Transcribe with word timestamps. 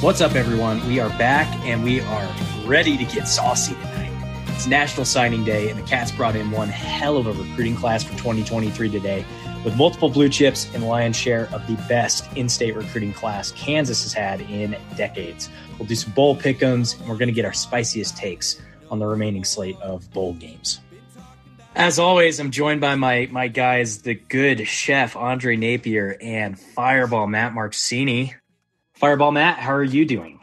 What's 0.00 0.20
up, 0.20 0.36
everyone? 0.36 0.86
We 0.86 1.00
are 1.00 1.08
back 1.18 1.52
and 1.66 1.82
we 1.82 2.00
are 2.00 2.34
ready 2.64 2.96
to 2.96 3.04
get 3.04 3.26
saucy 3.26 3.74
tonight. 3.74 4.12
It's 4.46 4.64
National 4.64 5.04
Signing 5.04 5.42
Day, 5.42 5.70
and 5.70 5.76
the 5.76 5.82
Cats 5.82 6.12
brought 6.12 6.36
in 6.36 6.52
one 6.52 6.68
hell 6.68 7.16
of 7.16 7.26
a 7.26 7.32
recruiting 7.32 7.74
class 7.74 8.04
for 8.04 8.12
2023 8.12 8.90
today, 8.90 9.24
with 9.64 9.76
multiple 9.76 10.08
blue 10.08 10.28
chips 10.28 10.72
and 10.72 10.86
lion's 10.86 11.16
share 11.16 11.48
of 11.52 11.66
the 11.66 11.74
best 11.88 12.32
in-state 12.36 12.76
recruiting 12.76 13.12
class 13.12 13.50
Kansas 13.50 14.04
has 14.04 14.12
had 14.12 14.40
in 14.42 14.76
decades. 14.96 15.50
We'll 15.80 15.88
do 15.88 15.96
some 15.96 16.12
bowl 16.12 16.36
pick'ems, 16.36 16.96
and 17.00 17.08
we're 17.08 17.16
going 17.16 17.26
to 17.26 17.34
get 17.34 17.44
our 17.44 17.52
spiciest 17.52 18.16
takes 18.16 18.62
on 18.92 19.00
the 19.00 19.06
remaining 19.06 19.42
slate 19.42 19.80
of 19.80 20.08
bowl 20.12 20.34
games. 20.34 20.78
As 21.74 21.98
always, 21.98 22.38
I'm 22.38 22.52
joined 22.52 22.80
by 22.80 22.94
my 22.94 23.28
my 23.32 23.48
guys, 23.48 24.02
the 24.02 24.14
good 24.14 24.68
chef 24.68 25.16
Andre 25.16 25.56
Napier 25.56 26.16
and 26.20 26.56
Fireball 26.56 27.26
Matt 27.26 27.52
Marcini. 27.52 28.36
Fireball 28.98 29.30
Matt, 29.30 29.60
how 29.60 29.74
are 29.74 29.84
you 29.84 30.04
doing? 30.04 30.40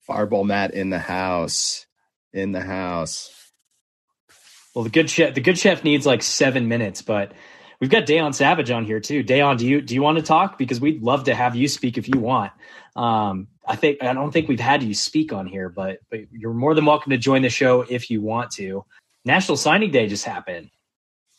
Fireball 0.00 0.42
Matt 0.42 0.74
in 0.74 0.90
the 0.90 0.98
house. 0.98 1.86
In 2.32 2.50
the 2.50 2.60
house. 2.60 3.30
Well, 4.74 4.82
the 4.82 4.90
good 4.90 5.08
chef 5.08 5.34
the 5.34 5.40
good 5.40 5.56
chef 5.56 5.84
needs 5.84 6.04
like 6.04 6.24
seven 6.24 6.66
minutes, 6.66 7.02
but 7.02 7.32
we've 7.80 7.88
got 7.88 8.04
Da'on 8.04 8.34
Savage 8.34 8.72
on 8.72 8.84
here 8.84 8.98
too. 8.98 9.22
Dayon, 9.22 9.58
do 9.58 9.66
you 9.66 9.80
do 9.80 9.94
you 9.94 10.02
want 10.02 10.18
to 10.18 10.24
talk? 10.24 10.58
Because 10.58 10.80
we'd 10.80 11.02
love 11.02 11.24
to 11.24 11.36
have 11.36 11.54
you 11.54 11.68
speak 11.68 11.98
if 11.98 12.08
you 12.08 12.18
want. 12.18 12.52
Um, 12.96 13.46
I 13.64 13.76
think 13.76 14.02
I 14.02 14.12
don't 14.12 14.32
think 14.32 14.48
we've 14.48 14.58
had 14.58 14.82
you 14.82 14.92
speak 14.92 15.32
on 15.32 15.46
here, 15.46 15.68
but 15.68 16.00
but 16.10 16.20
you're 16.32 16.52
more 16.52 16.74
than 16.74 16.84
welcome 16.84 17.10
to 17.10 17.16
join 17.16 17.42
the 17.42 17.48
show 17.48 17.82
if 17.88 18.10
you 18.10 18.20
want 18.20 18.50
to. 18.52 18.84
National 19.24 19.56
Signing 19.56 19.92
Day 19.92 20.08
just 20.08 20.24
happened. 20.24 20.70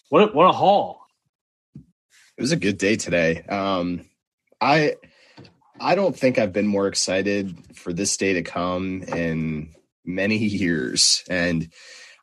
What 0.08 0.30
a, 0.30 0.34
what 0.34 0.46
a 0.46 0.54
haul! 0.54 1.02
It 1.76 2.42
was 2.42 2.54
a 2.54 2.58
good 2.58 2.78
day 2.78 2.96
today. 2.96 3.44
Um, 3.44 4.06
I 4.60 4.96
I 5.80 5.96
don't 5.96 6.18
think 6.18 6.40
I've 6.40 6.54
been 6.54 6.68
more 6.68 6.88
excited 6.88 7.56
for 7.76 7.94
this 7.94 8.18
day 8.18 8.34
to 8.34 8.42
come 8.42 9.04
in 9.04 9.74
many 10.06 10.38
years. 10.46 11.24
And 11.30 11.72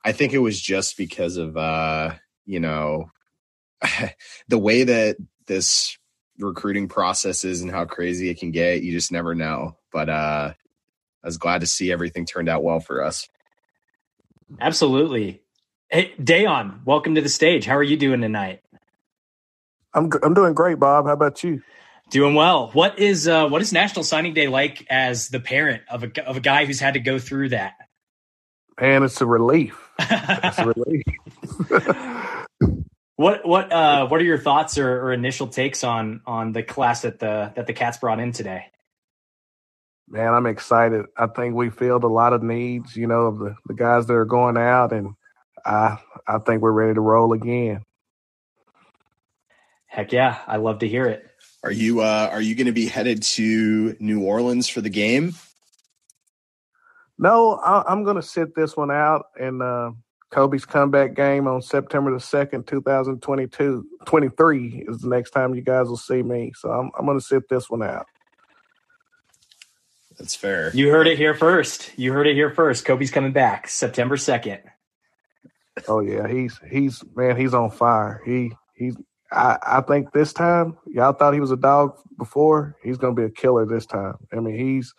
I 0.04 0.12
think 0.12 0.32
it 0.32 0.38
was 0.38 0.60
just 0.60 0.96
because 0.96 1.36
of, 1.36 1.56
uh, 1.56 2.14
you 2.46 2.60
know, 2.60 3.10
the 4.48 4.58
way 4.58 4.84
that 4.84 5.16
this 5.46 5.96
recruiting 6.38 6.88
process 6.88 7.44
is 7.44 7.62
and 7.62 7.70
how 7.70 7.84
crazy 7.84 8.28
it 8.28 8.38
can 8.38 8.50
get. 8.50 8.82
You 8.82 8.92
just 8.92 9.12
never 9.12 9.34
know. 9.34 9.76
But 9.92 10.08
uh, 10.08 10.52
I 11.22 11.26
was 11.26 11.38
glad 11.38 11.60
to 11.60 11.66
see 11.66 11.92
everything 11.92 12.26
turned 12.26 12.48
out 12.48 12.64
well 12.64 12.80
for 12.80 13.02
us. 13.02 13.28
Absolutely. 14.60 15.42
Hey, 15.88 16.12
Da'on, 16.20 16.84
welcome 16.84 17.14
to 17.14 17.20
the 17.20 17.28
stage. 17.28 17.66
How 17.66 17.76
are 17.76 17.82
you 17.82 17.96
doing 17.96 18.20
tonight? 18.20 18.60
I'm 19.94 20.10
I'm 20.24 20.34
doing 20.34 20.54
great, 20.54 20.80
Bob. 20.80 21.06
How 21.06 21.12
about 21.12 21.44
you? 21.44 21.62
Doing 22.14 22.36
well. 22.36 22.70
What 22.74 23.00
is 23.00 23.26
uh, 23.26 23.48
what 23.48 23.60
is 23.60 23.72
National 23.72 24.04
Signing 24.04 24.34
Day 24.34 24.46
like 24.46 24.86
as 24.88 25.30
the 25.30 25.40
parent 25.40 25.82
of 25.90 26.04
a 26.04 26.24
of 26.24 26.36
a 26.36 26.40
guy 26.40 26.64
who's 26.64 26.78
had 26.78 26.94
to 26.94 27.00
go 27.00 27.18
through 27.18 27.48
that? 27.48 27.72
Man, 28.80 29.02
it's 29.02 29.20
a 29.20 29.26
relief. 29.26 29.76
it's 29.98 30.58
a 30.60 30.72
relief. 30.76 31.02
what 33.16 33.44
what 33.44 33.72
uh, 33.72 34.06
what 34.06 34.20
are 34.20 34.24
your 34.24 34.38
thoughts 34.38 34.78
or, 34.78 35.06
or, 35.06 35.12
initial 35.12 35.48
takes 35.48 35.82
on 35.82 36.20
on 36.24 36.52
the 36.52 36.62
class 36.62 37.02
that 37.02 37.18
the 37.18 37.52
that 37.56 37.66
the 37.66 37.72
Cats 37.72 37.98
brought 37.98 38.20
in 38.20 38.30
today? 38.30 38.66
Man, 40.08 40.32
I'm 40.34 40.46
excited. 40.46 41.06
I 41.16 41.26
think 41.26 41.56
we 41.56 41.68
filled 41.68 42.04
a 42.04 42.06
lot 42.06 42.32
of 42.32 42.44
needs, 42.44 42.94
you 42.94 43.08
know, 43.08 43.22
of 43.22 43.40
the, 43.40 43.56
the 43.66 43.74
guys 43.74 44.06
that 44.06 44.14
are 44.14 44.24
going 44.24 44.56
out, 44.56 44.92
and 44.92 45.14
I 45.66 45.98
I 46.28 46.38
think 46.38 46.62
we're 46.62 46.70
ready 46.70 46.94
to 46.94 47.00
roll 47.00 47.32
again. 47.32 47.82
Heck 49.88 50.12
yeah, 50.12 50.38
I 50.46 50.58
love 50.58 50.78
to 50.78 50.88
hear 50.88 51.06
it. 51.06 51.28
Are 51.64 51.72
you 51.72 52.02
uh, 52.02 52.28
are 52.30 52.42
you 52.42 52.54
going 52.54 52.66
to 52.66 52.72
be 52.72 52.86
headed 52.86 53.22
to 53.22 53.96
New 53.98 54.22
Orleans 54.22 54.68
for 54.68 54.82
the 54.82 54.90
game? 54.90 55.32
No, 57.18 57.54
I, 57.54 57.90
am 57.90 58.04
going 58.04 58.16
to 58.16 58.22
sit 58.22 58.54
this 58.54 58.76
one 58.76 58.90
out 58.90 59.26
in 59.40 59.62
uh, 59.62 59.92
Kobe's 60.30 60.66
comeback 60.66 61.14
game 61.14 61.46
on 61.48 61.62
September 61.62 62.12
the 62.12 62.20
second, 62.20 62.66
2022. 62.66 63.86
23 64.04 64.84
is 64.88 65.00
the 65.00 65.08
next 65.08 65.30
time 65.30 65.54
you 65.54 65.62
guys 65.62 65.86
will 65.86 65.96
see 65.96 66.22
me. 66.22 66.52
So 66.54 66.70
I'm 66.70 66.90
I'm 66.98 67.06
going 67.06 67.18
to 67.18 67.24
sit 67.24 67.48
this 67.48 67.70
one 67.70 67.82
out. 67.82 68.06
That's 70.18 70.34
fair. 70.34 70.70
You 70.74 70.90
heard 70.90 71.06
it 71.06 71.16
here 71.16 71.32
first. 71.32 71.92
You 71.96 72.12
heard 72.12 72.26
it 72.26 72.34
here 72.34 72.50
first. 72.50 72.84
Kobe's 72.84 73.10
coming 73.10 73.32
back 73.32 73.68
September 73.68 74.16
2nd. 74.16 74.60
Oh 75.88 76.00
yeah, 76.00 76.28
he's 76.28 76.60
he's 76.70 77.02
man, 77.16 77.38
he's 77.38 77.54
on 77.54 77.70
fire. 77.70 78.20
He 78.26 78.52
he's 78.74 78.96
I, 79.34 79.58
I 79.62 79.80
think 79.80 80.12
this 80.12 80.32
time, 80.32 80.78
y'all 80.86 81.12
thought 81.12 81.34
he 81.34 81.40
was 81.40 81.50
a 81.50 81.56
dog 81.56 81.98
before. 82.16 82.76
He's 82.82 82.96
going 82.96 83.16
to 83.16 83.20
be 83.20 83.26
a 83.26 83.30
killer 83.30 83.66
this 83.66 83.84
time. 83.84 84.14
I 84.32 84.36
mean, 84.36 84.56
he's 84.56 84.94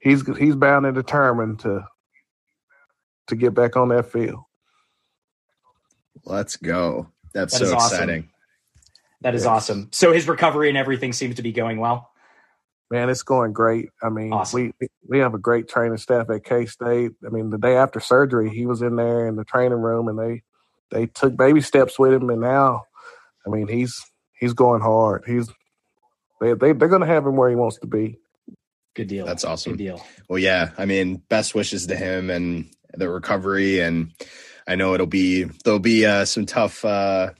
he's 0.00 0.26
he's 0.36 0.56
bound 0.56 0.84
and 0.84 0.94
determined 0.94 1.60
to 1.60 1.86
to 3.28 3.36
get 3.36 3.54
back 3.54 3.76
on 3.76 3.88
that 3.90 4.10
field. 4.10 4.40
Let's 6.24 6.56
go. 6.56 7.08
That's 7.32 7.58
that 7.58 7.66
so 7.66 7.76
awesome. 7.76 7.94
exciting. 7.94 8.28
That 9.20 9.36
is 9.36 9.46
awesome. 9.46 9.88
So 9.92 10.12
his 10.12 10.26
recovery 10.26 10.68
and 10.68 10.76
everything 10.76 11.12
seems 11.12 11.36
to 11.36 11.42
be 11.42 11.52
going 11.52 11.78
well. 11.78 12.10
Man, 12.90 13.08
it's 13.08 13.22
going 13.22 13.52
great. 13.52 13.90
I 14.02 14.08
mean, 14.08 14.32
awesome. 14.32 14.72
we 14.80 14.88
we 15.08 15.18
have 15.20 15.34
a 15.34 15.38
great 15.38 15.68
training 15.68 15.98
staff 15.98 16.28
at 16.30 16.44
K 16.44 16.66
State. 16.66 17.12
I 17.24 17.28
mean, 17.30 17.50
the 17.50 17.58
day 17.58 17.76
after 17.76 18.00
surgery, 18.00 18.50
he 18.50 18.66
was 18.66 18.82
in 18.82 18.96
there 18.96 19.28
in 19.28 19.36
the 19.36 19.44
training 19.44 19.78
room, 19.78 20.08
and 20.08 20.18
they 20.18 20.42
they 20.90 21.06
took 21.06 21.36
baby 21.36 21.60
steps 21.60 21.98
with 21.98 22.12
him, 22.12 22.28
and 22.28 22.40
now 22.40 22.82
I 23.46 23.50
mean, 23.50 23.68
he's 23.68 24.00
he's 24.38 24.52
going 24.52 24.80
hard. 24.80 25.24
He's 25.26 25.48
they 26.40 26.54
they 26.54 26.72
they're 26.72 26.88
going 26.88 27.00
to 27.02 27.06
have 27.06 27.26
him 27.26 27.36
where 27.36 27.50
he 27.50 27.56
wants 27.56 27.78
to 27.78 27.86
be. 27.86 28.18
Good 28.94 29.08
deal. 29.08 29.24
That's 29.24 29.44
awesome. 29.44 29.72
Good 29.72 29.78
deal. 29.78 30.06
Well, 30.28 30.38
yeah. 30.38 30.70
I 30.76 30.84
mean, 30.84 31.16
best 31.28 31.54
wishes 31.54 31.86
to 31.86 31.96
him 31.96 32.28
and 32.30 32.66
the 32.94 33.08
recovery, 33.08 33.80
and 33.80 34.12
I 34.66 34.74
know 34.74 34.94
it'll 34.94 35.06
be 35.06 35.44
there'll 35.64 35.78
be 35.78 36.04
uh, 36.04 36.24
some 36.24 36.46
tough 36.46 36.84
uh, 36.84 37.30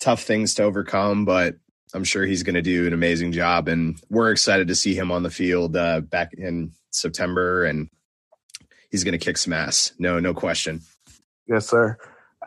tough 0.00 0.22
things 0.22 0.54
to 0.54 0.64
overcome, 0.64 1.24
but 1.24 1.56
I'm 1.94 2.04
sure 2.04 2.24
he's 2.24 2.42
going 2.42 2.54
to 2.54 2.62
do 2.62 2.86
an 2.86 2.92
amazing 2.92 3.32
job, 3.32 3.68
and 3.68 4.00
we're 4.10 4.30
excited 4.30 4.68
to 4.68 4.74
see 4.74 4.94
him 4.94 5.10
on 5.10 5.22
the 5.22 5.30
field 5.30 5.76
uh, 5.76 6.00
back 6.00 6.32
in 6.34 6.72
September, 6.90 7.64
and 7.64 7.88
he's 8.90 9.04
going 9.04 9.18
to 9.18 9.24
kick 9.24 9.38
some 9.38 9.52
ass. 9.52 9.92
No, 9.98 10.20
no 10.20 10.34
question. 10.34 10.82
Yes, 11.46 11.68
sir. 11.68 11.98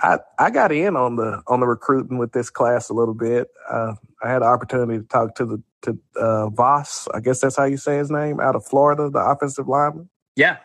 I, 0.01 0.19
I 0.39 0.49
got 0.49 0.71
in 0.71 0.95
on 0.95 1.15
the 1.15 1.41
on 1.47 1.59
the 1.59 1.67
recruiting 1.67 2.17
with 2.17 2.31
this 2.31 2.49
class 2.49 2.89
a 2.89 2.93
little 2.93 3.13
bit. 3.13 3.47
Uh, 3.69 3.93
I 4.23 4.29
had 4.29 4.41
an 4.41 4.47
opportunity 4.47 4.99
to 4.99 5.05
talk 5.05 5.35
to 5.35 5.45
the 5.45 5.63
to 5.83 5.97
uh, 6.15 6.49
Voss. 6.49 7.07
I 7.13 7.19
guess 7.19 7.41
that's 7.41 7.55
how 7.55 7.65
you 7.65 7.77
say 7.77 7.97
his 7.97 8.09
name 8.09 8.39
out 8.39 8.55
of 8.55 8.65
Florida, 8.65 9.09
the 9.09 9.19
offensive 9.19 9.67
lineman. 9.67 10.09
Yeah, 10.35 10.57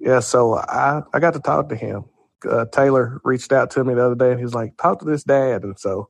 yeah. 0.00 0.20
So 0.20 0.56
I 0.56 1.02
I 1.12 1.20
got 1.20 1.34
to 1.34 1.40
talk 1.40 1.68
to 1.68 1.76
him. 1.76 2.04
Uh, 2.48 2.64
Taylor 2.66 3.20
reached 3.24 3.52
out 3.52 3.70
to 3.72 3.84
me 3.84 3.94
the 3.94 4.04
other 4.04 4.14
day, 4.14 4.32
and 4.32 4.40
he's 4.40 4.54
like, 4.54 4.76
"Talk 4.78 5.00
to 5.00 5.04
this 5.04 5.24
dad." 5.24 5.62
And 5.62 5.78
so 5.78 6.08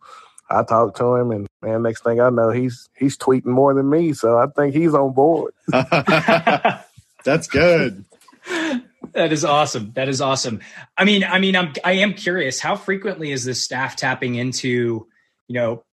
I 0.49 0.63
talked 0.63 0.97
to 0.99 1.17
him, 1.17 1.33
and 1.33 1.47
man, 1.63 1.83
next 1.83 2.05
thing 2.05 2.21
I 2.21 2.31
know, 2.31 2.51
he's 2.51 2.89
he's 2.97 3.17
tweeting 3.17 3.47
more 3.47 3.75
than 3.75 3.91
me. 3.91 4.13
So 4.13 4.39
I 4.39 4.47
think 4.47 4.75
he's 4.75 4.95
on 4.95 5.13
board. 5.15 5.53
That's 7.25 7.49
good. 7.49 8.05
That 9.17 9.33
is 9.33 9.47
awesome. 9.47 9.93
That 9.95 10.11
is 10.11 10.21
awesome. 10.21 10.61
I 10.99 11.07
mean, 11.07 11.25
I 11.25 11.39
mean, 11.39 11.57
I'm 11.57 11.73
I 11.83 11.93
am 11.93 12.13
curious. 12.13 12.61
How 12.61 12.77
frequently 12.77 13.33
is 13.33 13.47
this 13.47 13.65
staff 13.65 13.97
tapping 13.97 14.35
into, 14.35 15.09
you 15.49 15.55
know, 15.55 15.85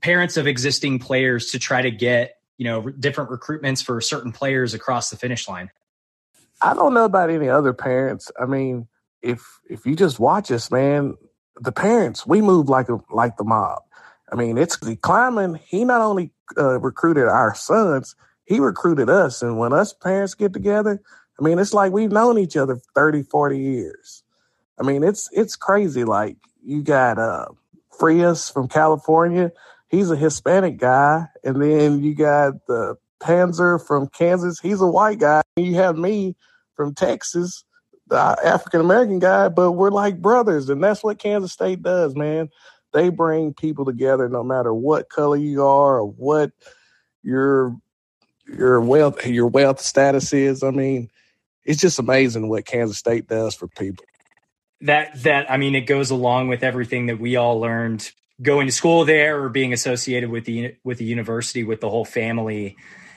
parents 0.00 0.36
of 0.36 0.46
existing 0.46 1.00
players 1.00 1.50
to 1.50 1.58
try 1.58 1.82
to 1.82 1.90
get 1.90 2.36
you 2.56 2.64
know 2.64 2.88
different 2.88 3.30
recruitments 3.30 3.84
for 3.84 4.00
certain 4.00 4.30
players 4.30 4.74
across 4.74 5.10
the 5.10 5.16
finish 5.16 5.48
line? 5.48 5.70
I 6.62 6.72
don't 6.72 6.94
know 6.94 7.04
about 7.04 7.30
any 7.30 7.48
other 7.48 7.72
parents. 7.72 8.30
I 8.40 8.46
mean, 8.46 8.86
if 9.22 9.44
if 9.68 9.84
you 9.84 9.96
just 9.96 10.20
watch 10.20 10.52
us, 10.52 10.70
man, 10.70 11.16
the 11.60 11.72
parents 11.72 12.28
we 12.28 12.40
move 12.40 12.68
like 12.68 12.88
a 12.88 13.00
like 13.10 13.38
the 13.38 13.44
mob. 13.44 13.82
I 14.30 14.36
mean, 14.36 14.56
it's 14.56 14.76
the 14.76 14.94
Klieman. 14.94 15.58
He 15.66 15.84
not 15.84 16.00
only 16.00 16.30
uh, 16.56 16.78
recruited 16.78 17.24
our 17.24 17.56
sons, 17.56 18.14
he 18.44 18.60
recruited 18.60 19.10
us, 19.10 19.42
and 19.42 19.58
when 19.58 19.72
us 19.72 19.92
parents 19.92 20.34
get 20.34 20.52
together, 20.52 21.02
I 21.38 21.44
mean, 21.44 21.58
it's 21.58 21.72
like 21.74 21.92
we've 21.92 22.12
known 22.12 22.38
each 22.38 22.56
other 22.56 22.78
30, 22.94 23.22
40 23.22 23.58
years. 23.58 24.22
I 24.78 24.82
mean, 24.82 25.02
it's 25.02 25.28
it's 25.32 25.56
crazy. 25.56 26.04
Like 26.04 26.36
you 26.64 26.82
got 26.82 27.18
uh 27.18 27.46
Frias 27.98 28.50
from 28.50 28.68
California. 28.68 29.52
He's 29.88 30.10
a 30.10 30.16
Hispanic 30.16 30.78
guy. 30.78 31.26
And 31.44 31.60
then 31.60 32.02
you 32.02 32.14
got 32.14 32.66
the 32.66 32.96
Panzer 33.20 33.84
from 33.84 34.08
Kansas. 34.08 34.60
He's 34.60 34.80
a 34.80 34.86
white 34.86 35.18
guy. 35.18 35.42
And 35.56 35.66
you 35.66 35.74
have 35.74 35.96
me 35.96 36.36
from 36.74 36.94
Texas, 36.94 37.64
the 38.06 38.16
African 38.16 38.80
American 38.80 39.18
guy, 39.18 39.48
but 39.48 39.72
we're 39.72 39.90
like 39.90 40.22
brothers. 40.22 40.68
And 40.68 40.82
that's 40.82 41.02
what 41.02 41.18
Kansas 41.18 41.52
State 41.52 41.82
does, 41.82 42.14
man. 42.14 42.48
They 42.92 43.10
bring 43.10 43.52
people 43.52 43.84
together 43.84 44.28
no 44.28 44.42
matter 44.42 44.72
what 44.72 45.10
color 45.10 45.36
you 45.36 45.62
are 45.62 45.98
or 45.98 46.06
what 46.06 46.52
your 47.22 47.76
your 48.46 48.80
wealth 48.80 49.26
your 49.26 49.46
wealth 49.46 49.80
status 49.80 50.32
is. 50.32 50.62
I 50.62 50.70
mean, 50.70 51.10
it's 51.68 51.82
just 51.82 51.98
amazing 51.98 52.48
what 52.48 52.64
Kansas 52.64 52.96
State 52.96 53.28
does 53.28 53.54
for 53.54 53.68
people. 53.68 54.04
That 54.80 55.22
that 55.22 55.50
I 55.50 55.58
mean, 55.58 55.74
it 55.74 55.82
goes 55.82 56.10
along 56.10 56.48
with 56.48 56.64
everything 56.64 57.06
that 57.06 57.20
we 57.20 57.36
all 57.36 57.60
learned 57.60 58.10
going 58.40 58.66
to 58.66 58.72
school 58.72 59.04
there 59.04 59.42
or 59.42 59.48
being 59.50 59.72
associated 59.72 60.30
with 60.30 60.46
the 60.46 60.76
with 60.82 60.98
the 60.98 61.04
university 61.04 61.64
with 61.64 61.80
the 61.80 61.90
whole 61.90 62.06
family 62.06 62.76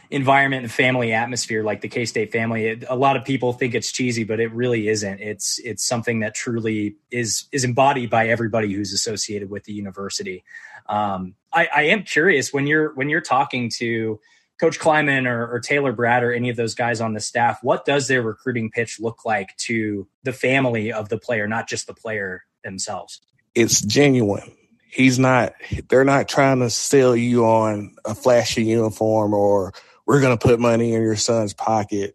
environment 0.10 0.64
and 0.64 0.72
family 0.72 1.14
atmosphere 1.14 1.64
like 1.64 1.80
the 1.80 1.88
K-State 1.88 2.34
family. 2.34 2.66
It, 2.66 2.84
a 2.90 2.98
lot 2.98 3.16
of 3.16 3.24
people 3.24 3.54
think 3.54 3.74
it's 3.74 3.90
cheesy, 3.90 4.26
but 4.26 4.42
it 4.42 4.52
really 4.52 4.90
isn't. 4.90 5.22
It's 5.22 5.58
it's 5.60 5.86
something 5.86 6.20
that 6.20 6.36
truly 6.36 6.98
is 7.10 7.46
is 7.54 7.64
embodied 7.64 8.10
by 8.10 8.28
everybody 8.28 8.74
who's 8.74 8.92
associated 8.92 9.50
with 9.50 9.64
the 9.64 9.72
university. 9.72 10.44
Um, 10.90 11.36
I, 11.54 11.70
I 11.74 11.82
am 11.84 12.04
curious 12.04 12.52
when 12.52 12.68
you're 12.68 12.94
when 12.96 13.08
you're 13.08 13.22
talking 13.22 13.70
to 13.78 14.20
Coach 14.62 14.80
Klieman 14.80 15.28
or, 15.28 15.56
or, 15.56 15.60
Taylor 15.60 15.92
Braet 15.92 16.22
or 16.22 16.32
any 16.32 16.50
of 16.50 16.56
those 16.56 16.76
guys 16.76 17.02
on 17.02 17.16
the 17.16 17.20
staff, 17.20 17.58
what 17.64 17.84
does 17.84 18.08
their 18.08 18.22
recruiting 18.22 18.70
pitch 18.70 19.00
look 19.00 19.26
like 19.26 19.58
to 19.58 20.08
the 20.22 20.32
family 20.32 20.94
of 20.94 21.10
the 21.10 21.18
player, 21.18 21.48
not 21.48 21.68
just 21.68 21.88
the 21.88 21.96
player 21.96 22.44
themselves? 22.64 23.22
It's 23.56 23.82
genuine. 23.82 24.56
He's 24.88 25.18
not, 25.18 25.54
they're 25.90 26.06
not 26.06 26.30
trying 26.30 26.60
to 26.60 26.70
sell 26.70 27.16
you 27.16 27.44
on 27.44 27.96
a 28.06 28.14
flashy 28.14 28.64
uniform 28.66 29.34
or 29.34 29.74
we're 30.06 30.22
going 30.22 30.38
to 30.38 30.48
put 30.48 30.60
money 30.60 30.94
in 30.94 31.02
your 31.02 31.16
son's 31.16 31.56
pocket. 31.56 32.14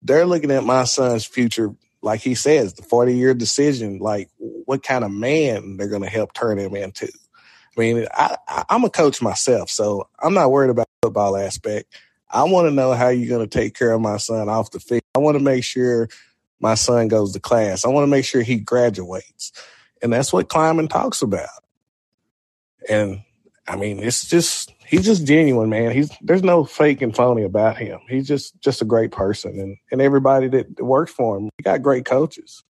They're 0.00 0.24
looking 0.24 0.52
at 0.52 0.62
my 0.62 0.84
son's 0.84 1.24
future, 1.24 1.74
like 2.00 2.20
he 2.20 2.36
says, 2.36 2.74
the 2.74 2.84
40 2.84 3.16
year 3.16 3.34
decision, 3.34 3.98
like 3.98 4.30
what 4.38 4.84
kind 4.84 5.02
of 5.02 5.10
man 5.10 5.76
they're 5.76 5.88
going 5.88 6.02
to 6.02 6.08
help 6.08 6.32
turn 6.32 6.60
him 6.60 6.76
into. 6.76 7.08
I 7.78 7.80
mean, 7.80 8.06
I, 8.12 8.64
am 8.70 8.84
a 8.84 8.90
coach 8.90 9.22
myself, 9.22 9.70
so 9.70 10.08
I'm 10.18 10.34
not 10.34 10.50
worried 10.50 10.70
about 10.70 10.88
the 11.00 11.06
football 11.06 11.36
aspect. 11.36 11.94
I 12.28 12.42
want 12.42 12.66
to 12.66 12.74
know 12.74 12.92
how 12.92 13.08
you're 13.08 13.28
going 13.28 13.48
to 13.48 13.58
take 13.58 13.74
care 13.74 13.92
of 13.92 14.00
my 14.00 14.16
son 14.16 14.48
off 14.48 14.72
the 14.72 14.80
field. 14.80 15.02
I 15.14 15.20
want 15.20 15.38
to 15.38 15.42
make 15.42 15.62
sure 15.62 16.08
my 16.60 16.74
son 16.74 17.06
goes 17.06 17.32
to 17.32 17.40
class. 17.40 17.84
I 17.84 17.88
want 17.88 18.02
to 18.02 18.10
make 18.10 18.24
sure 18.24 18.42
he 18.42 18.56
graduates. 18.56 19.52
And 20.02 20.12
that's 20.12 20.32
what 20.32 20.48
Klieman 20.48 20.90
talks 20.90 21.22
about. 21.22 21.48
And 22.88 23.22
I 23.68 23.76
mean, 23.76 24.00
it's 24.00 24.28
just 24.28 24.72
he's 24.84 25.04
just 25.04 25.24
genuine, 25.24 25.70
man. 25.70 25.92
He's 25.92 26.10
there's 26.20 26.42
no 26.42 26.64
fake 26.64 27.00
and 27.00 27.14
phony 27.14 27.44
about 27.44 27.76
him. 27.76 28.00
He's 28.08 28.26
just 28.26 28.60
just 28.60 28.82
a 28.82 28.86
great 28.86 29.12
person, 29.12 29.58
and 29.60 29.76
and 29.92 30.00
everybody 30.00 30.48
that 30.48 30.80
works 30.82 31.12
for 31.12 31.36
him, 31.36 31.50
he 31.58 31.62
got 31.62 31.82
great 31.82 32.06
coaches. 32.06 32.64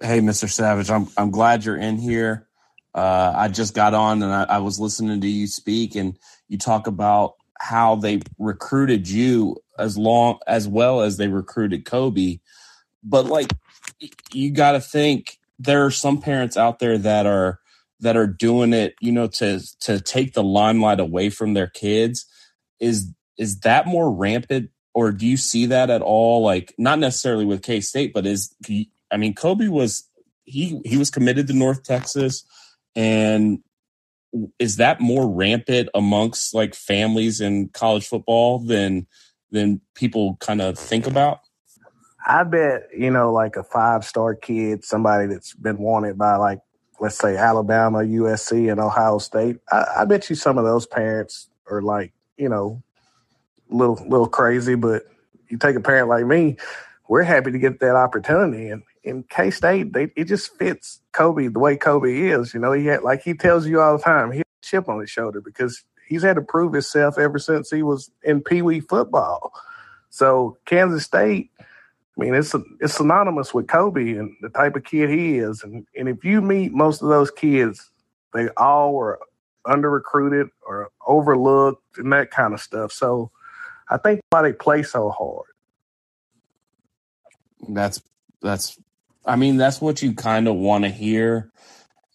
Hey, 0.00 0.20
Mr. 0.20 0.50
Savage, 0.50 0.90
I'm 0.90 1.08
I'm 1.16 1.30
glad 1.30 1.64
you're 1.64 1.76
in 1.76 1.98
here. 1.98 2.48
Uh, 2.94 3.32
I 3.36 3.48
just 3.48 3.74
got 3.74 3.94
on 3.94 4.22
and 4.22 4.32
I, 4.32 4.44
I 4.44 4.58
was 4.58 4.80
listening 4.80 5.20
to 5.20 5.28
you 5.28 5.46
speak, 5.46 5.94
and 5.94 6.18
you 6.48 6.58
talk 6.58 6.86
about 6.86 7.34
how 7.60 7.94
they 7.94 8.20
recruited 8.38 9.08
you 9.08 9.56
as 9.78 9.96
long 9.96 10.38
as 10.46 10.66
well 10.66 11.02
as 11.02 11.16
they 11.16 11.28
recruited 11.28 11.84
Kobe. 11.84 12.40
But 13.02 13.26
like, 13.26 13.52
you 14.32 14.50
got 14.50 14.72
to 14.72 14.80
think 14.80 15.38
there 15.58 15.84
are 15.84 15.90
some 15.90 16.20
parents 16.20 16.56
out 16.56 16.78
there 16.78 16.98
that 16.98 17.26
are 17.26 17.60
that 18.00 18.16
are 18.16 18.26
doing 18.26 18.72
it, 18.72 18.94
you 19.00 19.12
know, 19.12 19.26
to 19.26 19.60
to 19.80 20.00
take 20.00 20.32
the 20.32 20.42
limelight 20.42 21.00
away 21.00 21.30
from 21.30 21.54
their 21.54 21.66
kids. 21.68 22.26
Is 22.80 23.12
is 23.38 23.60
that 23.60 23.86
more 23.86 24.10
rampant, 24.10 24.70
or 24.94 25.12
do 25.12 25.26
you 25.26 25.36
see 25.36 25.66
that 25.66 25.90
at 25.90 26.02
all? 26.02 26.42
Like, 26.42 26.74
not 26.76 26.98
necessarily 26.98 27.44
with 27.44 27.62
K 27.62 27.80
State, 27.80 28.12
but 28.12 28.26
is 28.26 28.54
I 29.12 29.16
mean, 29.16 29.34
Kobe 29.34 29.68
was 29.68 30.08
he 30.44 30.80
he 30.84 30.96
was 30.96 31.10
committed 31.10 31.46
to 31.46 31.52
North 31.52 31.84
Texas 31.84 32.44
and 32.94 33.60
is 34.58 34.76
that 34.76 35.00
more 35.00 35.28
rampant 35.28 35.88
amongst 35.94 36.54
like 36.54 36.74
families 36.74 37.40
in 37.40 37.68
college 37.68 38.06
football 38.06 38.58
than 38.58 39.06
than 39.50 39.80
people 39.94 40.36
kind 40.40 40.60
of 40.60 40.78
think 40.78 41.06
about? 41.06 41.40
I 42.26 42.44
bet, 42.44 42.88
you 42.96 43.10
know, 43.10 43.32
like 43.32 43.56
a 43.56 43.64
five 43.64 44.04
star 44.04 44.34
kid, 44.34 44.84
somebody 44.84 45.26
that's 45.26 45.54
been 45.54 45.78
wanted 45.78 46.16
by 46.18 46.36
like 46.36 46.60
let's 47.00 47.16
say 47.16 47.36
Alabama, 47.36 48.00
USC, 48.00 48.70
and 48.70 48.78
Ohio 48.78 49.18
State. 49.18 49.58
I, 49.72 49.84
I 49.98 50.04
bet 50.04 50.28
you 50.28 50.36
some 50.36 50.58
of 50.58 50.64
those 50.64 50.86
parents 50.86 51.48
are 51.70 51.80
like, 51.80 52.12
you 52.36 52.48
know, 52.48 52.82
little 53.68 53.96
little 54.06 54.28
crazy, 54.28 54.74
but 54.74 55.04
you 55.48 55.58
take 55.58 55.76
a 55.76 55.80
parent 55.80 56.08
like 56.08 56.26
me, 56.26 56.56
we're 57.08 57.22
happy 57.22 57.50
to 57.50 57.58
get 57.58 57.80
that 57.80 57.96
opportunity. 57.96 58.68
And 58.68 58.82
in 59.02 59.24
K 59.24 59.50
State, 59.50 59.88
it 59.94 60.24
just 60.24 60.56
fits 60.56 61.00
Kobe 61.12 61.48
the 61.48 61.58
way 61.58 61.76
Kobe 61.76 62.14
is. 62.14 62.52
You 62.52 62.60
know, 62.60 62.72
he 62.72 62.86
had 62.86 63.02
like 63.02 63.22
he 63.22 63.34
tells 63.34 63.66
you 63.66 63.80
all 63.80 63.96
the 63.96 64.02
time, 64.02 64.30
he 64.30 64.38
had 64.38 64.46
a 64.46 64.66
chip 64.66 64.88
on 64.88 65.00
his 65.00 65.10
shoulder 65.10 65.40
because 65.40 65.82
he's 66.06 66.22
had 66.22 66.36
to 66.36 66.42
prove 66.42 66.72
himself 66.72 67.18
ever 67.18 67.38
since 67.38 67.70
he 67.70 67.82
was 67.82 68.10
in 68.22 68.42
Pee 68.42 68.62
Wee 68.62 68.80
football. 68.80 69.52
So 70.10 70.58
Kansas 70.66 71.04
State, 71.04 71.50
I 71.58 71.64
mean, 72.16 72.34
it's 72.34 72.54
it's 72.80 72.94
synonymous 72.94 73.54
with 73.54 73.68
Kobe 73.68 74.12
and 74.12 74.36
the 74.42 74.50
type 74.50 74.76
of 74.76 74.84
kid 74.84 75.08
he 75.08 75.38
is. 75.38 75.62
And 75.62 75.86
and 75.96 76.08
if 76.08 76.24
you 76.24 76.42
meet 76.42 76.72
most 76.72 77.02
of 77.02 77.08
those 77.08 77.30
kids, 77.30 77.90
they 78.34 78.48
all 78.56 78.92
were 78.94 79.20
under 79.64 79.90
recruited 79.90 80.48
or 80.66 80.90
overlooked 81.06 81.98
and 81.98 82.12
that 82.12 82.30
kind 82.30 82.54
of 82.54 82.60
stuff. 82.60 82.92
So 82.92 83.30
I 83.88 83.96
think 83.96 84.20
why 84.30 84.42
they 84.42 84.52
play 84.52 84.82
so 84.82 85.10
hard. 85.10 85.46
That's 87.68 88.02
that's 88.42 88.78
I 89.24 89.36
mean, 89.36 89.56
that's 89.56 89.80
what 89.80 90.02
you 90.02 90.14
kind 90.14 90.48
of 90.48 90.56
want 90.56 90.84
to 90.84 90.90
hear. 90.90 91.50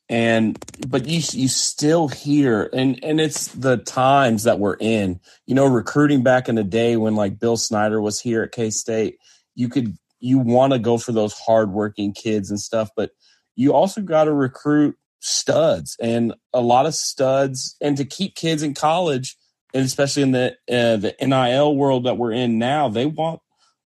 And 0.08 0.58
but 0.88 1.08
you 1.08 1.22
you 1.32 1.48
still 1.48 2.08
hear 2.08 2.70
and 2.72 3.04
and 3.04 3.20
it's 3.20 3.48
the 3.48 3.78
times 3.78 4.44
that 4.44 4.60
we're 4.60 4.78
in. 4.80 5.20
You 5.48 5.56
know, 5.56 5.66
recruiting 5.66 6.22
back 6.22 6.48
in 6.48 6.56
the 6.56 6.64
day 6.64 6.96
when 6.96 7.16
like 7.16 7.40
Bill 7.40 7.58
Snyder 7.58 8.00
was 8.00 8.22
here 8.22 8.44
at 8.44 8.52
K 8.52 8.70
State, 8.70 9.18
you 9.56 9.68
could 9.68 9.98
you 10.20 10.38
want 10.38 10.74
to 10.74 10.80
go 10.80 11.00
for 11.00 11.12
those 11.12 11.34
hardworking 11.34 12.14
kids 12.14 12.52
and 12.52 12.60
stuff, 12.60 12.90
but 12.96 13.12
you 13.56 13.74
also 13.74 14.02
got 14.02 14.26
to 14.26 14.34
recruit 14.34 14.96
studs 15.22 15.98
and 16.00 16.36
a 16.54 16.62
lot 16.62 16.86
of 16.86 16.94
studs 16.94 17.76
and 17.82 17.98
to 17.98 18.06
keep 18.06 18.36
kids 18.36 18.62
in 18.62 18.76
college 18.76 19.36
and 19.74 19.84
especially 19.84 20.24
in 20.24 20.32
the 20.32 20.52
uh, 20.72 20.98
the 20.98 21.16
NIL 21.22 21.76
world 21.76 22.06
that 22.06 22.18
we're 22.18 22.32
in 22.32 22.58
now, 22.58 22.88
they 22.88 23.06
want 23.06 23.42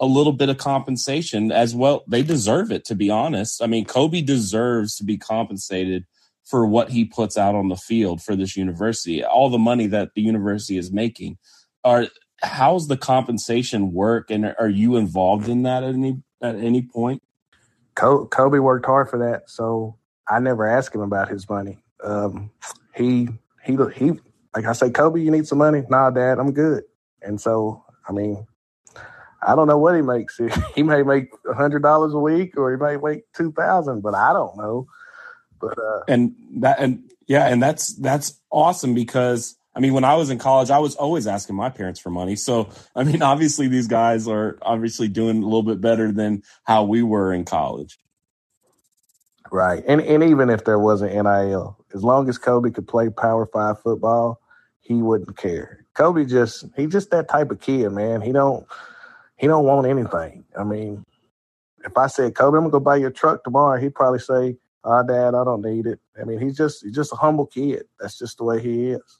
a 0.04 0.06
little 0.06 0.34
bit 0.34 0.50
of 0.50 0.58
compensation 0.58 1.50
as 1.50 1.74
well. 1.74 2.04
They 2.06 2.22
deserve 2.22 2.70
it, 2.70 2.84
to 2.86 2.94
be 2.94 3.08
honest. 3.08 3.62
I 3.62 3.66
mean, 3.66 3.86
Kobe 3.86 4.20
deserves 4.20 4.96
to 4.96 5.04
be 5.04 5.16
compensated 5.16 6.04
for 6.44 6.66
what 6.66 6.90
he 6.90 7.06
puts 7.06 7.38
out 7.38 7.54
on 7.54 7.68
the 7.68 7.76
field 7.76 8.22
for 8.22 8.36
this 8.36 8.54
university. 8.54 9.24
All 9.24 9.48
the 9.48 9.58
money 9.58 9.86
that 9.86 10.10
the 10.14 10.20
university 10.20 10.76
is 10.76 10.92
making. 10.92 11.38
Are 11.84 12.06
how's 12.42 12.86
the 12.86 12.98
compensation 12.98 13.92
work, 13.92 14.30
and 14.30 14.54
are 14.58 14.68
you 14.68 14.96
involved 14.96 15.48
in 15.48 15.62
that 15.62 15.82
at 15.82 15.94
any 15.94 16.22
at 16.42 16.56
any 16.56 16.82
point? 16.82 17.22
Kobe 17.94 18.58
worked 18.58 18.84
hard 18.84 19.08
for 19.08 19.18
that, 19.20 19.48
so 19.48 19.96
I 20.28 20.38
never 20.38 20.66
asked 20.66 20.94
him 20.94 21.00
about 21.00 21.30
his 21.30 21.48
money. 21.48 21.78
Um, 22.02 22.50
he 22.94 23.28
he 23.64 23.78
he 23.94 24.12
like 24.54 24.66
I 24.66 24.72
say, 24.72 24.90
Kobe, 24.90 25.20
you 25.20 25.30
need 25.30 25.46
some 25.46 25.58
money? 25.58 25.82
Nah, 25.88 26.10
Dad, 26.10 26.38
I'm 26.38 26.52
good. 26.52 26.84
And 27.22 27.40
so, 27.40 27.84
I 28.06 28.12
mean, 28.12 28.46
I 29.46 29.54
don't 29.54 29.68
know 29.68 29.78
what 29.78 29.94
he 29.94 30.02
makes. 30.02 30.40
He 30.74 30.82
may 30.82 31.02
make 31.02 31.30
a 31.48 31.54
hundred 31.54 31.82
dollars 31.82 32.14
a 32.14 32.18
week, 32.18 32.56
or 32.56 32.70
he 32.70 32.76
may 32.76 32.96
make 32.96 33.32
two 33.32 33.52
thousand, 33.52 34.02
but 34.02 34.14
I 34.14 34.32
don't 34.32 34.56
know. 34.56 34.86
But 35.60 35.78
uh, 35.78 36.00
and 36.08 36.34
that 36.56 36.80
and 36.80 37.10
yeah, 37.26 37.46
and 37.46 37.62
that's 37.62 37.94
that's 37.94 38.40
awesome 38.50 38.94
because 38.94 39.56
I 39.74 39.80
mean, 39.80 39.92
when 39.92 40.04
I 40.04 40.14
was 40.14 40.30
in 40.30 40.38
college, 40.38 40.70
I 40.70 40.78
was 40.78 40.94
always 40.94 41.26
asking 41.26 41.56
my 41.56 41.68
parents 41.68 42.00
for 42.00 42.10
money. 42.10 42.36
So 42.36 42.70
I 42.94 43.04
mean, 43.04 43.22
obviously 43.22 43.68
these 43.68 43.86
guys 43.88 44.28
are 44.28 44.58
obviously 44.62 45.08
doing 45.08 45.42
a 45.42 45.46
little 45.46 45.62
bit 45.62 45.80
better 45.80 46.12
than 46.12 46.42
how 46.64 46.84
we 46.84 47.02
were 47.02 47.32
in 47.32 47.44
college. 47.44 47.98
Right, 49.50 49.84
and 49.86 50.00
and 50.00 50.22
even 50.22 50.50
if 50.50 50.64
there 50.64 50.78
wasn't 50.78 51.12
NIL, 51.12 51.78
as 51.94 52.02
long 52.02 52.28
as 52.28 52.38
Kobe 52.38 52.70
could 52.70 52.88
play 52.88 53.08
Power 53.10 53.46
Five 53.46 53.80
football, 53.80 54.40
he 54.80 54.94
wouldn't 54.94 55.36
care. 55.36 55.86
Kobe 55.94 56.24
just 56.24 56.64
he 56.76 56.86
just 56.86 57.10
that 57.10 57.28
type 57.28 57.50
of 57.50 57.60
kid, 57.60 57.90
man. 57.90 58.20
He 58.20 58.32
don't 58.32 58.66
he 59.36 59.46
don't 59.46 59.64
want 59.64 59.86
anything. 59.86 60.44
I 60.58 60.64
mean, 60.64 61.04
if 61.84 61.96
I 61.96 62.06
said, 62.06 62.34
Kobe, 62.34 62.56
I'm 62.56 62.64
gonna 62.64 62.70
go 62.70 62.80
buy 62.80 62.96
your 62.96 63.10
truck 63.10 63.44
tomorrow, 63.44 63.80
he'd 63.80 63.94
probably 63.94 64.20
say, 64.20 64.56
"Ah, 64.84 65.00
oh, 65.00 65.06
Dad, 65.06 65.34
I 65.34 65.44
don't 65.44 65.62
need 65.62 65.86
it." 65.86 66.00
I 66.20 66.24
mean, 66.24 66.40
he's 66.40 66.56
just 66.56 66.84
he's 66.84 66.94
just 66.94 67.12
a 67.12 67.16
humble 67.16 67.46
kid. 67.46 67.84
That's 68.00 68.18
just 68.18 68.38
the 68.38 68.44
way 68.44 68.60
he 68.62 68.90
is. 68.92 69.18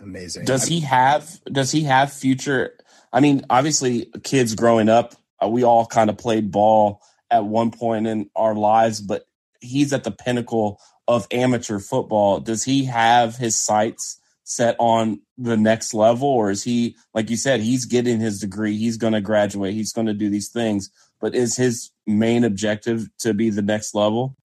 Amazing. 0.00 0.44
Does 0.44 0.66
he 0.66 0.80
have 0.80 1.40
Does 1.44 1.72
he 1.72 1.82
have 1.84 2.12
future? 2.12 2.76
I 3.12 3.20
mean, 3.20 3.44
obviously, 3.50 4.10
kids 4.22 4.54
growing 4.54 4.88
up, 4.88 5.14
uh, 5.42 5.48
we 5.48 5.64
all 5.64 5.86
kind 5.86 6.10
of 6.10 6.16
played 6.16 6.50
ball 6.50 7.02
at 7.30 7.44
one 7.44 7.70
point 7.70 8.06
in 8.06 8.30
our 8.36 8.54
lives, 8.54 9.00
but 9.00 9.26
he's 9.60 9.92
at 9.92 10.04
the 10.04 10.10
pinnacle 10.10 10.80
of 11.08 11.26
amateur 11.30 11.78
football. 11.78 12.40
Does 12.40 12.64
he 12.64 12.84
have 12.84 13.36
his 13.36 13.56
sights 13.56 14.18
set 14.44 14.76
on 14.78 15.20
the 15.38 15.56
next 15.56 15.94
level 15.94 16.28
or 16.28 16.50
is 16.50 16.64
he 16.64 16.96
like 17.14 17.30
you 17.30 17.36
said 17.36 17.60
he's 17.60 17.84
getting 17.84 18.18
his 18.18 18.40
degree 18.40 18.76
he's 18.76 18.96
going 18.96 19.12
to 19.12 19.20
graduate 19.20 19.72
he's 19.72 19.92
going 19.92 20.06
to 20.06 20.14
do 20.14 20.28
these 20.28 20.48
things 20.48 20.90
but 21.22 21.36
is 21.36 21.56
his 21.56 21.90
main 22.04 22.42
objective 22.42 23.08
to 23.20 23.32
be 23.32 23.48
the 23.48 23.62
next 23.62 23.94
level? 23.94 24.36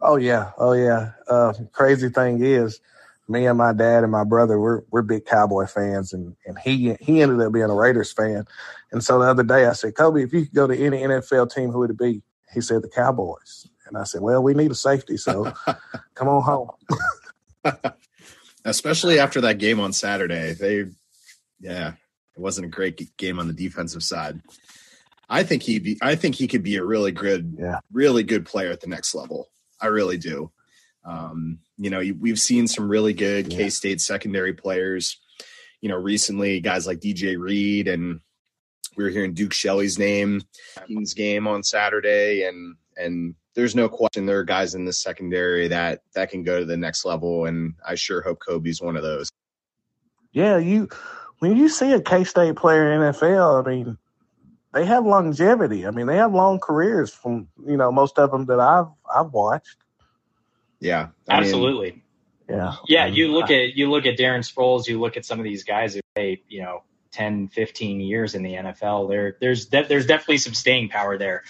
Oh 0.00 0.16
yeah. 0.16 0.52
Oh 0.58 0.74
yeah. 0.74 1.12
Uh, 1.26 1.54
crazy 1.72 2.10
thing 2.10 2.44
is 2.44 2.80
me 3.26 3.46
and 3.46 3.56
my 3.56 3.72
dad 3.72 4.02
and 4.02 4.12
my 4.12 4.22
brother 4.22 4.60
we're 4.60 4.82
we're 4.90 5.00
big 5.00 5.24
cowboy 5.24 5.66
fans 5.66 6.12
and 6.12 6.36
and 6.44 6.58
he 6.58 6.94
he 7.00 7.22
ended 7.22 7.40
up 7.40 7.52
being 7.52 7.70
a 7.70 7.74
raiders 7.74 8.12
fan. 8.12 8.44
And 8.92 9.02
so 9.02 9.18
the 9.18 9.24
other 9.24 9.42
day 9.42 9.64
i 9.64 9.72
said 9.72 9.96
kobe 9.96 10.22
if 10.22 10.34
you 10.34 10.42
could 10.42 10.54
go 10.54 10.66
to 10.66 10.76
any 10.76 10.98
nfl 10.98 11.50
team 11.50 11.70
who 11.70 11.78
would 11.78 11.90
it 11.90 11.98
be? 11.98 12.22
He 12.52 12.60
said 12.60 12.82
the 12.82 12.88
cowboys. 12.90 13.66
And 13.86 13.96
i 13.96 14.04
said 14.04 14.20
well 14.20 14.42
we 14.42 14.52
need 14.52 14.70
a 14.70 14.74
safety 14.74 15.16
so 15.16 15.50
come 16.14 16.28
on 16.28 16.42
home 16.42 16.70
Especially 18.64 19.18
after 19.18 19.40
that 19.42 19.58
game 19.58 19.80
on 19.80 19.92
Saturday, 19.92 20.52
they 20.54 20.84
Yeah, 21.60 21.88
it 22.36 22.40
wasn't 22.40 22.66
a 22.66 22.70
great 22.70 23.16
game 23.16 23.38
on 23.38 23.46
the 23.46 23.52
defensive 23.54 24.02
side. 24.02 24.40
I 25.28 25.42
think 25.42 25.62
he 25.62 25.78
be 25.78 25.98
I 26.02 26.14
think 26.16 26.34
he 26.34 26.48
could 26.48 26.62
be 26.62 26.76
a 26.76 26.84
really 26.84 27.12
good, 27.12 27.56
Yeah. 27.58 27.80
really 27.92 28.22
good 28.22 28.46
player 28.46 28.70
at 28.70 28.80
the 28.80 28.86
next 28.88 29.14
level. 29.14 29.50
I 29.80 29.86
really 29.86 30.16
do. 30.18 30.50
Um, 31.04 31.58
you 31.76 31.90
know, 31.90 32.00
we've 32.18 32.40
seen 32.40 32.66
some 32.66 32.88
really 32.88 33.12
good 33.12 33.52
Yeah. 33.52 33.58
K 33.58 33.70
State 33.70 34.00
secondary 34.00 34.54
players. 34.54 35.18
You 35.82 35.90
know, 35.90 35.96
recently 35.96 36.60
guys 36.60 36.86
like 36.86 37.00
DJ 37.00 37.36
Reed 37.38 37.88
and 37.88 38.20
we 38.96 39.04
were 39.04 39.10
hearing 39.10 39.34
Duke 39.34 39.52
Shelley's 39.52 39.98
name 39.98 40.40
Kings 40.86 41.12
game 41.14 41.46
on 41.46 41.62
Saturday, 41.62 42.44
and 42.44 42.76
and 42.96 43.34
there's 43.54 43.74
no 43.74 43.88
question 43.88 44.26
there 44.26 44.38
are 44.38 44.44
guys 44.44 44.74
in 44.74 44.84
the 44.84 44.92
secondary 44.92 45.68
that 45.68 46.02
that 46.14 46.30
can 46.30 46.42
go 46.42 46.58
to 46.58 46.64
the 46.64 46.76
next 46.76 47.04
level, 47.04 47.46
and 47.46 47.74
I 47.86 47.94
sure 47.94 48.22
hope 48.22 48.40
Kobe's 48.40 48.82
one 48.82 48.96
of 48.96 49.02
those. 49.02 49.30
Yeah, 50.32 50.58
you 50.58 50.88
when 51.38 51.56
you 51.56 51.68
see 51.68 51.92
a 51.92 52.00
K 52.00 52.24
State 52.24 52.56
player 52.56 52.92
in 52.92 53.00
NFL, 53.00 53.64
I 53.64 53.70
mean, 53.70 53.98
they 54.72 54.84
have 54.84 55.06
longevity. 55.06 55.86
I 55.86 55.90
mean, 55.90 56.06
they 56.06 56.16
have 56.16 56.34
long 56.34 56.58
careers 56.58 57.12
from 57.12 57.48
you 57.66 57.76
know 57.76 57.92
most 57.92 58.18
of 58.18 58.30
them 58.30 58.46
that 58.46 58.60
I've 58.60 58.88
I've 59.12 59.32
watched. 59.32 59.76
Yeah, 60.80 61.08
I 61.28 61.36
mean, 61.36 61.44
Absolutely. 61.44 62.02
Yeah, 62.48 62.74
Yeah, 62.88 63.06
you 63.06 63.32
look 63.32 63.50
at 63.50 63.74
you 63.74 63.90
look 63.90 64.04
at 64.04 64.18
Darren 64.18 64.40
Sproles, 64.40 64.86
you 64.86 65.00
look 65.00 65.16
at 65.16 65.24
some 65.24 65.38
of 65.38 65.44
these 65.44 65.64
guys 65.64 65.94
who 65.94 66.00
play, 66.14 66.42
you 66.48 66.62
know, 66.62 66.82
10, 67.12 67.48
15 67.48 68.00
years 68.00 68.34
in 68.34 68.42
the 68.42 68.54
NFL. 68.54 69.08
There, 69.08 69.36
there's 69.40 69.66
de- 69.66 69.86
there's 69.86 70.06
definitely 70.06 70.38
some 70.38 70.52
staying 70.52 70.90
power 70.90 71.16
there. 71.16 71.44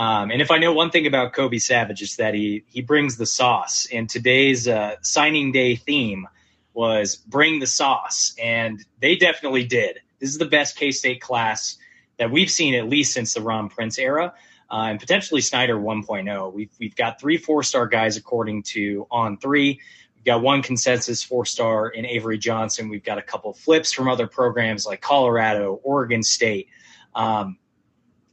Um, 0.00 0.30
and 0.30 0.40
if 0.40 0.50
I 0.50 0.56
know 0.56 0.72
one 0.72 0.88
thing 0.88 1.06
about 1.06 1.34
Kobe 1.34 1.58
Savage, 1.58 2.00
it's 2.00 2.16
that 2.16 2.32
he 2.32 2.64
he 2.68 2.80
brings 2.80 3.18
the 3.18 3.26
sauce. 3.26 3.86
And 3.92 4.08
today's 4.08 4.66
uh, 4.66 4.96
signing 5.02 5.52
day 5.52 5.76
theme 5.76 6.26
was 6.72 7.16
bring 7.16 7.60
the 7.60 7.66
sauce, 7.66 8.32
and 8.42 8.82
they 9.00 9.16
definitely 9.16 9.64
did. 9.64 9.98
This 10.18 10.30
is 10.30 10.38
the 10.38 10.46
best 10.46 10.78
K 10.78 10.90
State 10.90 11.20
class 11.20 11.76
that 12.16 12.30
we've 12.30 12.50
seen 12.50 12.74
at 12.74 12.88
least 12.88 13.12
since 13.12 13.34
the 13.34 13.42
Ron 13.42 13.68
Prince 13.68 13.98
era. 13.98 14.32
Uh, 14.70 14.86
and 14.88 15.00
potentially 15.00 15.42
Snyder 15.42 15.76
1.0. 15.76 16.52
We've, 16.54 16.70
we've 16.78 16.96
got 16.96 17.20
three 17.20 17.36
four 17.36 17.62
star 17.62 17.86
guys 17.86 18.16
according 18.16 18.62
to 18.74 19.06
On 19.10 19.36
Three. 19.36 19.80
We've 20.16 20.24
got 20.24 20.40
one 20.40 20.62
consensus 20.62 21.22
four 21.22 21.44
star 21.44 21.90
in 21.90 22.06
Avery 22.06 22.38
Johnson. 22.38 22.88
We've 22.88 23.04
got 23.04 23.18
a 23.18 23.22
couple 23.22 23.52
flips 23.52 23.92
from 23.92 24.08
other 24.08 24.26
programs 24.26 24.86
like 24.86 25.02
Colorado, 25.02 25.78
Oregon 25.82 26.22
State. 26.22 26.68
Um, 27.14 27.58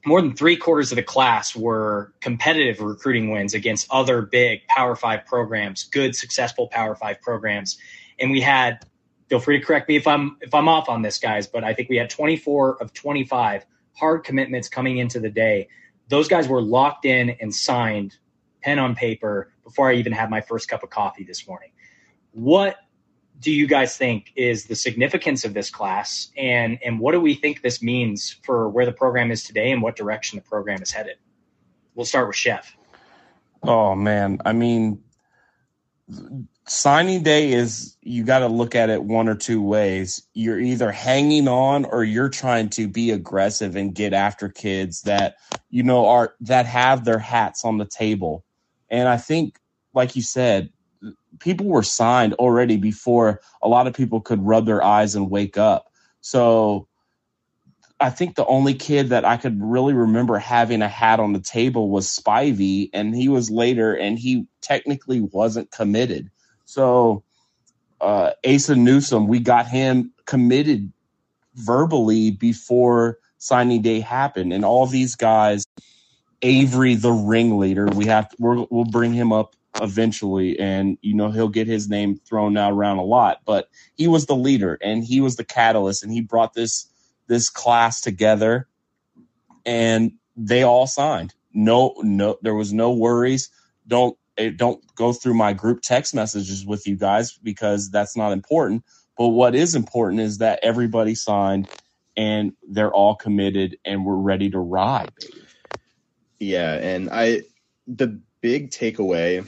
more 0.07 0.21
than 0.21 0.33
three 0.33 0.55
quarters 0.55 0.91
of 0.91 0.95
the 0.95 1.03
class 1.03 1.53
were 1.53 2.13
competitive 2.21 2.79
recruiting 2.79 3.29
wins 3.29 3.53
against 3.53 3.85
other 3.91 4.21
big 4.21 4.65
Power 4.67 4.95
Five 4.95 5.25
programs, 5.25 5.83
good, 5.83 6.15
successful 6.15 6.67
Power 6.67 6.95
Five 6.95 7.21
programs. 7.21 7.77
And 8.17 8.31
we 8.31 8.39
had, 8.39 8.85
feel 9.27 9.41
free 9.41 9.59
to 9.59 9.65
correct 9.65 9.89
me 9.89 9.97
if 9.97 10.07
I'm 10.07 10.37
if 10.39 10.53
I'm 10.55 10.69
off 10.69 10.87
on 10.87 11.01
this, 11.01 11.19
guys, 11.19 11.45
but 11.45 11.65
I 11.65 11.73
think 11.73 11.89
we 11.89 11.97
had 11.97 12.09
24 12.09 12.81
of 12.81 12.93
25 12.93 13.65
hard 13.97 14.23
commitments 14.23 14.69
coming 14.69 14.97
into 14.97 15.19
the 15.19 15.29
day. 15.29 15.67
Those 16.07 16.29
guys 16.29 16.47
were 16.47 16.61
locked 16.61 17.03
in 17.03 17.31
and 17.41 17.53
signed, 17.53 18.15
pen 18.61 18.79
on 18.79 18.95
paper, 18.95 19.51
before 19.65 19.89
I 19.89 19.95
even 19.95 20.13
had 20.13 20.29
my 20.29 20.39
first 20.39 20.69
cup 20.69 20.83
of 20.83 20.89
coffee 20.89 21.25
this 21.25 21.45
morning. 21.45 21.71
What 22.31 22.77
do 23.39 23.51
you 23.51 23.67
guys 23.67 23.95
think 23.95 24.31
is 24.35 24.65
the 24.65 24.75
significance 24.75 25.45
of 25.45 25.53
this 25.53 25.69
class 25.69 26.31
and 26.37 26.79
and 26.83 26.99
what 26.99 27.11
do 27.11 27.19
we 27.19 27.33
think 27.33 27.61
this 27.61 27.81
means 27.81 28.39
for 28.43 28.69
where 28.69 28.85
the 28.85 28.91
program 28.91 29.31
is 29.31 29.43
today 29.43 29.71
and 29.71 29.81
what 29.81 29.95
direction 29.95 30.37
the 30.37 30.43
program 30.43 30.81
is 30.81 30.91
headed 30.91 31.17
we'll 31.95 32.05
start 32.05 32.27
with 32.27 32.35
chef 32.35 32.77
Oh 33.63 33.95
man, 33.95 34.39
I 34.45 34.53
mean, 34.53 35.03
signing 36.67 37.23
day 37.23 37.51
is 37.51 37.97
you 38.01 38.23
got 38.23 38.39
to 38.39 38.47
look 38.47 38.75
at 38.75 38.89
it 38.89 39.03
one 39.03 39.27
or 39.27 39.35
two 39.35 39.61
ways. 39.61 40.25
You're 40.33 40.59
either 40.59 40.91
hanging 40.91 41.47
on 41.47 41.85
or 41.85 42.03
you're 42.03 42.29
trying 42.29 42.69
to 42.71 42.87
be 42.87 43.11
aggressive 43.11 43.75
and 43.75 43.93
get 43.93 44.13
after 44.13 44.49
kids 44.49 45.01
that 45.01 45.35
you 45.69 45.83
know 45.83 46.07
are 46.07 46.35
that 46.41 46.65
have 46.65 47.03
their 47.03 47.19
hats 47.19 47.65
on 47.65 47.77
the 47.77 47.85
table. 47.85 48.43
And 48.89 49.09
I 49.09 49.17
think, 49.17 49.59
like 49.93 50.15
you 50.15 50.21
said, 50.21 50.69
people 51.39 51.67
were 51.67 51.83
signed 51.83 52.33
already 52.35 52.77
before 52.77 53.41
a 53.61 53.67
lot 53.67 53.87
of 53.87 53.93
people 53.93 54.21
could 54.21 54.45
rub 54.45 54.65
their 54.65 54.83
eyes 54.83 55.15
and 55.15 55.29
wake 55.29 55.57
up. 55.57 55.91
So 56.21 56.87
I 57.99 58.09
think 58.11 58.35
the 58.35 58.45
only 58.45 58.75
kid 58.75 59.09
that 59.09 59.25
I 59.25 59.37
could 59.37 59.61
really 59.61 59.93
remember 59.93 60.37
having 60.37 60.81
a 60.81 60.87
hat 60.87 61.19
on 61.19 61.33
the 61.33 61.39
table 61.39 61.89
was 61.89 62.07
Spivey, 62.07 62.89
and 62.93 63.15
he 63.15 63.27
was 63.27 63.49
later, 63.49 63.95
and 63.95 64.19
he 64.19 64.45
technically 64.61 65.21
wasn't 65.21 65.71
committed. 65.71 66.29
So 66.65 67.23
uh, 67.99 68.31
Asa 68.45 68.75
Newsom, 68.75 69.27
we 69.27 69.39
got 69.39 69.67
him 69.67 70.13
committed 70.25 70.91
verbally 71.55 72.31
before 72.31 73.17
signing 73.39 73.81
day 73.81 73.99
happened, 73.99 74.53
and 74.53 74.63
all 74.63 74.85
these 74.85 75.15
guys, 75.15 75.65
Avery, 76.43 76.95
the 76.95 77.11
ringleader, 77.11 77.87
we 77.87 78.05
have 78.05 78.31
we're, 78.37 78.65
we'll 78.69 78.85
bring 78.85 79.13
him 79.13 79.33
up 79.33 79.55
eventually, 79.81 80.59
and 80.59 80.97
you 81.01 81.13
know 81.13 81.31
he'll 81.31 81.47
get 81.47 81.67
his 81.67 81.89
name 81.89 82.17
thrown 82.17 82.57
around 82.57 82.97
a 82.97 83.03
lot, 83.03 83.41
but 83.45 83.69
he 83.95 84.07
was 84.07 84.25
the 84.25 84.35
leader, 84.35 84.77
and 84.81 85.03
he 85.03 85.21
was 85.21 85.35
the 85.35 85.43
catalyst, 85.43 86.03
and 86.03 86.11
he 86.11 86.21
brought 86.21 86.53
this 86.53 86.89
this 87.27 87.49
class 87.49 87.99
together 88.01 88.67
and 89.65 90.13
they 90.37 90.63
all 90.63 90.87
signed 90.87 91.33
no 91.53 91.93
no 92.03 92.37
there 92.41 92.55
was 92.55 92.71
no 92.71 92.89
worries 92.89 93.49
don't 93.85 94.17
eh, 94.37 94.49
don't 94.55 94.81
go 94.95 95.11
through 95.11 95.33
my 95.33 95.51
group 95.51 95.81
text 95.81 96.15
messages 96.15 96.65
with 96.65 96.87
you 96.87 96.95
guys 96.95 97.37
because 97.43 97.91
that's 97.91 98.15
not 98.15 98.31
important 98.31 98.81
but 99.17 99.29
what 99.29 99.55
is 99.55 99.75
important 99.75 100.21
is 100.21 100.37
that 100.37 100.59
everybody 100.61 101.15
signed 101.15 101.67
and 102.15 102.53
they're 102.69 102.93
all 102.93 103.15
committed 103.15 103.77
and 103.83 104.05
we're 104.05 104.15
ready 104.15 104.49
to 104.49 104.59
ride. 104.59 105.11
Yeah, 106.39 106.73
and 106.73 107.09
I 107.11 107.43
the 107.87 108.19
big 108.41 108.69
takeaway 108.69 109.45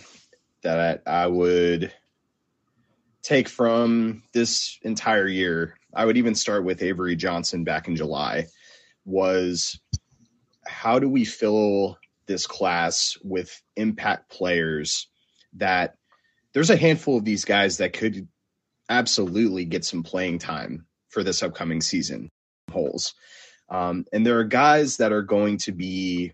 that 0.61 1.03
I 1.05 1.27
would 1.27 1.93
take 3.21 3.49
from 3.49 4.23
this 4.33 4.77
entire 4.81 5.27
year, 5.27 5.77
I 5.93 6.05
would 6.05 6.17
even 6.17 6.35
start 6.35 6.63
with 6.63 6.81
Avery 6.81 7.15
Johnson 7.15 7.63
back 7.63 7.87
in 7.87 7.95
July, 7.95 8.47
was 9.05 9.79
how 10.65 10.99
do 10.99 11.09
we 11.09 11.25
fill 11.25 11.97
this 12.27 12.45
class 12.45 13.17
with 13.23 13.61
impact 13.75 14.29
players 14.29 15.07
that 15.53 15.95
there's 16.53 16.69
a 16.69 16.77
handful 16.77 17.17
of 17.17 17.25
these 17.25 17.45
guys 17.45 17.77
that 17.77 17.93
could 17.93 18.27
absolutely 18.87 19.65
get 19.65 19.83
some 19.85 20.03
playing 20.03 20.39
time 20.39 20.85
for 21.09 21.23
this 21.23 21.41
upcoming 21.43 21.81
season 21.81 22.29
holes. 22.71 23.13
Um, 23.69 24.05
and 24.11 24.25
there 24.25 24.39
are 24.39 24.43
guys 24.43 24.97
that 24.97 25.11
are 25.11 25.21
going 25.21 25.57
to 25.59 25.71
be 25.71 26.33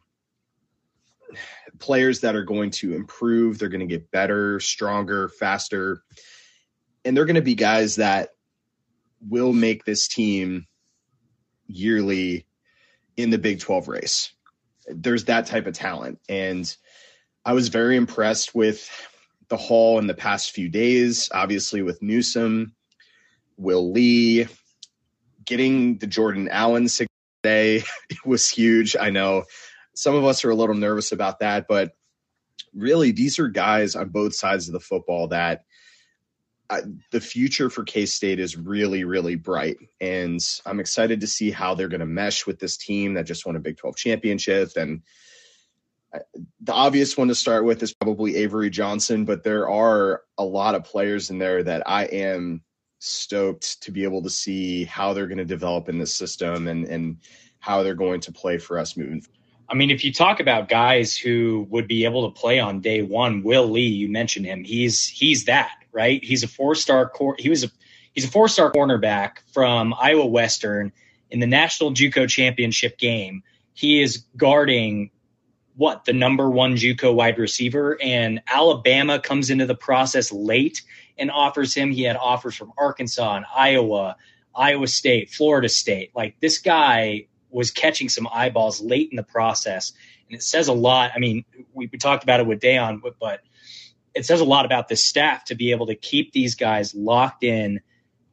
players 1.80 2.22
that 2.22 2.36
are 2.36 2.44
going 2.44 2.72
to 2.72 2.94
improve. 2.94 3.58
They're 3.60 3.70
going 3.70 3.88
to 3.88 3.94
get 3.94 4.12
better, 4.12 4.60
stronger, 4.60 5.30
faster. 5.30 6.02
And 7.04 7.16
they're 7.16 7.26
going 7.26 7.36
to 7.36 7.42
be 7.42 7.56
guys 7.56 7.98
that 7.98 8.30
will 9.28 9.54
make 9.54 9.86
this 9.86 10.08
team 10.08 10.68
yearly 11.68 12.46
in 13.18 13.30
the 13.30 13.38
Big 13.38 13.60
12 13.60 13.88
race. 13.88 14.32
There's 14.88 15.26
that 15.26 15.48
type 15.48 15.68
of 15.68 15.74
talent. 15.74 16.20
And 16.30 16.76
I 17.44 17.54
was 17.54 17.70
very 17.70 17.96
impressed 17.96 18.56
with 18.56 18.90
the 19.50 19.58
haul 19.58 20.00
in 20.00 20.08
the 20.08 20.14
past 20.14 20.52
few 20.52 20.70
days, 20.70 21.30
obviously 21.34 21.82
with 21.82 22.02
Newsom, 22.02 22.74
Will 23.58 23.92
Lee, 23.92 24.48
getting 25.46 25.98
the 25.98 26.08
Jordan 26.08 26.50
Allen 26.50 26.88
today 27.44 27.84
was 28.26 28.50
huge. 28.50 28.96
I 29.00 29.12
know 29.12 29.44
some 29.96 30.16
of 30.16 30.26
us 30.26 30.46
are 30.46 30.52
a 30.52 30.56
little 30.56 30.76
nervous 30.76 31.12
about 31.12 31.40
that, 31.40 31.68
but 31.68 31.94
really, 32.74 33.12
these 33.12 33.40
are 33.40 33.48
guys 33.48 33.96
on 33.96 34.10
both 34.10 34.36
sides 34.36 34.68
of 34.68 34.74
the 34.74 34.80
football 34.80 35.30
that 35.30 35.66
uh, 36.70 36.82
the 37.12 37.22
future 37.22 37.70
for 37.70 37.84
K 37.84 38.06
State 38.06 38.40
is 38.40 38.58
really, 38.58 39.04
really 39.04 39.36
bright. 39.36 39.78
And 40.02 40.40
I'm 40.66 40.80
excited 40.80 41.22
to 41.22 41.28
see 41.28 41.52
how 41.52 41.76
they're 41.76 41.88
going 41.88 42.00
to 42.00 42.06
mesh 42.06 42.48
with 42.48 42.60
this 42.60 42.78
team 42.78 43.14
that 43.14 43.26
just 43.26 43.46
won 43.46 43.56
a 43.56 43.60
Big 43.60 43.78
12 43.78 43.96
championship. 43.96 44.72
And 44.76 45.04
uh, 46.14 46.20
the 46.62 46.74
obvious 46.74 47.16
one 47.18 47.28
to 47.28 47.36
start 47.36 47.66
with 47.66 47.84
is 47.84 47.94
probably 47.94 48.38
Avery 48.38 48.70
Johnson, 48.70 49.26
but 49.26 49.44
there 49.44 49.70
are 49.70 50.24
a 50.38 50.44
lot 50.44 50.76
of 50.76 50.84
players 50.84 51.30
in 51.30 51.38
there 51.38 51.64
that 51.64 51.84
I 51.88 52.06
am 52.06 52.64
stoked 53.00 53.84
to 53.84 53.92
be 53.92 54.04
able 54.04 54.24
to 54.24 54.30
see 54.30 54.86
how 54.86 55.14
they're 55.14 55.28
going 55.28 55.38
to 55.38 55.46
develop 55.46 55.88
in 55.88 56.00
this 56.00 56.16
system 56.16 56.68
and, 56.68 56.86
and 56.86 57.18
how 57.60 57.84
they're 57.84 57.94
going 57.94 58.22
to 58.22 58.32
play 58.32 58.58
for 58.58 58.80
us 58.80 58.98
moving 58.98 59.22
forward. 59.22 59.35
I 59.68 59.74
mean, 59.74 59.90
if 59.90 60.04
you 60.04 60.14
talk 60.14 60.40
about 60.40 60.70
guys 60.70 61.18
who 61.18 61.68
would 61.70 61.88
be 61.88 62.06
able 62.06 62.30
to 62.32 62.40
play 62.40 62.60
on 62.60 62.82
day 62.82 63.02
one, 63.02 63.44
Will 63.44 63.68
Lee, 63.70 63.88
you 63.88 64.08
mentioned 64.08 64.46
him. 64.46 64.64
He's 64.64 65.08
he's 65.08 65.46
that 65.46 65.72
right. 65.92 66.24
He's 66.24 66.44
a 66.44 66.48
four 66.48 66.76
star 66.76 67.10
core. 67.10 67.36
He 67.40 67.50
was 67.50 67.64
a 67.64 67.70
he's 68.14 68.26
a 68.26 68.30
four 68.32 68.48
star 68.48 68.72
cornerback 68.72 69.38
from 69.54 69.94
Iowa 70.00 70.26
Western 70.26 70.92
in 71.32 71.40
the 71.40 71.48
national 71.48 71.92
JUCO 71.92 72.30
championship 72.30 72.98
game. 72.98 73.42
He 73.74 74.02
is 74.02 74.24
guarding 74.38 75.10
what 75.76 76.06
the 76.06 76.14
number 76.14 76.50
one 76.50 76.76
JUCO 76.76 77.14
wide 77.14 77.40
receiver, 77.40 77.98
and 78.02 78.42
Alabama 78.48 79.20
comes 79.20 79.50
into 79.50 79.66
the 79.66 79.76
process 79.76 80.32
late 80.32 80.82
and 81.18 81.32
offers 81.32 81.74
him. 81.74 81.92
He 81.92 82.04
had 82.04 82.18
offers 82.18 82.56
from 82.56 82.72
Arkansas 82.78 83.38
and 83.38 83.46
Iowa. 83.56 84.16
Iowa 84.56 84.88
State, 84.88 85.32
Florida 85.32 85.68
State. 85.68 86.12
Like 86.16 86.40
this 86.40 86.60
guy 86.60 87.28
was 87.56 87.72
catching 87.72 88.10
some 88.10 88.28
eyeballs 88.32 88.82
late 88.82 89.10
in 89.12 89.16
the 89.16 89.24
process. 89.24 89.94
And 90.28 90.36
it 90.36 90.44
says 90.44 90.68
a 90.68 90.74
lot. 90.74 91.12
I 91.16 91.20
mean, 91.20 91.46
we, 91.74 91.90
we 91.92 91.98
talked 91.98 92.24
about 92.24 92.40
it 92.40 92.46
with 92.46 92.60
Da'on, 92.60 93.02
but, 93.02 93.16
but 93.20 93.42
it 94.14 94.26
says 94.26 94.40
a 94.40 94.46
lot 94.46 94.66
about 94.66 94.88
this 94.88 95.04
staff 95.04 95.46
to 95.46 95.56
be 95.56 95.72
able 95.72 95.88
to 95.88 95.96
keep 95.96 96.32
these 96.32 96.56
guys 96.56 96.96
locked 96.96 97.44
in, 97.44 97.82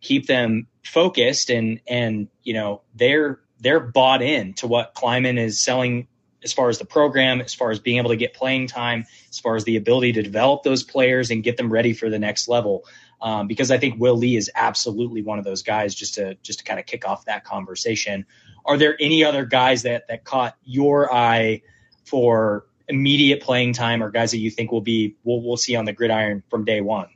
keep 0.00 0.26
them 0.26 0.66
focused, 0.84 1.50
and 1.50 1.80
and 1.86 2.28
you 2.42 2.54
know 2.54 2.82
they're 2.94 3.40
they're 3.60 3.80
bought 3.80 4.22
in 4.22 4.54
to 4.54 4.66
what 4.66 4.94
Klieman 4.94 5.38
is 5.38 5.62
selling 5.62 6.08
as 6.44 6.52
far 6.52 6.68
as 6.68 6.78
the 6.78 6.84
program, 6.84 7.40
as 7.40 7.54
far 7.54 7.70
as 7.70 7.78
being 7.78 7.98
able 7.98 8.10
to 8.10 8.16
get 8.16 8.34
playing 8.34 8.66
time, 8.66 9.06
as 9.30 9.38
far 9.38 9.56
as 9.56 9.64
the 9.64 9.76
ability 9.76 10.12
to 10.12 10.22
develop 10.22 10.62
those 10.62 10.82
players 10.82 11.30
and 11.30 11.44
get 11.44 11.56
them 11.56 11.72
ready 11.72 11.92
for 11.92 12.10
the 12.10 12.18
next 12.18 12.48
level. 12.48 12.84
Um, 13.20 13.46
because 13.46 13.70
I 13.70 13.78
think 13.78 14.00
Will 14.00 14.16
Lee 14.16 14.34
is 14.34 14.50
absolutely 14.54 15.22
one 15.22 15.38
of 15.38 15.44
those 15.44 15.62
guys. 15.62 15.94
Just 15.94 16.14
to 16.14 16.36
just 16.42 16.60
to 16.60 16.64
kind 16.64 16.80
of 16.80 16.86
kick 16.86 17.06
off 17.06 17.24
that 17.26 17.44
conversation, 17.44 18.26
are 18.64 18.76
there 18.76 18.96
any 19.00 19.24
other 19.24 19.44
guys 19.44 19.82
that 19.82 20.08
that 20.08 20.24
caught 20.24 20.56
your 20.64 21.12
eye 21.12 21.62
for 22.04 22.66
immediate 22.88 23.42
playing 23.42 23.72
time, 23.72 24.02
or 24.02 24.10
guys 24.10 24.30
that 24.32 24.38
you 24.38 24.50
think 24.50 24.72
will 24.72 24.80
be 24.80 25.16
we'll 25.24 25.42
we'll 25.42 25.56
see 25.56 25.76
on 25.76 25.84
the 25.84 25.92
gridiron 25.92 26.42
from 26.50 26.64
day 26.64 26.80
one? 26.80 27.08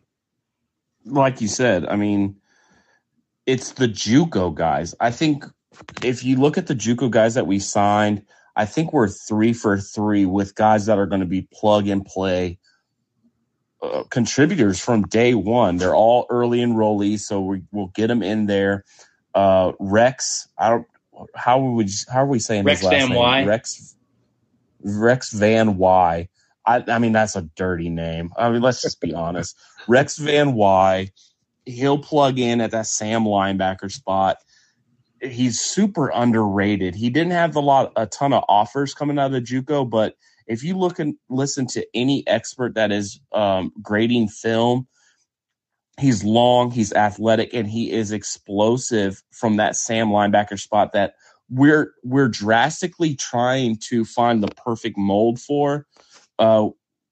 Like 1.05 1.41
you 1.41 1.49
said, 1.49 1.87
I 1.87 1.97
mean, 1.97 2.37
it's 3.47 3.73
the 3.73 3.87
JUCO 3.87 4.55
guys. 4.55 4.95
I 4.99 5.11
think 5.11 5.45
if 6.03 6.25
you 6.25 6.37
look 6.37 6.59
at 6.59 6.67
the 6.67 6.75
JUCO 6.75 7.11
guys 7.11 7.35
that 7.35 7.47
we 7.47 7.59
signed 7.59 8.23
I 8.57 8.65
think 8.65 8.93
we're 8.93 9.09
three 9.09 9.53
for 9.53 9.79
three 9.79 10.25
with 10.25 10.55
guys 10.55 10.87
that 10.87 10.99
are 10.99 11.07
going 11.07 11.21
to 11.21 11.26
be 11.26 11.47
plug 11.53 11.87
and 11.88 12.05
play 12.05 12.59
uh, 13.83 14.05
contributors 14.05 14.81
from 14.81 15.03
day 15.03 15.35
one. 15.35 15.76
They're 15.76 15.95
all 15.95 16.26
early 16.31 16.61
enrollees, 16.61 17.21
so 17.21 17.43
we, 17.43 17.62
we'll 17.71 17.88
get 17.88 18.07
them 18.07 18.23
in 18.23 18.47
there. 18.47 18.85
Uh, 19.35 19.73
Rex, 19.79 20.49
I 20.57 20.71
don't. 20.71 20.87
How 21.35 21.61
would 21.61 21.91
how 22.09 22.23
are 22.23 22.27
we 22.27 22.39
saying 22.39 22.65
Rex 22.65 22.81
his 22.81 22.85
last 22.87 23.01
Van 23.01 23.09
name? 23.11 23.19
Y. 23.19 23.45
Rex 23.45 23.97
Rex 24.83 25.33
Van 25.33 25.77
Y. 25.77 26.29
I, 26.67 26.85
I 26.89 26.99
mean 26.99 27.13
that's 27.13 27.37
a 27.37 27.43
dirty 27.43 27.89
name. 27.89 28.33
I 28.37 28.51
mean 28.51 28.63
let's 28.63 28.83
just 28.83 29.01
be 29.01 29.15
honest. 29.25 29.57
Rex 29.89 30.19
Van 30.19 30.55
Y. 30.55 31.11
He'll 31.65 31.99
plug 31.99 32.39
in 32.39 32.61
at 32.61 32.71
that 32.71 32.87
Sam 32.87 33.25
linebacker 33.25 33.91
spot 33.91 34.39
he's 35.21 35.61
super 35.61 36.11
underrated. 36.15 36.95
He 36.95 37.11
didn't 37.11 37.33
have 37.33 37.57
a 37.57 37.61
lot, 37.61 37.93
a 37.97 38.07
ton 38.07 38.33
of 38.33 38.45
offers 38.49 38.95
coming 38.95 39.19
out 39.19 39.27
of 39.27 39.33
the 39.33 39.41
JUCO, 39.41 39.89
but 39.89 40.17
if 40.47 40.63
you 40.63 40.77
look 40.77 40.99
and 40.99 41.17
listen 41.29 41.67
to 41.69 41.87
any 41.95 42.27
expert 42.27 42.75
that 42.75 42.93
is 42.93 43.21
um, 43.33 43.73
grading 43.83 44.29
film, 44.29 44.87
he's 45.99 46.25
long, 46.25 46.71
he's 46.71 46.93
athletic, 46.93 47.55
and 47.55 47.69
he 47.69 47.93
is 47.93 48.12
explosive 48.12 49.23
from 49.33 49.57
that 49.57 49.76
Sam 49.76 50.09
linebacker 50.09 50.59
spot 50.59 50.93
that 50.93 51.15
we're 51.49 51.93
we're 52.05 52.29
drastically 52.29 53.15
trying 53.15 53.79
to 53.88 54.05
find 54.05 54.43
the 54.43 54.49
perfect 54.49 54.99
mold 54.99 55.41
for. 55.41 55.87
Uh, 56.38 56.69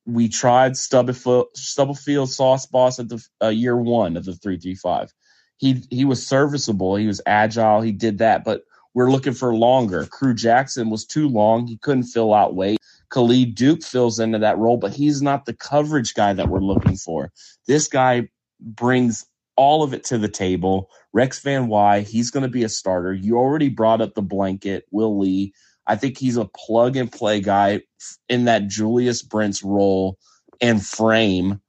we 0.07 0.29
tried 0.29 0.77
Stubblefield, 0.77 1.47
Stubblefield 1.55 2.31
Sauce 2.31 2.67
Boss 2.67 2.99
at 2.99 3.09
the 3.09 3.25
uh, 3.43 3.49
year 3.49 3.77
one 3.77 4.17
of 4.17 4.25
the 4.25 4.35
three 4.35 4.59
three 4.59 4.75
five 4.75 5.13
he 5.59 5.83
he 5.91 6.05
was 6.05 6.27
serviceable. 6.27 6.97
He 6.97 7.07
was 7.07 7.21
agile. 7.27 7.81
He 7.81 7.93
did 7.93 8.19
that, 8.19 8.45
but 8.45 8.63
we're 8.95 9.11
looking 9.11 9.33
for 9.33 9.55
longer. 9.55 10.07
Crew 10.07 10.35
Jackson 10.35 10.91
was 10.91 11.05
too 11.05 11.29
long. 11.29 11.67
He 11.67 11.79
couldn't 11.79 12.05
fill 12.05 12.35
out 12.35 12.55
weight. 12.55 12.79
Khalid 13.11 13.55
Duke 13.55 13.83
fills 13.83 14.19
into 14.19 14.39
that 14.39 14.59
role, 14.59 14.77
but 14.77 14.93
he's 14.93 15.23
not 15.23 15.45
the 15.45 15.55
coverage 15.55 16.15
guy 16.15 16.33
that 16.33 16.49
we're 16.49 16.61
looking 16.61 16.97
for. 16.97 17.31
This 17.67 17.89
guy 17.89 18.29
brings 18.65 19.27
all 19.57 19.85
of 19.85 19.95
it 19.95 20.05
to 20.07 20.19
the 20.19 20.29
table. 20.29 20.91
Rex 21.13 21.41
Van 21.41 21.69
Y, 21.69 22.03
he's 22.03 22.33
going 22.33 22.45
to 22.45 22.51
be 22.51 22.65
a 22.65 22.71
starter. 22.71 23.15
You 23.15 23.39
already 23.39 23.71
brought 23.71 24.03
up 24.03 24.15
the 24.15 24.23
blanket, 24.23 24.87
Will 24.93 25.21
Lee. 25.21 25.55
I 25.87 25.97
think 25.97 26.19
he's 26.19 26.39
a 26.39 26.47
plug 26.47 26.97
and 26.97 27.13
play 27.13 27.41
guy 27.41 27.83
in 28.29 28.47
that 28.47 28.69
Julius 28.69 29.23
Brents 29.23 29.63
role 29.63 30.19
and 30.61 30.85
frame 30.85 31.61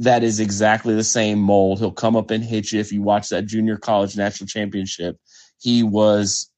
that 0.00 0.24
is 0.24 0.40
exactly 0.40 0.94
the 0.94 1.04
same 1.04 1.38
mold. 1.38 1.78
He'll 1.78 1.92
come 1.92 2.16
up 2.16 2.30
and 2.30 2.42
hit 2.44 2.72
you 2.72 2.80
if 2.80 2.92
you 2.92 3.02
watch 3.02 3.28
that 3.28 3.46
junior 3.46 3.76
college 3.76 4.16
national 4.16 4.48
championship. 4.48 5.16
He 5.60 5.84
was 5.84 6.50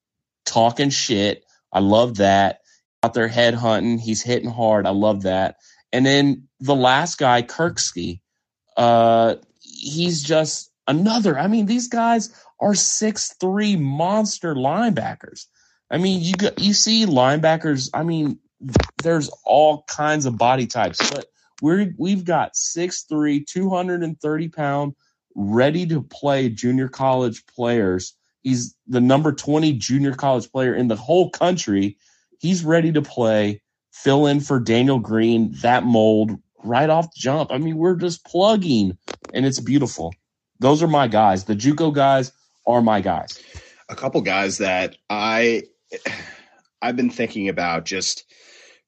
talking 0.47 0.91
shit. 0.91 1.45
I 1.73 1.81
love 1.81 2.17
that. 2.17 2.61
Out 3.03 3.15
there 3.15 3.29
head 3.29 3.55
hunting. 3.55 3.99
He's 3.99 4.23
hitting 4.23 4.51
hard. 4.51 4.87
I 4.87 4.91
love 4.91 5.23
that. 5.23 5.57
And 5.93 6.07
then 6.07 6.49
the 6.61 6.75
last 6.75 7.19
guy, 7.19 7.43
Kirksky, 7.43 8.21
uh, 8.79 9.37
he's 9.85 10.23
just 10.23 10.71
another. 10.87 11.39
I 11.39 11.47
mean, 11.47 11.67
these 11.67 11.89
guys 11.89 12.35
are 12.61 12.75
six 12.75 13.35
three 13.41 13.77
monster 13.77 14.55
linebackers. 14.55 15.47
I 15.91 15.99
mean, 15.99 16.23
you 16.23 16.35
got 16.35 16.59
you 16.59 16.73
see 16.73 17.07
linebackers. 17.07 17.91
I 17.95 18.03
mean, 18.03 18.39
there's 19.03 19.31
all 19.45 19.85
kinds 19.85 20.27
of 20.27 20.39
body 20.39 20.67
types, 20.67 20.99
but 21.11 21.27
we're 21.63 21.95
we've 21.99 22.25
got 22.25 22.55
6'3, 22.55 23.47
230 23.47 24.49
pound, 24.49 24.95
ready 25.35 25.87
to 25.87 26.03
play 26.03 26.49
junior 26.49 26.89
college 26.89 27.47
players. 27.47 28.15
He's 28.43 28.77
the 28.87 29.01
number 29.01 29.33
20 29.33 29.73
junior 29.75 30.15
college 30.15 30.51
player 30.51 30.75
in 30.75 30.89
the 30.89 30.97
whole 30.97 31.31
country. 31.31 31.97
He's 32.39 32.65
ready 32.65 32.93
to 32.93 33.03
play, 33.03 33.63
fill 33.93 34.27
in 34.27 34.41
for 34.41 34.61
Daniel 34.61 34.99
Green, 34.99 35.53
that 35.63 35.85
mold 35.85 36.33
right 36.65 36.91
off 36.91 37.07
the 37.07 37.21
jump. 37.21 37.53
I 37.53 37.59
mean, 37.59 37.77
we're 37.77 37.97
just 37.97 38.25
plugging 38.25 38.97
and 39.33 39.47
it's 39.47 39.61
beautiful. 39.61 40.13
Those 40.61 40.83
are 40.83 40.89
my 40.89 41.09
guys. 41.09 41.45
The 41.45 41.55
JUCO 41.55 41.95
guys 41.95 42.33
are 42.67 42.81
my 42.81 43.01
guys. 43.01 43.43
A 43.89 43.95
couple 43.95 44.21
guys 44.23 44.59
that 44.59 44.97
I 45.11 45.65
I've 46.83 46.97
been 46.97 47.11
thinking 47.11 47.49
about 47.49 47.85
just 47.85 48.25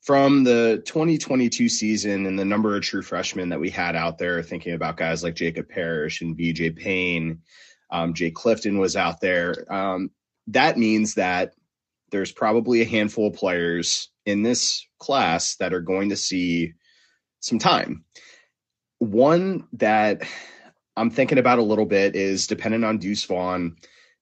from 0.03 0.45
the 0.45 0.83
2022 0.87 1.69
season 1.69 2.27
and 2.27 2.39
the 2.39 2.45
number 2.45 2.77
of 2.77 2.83
true 2.83 3.03
freshmen 3.03 3.49
that 3.49 3.61
we 3.61 3.71
had 3.71 3.97
out 3.97 4.19
there, 4.19 4.43
thinking 4.43 4.73
about 4.73 4.97
guys 4.97 5.25
like 5.25 5.35
Jacob 5.35 5.69
Parrish 5.69 6.21
and 6.21 6.39
BJ 6.39 6.77
Payne, 6.77 7.41
um, 7.91 8.15
Jay 8.15 8.31
Clifton 8.31 8.79
was 8.79 8.97
out 8.97 9.21
there. 9.21 9.67
Um, 9.73 10.11
that 10.49 10.79
means 10.79 11.15
that 11.15 11.55
there's 12.11 12.33
probably 12.33 12.83
a 12.83 12.87
handful 12.87 13.29
of 13.29 13.35
players 13.35 14.11
in 14.25 14.43
this 14.43 14.87
class 14.99 15.57
that 15.57 15.75
are 15.75 15.81
going 15.81 16.11
to 16.11 16.17
see 16.17 16.75
some 17.47 17.59
time. 17.59 18.05
One 18.99 19.69
that 19.75 20.23
I'm 20.97 21.11
thinking 21.11 21.39
about 21.39 21.59
a 21.59 21.63
little 21.63 21.87
bit 21.87 22.17
is 22.17 22.47
dependent 22.47 22.85
on 22.85 22.99
Deuce 22.99 23.25
Vaughn. 23.25 23.77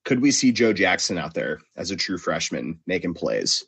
Could 0.05 0.21
we 0.21 0.31
see 0.31 0.53
Joe 0.53 0.73
Jackson 0.73 1.17
out 1.17 1.35
there 1.35 1.61
as 1.77 1.91
a 1.91 1.97
true 1.97 2.19
freshman 2.19 2.81
making 2.87 3.15
plays? 3.15 3.65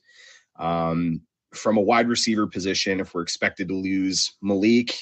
Um, 0.58 1.22
from 1.54 1.78
a 1.78 1.82
wide 1.82 2.08
receiver 2.08 2.46
position, 2.46 3.00
if 3.00 3.14
we're 3.14 3.22
expected 3.22 3.68
to 3.68 3.74
lose 3.74 4.34
Malik, 4.42 4.94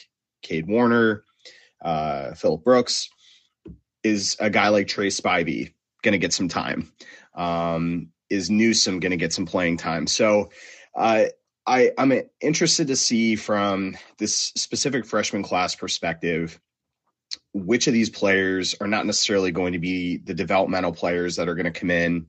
Cade 0.43 0.69
Warner, 0.69 1.25
uh, 1.83 2.35
Phillip 2.35 2.63
Brooks, 2.63 3.09
is 4.05 4.37
a 4.39 4.51
guy 4.51 4.69
like 4.69 4.87
Trey 4.87 5.09
Spivey 5.09 5.73
going 6.03 6.13
to 6.13 6.19
get 6.19 6.33
some 6.33 6.49
time? 6.49 6.93
Um, 7.35 8.11
is 8.31 8.51
Newsom 8.51 9.01
going 9.01 9.11
to 9.11 9.17
get 9.17 9.33
some 9.33 9.47
playing 9.47 9.79
time? 9.79 10.07
So 10.07 10.51
uh, 10.95 11.25
I, 11.67 11.93
I'm 11.97 12.13
interested 12.41 12.89
to 12.89 12.97
see 12.97 13.37
from 13.37 13.97
this 14.19 14.35
specific 14.35 15.07
freshman 15.07 15.43
class 15.43 15.75
perspective 15.75 16.61
which 17.53 17.87
of 17.87 17.95
these 17.95 18.11
players 18.11 18.77
are 18.81 18.87
not 18.87 19.07
necessarily 19.07 19.51
going 19.51 19.73
to 19.73 19.79
be 19.79 20.19
the 20.19 20.35
developmental 20.35 20.93
players 20.93 21.37
that 21.37 21.49
are 21.49 21.55
going 21.55 21.73
to 21.73 21.81
come 21.81 21.91
in 21.91 22.27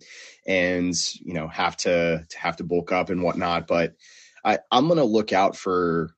and 0.48 0.96
you 1.20 1.34
know 1.34 1.48
have 1.48 1.76
to, 1.78 2.26
to 2.30 2.38
have 2.38 2.56
to 2.56 2.64
bulk 2.64 2.92
up 2.92 3.10
and 3.10 3.22
whatnot 3.22 3.68
but 3.68 3.96
I, 4.46 4.60
I'm 4.72 4.88
going 4.88 4.98
to 4.98 5.04
look 5.04 5.34
out 5.34 5.58
for 5.58 6.12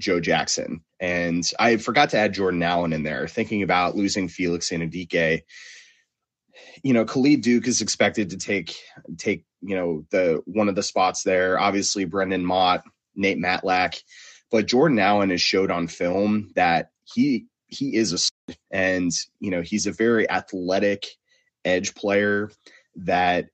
Joe 0.00 0.20
Jackson. 0.20 0.82
And 1.00 1.48
I 1.58 1.78
forgot 1.78 2.10
to 2.10 2.18
add 2.18 2.34
Jordan 2.34 2.62
Allen 2.62 2.92
in 2.92 3.04
there, 3.04 3.26
thinking 3.26 3.62
about 3.62 3.96
losing 3.96 4.28
Felix 4.28 4.70
Anudike. 4.70 5.42
You 6.82 6.92
know, 6.92 7.04
Khalid 7.04 7.40
Duke 7.40 7.66
is 7.66 7.80
expected 7.80 8.30
to 8.30 8.36
take 8.36 8.76
take 9.16 9.44
you 9.62 9.76
know 9.76 10.04
the 10.10 10.42
one 10.46 10.68
of 10.68 10.74
the 10.74 10.82
spots 10.82 11.22
there. 11.22 11.58
Obviously, 11.58 12.04
Brendan 12.04 12.44
Mott, 12.44 12.84
Nate 13.14 13.38
Matlack, 13.38 14.02
but 14.50 14.66
Jordan 14.66 14.98
Allen 14.98 15.30
has 15.30 15.40
showed 15.40 15.70
on 15.70 15.86
film 15.88 16.50
that 16.54 16.90
he 17.04 17.46
he 17.66 17.94
is 17.96 18.12
a 18.12 18.54
and 18.70 19.12
you 19.38 19.50
know 19.50 19.62
he's 19.62 19.86
a 19.86 19.92
very 19.92 20.28
athletic 20.30 21.06
edge 21.64 21.94
player 21.94 22.50
that 22.96 23.46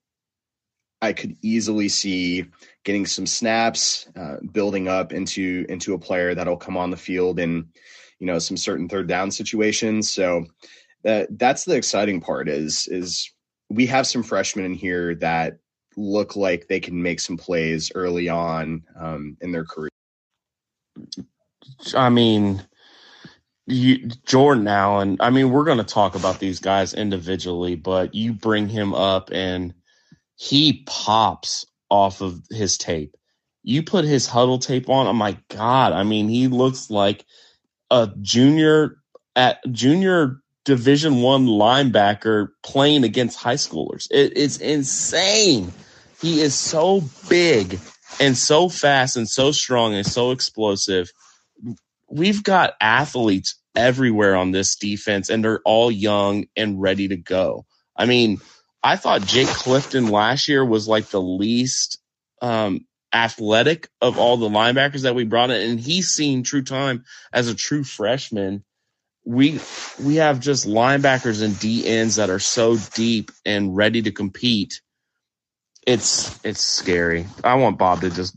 I 1.01 1.13
could 1.13 1.37
easily 1.41 1.89
see 1.89 2.45
getting 2.83 3.05
some 3.05 3.27
snaps, 3.27 4.07
uh, 4.15 4.37
building 4.51 4.87
up 4.87 5.13
into 5.13 5.65
into 5.69 5.93
a 5.93 5.99
player 5.99 6.33
that'll 6.33 6.57
come 6.57 6.77
on 6.77 6.89
the 6.89 6.97
field 6.97 7.39
in 7.39 7.67
you 8.19 8.27
know 8.27 8.39
some 8.39 8.57
certain 8.57 8.89
third 8.89 9.07
down 9.07 9.29
situations. 9.29 10.09
So 10.09 10.45
that 11.03 11.27
that's 11.37 11.65
the 11.65 11.75
exciting 11.75 12.21
part 12.21 12.49
is 12.49 12.87
is 12.87 13.31
we 13.69 13.85
have 13.87 14.07
some 14.07 14.23
freshmen 14.23 14.65
in 14.65 14.73
here 14.73 15.15
that 15.15 15.59
look 15.97 16.35
like 16.35 16.67
they 16.67 16.79
can 16.79 17.01
make 17.01 17.19
some 17.19 17.37
plays 17.37 17.91
early 17.95 18.29
on 18.29 18.83
um, 18.95 19.35
in 19.41 19.51
their 19.51 19.65
career. 19.65 19.89
I 21.95 22.09
mean, 22.09 22.63
you, 23.65 24.07
Jordan 24.25 24.67
Allen. 24.67 25.17
I 25.19 25.31
mean, 25.31 25.49
we're 25.49 25.65
going 25.65 25.79
to 25.79 25.83
talk 25.83 26.15
about 26.15 26.39
these 26.39 26.59
guys 26.59 26.93
individually, 26.93 27.75
but 27.75 28.15
you 28.15 28.31
bring 28.31 28.69
him 28.69 28.93
up 28.93 29.31
and 29.33 29.73
he 30.35 30.83
pops 30.85 31.65
off 31.89 32.21
of 32.21 32.41
his 32.49 32.77
tape. 32.77 33.15
You 33.63 33.83
put 33.83 34.05
his 34.05 34.29
Hudl 34.29 34.61
tape 34.61 34.89
on. 34.89 35.07
Oh 35.07 35.13
my 35.13 35.37
god! 35.49 35.91
I 35.91 36.03
mean, 36.03 36.29
he 36.29 36.47
looks 36.47 36.89
like 36.89 37.25
a 37.91 38.09
junior 38.21 38.97
at 39.35 39.59
junior 39.71 40.41
Division 40.63 41.21
One 41.21 41.47
linebacker 41.47 42.49
playing 42.63 43.03
against 43.03 43.37
high 43.37 43.55
schoolers. 43.55 44.07
It, 44.09 44.33
it's 44.37 44.57
insane. 44.57 45.73
He 46.21 46.41
is 46.41 46.55
so 46.55 47.03
big 47.29 47.79
and 48.19 48.37
so 48.37 48.69
fast 48.69 49.17
and 49.17 49.29
so 49.29 49.51
strong 49.51 49.93
and 49.93 50.05
so 50.05 50.31
explosive. 50.31 51.11
We've 52.09 52.43
got 52.43 52.73
athletes 52.81 53.55
everywhere 53.75 54.35
on 54.35 54.51
this 54.51 54.75
defense, 54.75 55.29
and 55.29 55.43
they're 55.43 55.61
all 55.65 55.91
young 55.91 56.45
and 56.55 56.81
ready 56.81 57.09
to 57.09 57.17
go. 57.17 57.65
I 57.95 58.05
mean, 58.05 58.39
I 58.83 58.95
thought 58.95 59.21
Jake 59.25 59.47
Clifton 59.47 60.09
last 60.09 60.47
year 60.47 60.63
was 60.65 60.87
like 60.87 61.07
the 61.07 61.21
least 61.21 61.99
um, 62.41 62.85
athletic 63.13 63.89
of 64.01 64.17
all 64.17 64.37
the 64.37 64.49
linebackers 64.49 65.03
that 65.03 65.15
we 65.15 65.25
brought 65.25 65.51
in, 65.51 65.71
and 65.71 65.79
he's 65.79 66.09
seen 66.09 66.43
true 66.43 66.63
time 66.63 67.05
as 67.33 67.47
a 67.47 67.55
true 67.55 67.83
freshman. 67.83 68.63
We 69.25 69.59
we 70.03 70.15
have 70.15 70.39
just 70.39 70.65
linebackers 70.65 71.43
and 71.43 71.59
D 71.59 71.85
ends 71.85 72.15
that 72.15 72.29
are 72.29 72.39
so 72.39 72.77
deep 72.95 73.31
and 73.45 73.75
ready 73.75 74.01
to 74.03 74.11
compete. 74.11 74.81
It's 75.87 76.37
it's 76.43 76.61
scary. 76.61 77.25
I 77.45 77.55
want 77.55 77.77
Bob 77.77 78.01
to 78.01 78.09
just 78.09 78.35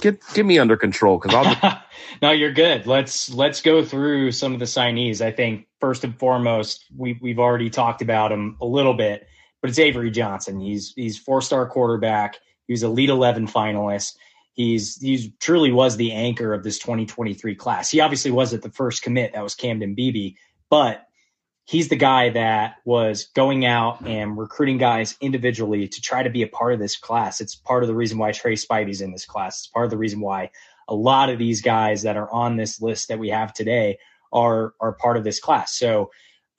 get 0.00 0.22
get 0.32 0.46
me 0.46 0.58
under 0.58 0.76
control 0.76 1.18
because 1.18 1.34
I'll. 1.34 1.82
no, 2.22 2.30
you're 2.30 2.52
good. 2.52 2.86
Let's 2.86 3.30
let's 3.30 3.60
go 3.60 3.84
through 3.84 4.32
some 4.32 4.54
of 4.54 4.58
the 4.58 4.64
signees. 4.64 5.20
I 5.20 5.30
think 5.30 5.66
first 5.80 6.02
and 6.02 6.18
foremost, 6.18 6.86
we 6.96 7.18
we've 7.20 7.38
already 7.38 7.68
talked 7.68 8.00
about 8.00 8.32
him 8.32 8.56
a 8.62 8.64
little 8.64 8.94
bit, 8.94 9.28
but 9.60 9.68
it's 9.68 9.78
Avery 9.78 10.10
Johnson. 10.10 10.60
He's 10.60 10.94
he's 10.96 11.18
four 11.18 11.42
star 11.42 11.68
quarterback. 11.68 12.38
He 12.66 12.72
was 12.72 12.82
Elite 12.82 13.10
11 13.10 13.48
finalist. 13.48 14.14
He's 14.54 14.96
he's 14.96 15.28
truly 15.40 15.70
was 15.70 15.98
the 15.98 16.12
anchor 16.12 16.54
of 16.54 16.64
this 16.64 16.78
2023 16.78 17.54
class. 17.54 17.90
He 17.90 18.00
obviously 18.00 18.30
was 18.30 18.54
at 18.54 18.62
the 18.62 18.70
first 18.70 19.02
commit. 19.02 19.34
That 19.34 19.42
was 19.42 19.54
Camden 19.54 19.94
Beebe, 19.94 20.36
but 20.70 21.07
he's 21.68 21.88
the 21.88 21.96
guy 21.96 22.30
that 22.30 22.76
was 22.86 23.26
going 23.34 23.66
out 23.66 24.00
and 24.06 24.38
recruiting 24.38 24.78
guys 24.78 25.14
individually 25.20 25.86
to 25.86 26.00
try 26.00 26.22
to 26.22 26.30
be 26.30 26.40
a 26.40 26.48
part 26.48 26.72
of 26.72 26.78
this 26.78 26.96
class. 26.96 27.42
It's 27.42 27.54
part 27.54 27.82
of 27.82 27.88
the 27.88 27.94
reason 27.94 28.16
why 28.16 28.32
Trey 28.32 28.54
Spivey's 28.54 29.02
in 29.02 29.12
this 29.12 29.26
class. 29.26 29.58
It's 29.58 29.66
part 29.66 29.84
of 29.84 29.90
the 29.90 29.98
reason 29.98 30.20
why 30.20 30.50
a 30.88 30.94
lot 30.94 31.28
of 31.28 31.38
these 31.38 31.60
guys 31.60 32.02
that 32.02 32.16
are 32.16 32.30
on 32.32 32.56
this 32.56 32.80
list 32.80 33.08
that 33.08 33.18
we 33.18 33.28
have 33.28 33.52
today 33.52 33.98
are 34.32 34.72
are 34.80 34.92
part 34.92 35.18
of 35.18 35.24
this 35.24 35.40
class. 35.40 35.76
So 35.76 36.10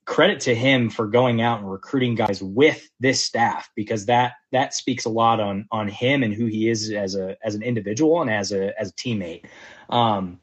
credit 0.06 0.42
to 0.42 0.54
him 0.54 0.92
for 0.92 1.08
going 1.08 1.42
out 1.42 1.60
and 1.60 1.72
recruiting 1.72 2.14
guys 2.14 2.42
with 2.42 2.88
this 3.00 3.24
staff 3.24 3.72
because 3.76 4.06
that 4.06 4.34
that 4.52 4.76
speaks 4.76 5.06
a 5.06 5.10
lot 5.10 5.40
on 5.40 5.68
on 5.72 5.88
him 5.88 6.22
and 6.22 6.36
who 6.36 6.46
he 6.46 6.70
is 6.70 6.92
as 6.92 7.16
a 7.16 7.36
as 7.44 7.56
an 7.56 7.64
individual 7.64 8.22
and 8.22 8.30
as 8.30 8.52
a 8.52 8.80
as 8.80 8.90
a 8.90 8.94
teammate. 8.94 9.46
Um, 9.90 10.40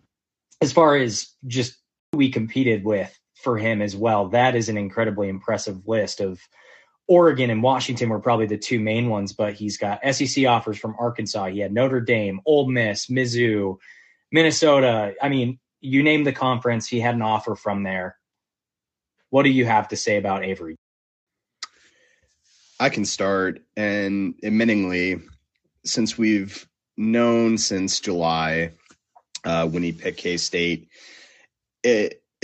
as 0.61 0.73
far 0.73 0.97
as 0.97 1.29
just 1.47 1.77
we 2.13 2.31
competed 2.31 2.85
with 2.85 3.17
for 3.37 3.57
him 3.59 3.83
as 3.83 3.95
well, 3.95 4.29
that 4.29 4.57
is 4.57 4.69
an 4.69 4.77
incredibly 4.77 5.29
impressive 5.29 5.87
list 5.87 6.21
of 6.21 6.41
Oregon 7.09 7.51
and 7.51 7.63
Washington 7.63 8.09
were 8.09 8.19
probably 8.19 8.47
the 8.47 8.59
two 8.59 8.81
main 8.81 9.09
ones, 9.09 9.33
but 9.33 9.55
he's 9.55 9.77
got 9.77 10.01
SEC 10.13 10.47
offers 10.47 10.79
from 10.79 10.97
Arkansas. 10.99 11.47
He 11.47 11.61
had 11.61 11.73
Notre 11.73 12.01
Dame, 12.01 12.41
Ole 12.45 12.69
Miss, 12.69 13.07
Mizzou, 13.07 13.79
Minnesota. 14.33 15.15
I 15.23 15.29
mean, 15.29 15.61
you 15.81 16.03
name 16.03 16.25
the 16.25 16.33
conference, 16.33 16.89
he 16.89 16.99
had 16.99 17.15
an 17.15 17.23
offer 17.23 17.55
from 17.55 17.85
there. 17.85 18.17
What 19.31 19.45
do 19.45 19.51
you 19.51 19.65
have 19.65 19.89
to 19.89 19.97
say 19.97 20.17
about 20.17 20.45
Avery? 20.45 20.77
I 22.81 22.89
can 22.89 23.05
start. 23.05 23.63
And 23.77 24.35
admittingly, 24.43 25.23
since 25.85 26.19
we've 26.19 26.67
known 26.97 27.59
since 27.59 28.01
July 28.01 28.73
uh, 29.45 29.67
when 29.69 29.83
he 29.83 29.93
picked 29.93 30.19
K 30.19 30.37
State, 30.37 30.89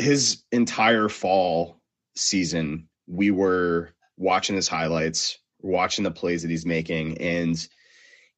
his 0.02 0.42
entire 0.52 1.08
fall 1.08 1.80
season, 2.16 2.88
we 3.06 3.30
were 3.30 3.90
watching 4.16 4.56
his 4.56 4.68
highlights, 4.68 5.38
watching 5.60 6.04
the 6.04 6.10
plays 6.10 6.42
that 6.42 6.50
he's 6.50 6.66
making, 6.66 7.18
and 7.18 7.66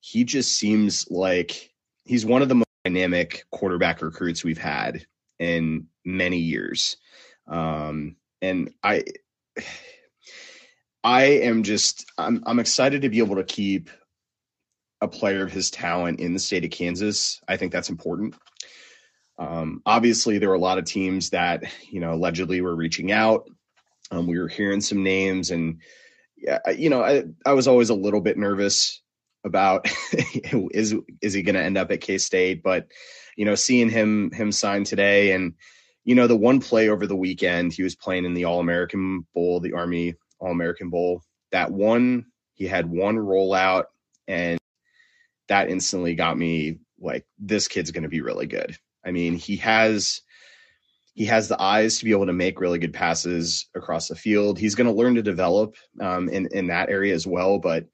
he 0.00 0.24
just 0.24 0.52
seems 0.52 1.10
like 1.10 1.70
he's 2.04 2.26
one 2.26 2.42
of 2.42 2.48
the 2.48 2.54
most 2.56 2.68
dynamic 2.84 3.44
quarterback 3.50 4.02
recruits 4.02 4.44
we've 4.44 4.58
had 4.58 5.06
in 5.38 5.86
many 6.04 6.38
years. 6.38 6.96
Um, 7.46 8.16
and 8.42 8.72
I 8.82 9.04
I 11.02 11.24
am 11.24 11.62
just 11.62 12.06
I'm 12.18 12.42
I'm 12.46 12.58
excited 12.58 13.02
to 13.02 13.08
be 13.08 13.18
able 13.18 13.36
to 13.36 13.44
keep 13.44 13.90
a 15.00 15.08
player 15.08 15.42
of 15.42 15.52
his 15.52 15.70
talent 15.70 16.20
in 16.20 16.32
the 16.32 16.38
state 16.38 16.64
of 16.64 16.70
Kansas. 16.70 17.40
I 17.48 17.56
think 17.56 17.72
that's 17.72 17.90
important. 17.90 18.34
Um, 19.38 19.82
obviously, 19.84 20.38
there 20.38 20.48
were 20.48 20.54
a 20.54 20.60
lot 20.60 20.78
of 20.78 20.84
teams 20.84 21.30
that 21.30 21.64
you 21.90 22.00
know 22.00 22.14
allegedly 22.14 22.60
were 22.60 22.74
reaching 22.74 23.12
out. 23.12 23.48
Um, 24.10 24.26
we 24.26 24.38
were 24.38 24.48
hearing 24.48 24.80
some 24.80 25.02
names, 25.02 25.50
and 25.50 25.80
yeah, 26.36 26.70
you 26.70 26.90
know, 26.90 27.02
I 27.02 27.24
I 27.44 27.52
was 27.52 27.68
always 27.68 27.90
a 27.90 27.94
little 27.94 28.20
bit 28.20 28.38
nervous 28.38 29.02
about 29.44 29.88
is 30.12 30.94
is 31.20 31.32
he 31.32 31.42
going 31.42 31.56
to 31.56 31.62
end 31.62 31.78
up 31.78 31.90
at 31.90 32.00
K 32.00 32.18
State, 32.18 32.62
but 32.62 32.88
you 33.36 33.44
know, 33.44 33.54
seeing 33.54 33.90
him 33.90 34.30
him 34.30 34.52
sign 34.52 34.84
today 34.84 35.32
and 35.32 35.54
you 36.04 36.14
know, 36.14 36.26
the 36.26 36.36
one 36.36 36.60
play 36.60 36.88
over 36.88 37.06
the 37.06 37.16
weekend, 37.16 37.72
he 37.72 37.82
was 37.82 37.96
playing 37.96 38.24
in 38.24 38.34
the 38.34 38.44
All 38.44 38.60
American 38.60 39.26
Bowl, 39.34 39.60
the 39.60 39.72
Army 39.72 40.14
All 40.38 40.50
American 40.50 40.90
Bowl. 40.90 41.22
That 41.50 41.72
one, 41.72 42.26
he 42.52 42.66
had 42.66 42.88
one 42.88 43.16
rollout, 43.16 43.84
and 44.28 44.58
that 45.48 45.70
instantly 45.70 46.14
got 46.14 46.36
me 46.36 46.78
like, 47.00 47.26
this 47.38 47.68
kid's 47.68 47.90
going 47.90 48.02
to 48.02 48.08
be 48.08 48.20
really 48.20 48.46
good. 48.46 48.76
I 49.04 49.10
mean, 49.10 49.34
he 49.34 49.56
has 49.58 50.20
he 51.14 51.26
has 51.26 51.46
the 51.48 51.60
eyes 51.60 51.98
to 51.98 52.04
be 52.04 52.10
able 52.10 52.26
to 52.26 52.32
make 52.32 52.60
really 52.60 52.78
good 52.78 52.92
passes 52.92 53.66
across 53.74 54.08
the 54.08 54.16
field. 54.16 54.58
He's 54.58 54.74
going 54.74 54.88
to 54.88 54.92
learn 54.92 55.14
to 55.14 55.22
develop 55.22 55.76
um, 56.00 56.28
in 56.28 56.48
in 56.52 56.66
that 56.68 56.90
area 56.90 57.14
as 57.14 57.26
well, 57.26 57.58
but 57.58 57.86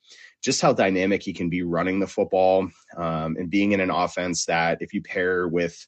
just 0.42 0.62
how 0.62 0.72
dynamic 0.72 1.22
he 1.22 1.34
can 1.34 1.50
be 1.50 1.62
running 1.62 2.00
the 2.00 2.06
football 2.06 2.68
um, 2.96 3.36
and 3.36 3.50
being 3.50 3.72
in 3.72 3.80
an 3.80 3.90
offense 3.90 4.46
that 4.46 4.78
if 4.80 4.94
you 4.94 5.02
pair 5.02 5.46
with 5.46 5.86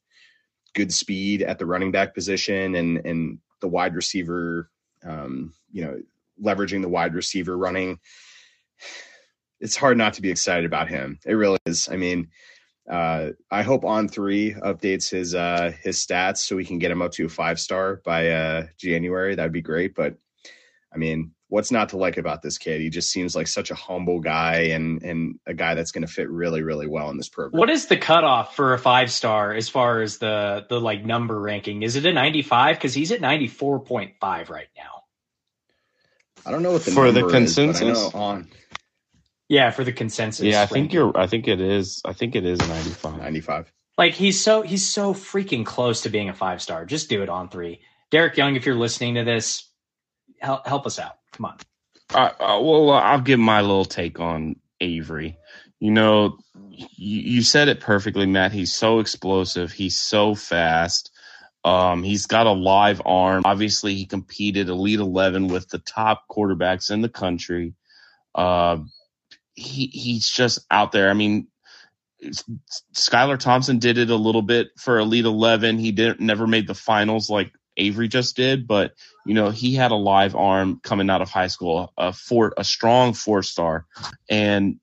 good 0.75 0.93
speed 0.93 1.43
at 1.43 1.59
the 1.59 1.67
running 1.67 1.91
back 1.91 2.15
position 2.15 2.75
and 2.75 2.99
and 3.07 3.39
the 3.61 3.69
wide 3.69 3.95
receiver, 3.95 4.71
um, 5.05 5.55
you 5.71 5.85
know, 5.85 5.99
leveraging 6.43 6.83
the 6.83 6.89
wide 6.89 7.15
receiver 7.15 7.57
running. 7.57 7.99
It's 9.61 9.77
hard 9.77 9.97
not 9.97 10.15
to 10.15 10.23
be 10.23 10.31
excited 10.31 10.67
about 10.67 10.89
him. 10.89 11.19
It 11.25 11.35
really 11.35 11.59
is. 11.67 11.89
I 11.89 11.97
mean, 11.97 12.29
uh, 12.89 13.31
I 13.51 13.63
hope 13.63 13.85
on 13.85 14.09
three 14.09 14.55
updates 14.55 15.09
his 15.11 15.35
uh, 15.35 15.73
his 15.83 15.99
stats 15.99 16.39
so 16.39 16.57
we 16.57 16.65
can 16.65 16.79
get 16.79 16.91
him 16.91 17.03
up 17.03 17.13
to 17.13 17.27
a 17.27 17.29
five 17.29 17.61
star 17.61 18.01
by 18.05 18.29
uh, 18.31 18.67
January. 18.77 19.35
That'd 19.35 19.53
be 19.53 19.63
great. 19.63 19.95
But 19.95 20.17
I 20.93 20.99
mean, 20.99 21.33
what's 21.49 21.71
not 21.71 21.91
to 21.91 21.97
like 21.97 22.17
about 22.17 22.43
this 22.43 22.59
kid? 22.59 22.81
He 22.81 22.91
just 22.91 23.11
seems 23.11 23.37
like 23.37 23.47
such 23.47 23.71
a 23.71 23.75
humble 23.75 24.21
guy 24.21 24.55
and 24.73 25.03
and 25.03 25.39
a 25.47 25.55
guy 25.55 25.75
that's 25.75 25.93
going 25.93 26.07
to 26.07 26.13
fit 26.13 26.29
really 26.29 26.63
really 26.63 26.89
well 26.89 27.09
in 27.11 27.17
this 27.17 27.29
program. 27.29 27.59
What 27.59 27.71
is 27.71 27.87
the 27.87 27.97
cutoff 27.97 28.57
for 28.57 28.75
a 28.75 28.79
five 28.79 29.13
star 29.13 29.55
as 29.55 29.69
far 29.69 30.03
as 30.03 30.19
the 30.19 30.67
the 30.69 30.81
like 30.81 31.05
number 31.05 31.39
ranking? 31.39 31.83
Is 31.83 31.95
it 31.95 32.05
a 32.05 32.13
ninety 32.13 32.43
five? 32.43 32.77
Because 32.77 32.95
he's 32.95 33.13
at 33.13 33.21
ninety 33.21 33.49
four 33.49 33.79
point 33.79 34.15
five 34.21 34.51
right 34.51 34.69
now. 34.77 35.05
I 36.45 36.51
don't 36.51 36.63
know 36.63 36.73
what 36.73 36.85
the 36.85 36.91
for 36.91 37.13
the 37.13 37.29
consensus 37.29 37.99
is, 37.99 38.15
on. 38.15 38.49
Yeah, 39.53 39.71
for 39.71 39.85
the 39.85 39.93
consensus. 39.93 40.47
Yeah, 40.47 40.59
I 40.59 40.61
ranking. 40.63 40.75
think 40.75 40.95
you're. 40.95 41.19
I 41.19 41.29
think 41.29 41.49
it 41.49 41.61
is. 41.61 42.03
I 42.07 42.15
think 42.15 42.37
it 42.37 42.47
is 42.47 42.63
a 42.63 42.67
95. 42.69 43.19
95. 43.19 43.73
Like 43.99 44.15
he's 44.15 44.43
so 44.43 44.63
he's 44.63 44.89
so 44.89 45.15
freaking 45.15 45.67
close 45.67 46.03
to 46.03 46.11
being 46.11 46.31
a 46.31 46.35
five 46.35 46.63
star. 46.63 46.87
Just 46.87 47.11
do 47.11 47.23
it 47.23 47.29
on 47.29 47.51
three. 47.51 47.81
Derek 48.11 48.37
Young, 48.39 48.57
if 48.57 48.67
you're 48.67 48.77
listening 48.77 49.17
to 49.17 49.25
this, 49.25 49.71
help 50.41 50.67
help 50.67 50.87
us 50.87 50.99
out. 50.99 51.19
Come 51.33 51.47
on. 51.47 51.59
Uh, 52.15 52.31
uh, 52.41 52.61
well, 52.63 52.91
uh, 52.91 53.01
I'll 53.01 53.21
give 53.21 53.41
my 53.41 53.61
little 53.61 53.85
take 53.85 54.21
on 54.21 54.57
Avery. 54.81 55.39
You 55.81 55.93
know, 55.93 56.39
you, 56.67 57.21
you 57.21 57.43
said 57.43 57.69
it 57.69 57.81
perfectly, 57.81 58.27
Matt. 58.27 58.53
He's 58.53 58.73
so 58.73 59.01
explosive. 59.01 59.73
He's 59.73 59.97
so 59.99 60.35
fast. 60.35 61.11
Um, 61.65 62.03
he's 62.03 62.27
got 62.27 62.47
a 62.47 62.53
live 62.53 63.03
arm. 63.05 63.43
Obviously, 63.45 63.95
he 63.95 64.07
competed 64.07 64.69
Elite 64.71 65.01
11 65.01 65.49
with 65.49 65.69
the 65.69 65.79
top 65.79 66.25
quarterbacks 66.31 66.91
in 66.91 67.03
the 67.03 67.09
country. 67.11 67.75
Uh, 68.35 68.79
he 69.55 69.87
he's 69.87 70.29
just 70.29 70.61
out 70.71 70.93
there. 70.93 71.11
I 71.11 71.15
mean, 71.15 71.49
Skylar 72.95 73.39
Thompson 73.39 73.79
did 73.79 73.99
it 73.99 74.11
a 74.11 74.17
little 74.17 74.43
bit 74.43 74.69
for 74.79 74.99
Elite 74.99 75.25
11. 75.25 75.79
He 75.79 75.93
didn't 75.93 76.21
never 76.21 76.47
made 76.47 76.67
the 76.67 76.75
finals 76.75 77.29
like 77.29 77.53
Avery 77.77 78.09
just 78.09 78.37
did, 78.37 78.67
but 78.67 78.93
you 79.27 79.35
know 79.35 79.51
he 79.51 79.75
had 79.75 79.91
a 79.91 79.97
live 79.97 80.37
arm 80.37 80.81
coming 80.83 81.11
out 81.11 81.23
of 81.23 81.31
high 81.31 81.49
school, 81.49 81.93
a 81.97 82.13
four, 82.13 82.53
a 82.57 82.65
strong 82.65 83.15
four 83.15 83.43
star, 83.43 83.87
and 84.29 84.79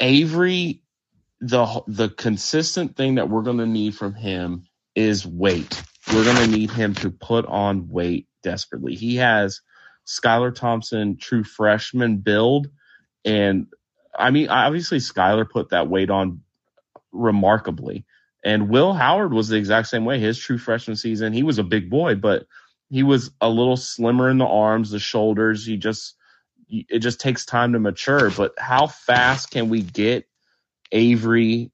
Avery, 0.00 0.82
the 1.40 1.82
the 1.86 2.08
consistent 2.08 2.96
thing 2.96 3.16
that 3.16 3.28
we're 3.28 3.42
going 3.42 3.58
to 3.58 3.66
need 3.66 3.96
from 3.96 4.14
him 4.14 4.66
is 4.94 5.26
weight. 5.26 5.82
we're 6.12 6.24
going 6.24 6.36
to 6.36 6.46
need 6.46 6.70
him 6.70 6.94
to 6.94 7.10
put 7.10 7.46
on 7.46 7.88
weight 7.88 8.26
desperately. 8.42 8.94
He 8.94 9.16
has 9.16 9.60
Skylar 10.06 10.54
Thompson, 10.54 11.16
true 11.16 11.44
freshman 11.44 12.18
build. 12.18 12.68
And 13.24 13.66
I 14.16 14.30
mean, 14.30 14.48
obviously, 14.48 14.98
Skylar 14.98 15.48
put 15.48 15.70
that 15.70 15.88
weight 15.88 16.10
on 16.10 16.42
remarkably. 17.12 18.04
And 18.44 18.70
Will 18.70 18.92
Howard 18.94 19.32
was 19.32 19.48
the 19.48 19.56
exact 19.56 19.88
same 19.88 20.04
way. 20.04 20.18
His 20.18 20.38
true 20.38 20.58
freshman 20.58 20.96
season, 20.96 21.32
he 21.32 21.42
was 21.42 21.58
a 21.58 21.64
big 21.64 21.90
boy, 21.90 22.14
but 22.14 22.46
he 22.88 23.02
was 23.02 23.30
a 23.40 23.48
little 23.48 23.76
slimmer 23.76 24.30
in 24.30 24.38
the 24.38 24.46
arms, 24.46 24.90
the 24.90 24.98
shoulders. 24.98 25.66
He 25.66 25.76
just, 25.76 26.16
it 26.68 27.00
just 27.00 27.20
takes 27.20 27.44
time 27.44 27.72
to 27.74 27.78
mature. 27.78 28.30
But 28.30 28.54
how 28.58 28.86
fast 28.86 29.50
can 29.50 29.68
we 29.68 29.82
get 29.82 30.26
Avery 30.90 31.70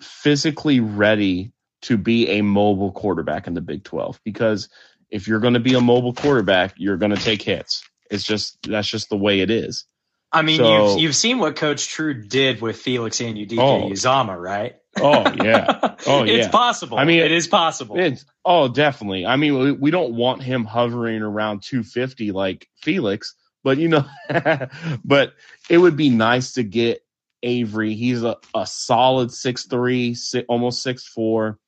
physically 0.00 0.80
ready 0.80 1.52
to 1.82 1.96
be 1.96 2.28
a 2.30 2.42
mobile 2.42 2.92
quarterback 2.92 3.46
in 3.46 3.54
the 3.54 3.60
Big 3.60 3.84
12? 3.84 4.20
Because 4.24 4.68
if 5.10 5.28
you're 5.28 5.40
going 5.40 5.54
to 5.54 5.60
be 5.60 5.74
a 5.74 5.80
mobile 5.80 6.14
quarterback, 6.14 6.74
you're 6.78 6.96
going 6.96 7.14
to 7.14 7.22
take 7.22 7.42
hits. 7.42 7.82
It's 8.10 8.24
just, 8.24 8.58
that's 8.62 8.88
just 8.88 9.10
the 9.10 9.16
way 9.16 9.40
it 9.40 9.50
is. 9.50 9.84
I 10.32 10.42
mean, 10.42 10.58
so, 10.58 10.92
you've, 10.92 11.00
you've 11.00 11.16
seen 11.16 11.38
what 11.38 11.56
Coach 11.56 11.88
True 11.88 12.14
did 12.14 12.62
with 12.62 12.76
Felix 12.76 13.18
Anudike 13.18 13.58
oh, 13.58 13.90
Uzomah, 13.90 14.40
right? 14.40 14.76
Oh 15.00 15.30
yeah. 15.42 15.96
Oh 16.04 16.24
yeah. 16.24 16.34
it's 16.34 16.48
possible. 16.48 16.98
I 16.98 17.04
mean, 17.04 17.20
it 17.20 17.30
is 17.30 17.46
possible. 17.46 17.96
It's 17.96 18.24
oh 18.44 18.66
definitely. 18.66 19.24
I 19.24 19.36
mean, 19.36 19.56
we, 19.56 19.70
we 19.70 19.90
don't 19.92 20.14
want 20.14 20.42
him 20.42 20.64
hovering 20.64 21.22
around 21.22 21.62
250 21.62 22.32
like 22.32 22.68
Felix, 22.82 23.36
but 23.62 23.78
you 23.78 23.88
know, 23.88 24.04
but 25.04 25.34
it 25.70 25.78
would 25.78 25.96
be 25.96 26.10
nice 26.10 26.54
to 26.54 26.64
get 26.64 27.04
Avery. 27.44 27.94
He's 27.94 28.24
a, 28.24 28.36
a 28.52 28.66
solid 28.66 29.32
six 29.32 29.66
three, 29.66 30.14
six, 30.14 30.44
almost 30.48 30.82
six 30.82 31.06
four. 31.06 31.60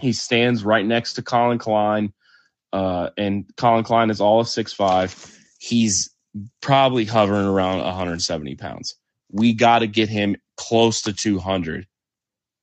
He 0.00 0.14
stands 0.14 0.64
right 0.64 0.86
next 0.86 1.14
to 1.14 1.22
Collin 1.22 1.58
Klein, 1.58 2.14
uh, 2.72 3.10
and 3.18 3.44
Collin 3.56 3.84
Klein 3.84 4.08
is 4.08 4.22
all 4.22 4.40
of 4.40 4.48
six 4.48 4.72
five. 4.72 5.14
He's 5.58 6.08
probably 6.60 7.04
hovering 7.04 7.46
around 7.46 7.78
170 7.78 8.54
pounds. 8.56 8.94
We 9.30 9.52
got 9.52 9.80
to 9.80 9.86
get 9.86 10.08
him 10.08 10.36
close 10.56 11.02
to 11.02 11.12
200 11.12 11.86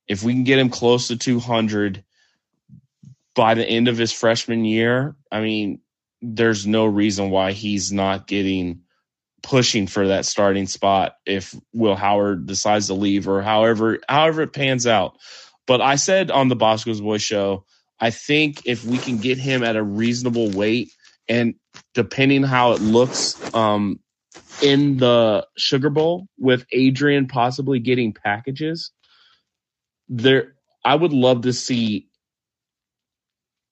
if 0.07 0.23
we 0.23 0.33
can 0.33 0.43
get 0.43 0.59
him 0.59 0.69
close 0.69 1.07
to 1.07 1.17
200 1.17 2.03
by 3.35 3.53
the 3.53 3.65
end 3.65 3.87
of 3.87 3.97
his 3.97 4.11
freshman 4.11 4.65
year, 4.65 5.15
I 5.31 5.41
mean, 5.41 5.81
there's 6.21 6.65
no 6.65 6.85
reason 6.85 7.29
why 7.29 7.51
he's 7.51 7.91
not 7.91 8.27
getting 8.27 8.81
pushing 9.43 9.85
for 9.85 10.07
that 10.07 10.25
starting 10.25 10.65
spot 10.65 11.17
if 11.25 11.53
Will 11.71 11.95
Howard 11.95 12.47
decides 12.47 12.87
to 12.87 12.95
leave 12.95 13.27
or 13.27 13.43
however 13.43 13.99
however 14.09 14.43
it 14.43 14.53
pans 14.53 14.87
out. 14.87 15.17
But 15.67 15.81
I 15.81 15.97
said 15.97 16.31
on 16.31 16.47
the 16.47 16.55
Bosco's 16.55 17.01
Boy 17.01 17.17
show, 17.17 17.65
I 17.99 18.09
think 18.11 18.61
if 18.65 18.85
we 18.85 18.97
can 18.97 19.17
get 19.17 19.37
him 19.37 19.63
at 19.63 19.75
a 19.75 19.83
reasonable 19.83 20.49
weight 20.51 20.91
and 21.27 21.55
depending 21.93 22.43
how 22.43 22.73
it 22.73 22.81
looks 22.81 23.53
um, 23.53 23.99
in 24.61 24.97
the 24.97 25.47
Sugar 25.57 25.89
Bowl 25.89 26.27
with 26.37 26.65
Adrian 26.71 27.27
possibly 27.27 27.79
getting 27.79 28.13
packages, 28.13 28.91
there 30.09 30.55
I 30.83 30.95
would 30.95 31.13
love 31.13 31.41
to 31.41 31.53
see 31.53 32.07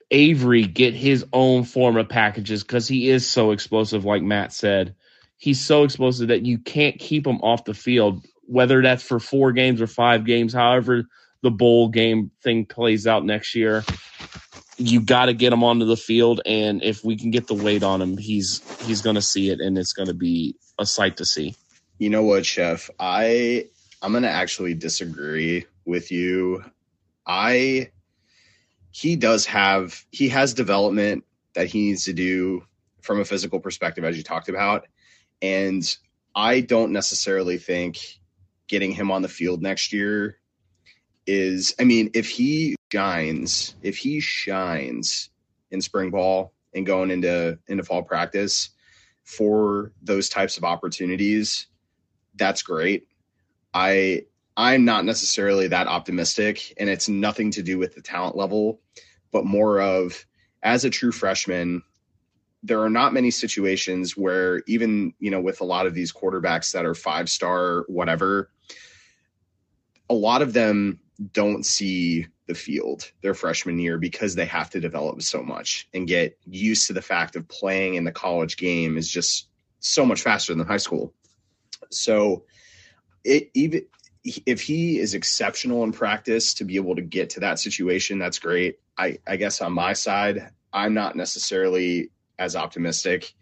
Avery 0.09 0.63
get 0.65 0.93
his 0.93 1.25
own 1.33 1.63
form 1.63 1.97
of 1.97 2.09
packages 2.09 2.63
because 2.63 2.87
he 2.87 3.09
is 3.09 3.29
so 3.29 3.51
explosive, 3.51 4.05
like 4.05 4.21
Matt 4.21 4.53
said. 4.53 4.95
He's 5.37 5.59
so 5.59 5.83
explosive 5.83 6.29
that 6.29 6.45
you 6.45 6.59
can't 6.59 6.99
keep 6.99 7.27
him 7.27 7.41
off 7.41 7.65
the 7.65 7.73
field, 7.73 8.25
whether 8.45 8.81
that's 8.81 9.03
for 9.03 9.19
four 9.19 9.51
games 9.51 9.81
or 9.81 9.87
five 9.87 10.25
games, 10.25 10.53
however 10.53 11.05
the 11.43 11.51
bowl 11.51 11.89
game 11.89 12.31
thing 12.41 12.65
plays 12.65 13.05
out 13.05 13.25
next 13.25 13.53
year. 13.53 13.83
You 14.85 14.99
got 14.99 15.27
to 15.27 15.33
get 15.33 15.53
him 15.53 15.63
onto 15.63 15.85
the 15.85 15.97
field, 15.97 16.41
and 16.45 16.83
if 16.83 17.05
we 17.05 17.15
can 17.15 17.31
get 17.31 17.47
the 17.47 17.53
weight 17.53 17.83
on 17.83 18.01
him, 18.01 18.17
he's 18.17 18.61
he's 18.81 19.01
going 19.01 19.15
to 19.15 19.21
see 19.21 19.49
it, 19.49 19.61
and 19.61 19.77
it's 19.77 19.93
going 19.93 20.07
to 20.07 20.13
be 20.13 20.55
a 20.77 20.85
sight 20.85 21.17
to 21.17 21.25
see. 21.25 21.55
You 21.99 22.09
know 22.09 22.23
what, 22.23 22.45
Chef? 22.45 22.89
I 22.99 23.67
I'm 24.01 24.11
going 24.11 24.23
to 24.23 24.29
actually 24.29 24.73
disagree 24.73 25.65
with 25.85 26.11
you. 26.11 26.63
I 27.25 27.91
he 28.91 29.15
does 29.15 29.45
have 29.45 30.05
he 30.11 30.29
has 30.29 30.53
development 30.53 31.23
that 31.55 31.67
he 31.67 31.87
needs 31.87 32.05
to 32.05 32.13
do 32.13 32.63
from 33.01 33.19
a 33.19 33.25
physical 33.25 33.59
perspective 33.59 34.03
as 34.03 34.15
you 34.15 34.23
talked 34.23 34.49
about 34.49 34.85
and 35.41 35.97
I 36.35 36.61
don't 36.61 36.91
necessarily 36.91 37.57
think 37.57 37.99
getting 38.67 38.91
him 38.91 39.11
on 39.11 39.21
the 39.21 39.27
field 39.27 39.61
next 39.61 39.93
year 39.93 40.37
is 41.25 41.73
I 41.79 41.85
mean 41.85 42.11
if 42.13 42.29
he 42.29 42.75
shines 42.93 43.75
if 43.81 43.97
he 43.97 44.19
shines 44.19 45.29
in 45.71 45.81
spring 45.81 46.11
ball 46.11 46.53
and 46.75 46.85
going 46.85 47.09
into 47.09 47.57
into 47.67 47.83
fall 47.83 48.03
practice 48.03 48.69
for 49.23 49.91
those 50.01 50.29
types 50.29 50.57
of 50.57 50.63
opportunities 50.63 51.67
that's 52.35 52.63
great. 52.63 53.07
I 53.73 54.25
I'm 54.55 54.85
not 54.85 55.05
necessarily 55.05 55.67
that 55.67 55.87
optimistic, 55.87 56.73
and 56.77 56.89
it's 56.89 57.09
nothing 57.09 57.51
to 57.51 57.63
do 57.63 57.79
with 57.79 57.95
the 57.95 58.01
talent 58.01 58.35
level, 58.35 58.79
but 59.31 59.45
more 59.45 59.81
of 59.81 60.25
as 60.61 60.85
a 60.85 60.89
true 60.89 61.11
freshman, 61.11 61.81
there 62.61 62.81
are 62.81 62.89
not 62.89 63.13
many 63.13 63.31
situations 63.31 64.15
where 64.15 64.61
even 64.67 65.13
you 65.19 65.31
know 65.31 65.41
with 65.41 65.61
a 65.61 65.65
lot 65.65 65.87
of 65.87 65.93
these 65.93 66.13
quarterbacks 66.13 66.71
that 66.73 66.85
are 66.85 66.95
five 66.95 67.29
star 67.29 67.85
whatever, 67.87 68.49
a 70.09 70.13
lot 70.13 70.41
of 70.41 70.53
them 70.53 70.99
don't 71.31 71.65
see 71.65 72.27
the 72.47 72.55
field 72.55 73.11
their 73.21 73.33
freshman 73.33 73.79
year 73.79 73.97
because 73.97 74.35
they 74.35 74.45
have 74.45 74.69
to 74.71 74.79
develop 74.79 75.21
so 75.21 75.41
much 75.41 75.87
and 75.93 76.07
get 76.07 76.37
used 76.45 76.87
to 76.87 76.93
the 76.93 77.01
fact 77.01 77.35
of 77.35 77.47
playing 77.47 77.95
in 77.95 78.03
the 78.03 78.11
college 78.11 78.57
game 78.57 78.97
is 78.97 79.09
just 79.09 79.47
so 79.79 80.05
much 80.05 80.21
faster 80.21 80.53
than 80.53 80.65
high 80.65 80.77
school. 80.77 81.13
So 81.89 82.43
it 83.23 83.49
even 83.53 83.85
if 84.23 84.61
he 84.61 84.99
is 84.99 85.13
exceptional 85.13 85.83
in 85.83 85.91
practice 85.91 86.53
to 86.55 86.63
be 86.63 86.77
able 86.77 86.95
to 86.95 87.01
get 87.01 87.29
to 87.31 87.41
that 87.41 87.59
situation, 87.59 88.19
that's 88.19 88.39
great. 88.39 88.79
I, 88.97 89.19
I 89.27 89.35
guess 89.35 89.61
on 89.61 89.73
my 89.73 89.93
side, 89.93 90.49
I'm 90.71 90.93
not 90.93 91.15
necessarily 91.15 92.09
as 92.39 92.55
optimistic 92.55 93.33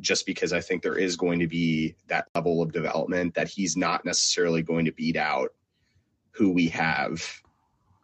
just 0.00 0.26
because 0.26 0.52
I 0.52 0.60
think 0.60 0.82
there 0.82 0.98
is 0.98 1.16
going 1.16 1.40
to 1.40 1.46
be 1.46 1.94
that 2.08 2.28
level 2.34 2.62
of 2.62 2.72
development 2.72 3.34
that 3.34 3.48
he's 3.48 3.76
not 3.76 4.04
necessarily 4.04 4.62
going 4.62 4.84
to 4.84 4.92
beat 4.92 5.16
out 5.16 5.52
who 6.38 6.50
we 6.50 6.68
have 6.68 7.42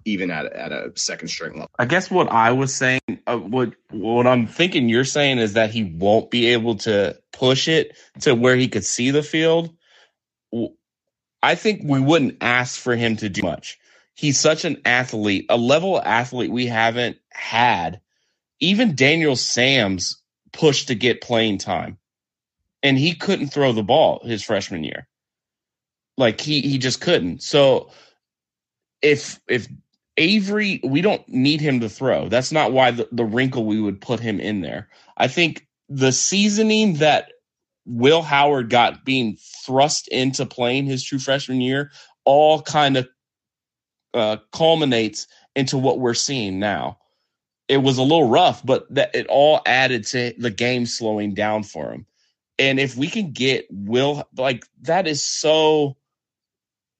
even 0.05 0.31
at, 0.31 0.53
at 0.53 0.73
a 0.73 0.92
second 0.97 1.29
string 1.29 1.53
level. 1.53 1.70
I 1.79 1.87
guess 1.87 2.11
what 2.11 2.31
I 2.31 2.53
was 2.53 2.75
saying, 2.75 3.01
uh, 3.27 3.38
what 3.38 3.73
what 3.90 4.27
I'm 4.27 4.47
thinking 4.47 4.88
you're 4.88 5.05
saying 5.05 5.38
is 5.38 5.55
that 5.55 5.70
he 5.70 5.85
won't 5.85 6.31
be 6.31 6.47
able 6.49 6.77
to 6.79 7.16
push 7.33 7.68
it 7.68 7.97
to 8.20 8.35
where 8.35 8.57
he 8.57 8.68
could 8.68 8.85
see 8.85 9.11
the 9.11 9.23
field. 9.23 9.75
I 11.42 11.55
think 11.55 11.83
we 11.85 12.01
wouldn't 12.01 12.38
ask 12.42 12.79
for 12.79 12.97
him 12.97 13.16
to 13.18 13.29
do 13.29 13.42
much. 13.42 13.79
He's 14.14 14.38
such 14.38 14.64
an 14.64 14.81
athlete, 14.85 15.47
a 15.49 15.57
level 15.57 16.01
athlete 16.01 16.51
we 16.51 16.66
haven't 16.66 17.18
had. 17.31 18.01
Even 18.61 18.94
Daniel 18.94 19.37
Sams 19.37 20.23
pushed 20.53 20.88
to 20.88 20.94
get 20.94 21.20
playing 21.20 21.59
time, 21.59 21.99
and 22.83 22.99
he 22.99 23.14
couldn't 23.14 23.49
throw 23.49 23.73
the 23.73 23.83
ball 23.83 24.23
his 24.25 24.42
freshman 24.42 24.85
year. 24.85 25.09
Like 26.16 26.40
he 26.40 26.61
he 26.61 26.79
just 26.79 27.01
couldn't. 27.01 27.42
So 27.42 27.90
if 29.05 29.38
if 29.49 29.69
Avery, 30.17 30.81
we 30.83 31.01
don't 31.03 31.27
need 31.29 31.61
him 31.61 31.81
to 31.81 31.88
throw. 31.88 32.29
That's 32.29 32.51
not 32.53 32.73
why 32.73 32.93
the, 32.93 33.09
the 33.12 33.25
wrinkle 33.25 33.67
we 33.67 33.81
would 33.81 34.01
put 34.01 34.21
him 34.21 34.40
in 34.40 34.61
there. 34.62 34.88
I 35.17 35.29
think 35.29 35.67
the 35.88 36.12
seasoning 36.12 36.95
that 36.95 37.33
Will 37.85 38.23
Howard 38.23 38.71
got 38.71 39.05
being 39.05 39.37
thrust 39.67 40.09
into 40.09 40.47
playing 40.47 40.87
his 40.87 41.05
true 41.05 41.19
freshman 41.19 41.61
year 41.61 41.90
all 42.25 42.62
kind 42.62 42.97
of 42.97 43.09
uh, 44.14 44.37
culminates 44.53 45.27
into 45.55 45.77
what 45.77 45.99
we're 46.01 46.14
seeing 46.14 46.59
now. 46.59 46.99
It 47.69 47.79
was 47.79 47.99
a 47.99 48.03
little 48.03 48.29
rough, 48.29 48.64
but 48.64 48.87
that 48.95 49.14
it 49.14 49.27
all 49.27 49.61
added 49.67 50.07
to 50.09 50.33
the 50.38 50.51
game 50.51 50.87
slowing 50.87 51.35
down 51.35 51.64
for 51.64 51.93
him. 51.93 52.07
And 52.59 52.79
if 52.79 52.97
we 52.97 53.09
can 53.09 53.33
get 53.33 53.67
Will, 53.71 54.27
like 54.37 54.64
that 54.83 55.07
is 55.07 55.25
so 55.25 55.97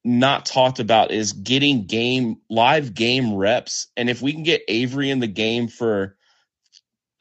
not 0.05 0.45
talked 0.45 0.81
about 0.81 1.11
is 1.11 1.33
getting 1.33 1.87
game 1.87 2.37
live 2.51 2.95
game 2.95 3.35
reps. 3.35 3.89
And 3.97 4.11
if 4.11 4.21
we 4.21 4.33
can 4.33 4.43
get 4.43 4.63
Avery 4.69 5.11
in 5.11 5.21
the 5.21 5.27
game 5.27 5.69
for, 5.69 6.17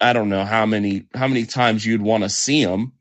I 0.01 0.11
don't 0.13 0.29
know 0.29 0.43
how 0.43 0.65
many 0.65 1.07
how 1.13 1.27
many 1.27 1.45
times 1.45 1.85
you'd 1.85 2.01
want 2.01 2.23
to 2.23 2.29
see 2.29 2.61
him 2.61 2.93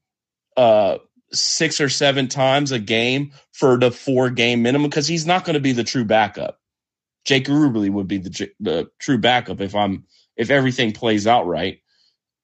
uh, 0.56 0.98
six 1.32 1.80
or 1.80 1.88
seven 1.88 2.28
times 2.28 2.72
a 2.72 2.78
game 2.78 3.32
for 3.52 3.78
the 3.78 3.90
four 3.90 4.30
game 4.30 4.62
minimum 4.62 4.88
because 4.88 5.08
he's 5.08 5.26
not 5.26 5.44
going 5.44 5.54
to 5.54 5.60
be 5.60 5.72
the 5.72 5.84
true 5.84 6.04
backup. 6.04 6.58
Jake 7.24 7.46
Rubley 7.46 7.90
would 7.90 8.08
be 8.08 8.18
the, 8.18 8.50
the 8.60 8.90
true 8.98 9.18
backup 9.18 9.60
if 9.60 9.74
I'm 9.74 10.04
if 10.36 10.50
everything 10.50 10.92
plays 10.92 11.26
out 11.26 11.46
right. 11.46 11.78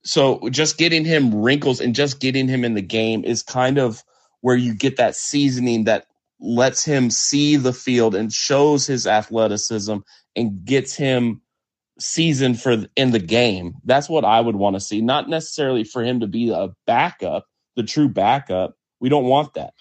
So 0.05 0.49
just 0.51 0.79
getting 0.79 1.05
him 1.05 1.35
wrinkles 1.35 1.81
and 1.81 1.95
just 1.95 2.21
getting 2.21 2.49
him 2.49 2.65
in 2.65 2.75
the 2.75 2.83
game 2.83 3.25
is 3.25 3.43
kind 3.43 3.79
of 3.79 4.03
where 4.41 4.57
you 4.57 4.75
get 4.75 4.97
that 4.97 5.17
seasoning 5.17 5.85
that 5.85 6.07
lets 6.41 6.85
him 6.85 7.11
see 7.11 7.57
the 7.57 7.73
field 7.73 8.15
and 8.15 8.33
shows 8.33 8.87
his 8.87 9.07
athleticism 9.07 9.97
and 10.37 10.65
gets 10.65 10.95
him 10.95 11.43
seasoned 11.99 12.61
for 12.61 12.87
in 12.97 13.11
the 13.11 13.19
game. 13.19 13.75
That's 13.85 14.09
what 14.09 14.25
I 14.25 14.41
would 14.41 14.57
want 14.57 14.77
to 14.77 14.81
see. 14.81 15.01
Not 15.01 15.29
necessarily 15.29 15.85
for 15.85 16.03
him 16.03 16.21
to 16.21 16.27
be 16.27 16.51
a 16.51 16.69
backup, 16.87 17.47
the 17.77 17.83
true 17.83 18.09
backup. 18.09 18.77
We 19.01 19.09
don't 19.09 19.25
want 19.25 19.55
that. 19.55 19.75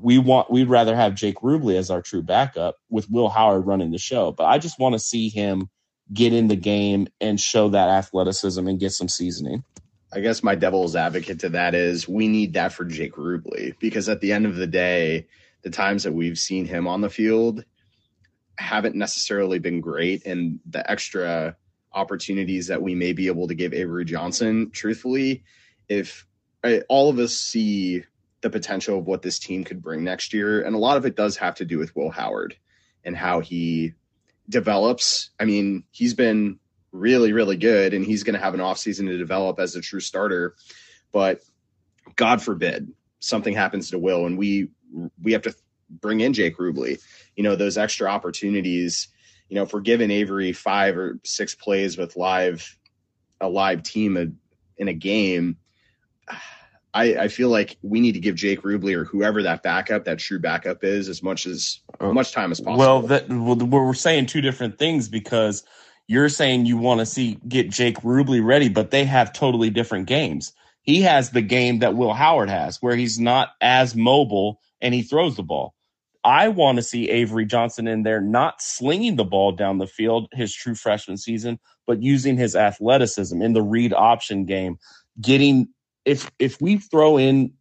We 0.00 0.18
want 0.18 0.50
we'd 0.50 0.68
rather 0.68 0.94
have 0.94 1.14
Jake 1.14 1.36
Rubley 1.36 1.76
as 1.76 1.90
our 1.90 2.02
true 2.02 2.22
backup 2.22 2.76
with 2.90 3.10
Will 3.10 3.28
Howard 3.28 3.66
running 3.66 3.90
the 3.90 3.98
show. 3.98 4.32
But 4.32 4.44
I 4.44 4.58
just 4.58 4.78
want 4.78 4.94
to 4.94 4.98
see 4.98 5.28
him 5.28 5.70
get 6.12 6.32
in 6.32 6.48
the 6.48 6.56
game 6.56 7.08
and 7.20 7.40
show 7.40 7.70
that 7.70 7.88
athleticism 7.88 8.66
and 8.66 8.80
get 8.80 8.92
some 8.92 9.08
seasoning. 9.08 9.64
I 10.12 10.20
guess 10.20 10.42
my 10.42 10.54
devil's 10.54 10.96
advocate 10.96 11.40
to 11.40 11.48
that 11.50 11.74
is 11.74 12.08
we 12.08 12.28
need 12.28 12.54
that 12.54 12.72
for 12.72 12.84
Jake 12.84 13.16
Rubley 13.16 13.74
because 13.80 14.08
at 14.08 14.20
the 14.20 14.32
end 14.32 14.46
of 14.46 14.56
the 14.56 14.66
day, 14.66 15.26
the 15.66 15.70
times 15.70 16.04
that 16.04 16.12
we've 16.12 16.38
seen 16.38 16.64
him 16.64 16.86
on 16.86 17.00
the 17.00 17.10
field 17.10 17.64
haven't 18.56 18.94
necessarily 18.94 19.58
been 19.58 19.80
great. 19.80 20.24
And 20.24 20.60
the 20.64 20.88
extra 20.88 21.56
opportunities 21.92 22.68
that 22.68 22.80
we 22.80 22.94
may 22.94 23.12
be 23.12 23.26
able 23.26 23.48
to 23.48 23.54
give 23.56 23.74
Avery 23.74 24.04
Johnson, 24.04 24.70
truthfully, 24.70 25.42
if 25.88 26.24
all 26.88 27.10
of 27.10 27.18
us 27.18 27.34
see 27.34 28.04
the 28.42 28.50
potential 28.50 29.00
of 29.00 29.08
what 29.08 29.22
this 29.22 29.40
team 29.40 29.64
could 29.64 29.82
bring 29.82 30.04
next 30.04 30.32
year, 30.32 30.62
and 30.62 30.76
a 30.76 30.78
lot 30.78 30.98
of 30.98 31.04
it 31.04 31.16
does 31.16 31.36
have 31.38 31.56
to 31.56 31.64
do 31.64 31.78
with 31.78 31.96
Will 31.96 32.10
Howard 32.10 32.54
and 33.02 33.16
how 33.16 33.40
he 33.40 33.94
develops. 34.48 35.30
I 35.40 35.46
mean, 35.46 35.82
he's 35.90 36.14
been 36.14 36.60
really, 36.92 37.32
really 37.32 37.56
good, 37.56 37.92
and 37.92 38.06
he's 38.06 38.22
going 38.22 38.38
to 38.38 38.40
have 38.40 38.54
an 38.54 38.60
offseason 38.60 39.08
to 39.08 39.18
develop 39.18 39.58
as 39.58 39.74
a 39.74 39.80
true 39.80 39.98
starter. 39.98 40.54
But 41.10 41.40
God 42.14 42.40
forbid 42.40 42.92
something 43.18 43.52
happens 43.52 43.90
to 43.90 43.98
Will, 43.98 44.26
and 44.26 44.38
we 44.38 44.68
we 45.22 45.32
have 45.32 45.42
to 45.42 45.54
bring 45.88 46.20
in 46.20 46.32
Jake 46.32 46.58
Rubley. 46.58 47.00
You 47.36 47.42
know, 47.42 47.56
those 47.56 47.78
extra 47.78 48.08
opportunities. 48.08 49.08
You 49.48 49.56
know, 49.56 49.62
if 49.62 49.72
we're 49.72 49.80
giving 49.80 50.10
Avery 50.10 50.52
five 50.52 50.96
or 50.96 51.18
six 51.24 51.54
plays 51.54 51.96
with 51.96 52.16
live 52.16 52.76
a 53.40 53.48
live 53.48 53.82
team 53.82 54.36
in 54.78 54.88
a 54.88 54.92
game, 54.94 55.56
I, 56.96 57.16
I, 57.16 57.28
feel 57.28 57.50
like 57.50 57.76
we 57.82 58.00
need 58.00 58.12
to 58.12 58.20
give 58.20 58.36
Jake 58.36 58.62
Rubley 58.62 58.94
or 58.94 59.04
whoever 59.04 59.42
that 59.42 59.62
backup, 59.62 60.06
that 60.06 60.18
true 60.18 60.38
backup 60.38 60.82
is, 60.82 61.10
as 61.10 61.22
much 61.22 61.46
as 61.46 61.80
uh, 62.00 62.10
much 62.10 62.32
time 62.32 62.50
as 62.50 62.58
possible. 62.58 62.78
Well, 62.78 63.02
that 63.02 63.28
well, 63.28 63.56
we're 63.56 63.92
saying 63.92 64.26
two 64.26 64.40
different 64.40 64.78
things 64.78 65.06
because 65.06 65.62
you're 66.06 66.30
saying 66.30 66.64
you 66.64 66.78
want 66.78 67.00
to 67.00 67.06
see 67.06 67.38
get 67.46 67.70
Jake 67.70 67.98
Rubley 67.98 68.42
ready, 68.42 68.70
but 68.70 68.90
they 68.90 69.04
have 69.04 69.34
totally 69.34 69.68
different 69.68 70.06
games. 70.06 70.52
He 70.80 71.02
has 71.02 71.30
the 71.30 71.42
game 71.42 71.80
that 71.80 71.96
Will 71.96 72.14
Howard 72.14 72.48
has, 72.48 72.80
where 72.80 72.96
he's 72.96 73.18
not 73.18 73.50
as 73.60 73.94
mobile 73.94 74.60
and 74.86 74.94
he 74.94 75.02
throws 75.02 75.34
the 75.34 75.42
ball. 75.42 75.74
I 76.22 76.46
want 76.46 76.76
to 76.76 76.82
see 76.82 77.10
Avery 77.10 77.44
Johnson 77.44 77.88
in 77.88 78.04
there, 78.04 78.20
not 78.20 78.62
slinging 78.62 79.16
the 79.16 79.24
ball 79.24 79.50
down 79.50 79.78
the 79.78 79.86
field 79.88 80.28
his 80.32 80.54
true 80.54 80.76
freshman 80.76 81.16
season, 81.16 81.58
but 81.88 82.04
using 82.04 82.36
his 82.36 82.54
athleticism 82.54 83.42
in 83.42 83.52
the 83.52 83.62
read 83.62 83.92
option 83.92 84.44
game, 84.44 84.78
getting 85.20 85.68
if 86.04 86.30
if 86.38 86.60
we 86.60 86.78
throw 86.78 87.18
in 87.18 87.52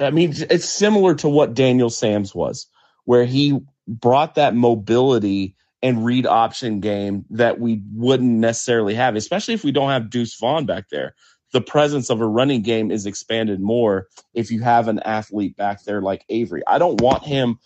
I 0.00 0.10
mean 0.10 0.32
it's 0.50 0.64
similar 0.64 1.14
to 1.16 1.28
what 1.28 1.52
Daniel 1.52 1.90
Sams 1.90 2.34
was 2.34 2.66
where 3.04 3.26
he 3.26 3.58
brought 3.86 4.36
that 4.36 4.54
mobility 4.54 5.54
and 5.82 6.06
read 6.06 6.24
option 6.24 6.80
game 6.80 7.26
that 7.28 7.60
we 7.60 7.82
wouldn't 7.92 8.38
necessarily 8.38 8.94
have 8.94 9.14
especially 9.14 9.52
if 9.52 9.62
we 9.62 9.72
don't 9.72 9.90
have 9.90 10.08
Deuce 10.08 10.38
Vaughn 10.38 10.64
back 10.64 10.88
there 10.90 11.14
the 11.52 11.60
presence 11.60 12.10
of 12.10 12.20
a 12.20 12.26
running 12.26 12.62
game 12.62 12.90
is 12.90 13.06
expanded 13.06 13.60
more 13.60 14.08
if 14.34 14.50
you 14.50 14.60
have 14.62 14.88
an 14.88 15.00
athlete 15.00 15.56
back 15.56 15.84
there 15.84 16.02
like 16.02 16.24
Avery 16.28 16.62
I 16.66 16.78
don't 16.78 17.00
want 17.00 17.24
him 17.24 17.58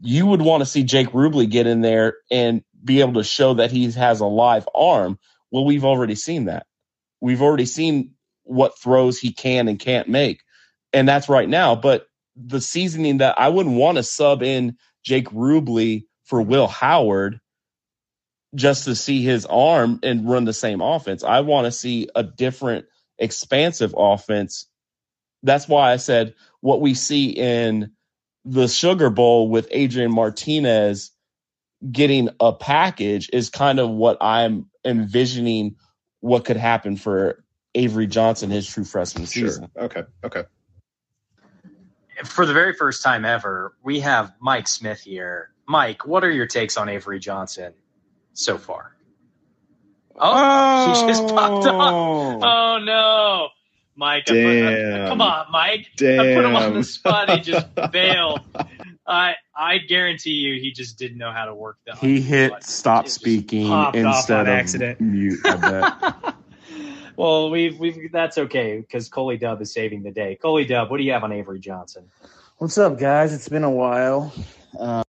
you 0.00 0.26
would 0.26 0.42
want 0.42 0.62
to 0.62 0.66
see 0.66 0.84
Jake 0.84 1.10
Rubley 1.10 1.50
get 1.50 1.66
in 1.66 1.80
there 1.82 2.16
and 2.30 2.62
be 2.84 3.00
able 3.00 3.14
to 3.14 3.24
show 3.24 3.54
that 3.54 3.72
he 3.72 3.90
has 3.92 4.20
a 4.20 4.26
live 4.26 4.68
arm 4.74 5.18
well 5.50 5.64
we've 5.64 5.84
already 5.84 6.16
seen 6.16 6.46
that 6.46 6.58
We've 7.22 7.42
already 7.42 7.66
seen 7.66 8.12
what 8.44 8.78
throws 8.78 9.18
he 9.20 9.32
can 9.34 9.68
and 9.68 9.80
can't 9.80 10.08
make. 10.08 10.42
And 10.94 11.08
that's 11.08 11.30
right 11.30 11.50
now. 11.50 11.76
But 11.76 12.06
the 12.36 12.62
seasoning 12.62 13.18
that 13.18 13.40
I 13.40 13.50
wouldn't 13.50 13.76
want 13.76 13.98
to 13.98 14.04
sub 14.04 14.44
in 14.44 14.78
Jake 15.04 15.30
Rubley 15.30 16.04
for 16.26 16.42
Will 16.42 16.68
Howard 16.68 17.40
just 18.54 18.84
to 18.84 18.94
see 18.94 19.22
his 19.22 19.46
arm 19.46 20.00
and 20.02 20.28
run 20.28 20.44
the 20.44 20.52
same 20.52 20.80
offense. 20.80 21.24
I 21.24 21.40
want 21.40 21.66
to 21.66 21.72
see 21.72 22.08
a 22.14 22.22
different, 22.22 22.86
expansive 23.18 23.94
offense. 23.96 24.66
That's 25.42 25.66
why 25.66 25.92
I 25.92 25.96
said 25.96 26.34
what 26.60 26.80
we 26.80 26.94
see 26.94 27.30
in 27.30 27.92
the 28.44 28.68
Sugar 28.68 29.10
Bowl 29.10 29.48
with 29.48 29.68
Adrian 29.70 30.12
Martinez 30.12 31.12
getting 31.90 32.28
a 32.40 32.52
package 32.52 33.30
is 33.32 33.50
kind 33.50 33.80
of 33.80 33.90
what 33.90 34.18
I'm 34.20 34.66
envisioning 34.84 35.76
what 36.20 36.44
could 36.44 36.56
happen 36.56 36.96
for 36.96 37.42
Avery 37.74 38.06
Johnson 38.06 38.50
his 38.50 38.68
true 38.68 38.84
freshman 38.84 39.26
season. 39.26 39.68
Sure. 39.74 39.84
Okay. 39.84 40.02
Okay. 40.24 40.44
For 42.24 42.46
the 42.46 42.52
very 42.52 42.74
first 42.74 43.02
time 43.02 43.24
ever, 43.24 43.74
we 43.82 44.00
have 44.00 44.34
Mike 44.40 44.68
Smith 44.68 45.00
here. 45.00 45.50
Mike, 45.66 46.06
what 46.06 46.22
are 46.22 46.30
your 46.30 46.46
takes 46.46 46.76
on 46.76 46.88
Avery 46.88 47.18
Johnson 47.18 47.72
so 48.34 48.58
far? 48.58 48.96
Oh, 50.16 50.20
oh. 50.20 51.00
he 51.00 51.08
just 51.08 51.26
popped 51.28 51.66
up. 51.66 51.74
Oh 51.74 52.78
no. 52.84 53.48
Mike, 53.94 54.24
I 54.28 54.32
put, 54.32 54.64
I, 54.64 55.08
come 55.08 55.20
on, 55.20 55.46
Mike. 55.50 55.86
Damn. 55.96 56.20
I 56.20 56.34
put 56.34 56.44
him 56.46 56.56
on 56.56 56.74
the 56.74 56.82
spot. 56.82 57.30
He 57.30 57.40
just 57.40 57.66
bailed. 57.92 58.40
I 59.06 59.34
I 59.54 59.78
guarantee 59.78 60.30
you, 60.30 60.60
he 60.60 60.72
just 60.72 60.98
didn't 60.98 61.18
know 61.18 61.30
how 61.30 61.44
to 61.44 61.54
work 61.54 61.78
that. 61.86 61.98
He 61.98 62.20
hit 62.20 62.50
button. 62.50 62.66
stop 62.66 63.08
speaking 63.08 63.70
instead 63.94 64.40
of 64.40 64.48
accident. 64.48 65.00
mute. 65.00 65.40
Well, 67.16 67.50
we've 67.50 67.78
we've 67.78 68.10
that's 68.10 68.38
okay 68.38 68.78
because 68.80 69.08
Coley 69.08 69.36
Dub 69.36 69.60
is 69.60 69.72
saving 69.72 70.02
the 70.02 70.10
day. 70.10 70.36
Coley 70.40 70.64
Dub, 70.64 70.90
what 70.90 70.96
do 70.96 71.04
you 71.04 71.12
have 71.12 71.22
on 71.22 71.32
Avery 71.32 71.60
Johnson? 71.60 72.08
What's 72.56 72.78
up, 72.78 72.98
guys? 72.98 73.34
It's 73.34 73.48
been 73.48 73.64
a 73.64 73.70
while. 73.70 74.32
Um, 74.78 75.04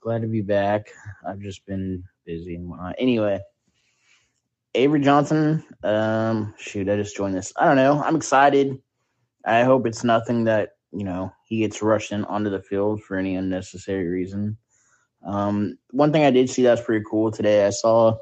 glad 0.00 0.22
to 0.22 0.28
be 0.28 0.40
back. 0.40 0.88
I've 1.26 1.38
just 1.38 1.64
been 1.64 2.04
busy 2.24 2.54
and 2.56 2.68
whatnot. 2.68 2.96
Anyway, 2.98 3.40
Avery 4.74 5.00
Johnson. 5.00 5.64
Um, 5.82 6.54
shoot, 6.58 6.88
I 6.88 6.96
just 6.96 7.16
joined 7.16 7.34
this. 7.34 7.52
I 7.56 7.66
don't 7.66 7.76
know. 7.76 8.02
I'm 8.02 8.16
excited. 8.16 8.78
I 9.44 9.62
hope 9.62 9.86
it's 9.86 10.04
nothing 10.04 10.44
that 10.44 10.70
you 10.92 11.04
know 11.04 11.32
he 11.44 11.58
gets 11.58 11.82
rushed 11.82 12.12
in 12.12 12.24
onto 12.24 12.50
the 12.50 12.62
field 12.62 13.02
for 13.02 13.16
any 13.16 13.36
unnecessary 13.36 14.08
reason. 14.08 14.56
Um, 15.24 15.78
one 15.90 16.12
thing 16.12 16.24
I 16.24 16.30
did 16.30 16.50
see 16.50 16.62
that's 16.62 16.82
pretty 16.82 17.04
cool 17.08 17.30
today. 17.30 17.66
I 17.66 17.70
saw 17.70 18.16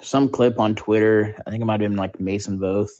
some 0.00 0.28
clip 0.28 0.58
on 0.58 0.74
Twitter. 0.74 1.34
I 1.46 1.50
think 1.50 1.62
it 1.62 1.66
might 1.66 1.80
have 1.80 1.90
been 1.90 1.96
like 1.96 2.20
Mason 2.20 2.58
Voth. 2.58 2.90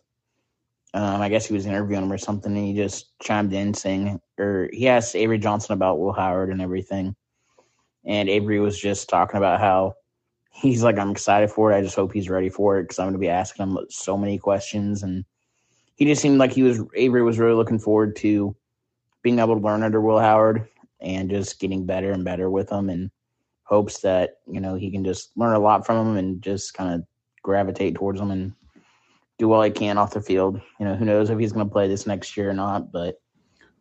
Um, 0.94 1.20
I 1.20 1.28
guess 1.28 1.46
he 1.46 1.54
was 1.54 1.66
interviewing 1.66 2.02
him 2.02 2.12
or 2.12 2.18
something, 2.18 2.56
and 2.56 2.66
he 2.66 2.74
just 2.74 3.18
chimed 3.20 3.52
in 3.52 3.74
saying, 3.74 4.20
or 4.38 4.70
he 4.72 4.88
asked 4.88 5.14
Avery 5.14 5.38
Johnson 5.38 5.74
about 5.74 5.98
Will 5.98 6.12
Howard 6.12 6.50
and 6.50 6.62
everything. 6.62 7.14
And 8.04 8.28
Avery 8.28 8.60
was 8.60 8.78
just 8.78 9.08
talking 9.08 9.38
about 9.38 9.60
how 9.60 9.94
he's 10.52 10.82
like, 10.82 10.98
I'm 10.98 11.10
excited 11.10 11.50
for 11.50 11.72
it. 11.72 11.76
I 11.76 11.82
just 11.82 11.96
hope 11.96 12.12
he's 12.12 12.30
ready 12.30 12.48
for 12.48 12.78
it 12.78 12.84
because 12.84 12.98
I'm 12.98 13.06
going 13.06 13.14
to 13.14 13.18
be 13.18 13.28
asking 13.28 13.66
him 13.66 13.78
so 13.90 14.16
many 14.16 14.38
questions. 14.38 15.02
And 15.02 15.24
he 15.96 16.04
just 16.04 16.22
seemed 16.22 16.38
like 16.38 16.52
he 16.52 16.62
was, 16.62 16.80
Avery 16.94 17.22
was 17.22 17.38
really 17.38 17.54
looking 17.54 17.78
forward 17.78 18.16
to 18.16 18.56
being 19.22 19.38
able 19.38 19.56
to 19.56 19.64
learn 19.64 19.82
under 19.82 20.00
Will 20.00 20.18
Howard 20.18 20.68
and 21.00 21.30
just 21.30 21.60
getting 21.60 21.86
better 21.86 22.12
and 22.12 22.24
better 22.24 22.50
with 22.50 22.70
him 22.70 22.88
and 22.88 23.10
hopes 23.64 24.00
that, 24.00 24.38
you 24.50 24.60
know, 24.60 24.74
he 24.74 24.90
can 24.90 25.04
just 25.04 25.36
learn 25.36 25.54
a 25.54 25.60
lot 25.60 25.84
from 25.84 26.08
him 26.08 26.16
and 26.16 26.42
just 26.42 26.74
kind 26.74 26.94
of 26.94 27.06
gravitate 27.42 27.94
towards 27.94 28.20
him 28.20 28.30
and 28.30 28.52
do 29.38 29.52
all 29.52 29.62
he 29.62 29.70
can 29.70 29.98
off 29.98 30.14
the 30.14 30.20
field. 30.20 30.60
You 30.80 30.86
know, 30.86 30.96
who 30.96 31.04
knows 31.04 31.30
if 31.30 31.38
he's 31.38 31.52
going 31.52 31.66
to 31.66 31.72
play 31.72 31.86
this 31.86 32.06
next 32.06 32.36
year 32.36 32.50
or 32.50 32.54
not, 32.54 32.90
but 32.90 33.20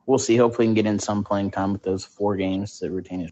we'll 0.05 0.19
see. 0.19 0.37
Hopefully, 0.37 0.67
he 0.67 0.69
can 0.69 0.75
get 0.75 0.85
in 0.85 0.99
some 0.99 1.23
playing 1.23 1.51
time 1.51 1.73
with 1.73 1.83
those 1.83 2.05
four 2.05 2.35
games 2.35 2.79
to 2.79 2.91
retain 2.91 3.21
his. 3.21 3.31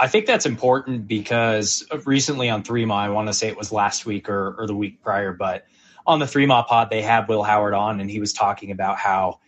I 0.00 0.08
think 0.08 0.24
that's 0.24 0.46
important 0.46 1.06
because 1.06 1.86
recently 2.06 2.48
on 2.48 2.62
Three 2.62 2.86
Ma, 2.86 3.00
I 3.00 3.10
want 3.10 3.28
to 3.28 3.34
say 3.34 3.48
it 3.48 3.56
was 3.58 3.70
last 3.70 4.06
week 4.06 4.30
or, 4.30 4.54
or 4.58 4.66
the 4.66 4.74
week 4.74 5.02
prior, 5.02 5.34
but 5.34 5.66
on 6.06 6.18
the 6.18 6.26
Three 6.26 6.46
Ma 6.46 6.62
pod, 6.62 6.88
they 6.88 7.02
had 7.02 7.28
Will 7.28 7.42
Howard 7.42 7.74
on, 7.74 8.00
and 8.00 8.10
he 8.10 8.18
was 8.18 8.32
talking 8.32 8.70
about 8.70 8.96
how 8.96 9.40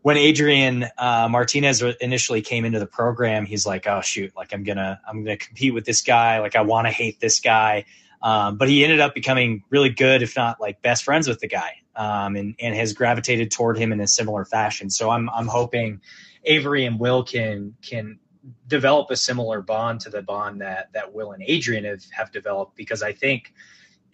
when 0.00 0.16
Adrian 0.16 0.86
uh, 0.98 1.28
Martinez 1.30 1.82
initially 2.00 2.42
came 2.42 2.64
into 2.64 2.80
the 2.80 2.86
program, 2.86 3.46
he's 3.46 3.64
like, 3.64 3.86
"Oh 3.86 4.00
shoot, 4.00 4.32
like 4.36 4.52
I'm 4.52 4.64
gonna 4.64 5.00
I'm 5.06 5.22
gonna 5.22 5.36
compete 5.36 5.72
with 5.72 5.84
this 5.84 6.02
guy. 6.02 6.40
Like 6.40 6.56
I 6.56 6.62
want 6.62 6.88
to 6.88 6.92
hate 6.92 7.20
this 7.20 7.38
guy." 7.38 7.84
Um, 8.20 8.56
but 8.56 8.68
he 8.68 8.82
ended 8.82 8.98
up 8.98 9.14
becoming 9.14 9.62
really 9.70 9.90
good, 9.90 10.22
if 10.22 10.36
not 10.36 10.60
like 10.60 10.82
best 10.82 11.04
friends 11.04 11.28
with 11.28 11.38
the 11.38 11.48
guy, 11.48 11.76
um, 11.94 12.34
and 12.34 12.56
and 12.58 12.74
has 12.74 12.92
gravitated 12.92 13.52
toward 13.52 13.78
him 13.78 13.92
in 13.92 14.00
a 14.00 14.08
similar 14.08 14.44
fashion. 14.44 14.90
So 14.90 15.10
I'm 15.10 15.30
I'm 15.30 15.46
hoping 15.46 16.00
Avery 16.44 16.84
and 16.84 16.98
Will 16.98 17.22
can 17.22 17.76
can 17.82 18.18
develop 18.66 19.10
a 19.10 19.16
similar 19.16 19.60
bond 19.60 20.00
to 20.00 20.10
the 20.10 20.22
bond 20.22 20.60
that 20.60 20.92
that 20.92 21.12
Will 21.12 21.32
and 21.32 21.42
Adrian 21.46 21.84
have 21.84 22.02
have 22.10 22.32
developed 22.32 22.76
because 22.76 23.02
I 23.02 23.12
think 23.12 23.52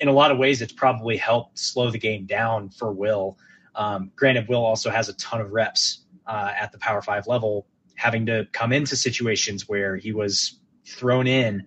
in 0.01 0.09
a 0.09 0.13
lot 0.13 0.31
of 0.31 0.39
ways 0.39 0.63
it's 0.63 0.73
probably 0.73 1.17
helped 1.17 1.59
slow 1.59 1.91
the 1.91 1.99
game 1.99 2.27
down 2.27 2.71
for 2.71 2.93
Will. 2.93 3.39
Um, 3.75 4.11
granted, 4.17 4.49
Will 4.49 4.65
also 4.65 4.91
has 4.91 5.09
a 5.09 5.15
ton 5.15 5.41
of 5.41 5.51
reps 5.53 6.05
uh, 6.27 6.53
at 6.57 6.73
the 6.73 6.79
Power 6.79 7.03
Five 7.03 7.27
level, 7.27 7.67
having 7.95 8.27
to 8.27 8.47
come 8.53 8.73
into 8.73 8.97
situations 8.97 9.69
where 9.69 9.97
he 9.97 10.13
was 10.13 10.59
thrown 10.87 11.27
in 11.27 11.67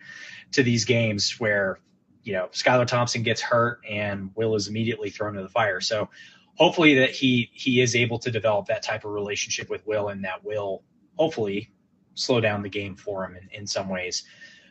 to 0.51 0.63
these 0.63 0.85
games 0.85 1.39
where 1.39 1.79
you 2.23 2.33
know 2.33 2.47
Skylar 2.51 2.87
Thompson 2.87 3.23
gets 3.23 3.41
hurt 3.41 3.81
and 3.89 4.31
Will 4.35 4.55
is 4.55 4.67
immediately 4.67 5.09
thrown 5.09 5.33
to 5.33 5.41
the 5.41 5.49
fire. 5.49 5.81
So 5.81 6.09
hopefully 6.55 6.95
that 6.95 7.11
he 7.11 7.49
he 7.53 7.81
is 7.81 7.95
able 7.95 8.19
to 8.19 8.31
develop 8.31 8.67
that 8.67 8.83
type 8.83 9.05
of 9.05 9.11
relationship 9.11 9.69
with 9.69 9.85
Will 9.87 10.09
and 10.09 10.23
that 10.25 10.43
will 10.43 10.83
hopefully 11.17 11.71
slow 12.15 12.41
down 12.41 12.61
the 12.61 12.69
game 12.69 12.95
for 12.95 13.25
him 13.25 13.35
in, 13.35 13.49
in 13.51 13.67
some 13.67 13.89
ways. 13.89 14.23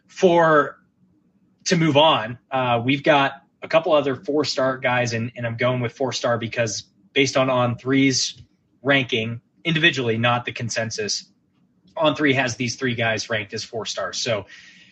For 0.06 0.78
to 1.64 1.76
move 1.76 1.96
on, 1.96 2.38
uh, 2.50 2.82
we've 2.84 3.02
got 3.02 3.42
a 3.62 3.68
couple 3.68 3.92
other 3.92 4.16
four 4.16 4.44
star 4.44 4.78
guys, 4.78 5.12
and, 5.12 5.32
and 5.36 5.46
I'm 5.46 5.56
going 5.56 5.80
with 5.80 5.92
four 5.92 6.12
star 6.12 6.38
because 6.38 6.84
based 7.12 7.36
on 7.36 7.50
on 7.50 7.76
three's 7.76 8.40
ranking 8.82 9.40
individually, 9.64 10.18
not 10.18 10.44
the 10.44 10.52
consensus. 10.52 11.26
On 11.96 12.14
three 12.14 12.34
has 12.34 12.56
these 12.56 12.76
three 12.76 12.94
guys 12.94 13.28
ranked 13.28 13.52
as 13.52 13.62
four 13.62 13.84
stars. 13.84 14.18
So 14.18 14.46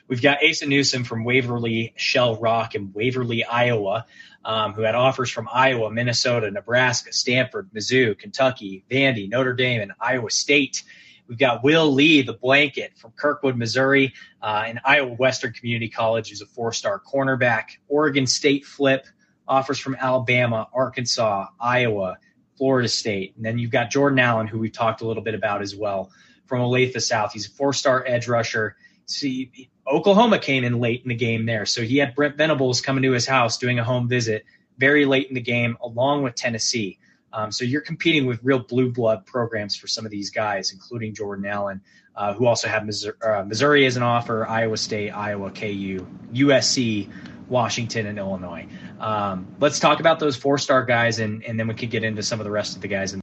we've 0.08 0.20
got 0.20 0.38
Asa 0.44 0.66
Newsom 0.66 1.04
from 1.04 1.24
Waverly 1.24 1.94
Shell 1.96 2.36
Rock 2.36 2.74
in 2.74 2.92
Waverly, 2.92 3.44
Iowa, 3.44 4.06
um, 4.44 4.74
who 4.74 4.82
had 4.82 4.94
offers 4.94 5.30
from 5.30 5.48
Iowa, 5.50 5.90
Minnesota, 5.90 6.50
Nebraska, 6.50 7.12
Stanford, 7.12 7.70
Mizzou, 7.72 8.18
Kentucky, 8.18 8.84
Vandy, 8.90 9.28
Notre 9.28 9.54
Dame, 9.54 9.80
and 9.80 9.92
Iowa 10.00 10.30
State. 10.30 10.82
We've 11.28 11.38
got 11.38 11.62
Will 11.62 11.92
Lee, 11.92 12.22
the 12.22 12.32
blanket 12.32 12.96
from 12.96 13.12
Kirkwood, 13.12 13.56
Missouri, 13.56 14.14
uh, 14.42 14.64
and 14.66 14.80
Iowa 14.84 15.12
Western 15.14 15.52
Community 15.52 15.88
College, 15.88 16.30
who's 16.30 16.40
a 16.40 16.46
four 16.46 16.72
star 16.72 17.00
cornerback. 17.00 17.64
Oregon 17.86 18.26
State 18.26 18.64
flip 18.64 19.06
offers 19.46 19.78
from 19.78 19.94
Alabama, 19.94 20.68
Arkansas, 20.72 21.46
Iowa, 21.60 22.16
Florida 22.56 22.88
State. 22.88 23.34
And 23.36 23.44
then 23.44 23.58
you've 23.58 23.70
got 23.70 23.90
Jordan 23.90 24.18
Allen, 24.18 24.46
who 24.46 24.58
we've 24.58 24.72
talked 24.72 25.02
a 25.02 25.06
little 25.06 25.22
bit 25.22 25.34
about 25.34 25.60
as 25.60 25.76
well, 25.76 26.10
from 26.46 26.60
Olathe 26.60 27.00
South. 27.00 27.32
He's 27.32 27.46
a 27.46 27.50
four 27.50 27.72
star 27.74 28.04
edge 28.06 28.26
rusher. 28.26 28.76
See, 29.04 29.70
Oklahoma 29.86 30.38
came 30.38 30.64
in 30.64 30.80
late 30.80 31.02
in 31.02 31.08
the 31.08 31.14
game 31.14 31.46
there. 31.46 31.66
So 31.66 31.82
he 31.82 31.98
had 31.98 32.14
Brent 32.14 32.36
Venables 32.36 32.80
coming 32.80 33.02
to 33.02 33.12
his 33.12 33.26
house 33.26 33.58
doing 33.58 33.78
a 33.78 33.84
home 33.84 34.08
visit 34.08 34.44
very 34.78 35.04
late 35.04 35.28
in 35.28 35.34
the 35.34 35.40
game, 35.40 35.76
along 35.82 36.22
with 36.22 36.34
Tennessee. 36.34 36.98
Um, 37.32 37.52
so 37.52 37.64
you're 37.64 37.82
competing 37.82 38.26
with 38.26 38.40
real 38.42 38.58
blue 38.58 38.90
blood 38.90 39.26
programs 39.26 39.76
for 39.76 39.86
some 39.86 40.04
of 40.04 40.10
these 40.10 40.30
guys, 40.30 40.72
including 40.72 41.14
Jordan 41.14 41.46
Allen, 41.46 41.80
uh, 42.16 42.32
who 42.34 42.46
also 42.46 42.68
have 42.68 42.84
Missouri, 42.84 43.14
uh, 43.22 43.44
Missouri, 43.44 43.86
as 43.86 43.96
an 43.96 44.02
offer, 44.02 44.46
Iowa 44.46 44.76
State, 44.76 45.10
Iowa, 45.10 45.50
KU, 45.50 46.06
USC, 46.32 47.10
Washington, 47.48 48.06
and 48.06 48.18
Illinois. 48.18 48.66
Um, 48.98 49.54
let's 49.60 49.78
talk 49.78 50.00
about 50.00 50.18
those 50.18 50.36
four 50.36 50.58
star 50.58 50.84
guys, 50.84 51.18
and, 51.18 51.44
and 51.44 51.58
then 51.58 51.68
we 51.68 51.74
can 51.74 51.88
get 51.88 52.02
into 52.04 52.22
some 52.22 52.40
of 52.40 52.44
the 52.44 52.50
rest 52.50 52.76
of 52.76 52.82
the 52.82 52.88
guys. 52.88 53.16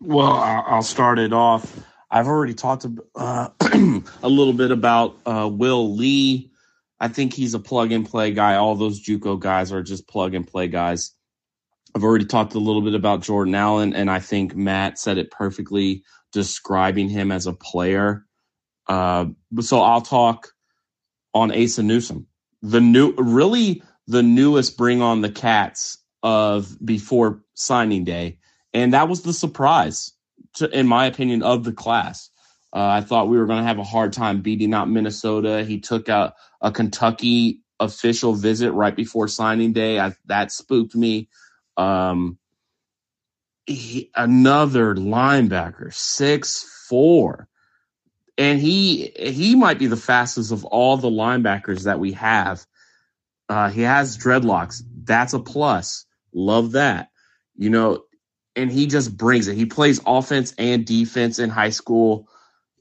Well, 0.00 0.32
I'll 0.32 0.82
start 0.82 1.18
it 1.18 1.32
off. 1.32 1.78
I've 2.10 2.26
already 2.26 2.54
talked 2.54 2.86
uh, 3.14 3.48
a 3.60 4.28
little 4.28 4.52
bit 4.52 4.72
about 4.72 5.16
uh, 5.24 5.48
Will 5.50 5.94
Lee. 5.94 6.50
I 6.98 7.08
think 7.08 7.32
he's 7.32 7.54
a 7.54 7.58
plug 7.58 7.92
and 7.92 8.08
play 8.08 8.32
guy. 8.32 8.56
All 8.56 8.74
those 8.74 9.02
JUCO 9.02 9.38
guys 9.38 9.72
are 9.72 9.82
just 9.82 10.08
plug 10.08 10.34
and 10.34 10.46
play 10.46 10.68
guys. 10.68 11.14
I've 11.94 12.04
already 12.04 12.24
talked 12.24 12.54
a 12.54 12.58
little 12.58 12.82
bit 12.82 12.94
about 12.94 13.22
Jordan 13.22 13.54
Allen, 13.54 13.94
and 13.94 14.10
I 14.10 14.20
think 14.20 14.54
Matt 14.54 14.98
said 14.98 15.18
it 15.18 15.30
perfectly, 15.30 16.04
describing 16.32 17.08
him 17.08 17.32
as 17.32 17.46
a 17.46 17.52
player. 17.52 18.24
Uh, 18.86 19.26
so 19.60 19.80
I'll 19.80 20.00
talk 20.00 20.48
on 21.34 21.52
Asa 21.52 21.82
Newsom, 21.82 22.26
the 22.62 22.80
new, 22.80 23.14
really 23.16 23.82
the 24.06 24.22
newest 24.22 24.76
bring 24.76 25.02
on 25.02 25.20
the 25.20 25.30
cats 25.30 25.98
of 26.22 26.76
before 26.84 27.42
signing 27.54 28.04
day, 28.04 28.38
and 28.72 28.92
that 28.92 29.08
was 29.08 29.22
the 29.22 29.32
surprise, 29.32 30.12
to, 30.54 30.68
in 30.76 30.86
my 30.86 31.06
opinion, 31.06 31.42
of 31.42 31.64
the 31.64 31.72
class. 31.72 32.30
Uh, 32.72 32.86
I 32.86 33.00
thought 33.00 33.28
we 33.28 33.38
were 33.38 33.46
going 33.46 33.58
to 33.58 33.66
have 33.66 33.78
a 33.78 33.84
hard 33.84 34.12
time 34.12 34.42
beating 34.42 34.74
out 34.74 34.88
Minnesota. 34.88 35.64
He 35.64 35.80
took 35.80 36.08
out 36.08 36.34
a 36.60 36.70
Kentucky 36.70 37.62
official 37.80 38.34
visit 38.34 38.72
right 38.72 38.94
before 38.94 39.26
signing 39.26 39.72
day. 39.72 39.98
I, 39.98 40.14
that 40.26 40.52
spooked 40.52 40.94
me. 40.94 41.28
Um, 41.76 42.38
he, 43.66 44.10
another 44.14 44.94
linebacker, 44.94 45.92
six 45.94 46.64
four, 46.88 47.48
and 48.36 48.60
he 48.60 49.12
he 49.16 49.54
might 49.54 49.78
be 49.78 49.86
the 49.86 49.96
fastest 49.96 50.52
of 50.52 50.64
all 50.64 50.96
the 50.96 51.10
linebackers 51.10 51.84
that 51.84 52.00
we 52.00 52.12
have. 52.12 52.64
Uh, 53.48 53.68
he 53.68 53.82
has 53.82 54.16
dreadlocks. 54.16 54.82
That's 55.04 55.32
a 55.32 55.40
plus. 55.40 56.06
Love 56.32 56.72
that. 56.72 57.10
You 57.56 57.70
know, 57.70 58.04
and 58.56 58.70
he 58.70 58.86
just 58.86 59.16
brings 59.16 59.48
it. 59.48 59.56
He 59.56 59.66
plays 59.66 60.00
offense 60.06 60.54
and 60.58 60.84
defense 60.84 61.38
in 61.38 61.50
high 61.50 61.70
school. 61.70 62.28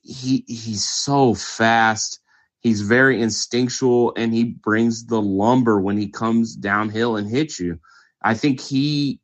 He 0.01 0.43
he's 0.47 0.87
so 0.87 1.33
fast. 1.33 2.19
He's 2.61 2.81
very 2.81 3.21
instinctual 3.21 4.13
and 4.17 4.33
he 4.33 4.43
brings 4.43 5.05
the 5.05 5.21
lumber 5.21 5.79
when 5.79 5.97
he 5.97 6.09
comes 6.09 6.55
downhill 6.55 7.15
and 7.15 7.29
hits 7.29 7.59
you. 7.59 7.79
I 8.21 8.33
think 8.33 8.59
he 8.61 9.19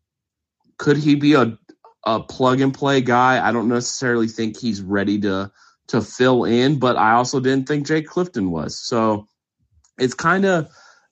could 0.77 0.97
he 0.97 1.15
be 1.15 1.33
a 1.33 1.57
a 2.05 2.19
plug 2.19 2.61
and 2.61 2.73
play 2.73 3.01
guy. 3.01 3.45
I 3.45 3.51
don't 3.51 3.67
necessarily 3.67 4.27
think 4.27 4.57
he's 4.57 4.81
ready 4.81 5.19
to 5.21 5.51
to 5.87 6.01
fill 6.01 6.45
in, 6.45 6.79
but 6.79 6.97
I 6.97 7.13
also 7.13 7.39
didn't 7.39 7.67
think 7.67 7.87
Jake 7.87 8.07
Clifton 8.07 8.51
was. 8.51 8.77
So 8.77 9.27
it's 9.97 10.13
kind 10.13 10.45
of 10.45 10.69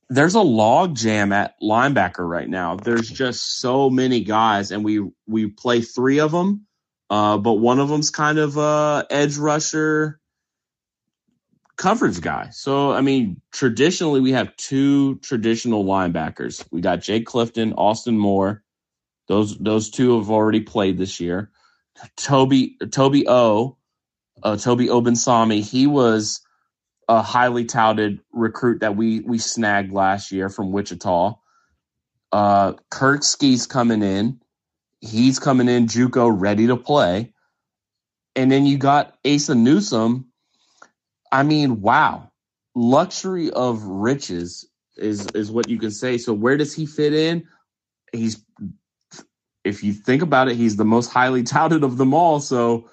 there's 0.10 0.36
a 0.36 0.42
log 0.42 0.96
jam 0.96 1.32
at 1.32 1.56
linebacker 1.62 2.28
right 2.28 2.48
now. 2.48 2.76
There's 2.76 3.10
just 3.10 3.60
so 3.60 3.90
many 3.90 4.22
guys, 4.24 4.72
and 4.72 4.84
we 4.84 5.10
we 5.28 5.48
play 5.48 5.82
three 5.82 6.20
of 6.20 6.32
them, 6.32 6.66
uh, 7.10 7.38
but 7.38 7.54
one 7.54 7.80
of 7.80 7.90
them's 7.90 8.12
kind 8.12 8.38
of 8.38 8.58
a 8.58 9.06
edge 9.10 9.38
rusher 9.38 10.20
coverage 11.78 12.22
guy. 12.22 12.50
So, 12.52 12.92
I 12.92 13.02
mean, 13.02 13.42
traditionally, 13.52 14.22
we 14.22 14.32
have 14.32 14.56
two 14.58 15.16
traditional 15.18 15.86
linebackers. 15.86 16.66
We 16.72 16.82
got 16.82 17.02
Jake 17.02 17.26
Clifton, 17.26 17.74
Austin 17.74 18.18
Moore. 18.18 18.64
Those 19.28 19.58
those 19.58 19.90
two 19.90 20.18
have 20.18 20.30
already 20.30 20.62
played 20.62 20.98
this 20.98 21.20
year. 21.20 21.52
Toby 22.18 22.78
Toby 22.92 23.26
O, 23.28 23.78
uh, 24.44 24.58
Toby 24.58 24.88
Osunsanmi. 24.88 25.62
He 25.62 25.88
was 25.88 26.42
a 27.08 27.22
highly 27.22 27.66
touted 27.66 28.20
recruit 28.32 28.82
that 28.82 28.96
we 28.96 29.22
we 29.22 29.38
snagged 29.38 29.92
last 29.94 30.32
year 30.32 30.50
from 30.50 30.72
Wichita. 30.72 31.36
Uh, 32.32 32.74
Kirk 32.90 33.24
Ski's 33.24 33.68
coming 33.68 34.02
in. 34.02 34.42
He's 35.02 35.40
coming 35.40 35.70
in 35.70 35.88
JUCO 35.88 36.30
ready 36.40 36.68
to 36.68 36.78
play. 36.78 37.34
And 38.36 38.52
then 38.52 38.66
you 38.66 38.78
got 38.78 39.16
Asa 39.26 39.54
Newsom, 39.54 40.26
I 41.34 41.42
mean, 41.42 41.82
wow. 41.82 42.32
Luxury 42.76 43.50
of 43.52 43.84
riches 43.84 44.70
is 44.96 45.26
is 45.32 45.52
what 45.52 45.68
you 45.68 45.80
can 45.80 45.92
say. 45.92 46.18
So 46.18 46.32
where 46.32 46.58
does 46.58 46.74
he 46.74 46.86
fit 46.86 47.14
in? 47.14 47.48
He's 48.12 48.46
if 49.64 49.84
you 49.84 49.94
think 49.94 50.22
about 50.22 50.48
it, 50.48 50.56
he's 50.56 50.76
the 50.76 50.86
most 50.86 51.12
highly 51.12 51.44
touted 51.54 51.84
of 51.84 51.98
them 51.98 52.14
all. 52.14 52.40
So 52.40 52.90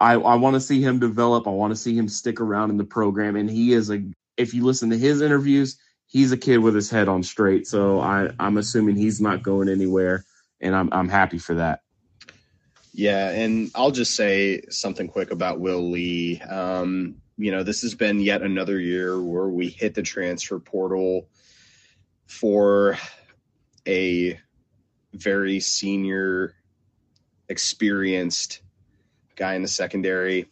I, 0.00 0.14
I 0.14 0.34
want 0.34 0.54
to 0.54 0.60
see 0.60 0.82
him 0.82 0.98
develop. 0.98 1.46
I 1.46 1.50
want 1.50 1.70
to 1.72 1.76
see 1.76 1.96
him 1.96 2.08
stick 2.08 2.40
around 2.40 2.70
in 2.70 2.76
the 2.76 2.84
program. 2.84 3.36
And 3.36 3.48
he 3.48 3.72
is 3.72 3.90
a 3.90 4.02
if 4.36 4.52
you 4.52 4.64
listen 4.64 4.90
to 4.90 4.98
his 4.98 5.20
interviews, 5.20 5.78
he's 6.08 6.32
a 6.32 6.36
kid 6.36 6.58
with 6.58 6.74
his 6.74 6.90
head 6.90 7.08
on 7.08 7.22
straight. 7.22 7.68
So 7.68 8.00
I, 8.00 8.30
I'm 8.40 8.56
assuming 8.56 8.96
he's 8.96 9.20
not 9.20 9.42
going 9.44 9.68
anywhere. 9.68 10.24
And 10.60 10.74
I'm 10.74 10.92
I'm 10.92 11.08
happy 11.08 11.38
for 11.38 11.54
that. 11.54 11.82
Yeah, 12.92 13.30
and 13.30 13.70
I'll 13.76 13.92
just 13.92 14.16
say 14.16 14.62
something 14.68 15.06
quick 15.06 15.30
about 15.30 15.60
Will 15.60 15.90
Lee. 15.90 16.40
Um, 16.40 17.16
you 17.40 17.50
know, 17.50 17.62
this 17.62 17.80
has 17.80 17.94
been 17.94 18.20
yet 18.20 18.42
another 18.42 18.78
year 18.78 19.20
where 19.20 19.48
we 19.48 19.68
hit 19.70 19.94
the 19.94 20.02
transfer 20.02 20.58
portal 20.58 21.26
for 22.26 22.98
a 23.88 24.38
very 25.14 25.58
senior, 25.58 26.54
experienced 27.48 28.60
guy 29.36 29.54
in 29.54 29.62
the 29.62 29.68
secondary. 29.68 30.50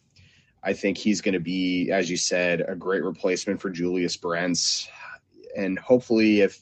I 0.63 0.73
think 0.73 0.97
he's 0.97 1.21
going 1.21 1.33
to 1.33 1.39
be, 1.39 1.91
as 1.91 2.09
you 2.09 2.17
said, 2.17 2.65
a 2.67 2.75
great 2.75 3.03
replacement 3.03 3.61
for 3.61 3.69
Julius 3.69 4.17
Brents. 4.17 4.89
And 5.55 5.77
hopefully, 5.77 6.41
if 6.41 6.59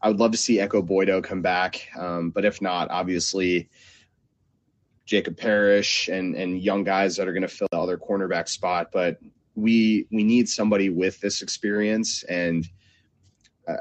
I 0.00 0.08
would 0.08 0.20
love 0.20 0.30
to 0.32 0.38
see 0.38 0.58
Ekow 0.58 0.86
Boye-Doe 0.86 1.20
come 1.20 1.42
back, 1.42 1.88
um, 1.98 2.30
but 2.30 2.44
if 2.44 2.62
not, 2.62 2.90
obviously 2.90 3.68
Jacob 5.12 5.36
Parrish 5.36 6.08
and 6.08 6.34
and 6.34 6.62
young 6.62 6.84
guys 6.84 7.16
that 7.16 7.28
are 7.28 7.34
going 7.34 7.42
to 7.42 7.48
fill 7.48 7.68
the 7.70 7.78
other 7.78 7.98
cornerback 7.98 8.48
spot. 8.48 8.88
But 8.90 9.18
we 9.54 10.06
we 10.10 10.24
need 10.24 10.48
somebody 10.48 10.88
with 10.88 11.20
this 11.20 11.42
experience, 11.42 12.22
and 12.22 12.66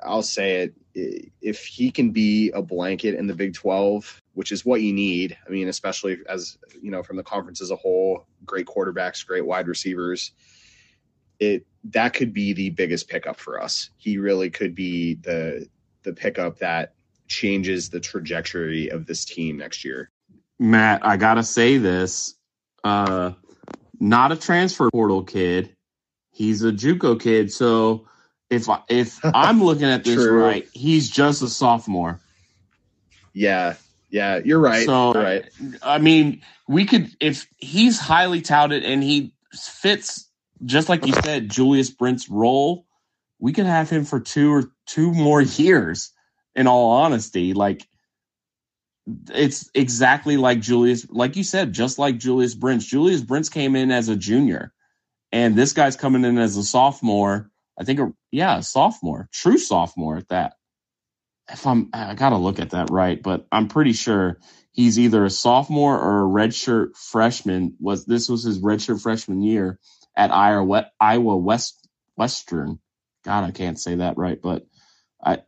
I'll 0.03 0.23
say 0.23 0.73
it: 0.93 1.31
if 1.41 1.65
he 1.65 1.89
can 1.89 2.11
be 2.11 2.51
a 2.51 2.61
blanket 2.61 3.15
in 3.15 3.27
the 3.27 3.33
Big 3.33 3.53
Twelve, 3.53 4.21
which 4.33 4.51
is 4.51 4.65
what 4.65 4.81
you 4.81 4.91
need. 4.91 5.37
I 5.47 5.49
mean, 5.49 5.69
especially 5.69 6.17
as 6.27 6.57
you 6.81 6.91
know 6.91 7.01
from 7.01 7.15
the 7.15 7.23
conference 7.23 7.61
as 7.61 7.71
a 7.71 7.77
whole, 7.77 8.25
great 8.45 8.65
quarterbacks, 8.65 9.25
great 9.25 9.45
wide 9.45 9.69
receivers. 9.69 10.33
It 11.39 11.65
that 11.85 12.13
could 12.13 12.33
be 12.33 12.51
the 12.51 12.71
biggest 12.71 13.07
pickup 13.07 13.39
for 13.39 13.63
us. 13.63 13.89
He 13.95 14.17
really 14.17 14.49
could 14.49 14.75
be 14.75 15.13
the 15.13 15.69
the 16.03 16.11
pickup 16.11 16.59
that 16.59 16.93
changes 17.29 17.89
the 17.89 18.01
trajectory 18.01 18.89
of 18.89 19.05
this 19.05 19.23
team 19.23 19.55
next 19.55 19.85
year. 19.85 20.11
Matt, 20.61 21.03
I 21.03 21.17
gotta 21.17 21.43
say 21.43 21.77
this. 21.79 22.35
Uh, 22.83 23.31
not 23.99 24.31
a 24.31 24.35
transfer 24.35 24.91
portal 24.91 25.23
kid, 25.23 25.75
he's 26.31 26.63
a 26.63 26.71
JUCO 26.71 27.19
kid. 27.19 27.51
So 27.51 28.07
if 28.49 28.69
I, 28.69 28.81
if 28.87 29.19
I'm 29.25 29.63
looking 29.63 29.87
at 29.87 30.03
this 30.03 30.23
right, 30.23 30.67
he's 30.71 31.09
just 31.09 31.41
a 31.41 31.47
sophomore. 31.47 32.19
Yeah, 33.33 33.75
yeah, 34.11 34.39
you're 34.45 34.59
right. 34.59 34.85
So 34.85 35.15
you're 35.15 35.23
right. 35.23 35.49
I 35.81 35.97
mean, 35.97 36.43
we 36.67 36.85
could 36.85 37.09
if 37.19 37.47
he's 37.57 37.99
highly 37.99 38.41
touted 38.41 38.83
and 38.83 39.01
he 39.03 39.33
fits 39.51 40.29
just 40.63 40.89
like 40.89 41.07
you 41.07 41.13
said, 41.13 41.49
Julius 41.49 41.89
Brent's 41.89 42.29
role, 42.29 42.85
we 43.39 43.51
could 43.51 43.65
have 43.65 43.89
him 43.89 44.05
for 44.05 44.19
two 44.19 44.53
or 44.53 44.71
two 44.85 45.11
more 45.11 45.41
years. 45.41 46.11
In 46.53 46.67
all 46.67 46.91
honesty, 46.91 47.53
like 47.53 47.87
it's 49.33 49.69
exactly 49.73 50.37
like 50.37 50.61
Julius, 50.61 51.07
like 51.09 51.35
you 51.35 51.43
said, 51.43 51.73
just 51.73 51.99
like 51.99 52.17
Julius 52.17 52.55
Brents. 52.55 52.85
Julius 52.85 53.21
Brents 53.21 53.49
came 53.49 53.75
in 53.75 53.91
as 53.91 54.09
a 54.09 54.15
junior, 54.15 54.73
and 55.31 55.55
this 55.55 55.73
guy's 55.73 55.95
coming 55.97 56.25
in 56.25 56.37
as 56.37 56.57
a 56.57 56.63
sophomore. 56.63 57.49
I 57.79 57.83
think, 57.83 57.99
a, 57.99 58.13
yeah, 58.31 58.57
a 58.59 58.63
sophomore, 58.63 59.29
true 59.33 59.57
sophomore 59.57 60.17
at 60.17 60.29
that. 60.29 60.53
If 61.49 61.65
I'm, 61.67 61.89
I 61.93 62.13
gotta 62.15 62.37
look 62.37 62.59
at 62.59 62.71
that 62.71 62.89
right, 62.89 63.21
but 63.21 63.47
I'm 63.51 63.67
pretty 63.67 63.93
sure 63.93 64.39
he's 64.71 64.99
either 64.99 65.25
a 65.25 65.29
sophomore 65.29 65.99
or 65.99 66.21
a 66.21 66.29
redshirt 66.29 66.95
freshman. 66.97 67.75
Was 67.79 68.05
this 68.05 68.29
was 68.29 68.43
his 68.43 68.59
redshirt 68.59 69.01
freshman 69.01 69.41
year 69.41 69.79
at 70.15 70.31
Iowa 70.31 70.91
Iowa 70.99 71.37
West 71.37 71.87
Western? 72.15 72.79
God, 73.25 73.43
I 73.43 73.51
can't 73.51 73.79
say 73.79 73.95
that 73.95 74.17
right, 74.17 74.41
but 74.41 74.65
I 75.23 75.39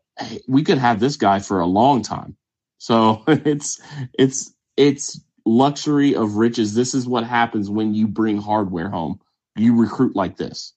we 0.47 0.63
could 0.63 0.77
have 0.77 0.99
this 0.99 1.17
guy 1.17 1.39
for 1.39 1.59
a 1.59 1.65
long 1.65 2.01
time. 2.03 2.37
So 2.83 3.23
it's 3.27 3.81
it's 4.19 4.53
it's 4.75 5.21
luxury 5.45 6.15
of 6.15 6.35
riches. 6.35 6.75
This 6.75 6.93
is 6.93 7.07
what 7.07 7.23
happens 7.23 7.69
when 7.69 7.93
you 7.93 8.09
bring 8.09 8.41
hardware 8.41 8.89
home. 8.89 9.21
You 9.55 9.79
recruit 9.79 10.17
like 10.17 10.35
this. 10.35 10.73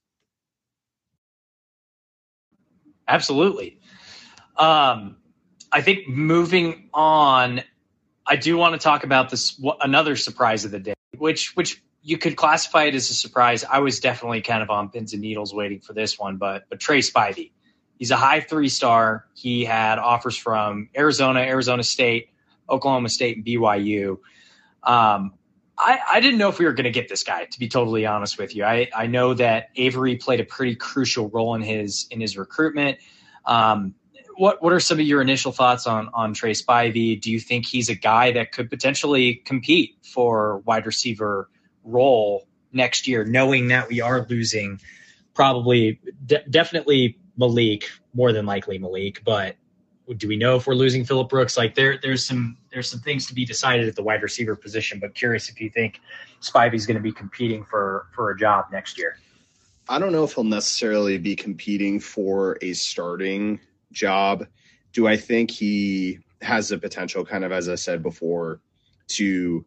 Absolutely. 3.09 3.81
Um, 4.57 5.17
I 5.73 5.81
think 5.81 6.07
moving 6.07 6.91
on, 6.95 7.63
I 8.25 8.37
do 8.37 8.57
want 8.57 8.75
to 8.75 8.79
talk 8.79 9.03
about 9.03 9.29
this 9.31 9.61
another 9.81 10.15
surprise 10.15 10.65
of 10.65 10.71
the 10.71 10.79
day, 10.79 10.95
which 11.19 11.57
which 11.57 11.83
you 12.03 12.19
could 12.19 12.37
classify 12.37 12.85
it 12.85 12.95
as 12.95 13.11
a 13.11 13.15
surprise. 13.15 13.65
I 13.65 13.81
was 13.81 13.99
definitely 13.99 14.43
kind 14.43 14.63
of 14.63 14.71
on 14.71 14.91
pins 14.91 15.13
and 15.13 15.23
needles 15.23 15.53
waiting 15.53 15.81
for 15.81 15.93
this 15.93 16.17
one, 16.17 16.37
but 16.37 16.67
but 16.71 16.79
Trey 16.79 17.01
Spivey, 17.01 17.51
he's 17.99 18.11
a 18.11 18.17
high 18.17 18.41
three 18.41 18.69
star. 18.69 19.27
He 19.35 19.65
had 19.65 19.99
offers 19.99 20.37
from 20.37 20.89
Arizona, 20.97 21.41
Arizona 21.41 21.83
State, 21.83 22.31
Oklahoma 22.69 23.09
State, 23.09 23.37
and 23.37 23.45
BYU. 23.45 24.19
Um, 24.83 25.35
I, 25.79 25.99
I 26.11 26.21
didn't 26.21 26.39
know 26.39 26.49
if 26.49 26.59
we 26.59 26.65
were 26.65 26.73
going 26.73 26.85
to 26.85 26.91
get 26.91 27.09
this 27.09 27.23
guy, 27.23 27.45
to 27.45 27.59
be 27.59 27.69
totally 27.69 28.07
honest 28.07 28.39
with 28.39 28.55
you. 28.55 28.65
I, 28.65 28.89
I 28.97 29.07
know 29.07 29.35
that 29.35 29.69
Avery 29.77 30.17
played 30.17 30.41
a 30.41 30.45
pretty 30.45 30.75
crucial 30.75 31.29
role 31.29 31.55
in 31.55 31.63
his 31.63 32.07
in 32.11 32.21
his 32.21 32.39
recruitment. 32.39 32.99
Um, 33.45 33.95
what 34.37 34.63
what 34.63 34.73
are 34.73 34.81
some 34.81 35.01
of 35.01 35.07
your 35.07 35.21
initial 35.21 35.53
thoughts 35.53 35.87
on 35.87 36.09
on 36.15 36.35
Trey 36.35 36.53
Spivey? 36.53 37.21
Do 37.21 37.31
you 37.31 37.41
think 37.41 37.67
he's 37.67 37.89
a 37.89 37.95
guy 37.95 38.33
that 38.33 38.53
could 38.53 38.71
potentially 38.71 39.35
compete 39.35 39.97
for 40.03 40.59
wide 40.59 40.87
receiver 40.87 41.51
role 41.85 42.47
next 42.73 43.07
year, 43.07 43.25
knowing 43.25 43.69
that 43.69 43.89
we 43.89 44.01
are 44.01 44.27
losing 44.29 44.81
probably 45.35 46.01
de- 46.25 46.45
definitely 46.49 47.19
Malik, 47.37 47.91
more 48.15 48.33
than 48.33 48.47
likely 48.47 48.79
Malik, 48.79 49.23
but 49.25 49.57
do 50.17 50.29
we 50.29 50.37
know 50.37 50.57
if 50.57 50.67
we're 50.67 50.75
losing 50.75 51.05
Phillip 51.05 51.29
Brooks? 51.29 51.57
Like 51.57 51.75
there, 51.75 51.99
there's 52.01 52.25
some 52.25 52.57
there's 52.73 52.89
some 52.89 53.01
things 53.01 53.27
to 53.27 53.35
be 53.35 53.45
decided 53.45 53.89
at 53.89 53.97
the 53.97 54.03
wide 54.03 54.23
receiver 54.23 54.55
position. 54.55 55.01
But 55.01 55.15
curious 55.15 55.49
if 55.49 55.61
you 55.61 55.69
think 55.69 56.01
Spivey's 56.41 56.87
going 56.87 56.97
to 56.97 57.03
be 57.03 57.13
competing 57.13 57.65
for 57.65 58.07
for 58.15 58.31
a 58.31 58.39
job 58.39 58.67
next 58.71 58.99
year. 58.99 59.19
I 59.89 59.99
don't 59.99 60.13
know 60.13 60.25
if 60.25 60.35
he'll 60.35 60.45
necessarily 60.45 61.19
be 61.19 61.37
competing 61.37 62.01
for 62.01 62.59
a 62.61 62.73
starting 62.73 63.61
job. 63.93 64.47
Do 64.93 65.07
I 65.07 65.17
think 65.17 65.51
he 65.51 66.19
has 66.43 66.69
the 66.69 66.79
potential, 66.79 67.25
kind 67.25 67.45
of 67.45 67.53
as 67.53 67.69
I 67.69 67.75
said 67.75 68.03
before, 68.03 68.61
to 69.09 69.65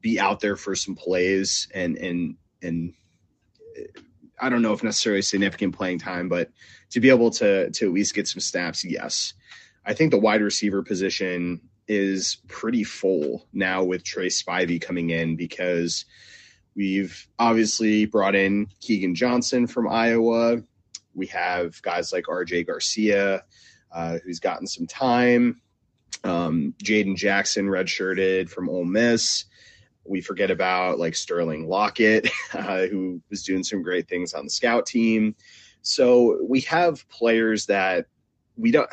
be 0.00 0.20
out 0.20 0.40
there 0.40 0.56
for 0.56 0.74
some 0.74 0.94
plays 0.94 1.68
and 1.74 1.96
and 1.96 2.36
and 2.62 2.92
I 4.40 4.48
don't 4.48 4.62
know 4.62 4.72
if 4.72 4.82
necessarily 4.82 5.22
significant 5.22 5.74
playing 5.76 5.98
time, 5.98 6.28
but 6.28 6.50
to 6.90 7.00
be 7.00 7.08
able 7.08 7.30
to 7.32 7.70
to 7.70 7.86
at 7.86 7.92
least 7.92 8.14
get 8.14 8.28
some 8.28 8.40
snaps, 8.40 8.84
yes. 8.84 9.34
I 9.84 9.94
think 9.94 10.10
the 10.10 10.18
wide 10.18 10.42
receiver 10.42 10.82
position 10.82 11.60
is 11.86 12.36
pretty 12.48 12.84
full 12.84 13.46
now 13.52 13.82
with 13.82 14.04
Trey 14.04 14.26
Spivey 14.26 14.80
coming 14.80 15.10
in 15.10 15.36
because 15.36 16.04
we've 16.76 17.26
obviously 17.38 18.04
brought 18.04 18.34
in 18.34 18.68
Keegan 18.80 19.14
Johnson 19.14 19.66
from 19.66 19.88
Iowa. 19.88 20.58
We 21.14 21.26
have 21.28 21.80
guys 21.82 22.12
like 22.12 22.24
RJ 22.24 22.66
Garcia, 22.66 23.44
uh, 23.90 24.18
who's 24.22 24.38
gotten 24.38 24.66
some 24.66 24.86
time. 24.86 25.62
Um, 26.24 26.74
Jaden 26.82 27.16
Jackson 27.16 27.66
redshirted 27.66 28.50
from 28.50 28.68
Ole 28.68 28.84
Miss. 28.84 29.46
We 30.04 30.20
forget 30.20 30.50
about 30.50 30.98
like 30.98 31.14
Sterling 31.14 31.68
Lockett, 31.68 32.28
uh, 32.52 32.86
who 32.86 33.22
was 33.30 33.42
doing 33.42 33.64
some 33.64 33.82
great 33.82 34.08
things 34.08 34.34
on 34.34 34.44
the 34.44 34.50
scout 34.50 34.86
team. 34.86 35.34
So 35.82 36.38
we 36.42 36.60
have 36.62 37.08
players 37.08 37.66
that 37.66 38.06
we 38.56 38.70
don't 38.70 38.90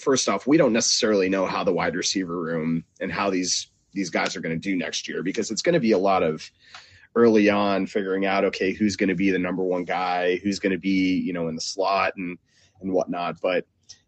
first 0.00 0.28
off, 0.28 0.46
we 0.46 0.56
don't 0.56 0.72
necessarily 0.72 1.28
know 1.28 1.46
how 1.46 1.64
the 1.64 1.72
wide 1.72 1.94
receiver 1.94 2.38
room 2.38 2.84
and 3.00 3.12
how 3.12 3.30
these 3.30 3.68
these 3.92 4.10
guys 4.10 4.36
are 4.36 4.40
going 4.40 4.54
to 4.54 4.70
do 4.70 4.76
next 4.76 5.08
year 5.08 5.22
because 5.22 5.50
it's 5.50 5.62
going 5.62 5.72
to 5.72 5.80
be 5.80 5.92
a 5.92 5.98
lot 5.98 6.22
of 6.22 6.50
early 7.14 7.48
on 7.48 7.86
figuring 7.86 8.26
out 8.26 8.44
okay 8.44 8.74
who's 8.74 8.94
going 8.94 9.08
to 9.08 9.14
be 9.14 9.30
the 9.30 9.38
number 9.38 9.62
one 9.62 9.84
guy 9.84 10.36
who's 10.42 10.58
going 10.58 10.72
to 10.72 10.78
be 10.78 11.18
you 11.18 11.32
know 11.32 11.48
in 11.48 11.54
the 11.54 11.60
slot 11.60 12.12
and 12.16 12.38
and 12.80 12.92
whatnot. 12.92 13.40
But 13.40 13.66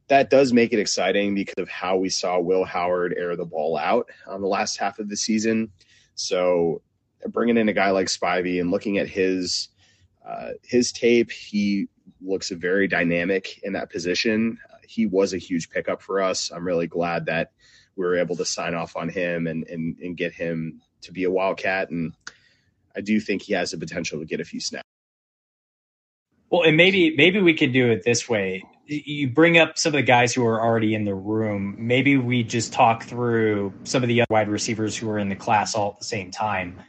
that 0.09 0.31
does 0.31 0.53
make 0.53 0.73
it 0.73 0.79
exciting 0.79 1.35
because 1.35 1.59
of 1.59 1.69
how 1.69 1.97
we 1.97 2.09
saw 2.09 2.39
will 2.39 2.65
howard 2.65 3.15
air 3.17 3.37
the 3.37 3.45
ball 3.45 3.77
out 3.77 4.09
on 4.27 4.41
the 4.41 4.47
last 4.47 4.79
half 4.79 4.99
of 4.99 5.09
the 5.09 5.17
season. 5.17 5.71
So 6.15 6.83
bringing 7.29 7.57
in 7.57 7.69
a 7.69 7.73
guy 7.73 7.91
like 7.91 8.07
spivey 8.07 8.61
and 8.61 8.71
looking 8.71 8.99
at 8.99 9.09
his 9.09 9.69
uh, 10.27 10.51
his 10.63 10.93
tape 10.93 11.31
he 11.31 11.89
looks 12.21 12.51
very 12.51 12.89
dynamic 12.89 13.61
in 13.63 13.73
that 13.75 13.91
position 13.91 14.59
uh, 14.73 14.77
he 14.89 15.07
was 15.07 15.35
a 15.35 15.39
huge 15.39 15.69
pickup 15.69 16.01
for 16.01 16.23
us. 16.23 16.51
I'm 16.51 16.67
really 16.67 16.87
glad 16.87 17.27
that 17.27 17.53
we 17.95 18.05
were 18.07 18.17
able 18.17 18.37
to 18.37 18.45
sign 18.45 18.75
off 18.75 18.97
on 18.97 19.09
him 19.09 19.47
and, 19.47 19.67
and, 19.67 19.99
and 19.99 20.17
get 20.17 20.33
him 20.33 20.81
to 21.03 21.13
be 21.13 21.25
a 21.25 21.31
Wildcat. 21.31 21.91
And 21.91 22.15
I 22.97 23.03
do 23.03 23.21
think 23.21 23.43
he 23.43 23.53
has 23.53 23.73
the 23.73 23.79
potential 23.79 24.19
to 24.19 24.25
get 24.25 24.41
a 24.41 24.45
few 24.45 24.61
snaps. 24.61 24.85
Well, 26.51 26.63
and 26.63 26.79
maybe 26.79 27.15
maybe 27.15 27.43
we 27.43 27.53
could 27.53 27.75
do 27.75 27.91
it 27.91 28.05
this 28.05 28.27
way. 28.27 28.65
You 28.87 29.29
bring 29.29 29.59
up 29.59 29.77
some 29.77 29.91
of 29.91 29.99
the 29.99 30.03
guys 30.03 30.33
who 30.33 30.47
are 30.47 30.63
already 30.63 30.95
in 30.95 31.05
the 31.05 31.15
room. 31.15 31.77
Maybe 31.79 32.17
we 32.17 32.43
just 32.43 32.73
talk 32.73 33.03
through 33.03 33.75
some 33.85 34.03
of 34.03 34.09
the 34.09 34.23
other 34.23 34.27
wide 34.31 34.49
receivers 34.49 34.97
who 34.97 35.11
are 35.11 35.19
in 35.19 35.29
the 35.29 35.37
class 35.37 35.75
all 35.75 35.93
at 35.93 35.99
the 35.99 36.07
same 36.07 36.31
time. 36.31 36.81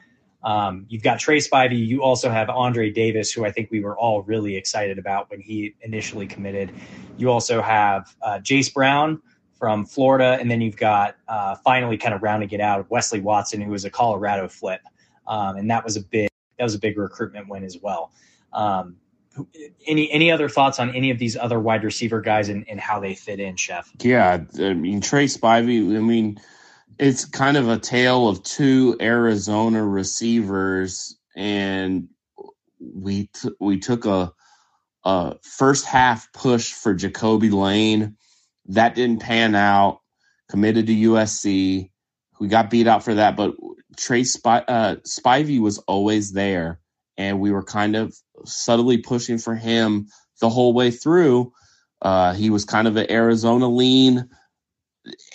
Um, 0.43 0.85
you've 0.87 1.03
got 1.03 1.19
Trey 1.19 1.37
Spivey. 1.37 1.85
You 1.85 2.01
also 2.01 2.29
have 2.29 2.49
Andre 2.49 2.89
Davis, 2.89 3.31
who 3.31 3.45
I 3.45 3.51
think 3.51 3.69
we 3.71 3.81
were 3.81 3.97
all 3.97 4.21
really 4.23 4.55
excited 4.55 4.97
about 4.97 5.29
when 5.29 5.41
he 5.41 5.75
initially 5.81 6.27
committed. 6.27 6.71
You 7.17 7.29
also 7.29 7.61
have 7.61 8.15
uh, 8.21 8.39
Jace 8.41 8.73
Brown 8.73 9.21
from 9.57 9.85
Florida, 9.85 10.37
and 10.39 10.49
then 10.49 10.61
you've 10.61 10.77
got 10.77 11.17
uh, 11.27 11.55
finally 11.57 11.97
kind 11.97 12.13
of 12.13 12.23
rounding 12.23 12.49
it 12.51 12.61
out 12.61 12.89
Wesley 12.89 13.19
Watson, 13.19 13.59
who 13.59 13.71
was 13.71 13.83
a 13.83 13.89
Colorado 13.89 14.47
flip, 14.47 14.81
um, 15.27 15.57
and 15.57 15.69
that 15.69 15.83
was 15.83 15.97
a 15.97 16.01
big 16.01 16.29
that 16.57 16.63
was 16.63 16.75
a 16.75 16.79
big 16.79 16.97
recruitment 16.97 17.49
win 17.49 17.63
as 17.63 17.77
well. 17.81 18.11
Um, 18.53 18.95
any 19.85 20.09
any 20.11 20.31
other 20.31 20.49
thoughts 20.49 20.79
on 20.79 20.95
any 20.95 21.11
of 21.11 21.19
these 21.19 21.35
other 21.35 21.59
wide 21.59 21.83
receiver 21.83 22.21
guys 22.21 22.49
and, 22.49 22.67
and 22.69 22.79
how 22.79 22.99
they 22.99 23.13
fit 23.15 23.39
in, 23.39 23.57
Chef? 23.57 23.91
Yeah, 24.01 24.43
I 24.59 24.73
mean 24.73 25.01
Trey 25.01 25.25
Spivey. 25.25 25.95
I 25.95 25.99
mean 25.99 26.39
it's 26.99 27.23
kind 27.25 27.55
of 27.57 27.69
a 27.69 27.79
tale 27.79 28.27
of 28.27 28.43
two 28.43 28.97
Arizona 28.99 29.83
receivers, 29.83 31.17
and 31.35 32.09
we 32.79 33.27
t- 33.27 33.51
we 33.59 33.79
took 33.79 34.05
a, 34.05 34.33
a 35.05 35.35
first 35.41 35.85
half 35.85 36.31
push 36.33 36.73
for 36.73 36.93
Jacoby 36.93 37.49
Lane. 37.49 38.17
That 38.67 38.95
didn't 38.95 39.21
pan 39.21 39.55
out. 39.55 40.01
Committed 40.49 40.87
to 40.87 40.95
USC. 40.95 41.89
We 42.39 42.47
got 42.47 42.69
beat 42.69 42.87
out 42.87 43.03
for 43.03 43.15
that, 43.15 43.35
but 43.37 43.55
Trey 43.97 44.21
uh, 44.21 44.95
Spivey 45.07 45.59
was 45.59 45.77
always 45.79 46.33
there, 46.33 46.79
and 47.17 47.39
we 47.39 47.51
were 47.51 47.63
kind 47.63 47.95
of 47.95 48.15
subtly 48.45 48.97
pushing 48.97 49.37
for 49.37 49.55
him 49.55 50.07
the 50.41 50.49
whole 50.49 50.73
way 50.73 50.91
through. 50.91 51.53
Uh, 52.01 52.33
he 52.33 52.49
was 52.49 52.65
kind 52.65 52.87
of 52.87 52.97
an 52.97 53.11
Arizona 53.11 53.67
lean 53.69 54.29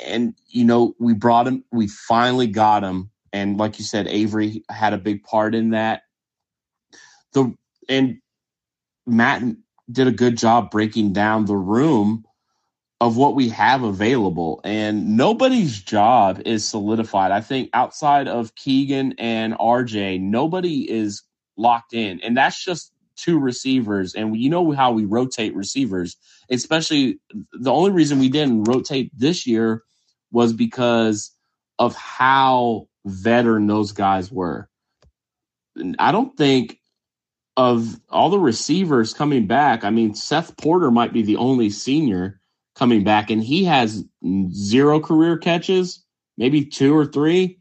and 0.04 0.34
you 0.48 0.64
know 0.64 0.94
we 1.00 1.14
brought 1.14 1.46
him 1.48 1.64
we 1.72 1.88
finally 1.88 2.48
got 2.48 2.84
him. 2.84 3.10
And 3.32 3.58
like 3.58 3.78
you 3.78 3.84
said 3.84 4.08
avery 4.08 4.64
had 4.70 4.94
a 4.94 4.98
big 4.98 5.24
part 5.24 5.54
in 5.54 5.70
that. 5.70 6.02
The 7.34 7.54
and 7.88 8.18
matt 9.06 9.42
did 9.90 10.08
a 10.08 10.12
good 10.12 10.38
job 10.38 10.70
breaking 10.70 11.12
down 11.12 11.46
the 11.46 11.56
room 11.56 12.24
of 13.00 13.18
what 13.18 13.36
we 13.36 13.50
have 13.50 13.84
available. 13.84 14.62
And 14.64 15.16
nobody's 15.18 15.80
job 15.80 16.42
is 16.46 16.66
solidified. 16.66 17.32
I 17.32 17.42
think 17.42 17.70
outside 17.74 18.28
of 18.28 18.56
keegan 18.56 19.14
and 19.18 19.54
rj 19.54 20.20
nobody 20.20 20.90
is 20.90 21.24
locked 21.58 21.94
in. 21.94 22.20
And 22.22 22.36
that's 22.36 22.64
just 22.64 22.93
two 23.16 23.38
receivers, 23.38 24.14
and 24.14 24.36
you 24.36 24.50
know 24.50 24.72
how 24.72 24.92
we 24.92 25.04
rotate 25.04 25.54
receivers, 25.54 26.16
especially 26.50 27.20
the 27.52 27.72
only 27.72 27.90
reason 27.90 28.18
we 28.18 28.28
didn't 28.28 28.64
rotate 28.64 29.10
this 29.16 29.46
year 29.46 29.82
was 30.30 30.52
because 30.52 31.30
of 31.78 31.94
how 31.94 32.88
veteran 33.04 33.66
those 33.66 33.92
guys 33.92 34.30
were. 34.30 34.68
I 35.98 36.12
don't 36.12 36.36
think 36.36 36.78
of 37.56 38.00
all 38.10 38.30
the 38.30 38.38
receivers 38.38 39.14
coming 39.14 39.46
back. 39.46 39.84
I 39.84 39.90
mean, 39.90 40.14
Seth 40.14 40.56
Porter 40.56 40.90
might 40.90 41.12
be 41.12 41.22
the 41.22 41.36
only 41.36 41.70
senior 41.70 42.40
coming 42.74 43.04
back, 43.04 43.30
and 43.30 43.42
he 43.42 43.64
has 43.64 44.04
zero 44.52 45.00
career 45.00 45.38
catches, 45.38 46.04
maybe 46.36 46.64
two 46.64 46.96
or 46.96 47.06
three. 47.06 47.60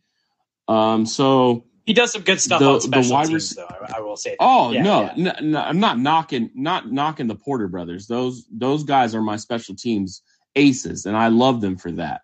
Um, 0.67 1.05
so 1.05 1.65
he 1.85 1.93
does 1.93 2.13
some 2.13 2.21
good 2.21 2.39
stuff 2.39 2.59
the, 2.59 2.69
on 2.69 2.81
special 2.81 3.23
teams, 3.23 3.55
rec- 3.57 3.67
though. 3.67 3.85
I, 3.85 3.97
I, 3.97 4.01
will 4.01 4.15
say. 4.15 4.31
That. 4.31 4.37
Oh 4.39 4.71
yeah, 4.71 4.83
no, 4.83 5.01
yeah. 5.01 5.13
No, 5.17 5.33
no, 5.41 5.59
I'm 5.59 5.79
not 5.79 5.99
knocking, 5.99 6.49
not 6.55 6.91
knocking 6.91 7.27
the 7.27 7.35
Porter 7.35 7.67
brothers. 7.67 8.07
Those 8.07 8.45
those 8.51 8.83
guys 8.83 9.13
are 9.13 9.21
my 9.21 9.35
special 9.35 9.75
teams 9.75 10.21
aces, 10.55 11.05
and 11.05 11.17
I 11.17 11.27
love 11.27 11.61
them 11.61 11.77
for 11.77 11.91
that. 11.91 12.21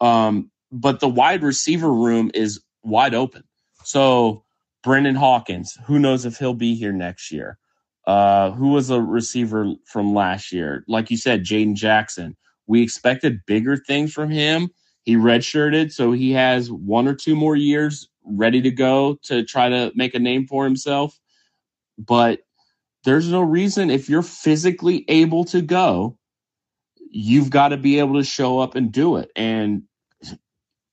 Um, 0.00 0.50
but 0.70 1.00
the 1.00 1.08
wide 1.08 1.42
receiver 1.42 1.92
room 1.92 2.30
is 2.34 2.60
wide 2.82 3.14
open. 3.14 3.44
So 3.84 4.44
Brennan 4.82 5.16
Hawkins, 5.16 5.76
who 5.84 5.98
knows 5.98 6.24
if 6.24 6.38
he'll 6.38 6.54
be 6.54 6.74
here 6.74 6.92
next 6.92 7.32
year? 7.32 7.58
Uh, 8.06 8.50
who 8.52 8.68
was 8.68 8.90
a 8.90 9.00
receiver 9.00 9.74
from 9.84 10.14
last 10.14 10.52
year? 10.52 10.84
Like 10.88 11.10
you 11.10 11.16
said, 11.16 11.44
Jaden 11.44 11.74
Jackson. 11.74 12.36
We 12.66 12.82
expected 12.82 13.44
bigger 13.46 13.76
things 13.76 14.12
from 14.12 14.30
him. 14.30 14.70
He 15.04 15.16
redshirted, 15.16 15.92
so 15.92 16.12
he 16.12 16.32
has 16.32 16.70
one 16.70 17.08
or 17.08 17.14
two 17.14 17.34
more 17.34 17.56
years 17.56 18.08
ready 18.24 18.62
to 18.62 18.70
go 18.70 19.18
to 19.24 19.44
try 19.44 19.68
to 19.68 19.92
make 19.94 20.14
a 20.14 20.18
name 20.18 20.46
for 20.46 20.64
himself. 20.64 21.18
But 21.98 22.40
there's 23.04 23.28
no 23.28 23.40
reason 23.40 23.90
if 23.90 24.08
you're 24.08 24.22
physically 24.22 25.04
able 25.08 25.44
to 25.46 25.60
go, 25.60 26.18
you've 27.10 27.50
got 27.50 27.68
to 27.68 27.76
be 27.76 27.98
able 27.98 28.14
to 28.14 28.24
show 28.24 28.58
up 28.58 28.74
and 28.74 28.92
do 28.92 29.16
it. 29.16 29.30
And 29.36 29.82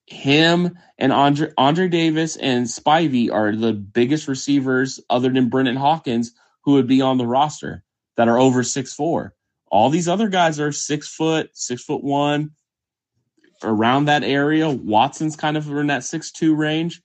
him 0.06 0.78
and 0.98 1.14
Andre 1.14 1.52
Andre 1.58 1.88
Davis 1.88 2.36
and 2.36 2.66
Spivey 2.66 3.32
are 3.32 3.56
the 3.56 3.74
biggest 3.74 4.28
receivers 4.28 5.00
other 5.10 5.30
than 5.30 5.50
Brennan 5.50 5.76
Hawkins 5.76 6.34
who 6.62 6.74
would 6.74 6.88
be 6.88 7.02
on 7.02 7.18
the 7.18 7.28
roster 7.28 7.84
that 8.18 8.28
are 8.28 8.40
over 8.40 8.64
six 8.64 8.94
four. 8.94 9.36
All 9.72 9.90
these 9.90 10.08
other 10.08 10.28
guys 10.28 10.60
are 10.60 10.72
six 10.72 11.08
foot, 11.08 11.52
six 11.54 11.84
foot 11.84 12.04
one, 12.04 12.52
around 13.64 14.06
that 14.06 14.24
area. 14.24 14.70
Watson's 14.70 15.36
kind 15.36 15.58
of 15.58 15.70
in 15.70 15.88
that 15.88 16.04
six 16.04 16.32
two 16.32 16.56
range, 16.56 17.02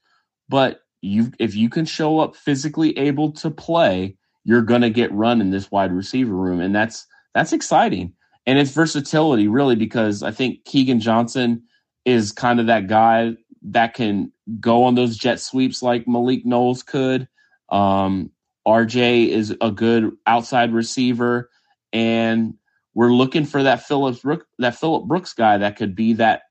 but 0.49 0.81
you 1.01 1.31
if 1.39 1.55
you 1.55 1.69
can 1.69 1.85
show 1.85 2.19
up 2.19 2.35
physically 2.35 2.97
able 2.97 3.31
to 3.33 3.51
play, 3.51 4.17
you're 4.43 4.61
gonna 4.61 4.89
get 4.89 5.11
run 5.11 5.41
in 5.41 5.51
this 5.51 5.71
wide 5.71 5.91
receiver 5.91 6.35
room, 6.35 6.59
and 6.59 6.75
that's 6.75 7.05
that's 7.33 7.53
exciting. 7.53 8.13
And 8.47 8.59
it's 8.59 8.71
versatility 8.71 9.47
really 9.47 9.75
because 9.75 10.23
I 10.23 10.31
think 10.31 10.65
Keegan 10.65 10.99
Johnson 10.99 11.63
is 12.05 12.31
kind 12.31 12.59
of 12.59 12.67
that 12.67 12.87
guy 12.87 13.35
that 13.63 13.95
can 13.95 14.31
go 14.59 14.83
on 14.83 14.95
those 14.95 15.17
jet 15.17 15.39
sweeps 15.39 15.81
like 15.81 16.07
Malik 16.07 16.45
Knowles 16.45 16.83
could. 16.83 17.27
Um, 17.69 18.31
RJ 18.67 19.29
is 19.29 19.55
a 19.61 19.71
good 19.71 20.11
outside 20.27 20.73
receiver, 20.73 21.49
and 21.91 22.55
we're 22.93 23.13
looking 23.13 23.45
for 23.45 23.63
that 23.63 23.83
Phillips 23.83 24.23
that 24.59 24.75
Phillip 24.75 25.05
Brooks 25.05 25.33
guy 25.33 25.57
that 25.57 25.75
could 25.75 25.95
be 25.95 26.13
that 26.13 26.43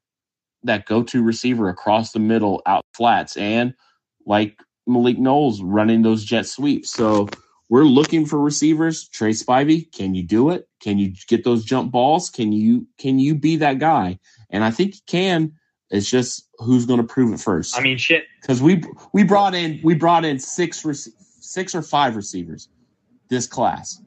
that 0.65 0.87
go 0.87 1.03
to 1.05 1.23
receiver 1.23 1.69
across 1.69 2.13
the 2.13 2.19
middle 2.19 2.63
out 2.67 2.85
flats, 2.95 3.37
and 3.37 3.75
like 4.27 4.59
Malik 4.87 5.19
Knowles 5.19 5.63
running 5.63 6.03
those 6.03 6.25
jet 6.25 6.47
sweeps. 6.47 6.91
So 6.91 7.29
we're 7.69 7.85
looking 7.85 8.27
for 8.27 8.39
receivers. 8.39 9.09
Trey 9.09 9.31
Spivey, 9.31 9.91
can 9.93 10.15
you 10.15 10.23
do 10.23 10.51
it? 10.51 10.69
Can 10.81 10.99
you 10.99 11.15
get 11.29 11.45
those 11.45 11.65
jump 11.65 11.93
balls? 11.93 12.31
Can 12.31 12.53
you 12.53 12.87
can 12.99 13.19
you 13.19 13.35
be 13.35 13.57
that 13.57 13.79
guy? 13.79 14.19
and 14.55 14.65
I 14.65 14.71
think 14.71 14.95
he 14.95 15.01
can. 15.07 15.53
It's 15.91 16.09
just 16.09 16.49
who's 16.59 16.87
going 16.87 17.01
to 17.01 17.07
prove 17.07 17.35
it 17.35 17.41
first. 17.41 17.77
I 17.77 17.83
mean, 17.83 17.99
shit. 17.99 18.25
Because 18.41 18.63
we 18.63 18.83
we 19.13 19.25
brought 19.25 19.55
in 19.55 19.81
we 19.83 19.95
brought 19.95 20.25
in 20.25 20.39
six 20.39 20.87
six 21.41 21.75
or 21.75 21.83
five 21.83 22.17
receivers 22.17 22.69
this 23.29 23.47
class. 23.47 24.01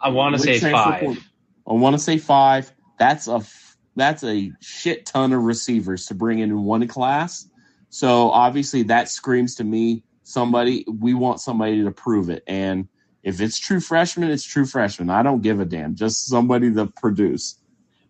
I 0.00 0.08
want 0.08 0.36
to 0.36 0.40
say 0.40 0.58
five. 0.58 1.18
I 1.66 1.72
want 1.72 1.94
to 1.94 1.98
say 1.98 2.18
five. 2.18 2.72
That's 2.98 3.28
a 3.28 3.40
that's 3.96 4.24
a 4.24 4.52
shit 4.60 5.06
ton 5.06 5.32
of 5.32 5.42
receivers 5.42 6.06
to 6.06 6.14
bring 6.14 6.40
in 6.40 6.50
in 6.50 6.64
one 6.64 6.86
class. 6.88 7.48
So 7.90 8.30
obviously 8.30 8.82
that 8.84 9.08
screams 9.08 9.54
to 9.56 9.64
me 9.64 10.02
somebody 10.24 10.84
we 10.88 11.14
want 11.14 11.40
somebody 11.40 11.84
to 11.84 11.90
prove 11.90 12.30
it. 12.30 12.42
And 12.46 12.88
if 13.22 13.40
it's 13.40 13.58
true 13.58 13.80
freshman, 13.80 14.30
it's 14.30 14.44
true 14.44 14.66
freshman. 14.66 15.10
I 15.10 15.22
don't 15.22 15.42
give 15.42 15.60
a 15.60 15.64
damn. 15.64 15.94
Just 15.94 16.26
somebody 16.26 16.72
to 16.74 16.86
produce. 16.86 17.58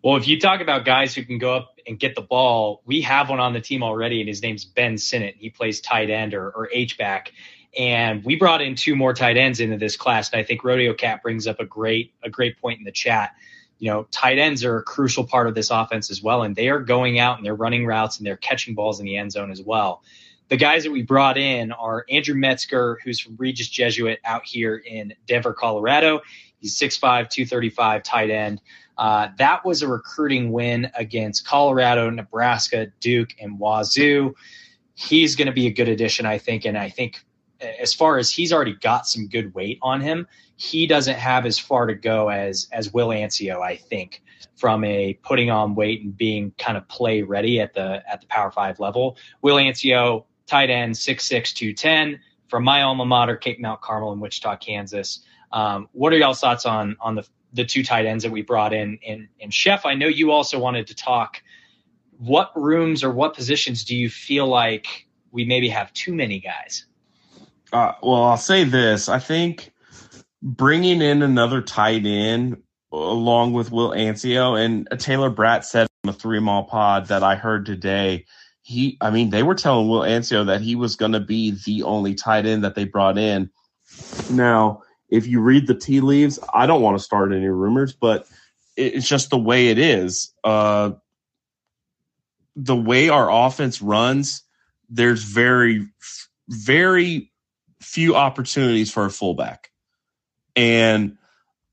Well, 0.03 0.17
if 0.17 0.27
you 0.27 0.39
talk 0.39 0.61
about 0.61 0.85
guys 0.85 1.15
who 1.15 1.23
can 1.23 1.39
go 1.39 1.55
up 1.55 1.79
and 1.87 1.99
get 1.99 2.15
the 2.15 2.21
ball, 2.21 2.81
we 2.85 3.01
have 3.01 3.29
one 3.29 3.39
on 3.39 3.53
the 3.53 3.61
team 3.61 3.81
already, 3.81 4.19
and 4.19 4.27
his 4.27 4.41
name's 4.41 4.63
Ben 4.63 4.97
Sinnott. 4.97 5.35
He 5.37 5.49
plays 5.49 5.81
tight 5.81 6.09
end 6.09 6.33
or, 6.33 6.51
or 6.51 6.69
H 6.71 6.97
back. 6.97 7.31
And 7.77 8.23
we 8.23 8.35
brought 8.35 8.61
in 8.61 8.75
two 8.75 8.95
more 8.95 9.13
tight 9.13 9.35
ends 9.35 9.59
into 9.59 9.77
this 9.77 9.97
class. 9.97 10.31
And 10.31 10.39
I 10.39 10.43
think 10.43 10.63
Rodeo 10.63 10.93
Cat 10.93 11.23
brings 11.23 11.47
up 11.47 11.59
a 11.59 11.65
great 11.65 12.13
a 12.23 12.29
great 12.29 12.61
point 12.61 12.79
in 12.79 12.85
the 12.85 12.91
chat. 12.91 13.31
You 13.77 13.91
know, 13.91 14.07
tight 14.11 14.37
ends 14.37 14.63
are 14.63 14.77
a 14.77 14.83
crucial 14.83 15.25
part 15.25 15.47
of 15.47 15.55
this 15.55 15.69
offense 15.69 16.09
as 16.09 16.21
well. 16.21 16.43
And 16.43 16.55
they 16.55 16.69
are 16.69 16.79
going 16.79 17.19
out 17.19 17.37
and 17.37 17.45
they're 17.45 17.55
running 17.55 17.85
routes 17.85 18.17
and 18.17 18.25
they're 18.25 18.37
catching 18.37 18.73
balls 18.73 18.99
in 18.99 19.05
the 19.05 19.17
end 19.17 19.31
zone 19.31 19.51
as 19.51 19.61
well. 19.61 20.01
The 20.47 20.57
guys 20.57 20.83
that 20.83 20.91
we 20.91 21.01
brought 21.01 21.37
in 21.37 21.71
are 21.71 22.05
Andrew 22.09 22.35
Metzger, 22.35 22.99
who's 23.03 23.19
from 23.19 23.35
Regis 23.37 23.67
Jesuit 23.67 24.19
out 24.23 24.45
here 24.45 24.77
in 24.77 25.13
Denver, 25.25 25.53
Colorado. 25.53 26.21
He's 26.59 26.77
6'5, 26.77 27.29
235 27.29 28.03
tight 28.03 28.29
end. 28.29 28.61
Uh, 28.97 29.29
that 29.37 29.65
was 29.65 29.81
a 29.81 29.87
recruiting 29.87 30.51
win 30.51 30.89
against 30.95 31.45
Colorado, 31.45 32.09
Nebraska, 32.09 32.87
Duke, 32.99 33.29
and 33.39 33.59
Wazoo. 33.59 34.35
He's 34.93 35.35
going 35.35 35.47
to 35.47 35.51
be 35.51 35.67
a 35.67 35.73
good 35.73 35.89
addition, 35.89 36.25
I 36.25 36.37
think. 36.37 36.65
And 36.65 36.77
I 36.77 36.89
think 36.89 37.19
as 37.59 37.93
far 37.93 38.17
as 38.17 38.31
he's 38.31 38.53
already 38.53 38.75
got 38.75 39.07
some 39.07 39.27
good 39.27 39.53
weight 39.53 39.79
on 39.81 40.01
him, 40.01 40.27
he 40.55 40.87
doesn't 40.87 41.17
have 41.17 41.45
as 41.45 41.59
far 41.59 41.87
to 41.87 41.95
go 41.95 42.29
as 42.29 42.67
as 42.71 42.93
Will 42.93 43.09
Anciaux, 43.09 43.61
I 43.61 43.75
think, 43.75 44.23
from 44.55 44.83
a 44.83 45.13
putting 45.21 45.49
on 45.49 45.75
weight 45.75 46.01
and 46.01 46.15
being 46.15 46.53
kind 46.57 46.77
of 46.77 46.87
play 46.87 47.21
ready 47.21 47.59
at 47.59 47.73
the 47.73 48.03
at 48.09 48.21
the 48.21 48.27
Power 48.27 48.51
Five 48.51 48.79
level. 48.79 49.17
Will 49.41 49.57
Anciaux, 49.57 50.25
tight 50.47 50.69
end, 50.69 50.97
six 50.97 51.25
six 51.25 51.53
two 51.53 51.73
ten 51.73 52.19
from 52.47 52.63
my 52.63 52.83
alma 52.83 53.05
mater, 53.05 53.37
Kapaun 53.37 53.59
Mount 53.59 53.81
Carmel 53.81 54.13
in 54.13 54.19
Wichita, 54.19 54.55
Kansas. 54.57 55.21
Um, 55.51 55.89
what 55.93 56.13
are 56.13 56.17
y'all's 56.17 56.39
thoughts 56.39 56.65
on 56.65 56.97
on 56.99 57.15
the 57.15 57.27
the 57.55 57.65
two 57.65 57.83
tight 57.83 58.05
ends 58.05 58.23
that 58.23 58.31
we 58.31 58.41
brought 58.41 58.73
in. 58.73 58.99
And, 59.07 59.29
and 59.41 59.53
Chef, 59.53 59.85
I 59.85 59.95
know 59.95 60.07
you 60.07 60.31
also 60.31 60.59
wanted 60.59 60.87
to 60.87 60.95
talk. 60.95 61.41
What 62.17 62.51
rooms 62.55 63.03
or 63.03 63.11
what 63.11 63.33
positions 63.33 63.85
do 63.85 63.95
you 63.95 64.09
feel 64.09 64.45
like 64.45 65.07
we 65.31 65.45
maybe 65.45 65.69
have 65.69 65.91
too 65.93 66.13
many 66.13 66.39
guys? 66.39 66.85
Uh, 67.71 67.93
well, 68.03 68.23
I'll 68.23 68.37
say 68.37 68.65
this. 68.65 69.09
I 69.09 69.19
think 69.19 69.71
bringing 70.45 71.01
in 71.01 71.23
another 71.23 71.59
tight 71.59 72.05
end 72.05 72.57
along 72.91 73.53
with 73.53 73.71
Will 73.71 73.89
Anciaux 73.89 74.63
and 74.63 74.87
Taylor 74.99 75.31
Braet 75.31 75.65
said 75.65 75.87
on 76.03 76.11
the 76.11 76.13
three 76.13 76.39
mile 76.39 76.63
pod 76.63 77.07
that 77.07 77.23
I 77.23 77.35
heard 77.35 77.65
today. 77.65 78.25
He, 78.61 78.97
I 79.01 79.09
mean, 79.09 79.31
they 79.31 79.41
were 79.43 79.55
telling 79.55 79.89
Will 79.89 80.01
Anciaux 80.01 80.45
that 80.45 80.61
he 80.61 80.75
was 80.75 80.95
going 80.95 81.13
to 81.13 81.19
be 81.19 81.57
the 81.65 81.83
only 81.83 82.13
tight 82.13 82.45
end 82.45 82.63
that 82.63 82.75
they 82.75 82.85
brought 82.85 83.17
in. 83.17 83.49
Now, 84.29 84.83
if 85.09 85.25
you 85.27 85.41
read 85.41 85.65
the 85.65 85.75
tea 85.75 85.99
leaves, 85.99 86.39
I 86.53 86.67
don't 86.67 86.81
want 86.81 86.97
to 86.97 87.03
start 87.03 87.33
any 87.33 87.47
rumors, 87.47 87.93
but 87.93 88.27
it's 88.75 89.07
just 89.07 89.31
the 89.31 89.37
way 89.37 89.69
it 89.69 89.79
is. 89.79 90.31
Uh, 90.43 90.91
the 92.55 92.75
way 92.75 93.09
our 93.09 93.31
offense 93.31 93.81
runs, 93.81 94.43
there's 94.89 95.23
very, 95.23 95.87
very 96.47 97.31
few 97.81 98.15
opportunities 98.15 98.91
for 98.91 99.05
a 99.05 99.11
fullback. 99.11 99.71
And 100.55 101.17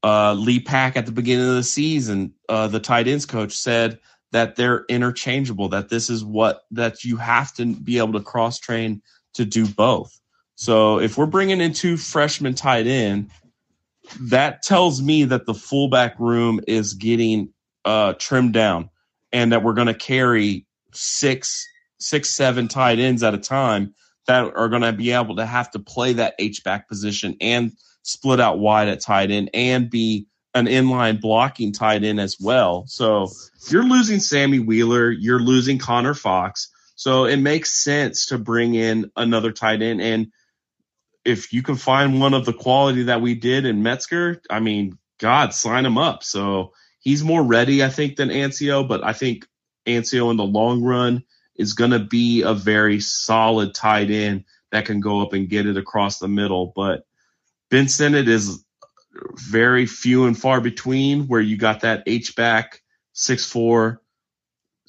uh, 0.02 0.34
Lepak 0.34 0.96
at 0.96 1.06
the 1.06 1.12
beginning 1.12 1.48
of 1.48 1.54
the 1.54 1.62
season, 1.62 2.34
uh, 2.48 2.68
the 2.68 2.80
tight 2.80 3.08
ends 3.08 3.26
coach 3.26 3.52
said 3.52 3.98
that 4.32 4.56
they're 4.56 4.84
interchangeable. 4.88 5.68
That 5.68 5.88
this 5.88 6.10
is 6.10 6.24
what 6.24 6.62
that 6.72 7.04
you 7.04 7.16
have 7.16 7.52
to 7.54 7.66
be 7.74 7.98
able 7.98 8.14
to 8.14 8.20
cross 8.20 8.58
train 8.58 9.02
to 9.34 9.44
do 9.44 9.66
both. 9.66 10.18
So 10.54 10.98
if 10.98 11.16
we're 11.16 11.26
bringing 11.26 11.60
in 11.60 11.72
two 11.72 11.96
freshmen 11.96 12.54
tight 12.54 12.86
end, 12.86 13.30
that 14.20 14.62
tells 14.62 15.00
me 15.00 15.24
that 15.24 15.46
the 15.46 15.54
fullback 15.54 16.18
room 16.18 16.60
is 16.66 16.94
getting 16.94 17.52
uh, 17.84 18.14
trimmed 18.14 18.52
down, 18.52 18.90
and 19.32 19.52
that 19.52 19.62
we're 19.62 19.72
going 19.74 19.86
to 19.86 19.94
carry 19.94 20.66
six, 20.92 21.66
six, 21.98 22.28
seven 22.30 22.68
tight 22.68 22.98
ends 22.98 23.22
at 23.22 23.34
a 23.34 23.38
time 23.38 23.94
that 24.26 24.44
are 24.54 24.68
going 24.68 24.82
to 24.82 24.92
be 24.92 25.12
able 25.12 25.36
to 25.36 25.46
have 25.46 25.70
to 25.70 25.78
play 25.78 26.14
that 26.14 26.34
H 26.38 26.62
back 26.64 26.88
position 26.88 27.36
and 27.40 27.72
split 28.02 28.40
out 28.40 28.58
wide 28.58 28.88
at 28.88 29.00
tight 29.00 29.30
end 29.30 29.50
and 29.54 29.90
be 29.90 30.26
an 30.54 30.66
inline 30.66 31.20
blocking 31.20 31.72
tight 31.72 32.04
end 32.04 32.20
as 32.20 32.36
well. 32.38 32.84
So 32.86 33.28
you're 33.68 33.84
losing 33.84 34.20
Sammy 34.20 34.58
Wheeler, 34.58 35.10
you're 35.10 35.40
losing 35.40 35.78
Connor 35.78 36.14
Fox. 36.14 36.70
So 36.94 37.24
it 37.24 37.38
makes 37.38 37.72
sense 37.72 38.26
to 38.26 38.38
bring 38.38 38.74
in 38.74 39.10
another 39.16 39.52
tight 39.52 39.82
end 39.82 40.00
and 40.00 40.32
if 41.24 41.52
you 41.52 41.62
can 41.62 41.76
find 41.76 42.20
one 42.20 42.34
of 42.34 42.44
the 42.44 42.52
quality 42.52 43.04
that 43.04 43.20
we 43.20 43.34
did 43.34 43.64
in 43.64 43.82
Metzger, 43.82 44.42
I 44.50 44.60
mean, 44.60 44.98
God, 45.18 45.54
sign 45.54 45.86
him 45.86 45.98
up. 45.98 46.24
So 46.24 46.72
he's 47.00 47.22
more 47.22 47.42
ready, 47.42 47.84
I 47.84 47.88
think, 47.88 48.16
than 48.16 48.30
Anciaux, 48.30 48.88
but 48.88 49.04
I 49.04 49.12
think 49.12 49.46
Anciaux 49.86 50.30
in 50.30 50.36
the 50.36 50.44
long 50.44 50.82
run 50.82 51.22
is 51.56 51.74
going 51.74 51.92
to 51.92 52.00
be 52.00 52.42
a 52.42 52.54
very 52.54 53.00
solid 53.00 53.74
tight 53.74 54.10
end 54.10 54.44
that 54.70 54.86
can 54.86 55.00
go 55.00 55.20
up 55.20 55.32
and 55.32 55.48
get 55.48 55.66
it 55.66 55.76
across 55.76 56.18
the 56.18 56.28
middle. 56.28 56.72
But 56.74 57.04
Sinnott 57.88 58.28
is 58.28 58.64
very 59.36 59.86
few 59.86 60.26
and 60.26 60.38
far 60.38 60.60
between 60.60 61.28
where 61.28 61.40
you 61.40 61.56
got 61.56 61.80
that 61.80 62.02
H 62.06 62.36
back, 62.36 62.82
6'4, 63.14 63.98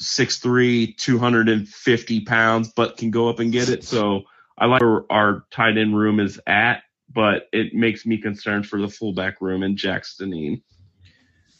6'3, 0.01 0.97
250 0.97 2.21
pounds, 2.21 2.71
but 2.75 2.97
can 2.97 3.11
go 3.11 3.29
up 3.29 3.39
and 3.39 3.51
get 3.51 3.69
it. 3.69 3.83
So 3.83 4.23
I 4.57 4.65
like 4.65 4.81
where 4.81 5.11
our 5.11 5.45
tight 5.51 5.77
end 5.77 5.97
room 5.97 6.19
is 6.19 6.39
at, 6.47 6.83
but 7.13 7.47
it 7.53 7.73
makes 7.73 8.05
me 8.05 8.17
concerned 8.17 8.67
for 8.67 8.81
the 8.81 8.89
fullback 8.89 9.41
room 9.41 9.63
and 9.63 9.77
Jackson. 9.77 10.61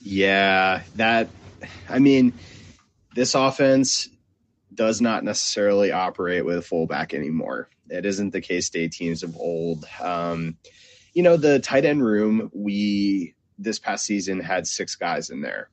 Yeah, 0.02 0.84
that, 0.96 1.30
I 1.90 2.00
mean, 2.00 2.34
this 3.16 3.36
offense 3.36 4.10
does 4.74 5.02
not 5.02 5.24
necessarily 5.24 5.92
operate 5.92 6.46
with 6.46 6.58
a 6.58 6.62
fullback 6.62 7.14
anymore. 7.14 7.70
It 7.90 8.06
isn't 8.06 8.32
the 8.32 8.42
K 8.42 8.62
State 8.62 8.92
teams 8.94 9.24
of 9.24 9.38
old. 9.38 9.86
Um, 10.02 10.58
you 11.14 11.24
know, 11.24 11.38
the 11.38 11.60
tight 11.60 11.86
end 11.86 12.04
room, 12.04 12.50
we 12.54 13.36
this 13.60 13.80
past 13.80 14.06
season 14.06 14.40
had 14.40 14.68
six 14.68 14.96
guys 14.96 15.30
in 15.30 15.42
there, 15.42 15.70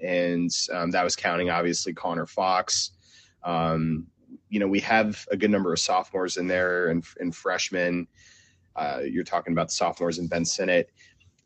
and 0.00 0.50
um, 0.72 0.90
that 0.92 1.04
was 1.04 1.16
counting 1.16 1.50
obviously 1.50 1.92
Connor 1.92 2.26
Fox. 2.26 2.90
Um, 3.42 4.06
you 4.48 4.60
know, 4.60 4.68
we 4.68 4.80
have 4.80 5.26
a 5.30 5.36
good 5.36 5.50
number 5.50 5.72
of 5.72 5.78
sophomores 5.78 6.36
in 6.36 6.46
there 6.46 6.88
and, 6.88 7.04
and 7.20 7.34
freshmen. 7.34 8.08
Uh, 8.74 9.00
you're 9.04 9.24
talking 9.24 9.52
about 9.52 9.68
the 9.68 9.74
sophomores 9.74 10.18
and 10.18 10.30
Ben 10.30 10.44
Sinnott. 10.44 10.90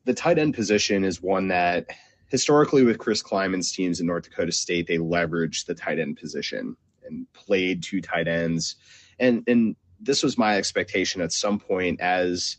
The 0.05 0.15
tight 0.15 0.39
end 0.39 0.55
position 0.55 1.05
is 1.05 1.23
one 1.23 1.49
that 1.49 1.87
historically 2.29 2.85
with 2.85 2.99
Chris 2.99 3.23
Klieman's 3.23 3.73
teams 3.73 4.01
in 4.01 4.07
North 4.07 4.25
Dakota 4.25 4.53
State, 4.53 4.87
they 4.87 4.99
leveraged 4.99 5.67
the 5.67 5.75
tight 5.75 5.99
end 5.99 6.17
position 6.17 6.77
and 7.05 7.31
played 7.33 7.83
two 7.83 8.01
tight 8.01 8.29
ends. 8.29 8.77
And 9.19 9.43
and 9.47 9.77
this 10.01 10.23
was 10.23 10.39
my 10.39 10.57
expectation 10.57 11.21
at 11.21 11.33
some 11.33 11.59
point 11.59 12.01
as 12.01 12.57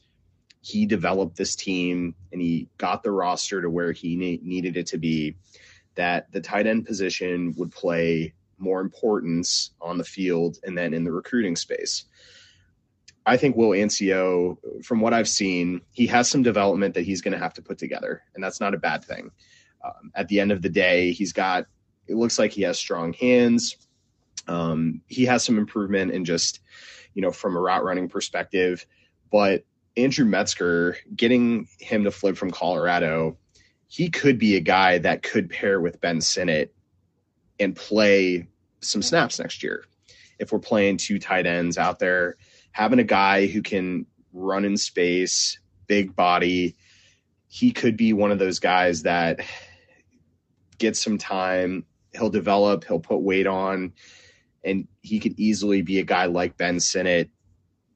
he 0.64 0.86
developed 0.86 1.36
this 1.36 1.58
team 1.58 2.16
and 2.32 2.42
he 2.42 2.70
got 2.78 3.04
the 3.04 3.12
roster 3.12 3.62
to 3.62 3.70
where 3.70 3.92
he 3.92 4.16
ne- 4.16 4.40
needed 4.42 4.78
it 4.78 4.88
to 4.88 4.98
be 4.98 5.36
that 5.96 6.32
the 6.32 6.40
tight 6.40 6.66
end 6.66 6.86
position 6.86 7.54
would 7.58 7.70
play 7.70 8.34
more 8.58 8.80
importance 8.80 9.72
on 9.82 9.98
the 9.98 10.06
field 10.06 10.58
and 10.64 10.78
then 10.78 10.94
in 10.94 11.04
the 11.04 11.12
recruiting 11.12 11.58
space. 11.58 12.06
I 13.26 13.36
think 13.36 13.58
Will 13.58 13.72
Anciaux, 13.72 14.58
from 14.86 15.02
what 15.02 15.14
I've 15.14 15.28
seen, 15.28 15.82
he 15.92 16.08
has 16.08 16.30
some 16.30 16.44
development 16.44 16.94
that 16.94 17.04
he's 17.04 17.22
going 17.22 17.34
to 17.34 17.40
have 17.40 17.54
to 17.56 17.62
put 17.62 17.78
together, 17.78 18.24
and 18.34 18.44
that's 18.44 18.62
not 18.62 18.74
a 18.74 18.78
bad 18.78 19.04
thing. 19.04 19.32
Um, 19.84 20.12
at 20.16 20.30
the 20.30 20.40
end 20.40 20.54
of 20.54 20.62
the 20.62 20.70
day, 20.70 21.12
he's 21.12 21.34
got. 21.34 21.66
It 22.08 22.16
looks 22.16 22.40
like 22.40 22.52
he 22.52 22.64
has 22.64 22.78
strong 22.78 23.14
hands. 23.14 23.78
Um, 24.48 25.02
he 25.08 25.26
has 25.26 25.44
some 25.44 25.58
improvement 25.58 26.12
in 26.12 26.26
just, 26.26 26.60
you 27.14 27.22
know, 27.22 27.32
from 27.32 27.56
a 27.56 27.62
route 27.62 27.84
running 27.84 28.10
perspective. 28.10 28.86
But 29.32 29.64
Andrew 29.96 30.26
Metzger, 30.26 30.98
getting 31.16 31.68
him 31.80 32.04
to 32.04 32.12
flip 32.12 32.36
from 32.36 32.52
Colorado, 32.52 33.38
he 33.88 34.10
could 34.10 34.40
be 34.40 34.56
a 34.56 34.62
guy 34.62 34.98
that 34.98 35.22
could 35.22 35.50
pair 35.50 35.80
with 35.80 36.02
Ben 36.02 36.20
Sinnott 36.20 36.74
and 37.60 37.76
play 37.76 38.48
some 38.82 39.02
snaps 39.02 39.40
next 39.40 39.62
year. 39.62 39.86
If 40.40 40.52
we're 40.52 40.60
playing 40.60 40.98
two 40.98 41.20
tight 41.20 41.46
ends 41.46 41.78
out 41.78 42.00
there, 42.00 42.38
having 42.72 43.00
a 43.00 43.04
guy 43.04 43.46
who 43.46 43.62
can 43.62 44.08
run 44.34 44.66
in 44.66 44.78
space, 44.78 45.60
big 45.86 46.16
body, 46.16 46.76
he 47.48 47.72
could 47.72 47.96
be 47.96 48.14
one 48.14 48.32
of 48.32 48.40
those 48.40 48.58
guys 48.58 49.04
that 49.04 49.42
gets 50.80 51.02
some 51.02 51.20
time. 51.20 51.86
He'll 52.14 52.32
develop, 52.32 52.84
he'll 52.84 53.00
put 53.00 53.22
weight 53.22 53.46
on, 53.46 53.94
and 54.64 54.88
he 55.02 55.20
could 55.20 55.40
easily 55.40 55.84
be 55.84 56.00
a 56.00 56.04
guy 56.04 56.26
like 56.26 56.58
Ben 56.58 56.80
Sinnott 56.80 57.30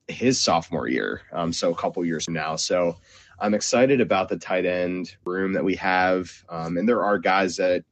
his 0.08 0.42
sophomore 0.42 0.88
year. 0.88 1.22
Um, 1.32 1.52
so 1.52 1.72
a 1.72 1.76
couple 1.76 2.04
years 2.06 2.26
from 2.26 2.34
now. 2.34 2.56
So 2.56 2.98
I'm 3.40 3.54
excited 3.54 4.02
about 4.02 4.30
the 4.30 4.38
tight 4.38 4.66
end 4.66 5.16
room 5.26 5.54
that 5.54 5.64
we 5.64 5.76
have. 5.76 6.32
Um, 6.50 6.78
and 6.78 6.88
there 6.88 7.04
are 7.04 7.18
guys 7.18 7.58
that 7.58 7.84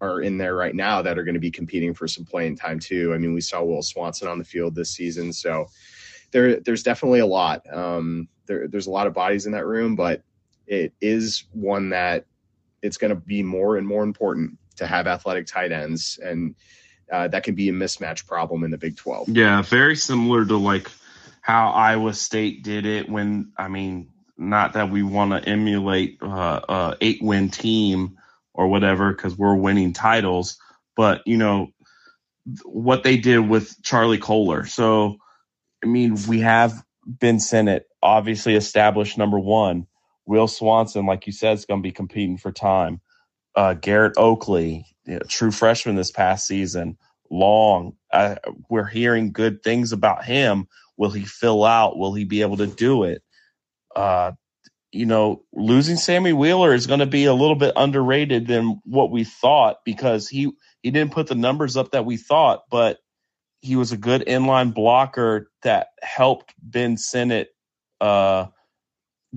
are 0.00 0.20
in 0.20 0.38
there 0.38 0.54
right 0.54 0.74
now 0.74 1.02
that 1.02 1.18
are 1.18 1.24
going 1.24 1.34
to 1.34 1.40
be 1.40 1.50
competing 1.50 1.94
for 1.94 2.06
some 2.06 2.24
playing 2.24 2.56
time 2.56 2.78
too. 2.78 3.14
I 3.14 3.18
mean, 3.18 3.34
we 3.34 3.40
saw 3.40 3.62
Will 3.62 3.82
Swanson 3.82 4.28
on 4.28 4.38
the 4.38 4.44
field 4.44 4.74
this 4.74 4.90
season, 4.90 5.32
so 5.32 5.66
there 6.30 6.60
there's 6.60 6.82
definitely 6.82 7.20
a 7.20 7.26
lot. 7.26 7.62
Um, 7.72 8.28
there, 8.46 8.68
there's 8.68 8.86
a 8.86 8.90
lot 8.90 9.06
of 9.06 9.14
bodies 9.14 9.46
in 9.46 9.52
that 9.52 9.66
room, 9.66 9.96
but 9.96 10.22
it 10.66 10.92
is 11.00 11.44
one 11.52 11.90
that 11.90 12.26
it's 12.82 12.98
going 12.98 13.10
to 13.10 13.16
be 13.16 13.42
more 13.42 13.76
and 13.76 13.86
more 13.86 14.02
important 14.02 14.58
to 14.76 14.86
have 14.86 15.06
athletic 15.06 15.46
tight 15.46 15.72
ends, 15.72 16.18
and 16.22 16.54
uh, 17.10 17.28
that 17.28 17.44
can 17.44 17.54
be 17.54 17.68
a 17.68 17.72
mismatch 17.72 18.26
problem 18.26 18.64
in 18.64 18.70
the 18.70 18.78
Big 18.78 18.96
Twelve. 18.96 19.28
Yeah, 19.28 19.62
very 19.62 19.96
similar 19.96 20.44
to 20.44 20.56
like 20.56 20.90
how 21.44 21.70
Iowa 21.72 22.14
State 22.14 22.64
did 22.64 22.86
it 22.86 23.10
when 23.10 23.52
I 23.58 23.68
mean, 23.68 24.10
not 24.38 24.74
that 24.74 24.90
we 24.90 25.04
want 25.04 25.32
to 25.32 25.50
emulate 25.50 26.18
uh, 26.22 26.62
a 26.68 26.98
eight 27.02 27.20
win 27.22 27.50
team 27.50 28.18
or 28.54 28.68
whatever 28.68 29.14
because 29.14 29.38
we're 29.38 29.56
winning 29.56 29.94
titles. 29.94 30.58
But 30.96 31.22
you 31.26 31.38
know 31.38 31.68
what 32.64 33.04
they 33.04 33.18
did 33.18 33.40
with 33.40 33.82
Charlie 33.84 34.18
Kolar. 34.18 34.66
So 34.66 35.18
I 35.84 35.88
mean, 35.88 36.18
we 36.28 36.40
have 36.42 36.84
Ben 37.06 37.40
Sinnott, 37.40 37.86
obviously 38.02 38.56
established 38.56 39.18
number 39.18 39.40
one. 39.40 39.88
Will 40.26 40.48
Swanson, 40.48 41.06
like 41.06 41.26
you 41.26 41.32
said, 41.34 41.54
is 41.54 41.66
going 41.66 41.80
to 41.82 41.88
be 41.88 41.92
competing 41.92 42.38
for 42.38 42.52
time. 42.52 43.02
Uh, 43.56 43.74
Garrett 43.74 44.14
Oakley, 44.18 44.86
know, 45.14 45.20
true 45.28 45.50
freshman 45.50 45.96
this 45.96 46.12
past 46.12 46.46
season. 46.46 46.98
Long, 47.30 47.94
uh, 48.12 48.36
we're 48.70 48.86
hearing 48.86 49.32
good 49.32 49.62
things 49.62 49.92
about 49.92 50.24
him. 50.24 50.68
Will 50.96 51.10
he 51.10 51.24
fill 51.24 51.64
out? 51.64 51.98
Will 51.98 52.14
he 52.14 52.24
be 52.24 52.42
able 52.42 52.58
to 52.58 52.66
do 52.66 53.04
it? 53.04 53.22
Uh, 53.94 54.32
you 54.92 55.06
know, 55.06 55.42
losing 55.52 55.96
Sammy 55.96 56.32
Wheeler 56.32 56.72
is 56.72 56.86
going 56.86 57.00
to 57.00 57.06
be 57.06 57.24
a 57.24 57.34
little 57.34 57.56
bit 57.56 57.72
underrated 57.76 58.46
than 58.46 58.80
what 58.84 59.10
we 59.10 59.24
thought 59.24 59.78
because 59.84 60.28
he 60.28 60.52
he 60.82 60.90
didn't 60.90 61.12
put 61.12 61.26
the 61.26 61.34
numbers 61.34 61.76
up 61.76 61.90
that 61.92 62.04
we 62.04 62.16
thought, 62.16 62.62
but 62.70 62.98
he 63.60 63.76
was 63.76 63.92
a 63.92 63.96
good 63.96 64.22
inline 64.26 64.74
blocker 64.74 65.50
that 65.62 65.88
helped 66.02 66.54
Ben 66.62 66.96
Sinnott 66.96 67.48
uh, 68.00 68.46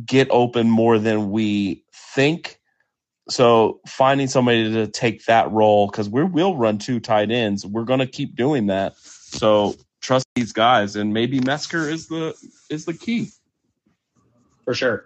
get 0.06 0.28
open 0.30 0.70
more 0.70 1.00
than 1.00 1.32
we 1.32 1.86
think. 2.16 2.60
So 3.30 3.80
finding 3.88 4.28
somebody 4.28 4.74
to 4.74 4.88
take 4.88 5.26
that 5.26 5.52
role 5.52 5.88
because 5.88 6.10
we 6.10 6.24
will 6.24 6.56
run 6.56 6.78
two 6.78 7.00
tight 7.00 7.32
ends, 7.32 7.66
we're 7.66 7.84
going 7.86 8.00
to 8.00 8.08
keep 8.08 8.36
doing 8.36 8.68
that. 8.68 8.96
So 8.98 9.76
trust 10.02 10.26
these 10.36 10.54
guys, 10.54 10.96
and 10.96 11.14
maybe 11.14 11.40
Metzger 11.40 11.90
is 11.90 12.08
the 12.08 12.36
is 12.70 12.86
the 12.86 12.94
key. 12.94 13.30
For 14.66 14.74
sure. 14.74 15.06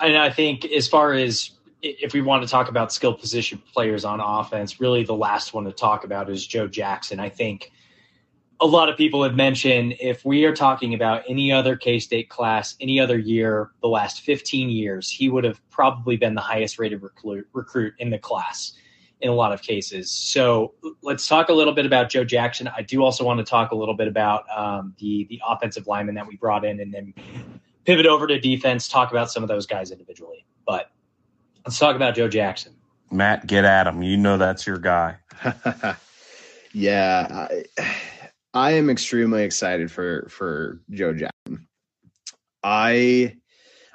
And 0.00 0.16
I 0.16 0.30
think 0.30 0.64
as 0.64 0.88
far 0.88 1.12
as 1.12 1.50
if 1.82 2.12
we 2.12 2.20
want 2.20 2.42
to 2.42 2.48
talk 2.48 2.68
about 2.68 2.92
skill 2.92 3.14
position 3.14 3.62
players 3.72 4.04
on 4.04 4.20
offense, 4.20 4.80
really 4.80 5.04
the 5.04 5.14
last 5.14 5.54
one 5.54 5.64
to 5.64 5.72
talk 5.72 6.04
about 6.04 6.30
is 6.30 6.46
Joe 6.46 6.66
Jackson. 6.66 7.20
I 7.20 7.28
think 7.28 7.70
a 8.60 8.66
lot 8.66 8.88
of 8.88 8.96
people 8.96 9.22
have 9.22 9.34
mentioned 9.34 9.96
if 10.00 10.24
we 10.24 10.44
are 10.44 10.54
talking 10.54 10.94
about 10.94 11.22
any 11.28 11.52
other 11.52 11.76
K 11.76 11.98
State 11.98 12.28
class, 12.28 12.74
any 12.80 12.98
other 12.98 13.18
year, 13.18 13.70
the 13.82 13.88
last 13.88 14.22
15 14.22 14.70
years, 14.70 15.10
he 15.10 15.28
would 15.28 15.44
have 15.44 15.60
probably 15.70 16.16
been 16.16 16.34
the 16.34 16.40
highest 16.40 16.78
rated 16.78 17.02
recruit, 17.02 17.46
recruit 17.52 17.94
in 17.98 18.10
the 18.10 18.18
class 18.18 18.72
in 19.20 19.30
a 19.30 19.34
lot 19.34 19.52
of 19.52 19.62
cases. 19.62 20.10
So 20.10 20.74
let's 21.02 21.26
talk 21.26 21.48
a 21.48 21.52
little 21.52 21.72
bit 21.72 21.86
about 21.86 22.10
Joe 22.10 22.24
Jackson. 22.24 22.68
I 22.68 22.82
do 22.82 23.02
also 23.02 23.24
want 23.24 23.38
to 23.38 23.44
talk 23.44 23.70
a 23.70 23.74
little 23.74 23.94
bit 23.94 24.08
about 24.08 24.44
um, 24.54 24.94
the 24.98 25.26
the 25.30 25.40
offensive 25.46 25.86
lineman 25.86 26.14
that 26.16 26.26
we 26.26 26.36
brought 26.36 26.64
in, 26.64 26.80
and 26.80 26.92
then 26.92 27.14
pivot 27.84 28.06
over 28.06 28.26
to 28.26 28.38
defense, 28.38 28.88
talk 28.88 29.10
about 29.10 29.30
some 29.30 29.42
of 29.42 29.48
those 29.48 29.66
guys 29.66 29.90
individually. 29.90 30.44
But 30.66 30.90
let's 31.64 31.78
talk 31.78 31.96
about 31.96 32.14
Joe 32.14 32.28
Jackson. 32.28 32.74
Matt, 33.10 33.46
get 33.46 33.64
at 33.64 33.86
him. 33.86 34.02
You 34.02 34.16
know 34.16 34.36
that's 34.36 34.66
your 34.66 34.78
guy. 34.78 35.16
yeah, 36.72 37.48
I, 37.78 37.86
I 38.52 38.72
am 38.72 38.90
extremely 38.90 39.44
excited 39.44 39.90
for 39.90 40.28
for 40.28 40.80
Joe 40.90 41.14
Jackson. 41.14 41.68
I 42.62 43.36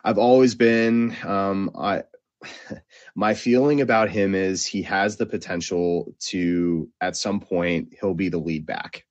I've 0.04 0.18
always 0.18 0.56
been 0.56 1.16
um, 1.24 1.72
I 1.78 2.04
my 3.16 3.34
feeling 3.34 3.82
about 3.82 4.10
him 4.10 4.36
is 4.36 4.66
he 4.66 4.84
has 4.84 5.18
the 5.18 5.26
potential 5.26 6.14
to 6.20 6.90
at 7.02 7.16
some 7.16 7.40
point 7.40 7.94
he'll 8.00 8.14
be 8.14 8.30
the 8.30 8.38
lead 8.38 8.66
back. 8.66 9.06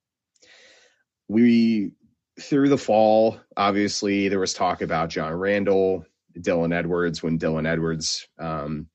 We 1.27 1.91
through 2.39 2.69
the 2.69 2.77
fall, 2.77 3.39
obviously 3.55 4.27
there 4.27 4.39
was 4.39 4.53
talk 4.53 4.81
about 4.81 5.09
John 5.09 5.33
Randall, 5.33 6.05
Dylan 6.37 6.73
Edwards 6.73 7.21
when 7.21 7.39
Dylan 7.39 7.67
Edwards, 7.67 8.27
um, 8.39 8.87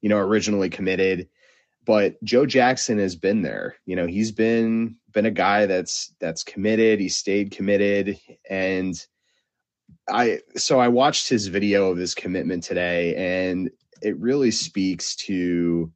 you 0.00 0.08
know, 0.08 0.18
originally 0.18 0.70
committed. 0.70 1.28
But 1.84 2.22
Joe 2.22 2.46
Jackson 2.46 2.98
has 2.98 3.16
been 3.16 3.42
there. 3.42 3.76
You 3.86 3.96
know, 3.96 4.06
he's 4.06 4.32
been 4.32 4.96
been 5.12 5.26
a 5.26 5.30
guy 5.30 5.66
that's 5.66 6.14
that's 6.20 6.44
committed. 6.44 7.00
He 7.00 7.08
stayed 7.08 7.50
committed, 7.50 8.18
and 8.48 8.94
I 10.08 10.40
so 10.56 10.78
I 10.78 10.88
watched 10.88 11.28
his 11.28 11.46
video 11.46 11.90
of 11.90 11.96
his 11.96 12.14
commitment 12.14 12.62
today, 12.62 13.14
and 13.16 13.70
it 14.02 14.18
really 14.18 14.50
speaks 14.50 15.16
to, 15.16 15.92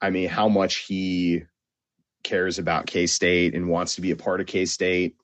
I 0.00 0.10
mean, 0.10 0.28
how 0.28 0.48
much 0.48 0.76
he 0.78 1.42
cares 2.22 2.58
about 2.58 2.86
K 2.86 3.06
State 3.06 3.54
and 3.54 3.68
wants 3.68 3.96
to 3.96 4.00
be 4.00 4.10
a 4.10 4.16
part 4.16 4.40
of 4.40 4.46
K 4.46 4.64
State. 4.66 5.16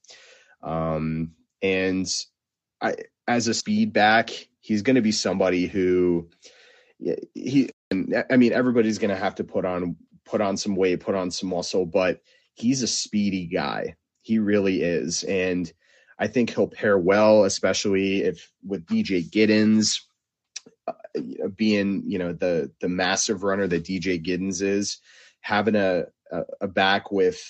Um, 0.62 1.32
and 1.62 2.06
I, 2.80 2.96
as 3.26 3.48
a 3.48 3.54
speed 3.54 3.92
back, 3.92 4.30
he's 4.60 4.82
going 4.82 4.96
to 4.96 5.02
be 5.02 5.12
somebody 5.12 5.66
who 5.66 6.28
he. 7.34 7.70
and 7.90 8.24
I 8.30 8.36
mean, 8.36 8.52
everybody's 8.52 8.98
going 8.98 9.14
to 9.14 9.20
have 9.20 9.36
to 9.36 9.44
put 9.44 9.64
on 9.64 9.96
put 10.24 10.40
on 10.40 10.56
some 10.56 10.74
weight, 10.76 11.00
put 11.00 11.14
on 11.14 11.30
some 11.30 11.50
muscle, 11.50 11.86
but 11.86 12.20
he's 12.54 12.82
a 12.82 12.88
speedy 12.88 13.46
guy. 13.46 13.96
He 14.22 14.38
really 14.38 14.82
is, 14.82 15.22
and 15.22 15.70
I 16.18 16.26
think 16.26 16.50
he'll 16.50 16.68
pair 16.68 16.98
well, 16.98 17.44
especially 17.44 18.22
if 18.22 18.50
with 18.66 18.86
DJ 18.86 19.28
Giddens 19.28 20.00
being, 21.56 22.02
you 22.06 22.18
know, 22.18 22.32
the 22.32 22.70
the 22.80 22.88
massive 22.88 23.42
runner 23.42 23.66
that 23.66 23.84
DJ 23.84 24.24
Giddens 24.24 24.62
is, 24.62 24.98
having 25.40 25.76
a, 25.76 26.04
a, 26.60 26.66
back 26.68 27.12
with 27.12 27.40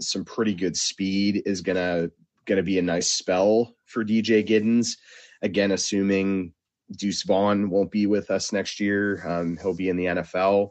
some 0.00 0.24
pretty 0.24 0.54
good 0.54 0.76
speed 0.76 1.42
is 1.46 1.62
gonna 1.62 2.10
gonna 2.44 2.62
be 2.62 2.78
a 2.78 2.82
nice 2.82 3.10
spell 3.10 3.74
for 3.86 4.04
DJ 4.04 4.46
Giddens. 4.46 4.96
Again, 5.42 5.72
assuming 5.72 6.52
Deuce 6.90 7.22
Vaughn 7.22 7.70
won't 7.70 7.90
be 7.90 8.06
with 8.06 8.30
us 8.30 8.52
next 8.52 8.80
year, 8.80 9.26
um, 9.26 9.56
he'll 9.60 9.74
be 9.74 9.88
in 9.88 9.96
the 9.96 10.06
NFL. 10.06 10.70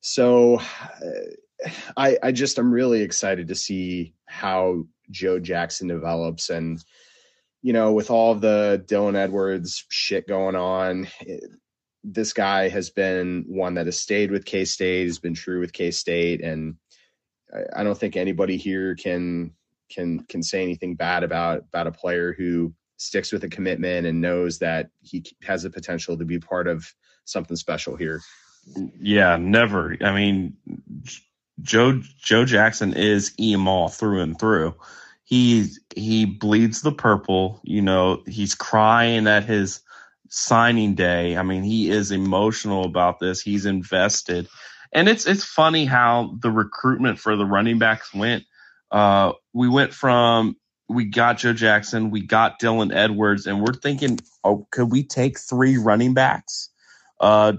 So, 0.00 0.58
uh, 0.58 1.70
I 1.96 2.18
I 2.22 2.32
just 2.32 2.58
I'm 2.58 2.70
really 2.70 3.02
excited 3.02 3.48
to 3.48 3.54
see 3.54 4.14
how 4.26 4.84
Joe 5.10 5.38
Jackson 5.38 5.88
develops. 5.88 6.50
And, 6.50 6.82
you 7.62 7.72
know, 7.72 7.92
with 7.92 8.10
all 8.10 8.34
the 8.34 8.84
Dylan 8.86 9.16
Edwards 9.16 9.84
shit 9.88 10.28
going 10.28 10.56
on, 10.56 11.08
this 12.04 12.32
guy 12.32 12.68
has 12.68 12.90
been 12.90 13.44
one 13.48 13.74
that 13.74 13.86
has 13.86 13.98
stayed 13.98 14.30
with 14.30 14.44
K 14.44 14.64
State, 14.64 15.06
has 15.06 15.18
been 15.18 15.34
true 15.34 15.60
with 15.60 15.72
K 15.72 15.90
State. 15.90 16.42
And 16.42 16.76
I, 17.52 17.80
I 17.80 17.84
don't 17.84 17.98
think 17.98 18.16
anybody 18.16 18.56
here 18.56 18.94
can 18.94 19.52
can 19.90 20.20
can 20.24 20.42
say 20.42 20.62
anything 20.62 20.94
bad 20.94 21.22
about 21.22 21.58
about 21.58 21.86
a 21.86 21.92
player 21.92 22.32
who 22.32 22.74
sticks 22.96 23.32
with 23.32 23.44
a 23.44 23.48
commitment 23.48 24.06
and 24.06 24.20
knows 24.20 24.58
that 24.58 24.90
he 25.02 25.24
has 25.42 25.62
the 25.62 25.70
potential 25.70 26.16
to 26.16 26.24
be 26.24 26.38
part 26.38 26.66
of 26.66 26.92
something 27.24 27.56
special 27.56 27.96
here. 27.96 28.20
Yeah, 28.98 29.36
never. 29.36 29.96
I 30.00 30.12
mean, 30.14 30.56
Joe 31.60 32.00
Joe 32.18 32.44
Jackson 32.44 32.94
is 32.94 33.32
EMAW 33.38 33.92
through 33.92 34.22
and 34.22 34.38
through. 34.38 34.74
He 35.24 35.68
he 35.94 36.24
bleeds 36.24 36.82
the 36.82 36.92
purple. 36.92 37.60
You 37.64 37.82
know, 37.82 38.22
he's 38.26 38.54
crying 38.54 39.26
at 39.26 39.44
his 39.44 39.80
signing 40.30 40.94
day. 40.94 41.36
I 41.36 41.42
mean, 41.42 41.62
he 41.62 41.90
is 41.90 42.12
emotional 42.12 42.84
about 42.84 43.20
this. 43.20 43.40
He's 43.40 43.66
invested, 43.66 44.48
and 44.92 45.08
it's 45.08 45.26
it's 45.26 45.44
funny 45.44 45.84
how 45.84 46.36
the 46.40 46.50
recruitment 46.50 47.18
for 47.18 47.36
the 47.36 47.46
running 47.46 47.78
backs 47.78 48.12
went. 48.14 48.44
Uh, 48.90 49.32
we 49.52 49.68
went 49.68 49.92
from 49.92 50.56
we 50.88 51.04
got 51.06 51.38
Joe 51.38 51.52
Jackson, 51.52 52.10
we 52.10 52.22
got 52.22 52.60
Dylan 52.60 52.94
Edwards, 52.94 53.46
and 53.46 53.60
we're 53.60 53.74
thinking, 53.74 54.18
oh, 54.44 54.66
could 54.70 54.90
we 54.90 55.02
take 55.02 55.38
three 55.38 55.76
running 55.78 56.14
backs? 56.14 56.70
Uh, 57.20 57.54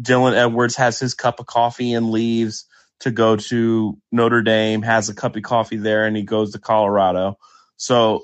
Dylan 0.00 0.34
Edwards 0.34 0.76
has 0.76 0.98
his 0.98 1.14
cup 1.14 1.38
of 1.38 1.46
coffee 1.46 1.92
and 1.92 2.10
leaves 2.10 2.66
to 3.00 3.10
go 3.10 3.36
to 3.36 3.98
Notre 4.10 4.42
Dame, 4.42 4.82
has 4.82 5.08
a 5.08 5.14
cup 5.14 5.36
of 5.36 5.42
coffee 5.42 5.76
there, 5.76 6.06
and 6.06 6.16
he 6.16 6.22
goes 6.22 6.52
to 6.52 6.58
Colorado. 6.58 7.38
So, 7.76 8.22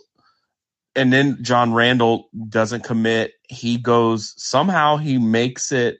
and 0.95 1.13
then 1.13 1.39
John 1.43 1.73
Randall 1.73 2.29
doesn't 2.49 2.85
commit. 2.85 3.33
He 3.49 3.79
goes 3.79 4.35
somehow 4.37 4.97
he 4.99 5.19
makes 5.19 5.73
it 5.73 5.99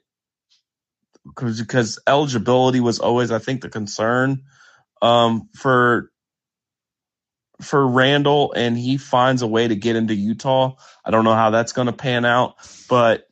because 1.35 1.99
eligibility 2.07 2.79
was 2.79 2.99
always 2.99 3.31
I 3.31 3.39
think 3.39 3.61
the 3.61 3.69
concern 3.69 4.43
um, 5.01 5.49
for 5.55 6.11
for 7.61 7.85
Randle, 7.85 8.53
and 8.53 8.77
he 8.77 8.97
finds 8.97 9.41
a 9.41 9.47
way 9.47 9.67
to 9.67 9.75
get 9.75 9.97
into 9.97 10.15
Utah. 10.15 10.75
I 11.03 11.11
don't 11.11 11.25
know 11.25 11.33
how 11.33 11.49
that's 11.49 11.73
going 11.73 11.87
to 11.87 11.93
pan 11.93 12.23
out, 12.23 12.55
but 12.87 13.27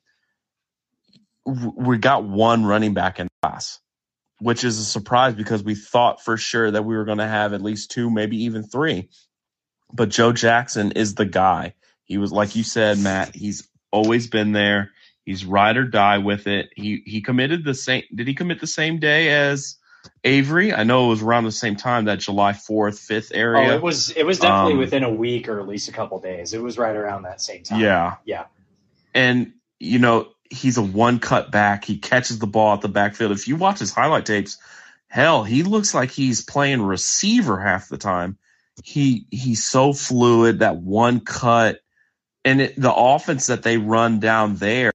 we 1.45 1.97
got 1.97 2.25
one 2.25 2.65
running 2.65 2.93
back 2.93 3.19
in 3.19 3.29
class 3.41 3.79
which 4.39 4.63
is 4.63 4.77
a 4.77 4.85
surprise 4.85 5.33
because 5.33 5.63
we 5.63 5.75
thought 5.75 6.21
for 6.21 6.37
sure 6.37 6.69
that 6.69 6.85
we 6.85 6.95
were 6.95 7.05
going 7.05 7.17
to 7.17 7.27
have 7.27 7.53
at 7.53 7.61
least 7.61 7.91
two, 7.91 8.09
maybe 8.09 8.43
even 8.43 8.63
three. 8.63 9.09
But 9.91 10.09
Joe 10.09 10.31
Jackson 10.31 10.91
is 10.91 11.15
the 11.15 11.25
guy. 11.25 11.73
He 12.03 12.17
was, 12.17 12.31
like 12.31 12.55
you 12.55 12.63
said, 12.63 12.99
Matt, 12.99 13.35
he's 13.35 13.67
always 13.91 14.27
been 14.27 14.51
there. 14.51 14.91
He's 15.25 15.45
ride 15.45 15.77
or 15.77 15.85
die 15.85 16.19
with 16.19 16.47
it. 16.47 16.69
He 16.75 17.03
he 17.05 17.21
committed 17.21 17.63
the 17.63 17.73
same. 17.73 18.03
Did 18.13 18.27
he 18.27 18.33
commit 18.33 18.61
the 18.61 18.67
same 18.67 18.99
day 18.99 19.29
as 19.29 19.75
Avery? 20.23 20.73
I 20.73 20.83
know 20.83 21.07
it 21.07 21.09
was 21.09 21.21
around 21.21 21.43
the 21.43 21.51
same 21.51 21.75
time 21.75 22.05
that 22.05 22.19
July 22.19 22.53
fourth, 22.53 22.99
fifth 22.99 23.31
area. 23.33 23.73
Oh, 23.73 23.75
it 23.75 23.81
was 23.81 24.09
it 24.11 24.25
was 24.25 24.39
definitely 24.39 24.73
um, 24.73 24.79
within 24.79 25.03
a 25.03 25.13
week 25.13 25.49
or 25.49 25.59
at 25.59 25.67
least 25.67 25.89
a 25.89 25.91
couple 25.91 26.19
days. 26.19 26.53
It 26.53 26.61
was 26.61 26.77
right 26.77 26.95
around 26.95 27.23
that 27.23 27.41
same 27.41 27.63
time. 27.63 27.81
Yeah, 27.81 28.15
yeah. 28.23 28.45
And 29.13 29.53
you 29.79 29.99
know, 29.99 30.29
he's 30.49 30.77
a 30.77 30.81
one 30.81 31.19
cut 31.19 31.51
back. 31.51 31.83
He 31.83 31.97
catches 31.97 32.39
the 32.39 32.47
ball 32.47 32.75
at 32.75 32.81
the 32.81 32.87
backfield. 32.87 33.31
If 33.33 33.47
you 33.47 33.57
watch 33.57 33.79
his 33.79 33.91
highlight 33.91 34.25
tapes, 34.25 34.57
hell, 35.07 35.43
he 35.43 35.63
looks 35.63 35.93
like 35.93 36.11
he's 36.11 36.41
playing 36.41 36.81
receiver 36.81 37.59
half 37.59 37.89
the 37.89 37.97
time. 37.97 38.37
He 38.83 39.25
he's 39.31 39.65
so 39.65 39.91
fluid 39.91 40.59
that 40.59 40.77
one 40.77 41.19
cut 41.19 41.79
and 42.43 42.61
it, 42.61 42.79
the 42.79 42.93
offense 42.93 43.47
that 43.47 43.63
they 43.63 43.77
run 43.77 44.19
down 44.19 44.55
there 44.57 44.93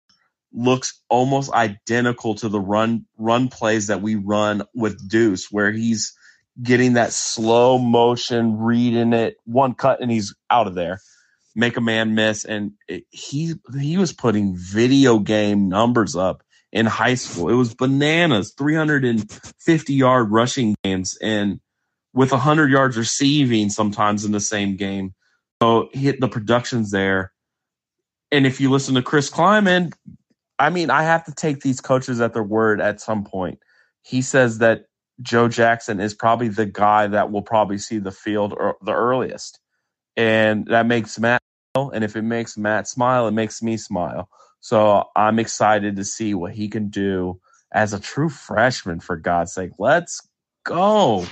looks 0.53 1.01
almost 1.09 1.53
identical 1.53 2.35
to 2.37 2.49
the 2.49 2.61
run 2.61 3.07
run 3.17 3.49
plays 3.49 3.87
that 3.87 4.03
we 4.03 4.15
run 4.15 4.63
with 4.75 5.09
Deuce 5.09 5.51
where 5.51 5.73
he's 5.73 6.15
getting 6.63 6.95
that 6.95 7.13
slow 7.13 7.79
motion 7.79 8.59
reading 8.59 9.15
it 9.15 9.37
one 9.45 9.75
cut 9.75 10.03
and 10.03 10.11
he's 10.11 10.35
out 10.51 10.67
of 10.67 10.75
there 10.75 11.01
make 11.55 11.77
a 11.77 11.81
man 11.81 12.15
miss, 12.15 12.45
and 12.45 12.73
it, 12.89 13.05
he 13.11 13.55
he 13.79 13.97
was 13.97 14.13
putting 14.13 14.57
video 14.57 15.19
game 15.19 15.69
numbers 15.69 16.17
up 16.17 16.43
in 16.73 16.87
high 16.87 17.15
school. 17.15 17.49
It 17.49 17.55
was 17.55 17.75
bananas, 17.75 18.55
350 18.57 19.95
yard 19.95 20.31
rushing 20.31 20.75
games, 20.85 21.17
and 21.21 21.61
with 22.15 22.33
100 22.33 22.71
yards 22.71 22.97
receiving 22.97 23.71
sometimes 23.71 24.25
in 24.25 24.33
the 24.33 24.41
same 24.41 24.77
game. 24.77 25.15
So 25.63 25.89
hit 25.93 26.21
the 26.21 26.29
productions 26.29 26.91
there. 26.91 27.32
And 28.33 28.47
if 28.47 28.61
you 28.61 28.71
listen 28.71 28.95
to 28.95 29.03
Chris 29.03 29.31
Klieman, 29.31 29.93
I 30.59 30.71
mean, 30.71 30.91
I 30.91 31.03
have 31.03 31.25
to 31.27 31.35
take 31.35 31.61
these 31.61 31.81
coaches 31.81 32.21
at 32.21 32.33
their 32.33 32.43
word 32.43 32.81
at 32.81 33.01
some 33.01 33.25
point. 33.25 33.59
He 34.03 34.23
says 34.23 34.59
that 34.59 34.87
Joe 35.21 35.49
Jackson 35.49 36.01
is 36.01 36.15
probably 36.15 36.49
the 36.49 36.67
guy 36.67 37.07
that 37.07 37.31
will 37.31 37.43
probably 37.43 37.79
see 37.79 37.99
the 37.99 38.11
field 38.11 38.55
the 38.83 38.93
earliest. 38.93 39.61
And 40.17 40.67
that 40.67 40.87
makes 40.87 41.19
Matt 41.19 41.43
smile. 41.75 41.91
and 41.91 42.03
if 42.03 42.17
it 42.17 42.23
makes 42.23 42.57
Matt 42.57 42.89
smile, 42.89 43.29
it 43.29 43.33
makes 43.33 43.63
me 43.63 43.77
smile. 43.77 44.29
So 44.61 45.05
I'm 45.15 45.39
excited 45.39 45.97
to 45.97 46.05
see 46.05 46.35
what 46.35 46.53
he 46.53 46.69
can 46.69 46.89
do 46.89 47.41
as 47.73 47.93
a 47.93 48.01
true 48.01 48.31
freshman. 48.31 49.01
For 49.01 49.17
God's 49.17 49.53
sake, 49.53 49.73
let's 49.79 50.27
go. 50.65 51.27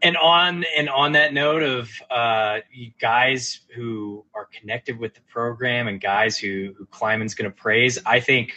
And 0.00 0.16
on 0.16 0.64
and 0.76 0.88
on 0.88 1.12
that 1.12 1.34
note 1.34 1.62
of 1.62 1.90
uh, 2.10 2.60
guys 3.00 3.60
who 3.74 4.24
are 4.34 4.46
connected 4.46 4.98
with 4.98 5.14
the 5.14 5.20
program 5.22 5.88
and 5.88 6.00
guys 6.00 6.38
who 6.38 6.74
who 6.78 6.86
Klieman's 6.86 7.34
going 7.34 7.50
to 7.50 7.56
praise, 7.56 7.98
I 8.06 8.20
think 8.20 8.52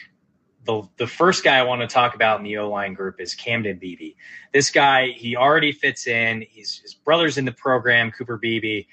the 0.66 0.84
the 0.98 1.08
first 1.08 1.44
guy 1.44 1.58
I 1.58 1.64
want 1.64 1.82
to 1.82 1.88
talk 1.88 2.16
about 2.16 2.38
in 2.39 2.44
the 2.44 2.58
O 2.58 2.70
line 2.70 2.94
group 2.94 3.20
is 3.20 3.34
Camden 3.34 3.80
Beebe. 3.80 4.14
This 4.54 4.70
guy, 4.70 5.08
he 5.08 5.36
already 5.36 5.72
fits 5.72 6.08
in. 6.08 6.46
He's 6.48 6.78
his 6.78 6.94
brother's 6.94 7.38
in 7.39 7.46
the 7.46 7.52
program, 7.52 8.12
Cooper 8.12 8.38
Beebe 8.38 8.84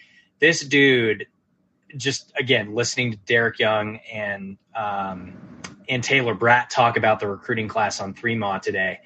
this 0.41 0.61
dude 0.61 1.27
just 1.97 2.33
again 2.39 2.75
listening 2.75 3.13
to 3.13 3.17
Derek 3.19 3.59
Young 3.59 3.99
and 4.13 4.59
um, 4.75 5.35
and 5.89 6.05
Taylor 6.05 6.35
Braet 6.35 6.71
talk 6.71 6.97
about 6.97 7.21
the 7.21 7.29
recruiting 7.29 7.69
class 7.69 8.01
on 8.01 8.15
Three 8.15 8.35
Ma 8.35 8.59
today. 8.59 9.01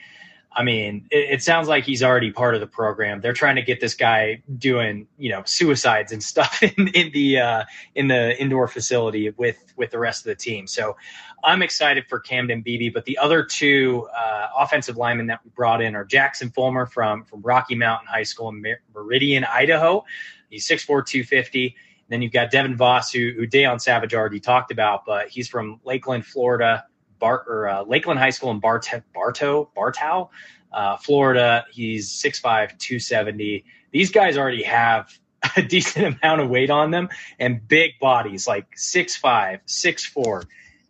I 0.54 0.62
mean, 0.62 1.06
it, 1.10 1.34
it, 1.34 1.42
sounds 1.42 1.66
like 1.66 1.84
he's 1.84 2.02
already 2.02 2.30
part 2.30 2.54
of 2.54 2.60
the 2.60 2.66
program. 2.66 3.20
They're 3.20 3.32
trying 3.32 3.56
to 3.56 3.62
get 3.62 3.80
this 3.80 3.94
guy 3.94 4.42
doing, 4.58 5.06
you 5.16 5.30
know, 5.30 5.42
suicides 5.44 6.12
and 6.12 6.22
stuff 6.22 6.62
in, 6.76 6.88
in 6.88 7.10
the 7.12 7.38
uh, 7.38 7.64
in 7.94 8.08
the 8.08 8.40
indoor 8.40 8.68
facility 8.68 9.30
with 9.30 9.72
with 9.76 9.90
the 9.90 9.98
rest 9.98 10.20
of 10.20 10.30
the 10.30 10.34
team. 10.34 10.66
So, 10.66 10.96
I'm 11.44 11.62
excited 11.62 12.06
for 12.08 12.20
Camden 12.20 12.62
Beebe. 12.62 12.90
But 12.90 13.04
the 13.04 13.18
other 13.18 13.42
two 13.42 14.08
uh, 14.16 14.48
offensive 14.56 14.96
linemen 14.96 15.26
that 15.26 15.40
we 15.44 15.50
brought 15.50 15.82
in 15.82 15.96
are 15.96 16.04
Jackson 16.04 16.50
Fulmer 16.50 16.86
from 16.86 17.24
from 17.24 17.42
Rocky 17.42 17.74
Mountain 17.74 18.08
High 18.08 18.22
School 18.22 18.48
in 18.48 18.64
Meridian, 18.94 19.44
Idaho. 19.44 20.04
He's 20.50 20.68
6'4", 20.68 21.06
250. 21.06 21.74
then 22.08 22.20
you've 22.20 22.32
got 22.32 22.50
Devin 22.50 22.76
Voss, 22.76 23.10
who, 23.10 23.32
who 23.34 23.46
Da'on 23.46 23.80
Savage 23.80 24.14
already 24.14 24.38
talked 24.38 24.70
about, 24.70 25.06
but 25.06 25.28
he's 25.28 25.48
from 25.48 25.80
Lakeland, 25.82 26.26
Florida, 26.26 26.84
Bar, 27.22 27.44
or 27.46 27.68
uh, 27.68 27.82
Lakeland 27.84 28.18
High 28.18 28.30
School 28.30 28.50
in 28.50 28.58
Bart- 28.58 28.88
Bartow, 29.14 29.70
Bartow, 29.74 30.30
uh, 30.72 30.96
Florida. 30.96 31.64
He's 31.72 32.10
6'5", 32.10 32.42
270. 32.42 33.64
These 33.92 34.10
guys 34.10 34.36
already 34.36 34.64
have 34.64 35.16
a 35.56 35.62
decent 35.62 36.18
amount 36.22 36.40
of 36.40 36.50
weight 36.50 36.70
on 36.70 36.90
them 36.90 37.08
and 37.38 37.66
big 37.66 37.98
bodies, 38.00 38.46
like 38.46 38.66
six 38.76 39.16
five, 39.16 39.60
six 39.66 40.04
four. 40.04 40.44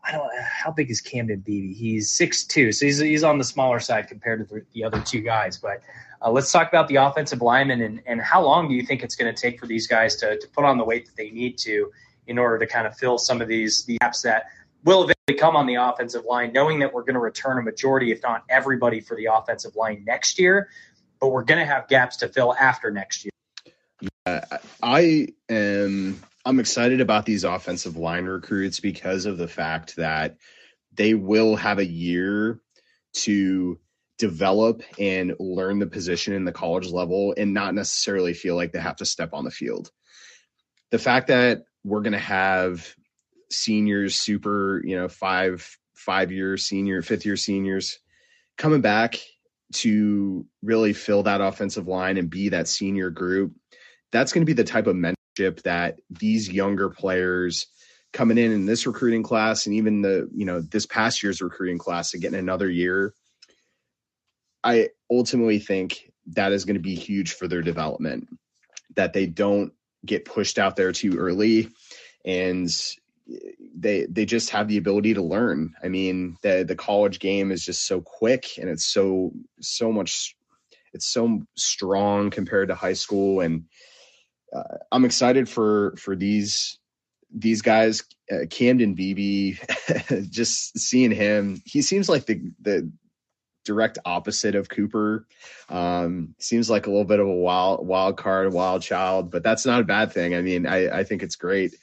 I 0.04 0.12
don't 0.12 0.28
how 0.42 0.72
big 0.72 0.90
is 0.90 1.00
Camden 1.00 1.40
Beebe? 1.40 1.74
He's 1.74 2.10
six 2.10 2.44
two, 2.44 2.72
so 2.72 2.86
he's 2.86 2.98
he's 2.98 3.24
on 3.24 3.38
the 3.38 3.44
smaller 3.44 3.78
side 3.78 4.08
compared 4.08 4.48
to 4.48 4.54
the, 4.54 4.64
the 4.72 4.84
other 4.84 5.00
two 5.00 5.20
guys. 5.20 5.58
But 5.58 5.82
uh, 6.20 6.30
let's 6.30 6.50
talk 6.50 6.68
about 6.68 6.88
the 6.88 6.96
offensive 6.96 7.40
linemen 7.40 7.80
and, 7.80 8.02
and 8.06 8.20
how 8.20 8.42
long 8.42 8.68
do 8.68 8.74
you 8.74 8.82
think 8.82 9.02
it's 9.02 9.16
going 9.16 9.32
to 9.32 9.40
take 9.40 9.60
for 9.60 9.66
these 9.66 9.86
guys 9.86 10.16
to, 10.16 10.38
to 10.38 10.48
put 10.48 10.64
on 10.64 10.76
the 10.76 10.84
weight 10.84 11.06
that 11.06 11.16
they 11.16 11.30
need 11.30 11.56
to 11.58 11.90
in 12.26 12.38
order 12.38 12.58
to 12.58 12.66
kind 12.66 12.86
of 12.86 12.96
fill 12.96 13.18
some 13.18 13.40
of 13.40 13.48
these 13.48 13.84
the 13.84 13.98
gaps 13.98 14.22
that 14.22 14.46
will 14.84 15.04
eventually 15.04 15.38
come 15.38 15.56
on 15.56 15.66
the 15.66 15.76
offensive 15.76 16.24
line, 16.24 16.52
knowing 16.52 16.80
that 16.80 16.92
we're 16.92 17.02
going 17.02 17.14
to 17.14 17.20
return 17.20 17.58
a 17.58 17.62
majority, 17.62 18.12
if 18.12 18.22
not 18.22 18.44
everybody, 18.48 19.00
for 19.00 19.16
the 19.16 19.26
offensive 19.26 19.76
line 19.76 20.04
next 20.06 20.38
year, 20.38 20.68
but 21.20 21.28
we're 21.28 21.44
going 21.44 21.60
to 21.60 21.66
have 21.66 21.88
gaps 21.88 22.16
to 22.18 22.28
fill 22.28 22.54
after 22.54 22.90
next 22.90 23.24
year. 23.24 23.32
I 24.82 25.28
am 25.48 26.20
I'm 26.44 26.60
excited 26.60 27.00
about 27.00 27.24
these 27.24 27.44
offensive 27.44 27.96
line 27.96 28.24
recruits 28.24 28.80
because 28.80 29.26
of 29.26 29.38
the 29.38 29.48
fact 29.48 29.96
that 29.96 30.36
they 30.92 31.14
will 31.14 31.56
have 31.56 31.78
a 31.78 31.86
year 31.86 32.60
to 33.14 33.78
develop 34.18 34.82
and 34.98 35.34
learn 35.38 35.78
the 35.78 35.86
position 35.86 36.34
in 36.34 36.44
the 36.44 36.52
college 36.52 36.88
level 36.88 37.34
and 37.36 37.54
not 37.54 37.74
necessarily 37.74 38.34
feel 38.34 38.56
like 38.56 38.72
they 38.72 38.80
have 38.80 38.96
to 38.96 39.04
step 39.04 39.30
on 39.32 39.44
the 39.44 39.50
field. 39.50 39.90
The 40.90 40.98
fact 40.98 41.28
that 41.28 41.64
we're 41.84 42.02
going 42.02 42.12
to 42.12 42.18
have 42.18 42.94
seniors, 43.52 44.16
super, 44.16 44.82
you 44.84 44.96
know, 44.96 45.08
five, 45.08 45.78
five 45.94 46.32
year 46.32 46.56
senior, 46.56 47.02
fifth 47.02 47.26
year 47.26 47.36
seniors 47.36 47.98
coming 48.56 48.80
back 48.80 49.20
to 49.72 50.46
really 50.62 50.92
fill 50.92 51.22
that 51.22 51.40
offensive 51.40 51.88
line 51.88 52.18
and 52.18 52.30
be 52.30 52.50
that 52.50 52.68
senior 52.68 53.10
group. 53.10 53.52
That's 54.10 54.32
going 54.32 54.42
to 54.42 54.46
be 54.46 54.52
the 54.52 54.64
type 54.64 54.86
of 54.86 54.96
mentorship 54.96 55.62
that 55.62 56.00
these 56.10 56.50
younger 56.50 56.90
players 56.90 57.66
coming 58.12 58.36
in 58.36 58.52
in 58.52 58.66
this 58.66 58.86
recruiting 58.86 59.22
class 59.22 59.66
and 59.66 59.74
even 59.74 60.02
the, 60.02 60.28
you 60.34 60.44
know, 60.44 60.60
this 60.60 60.84
past 60.84 61.22
year's 61.22 61.40
recruiting 61.40 61.78
class 61.78 62.12
getting 62.12 62.38
another 62.38 62.68
year. 62.68 63.14
I 64.62 64.90
ultimately 65.10 65.58
think 65.58 66.12
that 66.34 66.52
is 66.52 66.64
going 66.64 66.74
to 66.74 66.80
be 66.80 66.94
huge 66.94 67.32
for 67.32 67.48
their 67.48 67.62
development, 67.62 68.28
that 68.96 69.12
they 69.12 69.26
don't 69.26 69.72
get 70.04 70.24
pushed 70.24 70.58
out 70.58 70.76
there 70.76 70.92
too 70.92 71.16
early 71.16 71.68
and 72.24 72.70
they 73.74 74.06
they 74.06 74.24
just 74.24 74.50
have 74.50 74.68
the 74.68 74.76
ability 74.76 75.14
to 75.14 75.22
learn. 75.22 75.74
I 75.82 75.88
mean, 75.88 76.36
the 76.42 76.64
the 76.66 76.76
college 76.76 77.18
game 77.18 77.50
is 77.50 77.64
just 77.64 77.86
so 77.86 78.00
quick 78.00 78.58
and 78.58 78.68
it's 78.68 78.84
so 78.84 79.32
so 79.60 79.92
much 79.92 80.36
it's 80.92 81.06
so 81.06 81.42
strong 81.56 82.30
compared 82.30 82.68
to 82.68 82.74
high 82.74 82.92
school. 82.92 83.40
And 83.40 83.64
uh, 84.54 84.78
I'm 84.90 85.04
excited 85.04 85.48
for 85.48 85.94
for 85.96 86.14
these 86.14 86.78
these 87.34 87.62
guys 87.62 88.02
uh, 88.30 88.46
Camden 88.50 88.94
Beebe 88.94 89.56
just 90.30 90.78
seeing 90.78 91.10
him 91.10 91.62
he 91.64 91.82
seems 91.82 92.08
like 92.08 92.26
the 92.26 92.52
the 92.60 92.90
direct 93.64 93.98
opposite 94.04 94.54
of 94.54 94.68
Cooper. 94.68 95.26
Um 95.68 96.34
seems 96.38 96.68
like 96.68 96.86
a 96.86 96.90
little 96.90 97.04
bit 97.04 97.20
of 97.20 97.26
a 97.26 97.34
wild 97.34 97.86
wild 97.86 98.16
card 98.16 98.52
wild 98.52 98.82
child 98.82 99.30
but 99.30 99.42
that's 99.42 99.64
not 99.64 99.80
a 99.80 99.84
bad 99.84 100.12
thing. 100.12 100.34
I 100.34 100.42
mean 100.42 100.66
I 100.66 100.98
I 101.00 101.04
think 101.04 101.22
it's 101.22 101.36
great. 101.36 101.74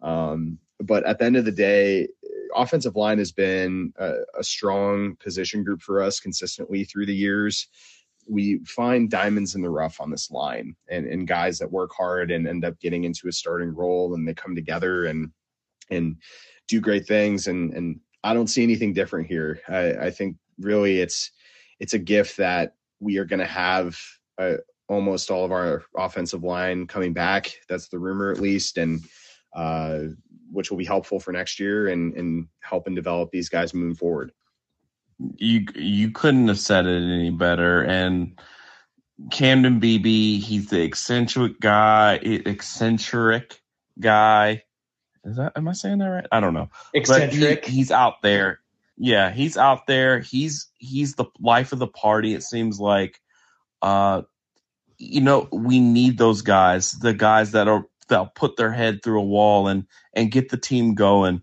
Um 0.00 0.58
but 0.80 1.04
at 1.04 1.18
the 1.18 1.24
end 1.24 1.36
of 1.36 1.44
the 1.44 1.52
day, 1.52 2.08
offensive 2.54 2.96
line 2.96 3.18
has 3.18 3.32
been 3.32 3.92
a, 3.98 4.14
a, 4.38 4.44
strong 4.44 5.16
position 5.16 5.64
group 5.64 5.82
for 5.82 6.00
us 6.00 6.20
consistently 6.20 6.84
through 6.84 7.06
the 7.06 7.14
years. 7.14 7.68
We 8.26 8.58
find 8.64 9.10
diamonds 9.10 9.54
in 9.54 9.62
the 9.62 9.70
rough 9.70 10.00
on 10.00 10.10
this 10.10 10.30
line 10.30 10.76
and, 10.88 11.06
and 11.06 11.26
guys 11.26 11.58
that 11.58 11.70
work 11.70 11.90
hard 11.96 12.30
and 12.30 12.46
end 12.46 12.64
up 12.64 12.78
getting 12.80 13.04
into 13.04 13.28
a 13.28 13.32
starting 13.32 13.74
role 13.74 14.14
and 14.14 14.26
they 14.26 14.34
come 14.34 14.54
together 14.54 15.06
and 15.06 15.30
and 15.90 16.16
do 16.68 16.80
great 16.80 17.06
things. 17.06 17.48
And 17.48 17.74
and 17.74 18.00
I 18.22 18.32
don't 18.32 18.48
see 18.48 18.62
anything 18.62 18.94
different 18.94 19.26
here. 19.26 19.60
I, 19.68 20.06
I 20.06 20.10
think 20.10 20.36
really 20.58 21.00
it's 21.00 21.30
it's 21.80 21.94
a 21.94 21.98
gift 21.98 22.36
that 22.38 22.76
we 23.00 23.18
are 23.18 23.24
going 23.24 23.40
to 23.40 23.46
have 23.46 23.98
uh, 24.38 24.54
almost 24.88 25.30
all 25.30 25.44
of 25.44 25.52
our 25.52 25.84
offensive 25.96 26.42
line 26.42 26.86
coming 26.86 27.12
back. 27.12 27.52
That's 27.68 27.88
the 27.88 27.98
rumor, 27.98 28.30
at 28.30 28.40
least, 28.40 28.78
and 28.78 29.04
uh, 29.54 30.04
which 30.54 30.70
will 30.70 30.78
be 30.78 30.84
helpful 30.84 31.20
for 31.20 31.32
next 31.32 31.60
year 31.60 31.88
and 31.88 32.14
and 32.14 32.48
helping 32.60 32.94
develop 32.94 33.30
these 33.30 33.48
guys 33.48 33.74
moving 33.74 33.94
forward. 33.94 34.32
You 35.36 35.66
you 35.74 36.10
couldn't 36.10 36.48
have 36.48 36.58
said 36.58 36.86
it 36.86 37.02
any 37.02 37.30
better. 37.30 37.82
And 37.82 38.38
Camden 39.30 39.80
Beebe, 39.80 40.38
he's 40.38 40.70
the 40.70 40.82
eccentric 40.82 41.60
guy, 41.60 42.14
eccentric 42.22 43.60
guy. 44.00 44.62
Is 45.24 45.36
that 45.36 45.52
am 45.56 45.68
I 45.68 45.72
saying 45.72 45.98
that 45.98 46.06
right? 46.06 46.26
I 46.32 46.40
don't 46.40 46.54
know. 46.54 46.70
Eccentric. 46.92 47.64
He, 47.64 47.76
he's 47.76 47.90
out 47.90 48.22
there. 48.22 48.60
Yeah, 48.96 49.32
he's 49.32 49.56
out 49.56 49.86
there. 49.86 50.20
He's 50.20 50.68
he's 50.78 51.14
the 51.14 51.26
life 51.40 51.72
of 51.72 51.78
the 51.78 51.88
party. 51.88 52.34
It 52.34 52.42
seems 52.42 52.78
like. 52.78 53.20
Uh, 53.82 54.22
you 54.96 55.20
know, 55.20 55.48
we 55.52 55.80
need 55.80 56.18
those 56.18 56.42
guys, 56.42 56.92
the 56.92 57.12
guys 57.12 57.52
that 57.52 57.68
are 57.68 57.86
they'll 58.08 58.26
put 58.26 58.56
their 58.56 58.72
head 58.72 59.02
through 59.02 59.20
a 59.20 59.24
wall 59.24 59.68
and 59.68 59.86
and 60.14 60.30
get 60.30 60.50
the 60.50 60.56
team 60.56 60.94
going. 60.94 61.42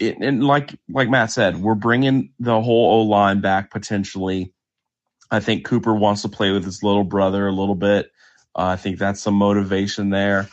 It, 0.00 0.18
and 0.20 0.44
like 0.44 0.74
like 0.88 1.08
Matt 1.08 1.30
said, 1.30 1.58
we're 1.58 1.74
bringing 1.74 2.32
the 2.38 2.60
whole 2.60 3.00
O 3.00 3.02
line 3.02 3.40
back 3.40 3.70
potentially. 3.70 4.52
I 5.30 5.40
think 5.40 5.64
Cooper 5.64 5.94
wants 5.94 6.22
to 6.22 6.28
play 6.28 6.52
with 6.52 6.64
his 6.64 6.82
little 6.82 7.04
brother 7.04 7.46
a 7.46 7.52
little 7.52 7.74
bit. 7.74 8.10
Uh, 8.56 8.66
I 8.66 8.76
think 8.76 8.98
that's 8.98 9.20
some 9.22 9.34
motivation 9.34 10.10
there. 10.10 10.48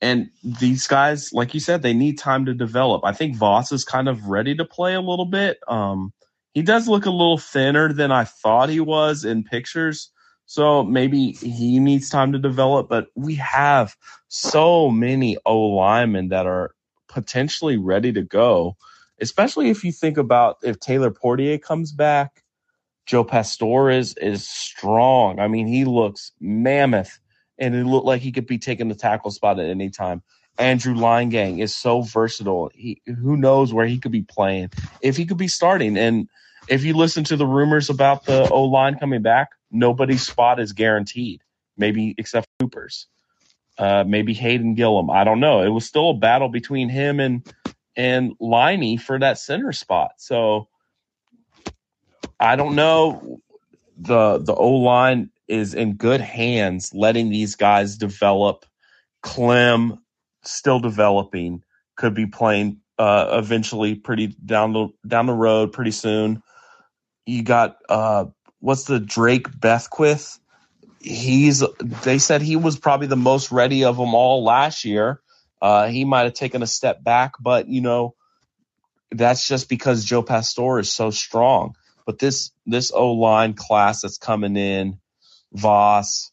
And 0.00 0.30
these 0.44 0.86
guys, 0.86 1.32
like 1.32 1.54
you 1.54 1.60
said, 1.60 1.82
they 1.82 1.94
need 1.94 2.18
time 2.18 2.46
to 2.46 2.54
develop. 2.54 3.04
I 3.04 3.12
think 3.12 3.36
Voss 3.36 3.72
is 3.72 3.84
kind 3.84 4.08
of 4.08 4.26
ready 4.26 4.54
to 4.56 4.64
play 4.64 4.94
a 4.94 5.00
little 5.00 5.26
bit. 5.26 5.58
Um, 5.68 6.12
he 6.54 6.62
does 6.62 6.88
look 6.88 7.06
a 7.06 7.10
little 7.10 7.38
thinner 7.38 7.92
than 7.92 8.12
I 8.12 8.24
thought 8.24 8.68
he 8.68 8.80
was 8.80 9.24
in 9.24 9.44
pictures. 9.44 10.10
So 10.46 10.84
maybe 10.84 11.32
he 11.32 11.80
needs 11.80 12.08
time 12.08 12.32
to 12.32 12.38
develop, 12.38 12.88
but 12.88 13.08
we 13.16 13.34
have 13.34 13.96
so 14.28 14.90
many 14.90 15.36
O 15.44 15.58
linemen 15.58 16.28
that 16.28 16.46
are 16.46 16.72
potentially 17.08 17.76
ready 17.76 18.12
to 18.12 18.22
go, 18.22 18.76
especially 19.20 19.70
if 19.70 19.84
you 19.84 19.90
think 19.90 20.16
about 20.16 20.58
if 20.62 20.78
Taylor 20.78 21.10
Poitier 21.10 21.60
comes 21.60 21.92
back. 21.92 22.44
Joe 23.06 23.24
Pastor 23.24 23.90
is 23.90 24.14
is 24.16 24.48
strong. 24.48 25.38
I 25.38 25.48
mean, 25.48 25.66
he 25.66 25.84
looks 25.84 26.32
mammoth, 26.40 27.18
and 27.58 27.74
it 27.74 27.84
looked 27.84 28.06
like 28.06 28.20
he 28.20 28.32
could 28.32 28.46
be 28.46 28.58
taking 28.58 28.88
the 28.88 28.94
tackle 28.94 29.30
spot 29.30 29.60
at 29.60 29.68
any 29.68 29.90
time. 29.90 30.22
Andrew 30.58 30.94
Gang 30.94 31.58
is 31.58 31.74
so 31.74 32.02
versatile. 32.02 32.70
He 32.74 33.02
who 33.06 33.36
knows 33.36 33.72
where 33.72 33.86
he 33.86 33.98
could 33.98 34.12
be 34.12 34.22
playing 34.22 34.70
if 35.02 35.16
he 35.16 35.26
could 35.26 35.36
be 35.36 35.48
starting. 35.48 35.96
And 35.96 36.28
if 36.68 36.84
you 36.84 36.94
listen 36.94 37.24
to 37.24 37.36
the 37.36 37.46
rumors 37.46 37.90
about 37.90 38.24
the 38.24 38.48
O 38.48 38.64
line 38.64 38.98
coming 38.98 39.22
back, 39.22 39.50
nobody's 39.70 40.26
spot 40.26 40.60
is 40.60 40.72
guaranteed. 40.72 41.42
Maybe 41.76 42.14
except 42.18 42.46
Cooper's. 42.58 43.06
Uh, 43.78 44.04
maybe 44.06 44.32
Hayden 44.32 44.74
Gillum. 44.74 45.10
I 45.10 45.24
don't 45.24 45.40
know. 45.40 45.62
It 45.62 45.68
was 45.68 45.84
still 45.84 46.10
a 46.10 46.14
battle 46.14 46.48
between 46.48 46.88
him 46.88 47.20
and 47.20 47.46
and 47.94 48.38
Liney 48.38 49.00
for 49.00 49.18
that 49.18 49.38
center 49.38 49.72
spot. 49.72 50.12
So 50.18 50.68
I 52.40 52.56
don't 52.56 52.74
know. 52.74 53.40
The 53.98 54.38
the 54.38 54.54
O 54.54 54.72
line 54.74 55.30
is 55.48 55.74
in 55.74 55.94
good 55.94 56.20
hands, 56.20 56.92
letting 56.94 57.30
these 57.30 57.54
guys 57.56 57.96
develop. 57.96 58.64
Clem 59.22 59.98
still 60.42 60.78
developing, 60.78 61.62
could 61.96 62.14
be 62.14 62.26
playing 62.26 62.80
uh, 62.98 63.28
eventually 63.32 63.94
pretty 63.94 64.28
down 64.28 64.72
the 64.72 64.88
down 65.06 65.26
the 65.26 65.32
road 65.32 65.72
pretty 65.72 65.90
soon. 65.90 66.42
You 67.26 67.42
got 67.42 67.76
uh, 67.88 68.26
what's 68.60 68.84
the 68.84 69.00
Drake 69.00 69.48
Bequeaith? 69.48 70.38
He's 71.00 71.62
they 71.80 72.18
said 72.18 72.42
he 72.42 72.56
was 72.56 72.78
probably 72.78 73.06
the 73.06 73.16
most 73.16 73.52
ready 73.52 73.84
of 73.84 73.96
them 73.96 74.14
all 74.14 74.44
last 74.44 74.84
year. 74.84 75.20
Uh, 75.62 75.86
he 75.88 76.04
might 76.04 76.24
have 76.24 76.34
taken 76.34 76.62
a 76.62 76.66
step 76.66 77.02
back, 77.02 77.34
but 77.40 77.68
you 77.68 77.80
know 77.80 78.14
that's 79.10 79.46
just 79.46 79.68
because 79.68 80.04
Joe 80.04 80.22
Pastor 80.22 80.78
is 80.78 80.92
so 80.92 81.10
strong. 81.10 81.76
But 82.06 82.18
this 82.18 82.52
this 82.66 82.92
O 82.92 83.12
line 83.12 83.54
class 83.54 84.02
that's 84.02 84.18
coming 84.18 84.56
in, 84.56 84.98
Voss. 85.52 86.32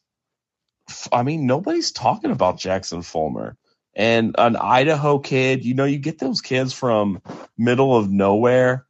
I 1.12 1.22
mean, 1.22 1.46
nobody's 1.46 1.92
talking 1.92 2.30
about 2.30 2.58
Jackson 2.58 3.02
Fulmer 3.02 3.56
and 3.94 4.34
an 4.38 4.56
Idaho 4.56 5.18
kid. 5.18 5.64
You 5.64 5.74
know, 5.74 5.84
you 5.84 5.98
get 5.98 6.18
those 6.18 6.40
kids 6.40 6.72
from 6.72 7.22
middle 7.56 7.96
of 7.96 8.10
nowhere 8.10 8.86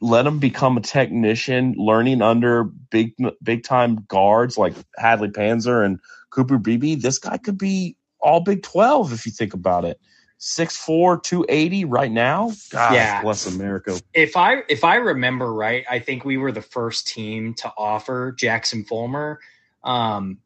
let 0.00 0.26
him 0.26 0.38
become 0.38 0.76
a 0.76 0.80
technician, 0.80 1.74
learning 1.76 2.22
under 2.22 2.64
big 2.64 3.14
big 3.42 3.64
time 3.64 4.04
guards 4.08 4.56
like 4.56 4.74
Hadley 4.96 5.28
Panzer 5.28 5.84
and 5.84 6.00
Cooper 6.30 6.58
Beebe. 6.58 6.94
This 6.94 7.18
guy 7.18 7.36
could 7.36 7.58
be 7.58 7.96
all 8.20 8.40
Big 8.40 8.62
Twelve 8.62 9.12
if 9.12 9.26
you 9.26 9.32
think 9.32 9.54
about 9.54 9.84
it. 9.84 10.00
6'4", 10.40 11.22
280 11.22 11.84
right 11.84 12.10
now. 12.10 12.50
God 12.70 12.94
yeah. 12.94 13.20
bless 13.20 13.46
America. 13.46 14.00
If 14.14 14.38
I 14.38 14.62
if 14.70 14.84
I 14.84 14.96
remember 14.96 15.52
right, 15.52 15.84
I 15.88 15.98
think 15.98 16.24
we 16.24 16.38
were 16.38 16.50
the 16.50 16.62
first 16.62 17.06
team 17.06 17.52
to 17.54 17.70
offer 17.76 18.32
Jackson 18.32 18.84
Fulmer. 18.84 19.40
Um, 19.84 20.38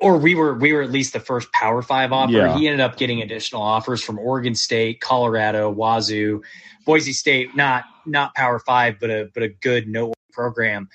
or 0.00 0.18
we 0.18 0.34
were 0.34 0.54
we 0.54 0.72
were 0.72 0.82
at 0.82 0.90
least 0.90 1.12
the 1.12 1.20
first 1.20 1.50
Power 1.52 1.82
Five 1.82 2.12
offer. 2.12 2.32
Yeah. 2.32 2.56
He 2.56 2.66
ended 2.66 2.80
up 2.80 2.96
getting 2.96 3.22
additional 3.22 3.62
offers 3.62 4.02
from 4.02 4.18
Oregon 4.18 4.54
State, 4.54 5.00
Colorado, 5.00 5.70
Wazoo, 5.70 6.42
Boise 6.84 7.12
State. 7.12 7.56
Not 7.56 7.84
not 8.04 8.34
Power 8.34 8.58
Five, 8.58 9.00
but 9.00 9.10
a 9.10 9.30
but 9.32 9.42
a 9.42 9.48
good 9.48 9.88
noteworthy 9.88 10.16
program. 10.32 10.88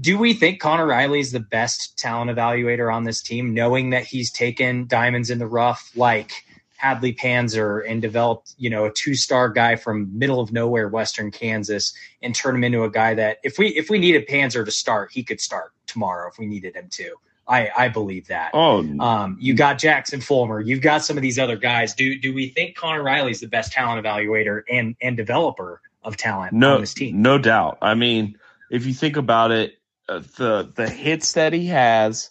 Do 0.00 0.18
we 0.18 0.34
think 0.34 0.60
Conor 0.60 0.86
Riley 0.86 1.20
is 1.20 1.30
the 1.30 1.40
best 1.40 1.96
talent 1.96 2.30
evaluator 2.30 2.92
on 2.92 3.04
this 3.04 3.22
team, 3.22 3.54
knowing 3.54 3.90
that 3.90 4.04
he's 4.04 4.32
taken 4.32 4.86
diamonds 4.88 5.30
in 5.30 5.38
the 5.38 5.46
rough 5.46 5.92
like 5.94 6.32
Hadley 6.76 7.14
Panzer 7.14 7.88
and 7.88 8.02
developed, 8.02 8.54
you 8.56 8.68
know, 8.68 8.86
a 8.86 8.92
two-star 8.92 9.50
guy 9.50 9.76
from 9.76 10.18
middle 10.18 10.40
of 10.40 10.50
nowhere, 10.50 10.88
Western 10.88 11.30
Kansas, 11.30 11.94
and 12.20 12.34
turn 12.34 12.56
him 12.56 12.64
into 12.64 12.82
a 12.82 12.90
guy 12.90 13.14
that 13.14 13.38
if 13.44 13.58
we 13.58 13.68
if 13.68 13.90
we 13.90 13.98
needed 13.98 14.26
Panzer 14.26 14.64
to 14.64 14.70
start, 14.72 15.12
he 15.12 15.22
could 15.22 15.40
start 15.40 15.72
tomorrow 15.86 16.28
if 16.28 16.38
we 16.38 16.46
needed 16.46 16.74
him 16.74 16.88
to. 16.92 17.14
I, 17.50 17.70
I 17.76 17.88
believe 17.88 18.28
that. 18.28 18.52
Oh, 18.54 18.78
Um, 19.00 19.36
you 19.40 19.54
got 19.54 19.78
Jackson 19.78 20.20
Fulmer. 20.20 20.60
You've 20.60 20.82
got 20.82 21.04
some 21.04 21.16
of 21.16 21.22
these 21.22 21.38
other 21.38 21.56
guys. 21.56 21.94
Do 21.94 22.16
do 22.18 22.32
we 22.32 22.48
think 22.48 22.76
Conor 22.76 23.02
Riley's 23.02 23.40
the 23.40 23.48
best 23.48 23.72
talent 23.72 24.04
evaluator 24.06 24.62
and 24.70 24.94
and 25.02 25.16
developer 25.16 25.80
of 26.04 26.16
talent 26.16 26.52
no, 26.52 26.76
on 26.76 26.80
this 26.80 26.94
team? 26.94 27.20
no 27.20 27.38
doubt. 27.38 27.78
I 27.82 27.94
mean, 27.94 28.38
if 28.70 28.86
you 28.86 28.94
think 28.94 29.16
about 29.16 29.50
it, 29.50 29.78
uh, 30.08 30.20
the 30.36 30.70
the 30.74 30.88
hits 30.88 31.32
that 31.32 31.52
he 31.52 31.66
has 31.66 32.30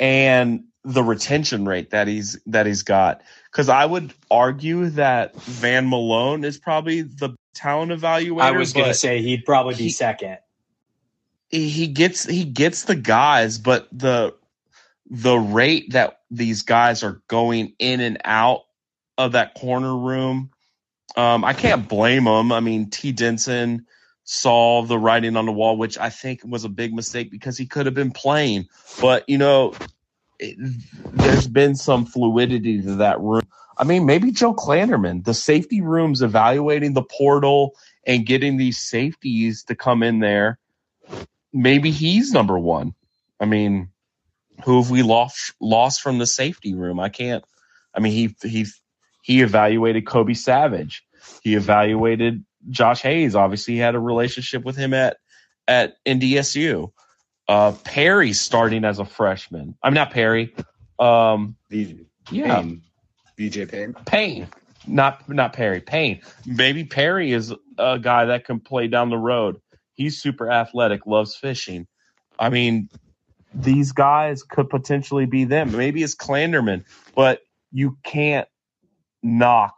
and 0.00 0.64
the 0.82 1.02
retention 1.02 1.64
rate 1.66 1.90
that 1.90 2.08
he's 2.08 2.38
that 2.46 2.66
he's 2.66 2.82
got, 2.82 3.22
because 3.52 3.68
I 3.68 3.84
would 3.86 4.12
argue 4.30 4.88
that 4.90 5.36
Van 5.36 5.88
Malone 5.88 6.42
is 6.42 6.58
probably 6.58 7.02
the 7.02 7.36
talent 7.54 7.92
evaluator. 7.92 8.40
I 8.42 8.50
was 8.52 8.72
going 8.72 8.86
to 8.86 8.94
say 8.94 9.22
he'd 9.22 9.44
probably 9.44 9.74
be 9.74 9.84
he- 9.84 9.90
second. 9.90 10.38
he 11.50 11.68
he 11.68 11.86
gets 11.86 12.24
he 12.24 12.44
gets 12.44 12.84
the 12.84 12.96
guys, 12.96 13.58
but 13.58 13.86
the 13.92 14.34
the 15.10 15.36
rate 15.36 15.92
that 15.92 16.20
these 16.30 16.62
guys 16.62 17.02
are 17.02 17.22
going 17.28 17.74
in 17.78 18.00
and 18.00 18.18
out 18.24 18.62
of 19.18 19.32
that 19.32 19.54
corner 19.54 19.96
room, 19.96 20.50
um, 21.16 21.44
I 21.44 21.52
can't 21.52 21.88
blame 21.88 22.24
them. 22.24 22.52
I 22.52 22.60
mean, 22.60 22.90
T. 22.90 23.12
Denson 23.12 23.86
saw 24.24 24.82
the 24.82 24.98
writing 24.98 25.36
on 25.36 25.46
the 25.46 25.52
wall, 25.52 25.76
which 25.76 25.98
I 25.98 26.10
think 26.10 26.42
was 26.44 26.64
a 26.64 26.68
big 26.68 26.94
mistake 26.94 27.30
because 27.30 27.58
he 27.58 27.66
could 27.66 27.86
have 27.86 27.94
been 27.94 28.12
playing. 28.12 28.68
But 29.00 29.28
you 29.28 29.38
know, 29.38 29.74
it, 30.38 30.56
there's 31.12 31.48
been 31.48 31.74
some 31.74 32.06
fluidity 32.06 32.80
to 32.82 32.96
that 32.96 33.20
room. 33.20 33.42
I 33.76 33.84
mean, 33.84 34.06
maybe 34.06 34.30
Joe 34.30 34.54
Klanderman, 34.54 35.24
the 35.24 35.34
safety 35.34 35.80
rooms 35.80 36.22
evaluating 36.22 36.92
the 36.94 37.02
portal 37.02 37.74
and 38.06 38.26
getting 38.26 38.56
these 38.56 38.78
safeties 38.78 39.64
to 39.64 39.74
come 39.74 40.02
in 40.02 40.20
there 40.20 40.58
maybe 41.52 41.90
he's 41.90 42.32
number 42.32 42.58
one. 42.58 42.94
I 43.40 43.46
mean, 43.46 43.90
who 44.64 44.80
have 44.82 44.90
we 44.90 45.02
lost 45.02 45.54
lost 45.60 46.00
from 46.00 46.18
the 46.18 46.26
safety 46.26 46.74
room? 46.74 47.00
I 47.00 47.08
can't. 47.08 47.44
I 47.94 48.00
mean, 48.00 48.12
he 48.12 48.34
he 48.48 48.66
he 49.22 49.42
evaluated 49.42 50.06
Kobe 50.06 50.34
Savage. 50.34 51.04
He 51.42 51.54
evaluated 51.54 52.44
Josh 52.68 53.02
Hayes. 53.02 53.34
Obviously, 53.34 53.74
he 53.74 53.80
had 53.80 53.94
a 53.94 54.00
relationship 54.00 54.64
with 54.64 54.76
him 54.76 54.94
at 54.94 55.16
at 55.66 55.94
NDSU. 56.04 56.92
Uh, 57.48 57.72
Perry 57.84 58.32
starting 58.32 58.84
as 58.84 58.98
a 58.98 59.04
freshman. 59.04 59.76
I'm 59.82 59.94
not 59.94 60.10
Perry. 60.12 60.54
Um, 60.98 61.56
V- 61.68 62.06
yeah, 62.30 62.60
Payne. 62.60 62.82
VJ 63.36 63.68
Payne. 63.68 63.94
Payne, 64.06 64.48
not 64.86 65.28
not 65.28 65.52
Perry. 65.52 65.80
Payne. 65.80 66.20
Maybe 66.46 66.84
Perry 66.84 67.32
is 67.32 67.52
a 67.78 67.98
guy 67.98 68.26
that 68.26 68.44
can 68.44 68.60
play 68.60 68.86
down 68.86 69.10
the 69.10 69.18
road. 69.18 69.60
He's 69.94 70.20
super 70.20 70.50
athletic, 70.50 71.06
loves 71.06 71.36
fishing. 71.36 71.86
I 72.38 72.48
mean, 72.48 72.88
these 73.54 73.92
guys 73.92 74.42
could 74.42 74.68
potentially 74.70 75.26
be 75.26 75.44
them. 75.44 75.72
Maybe 75.76 76.02
it's 76.02 76.14
Klanderman, 76.14 76.84
but 77.14 77.40
you 77.72 77.96
can't 78.04 78.48
knock 79.22 79.74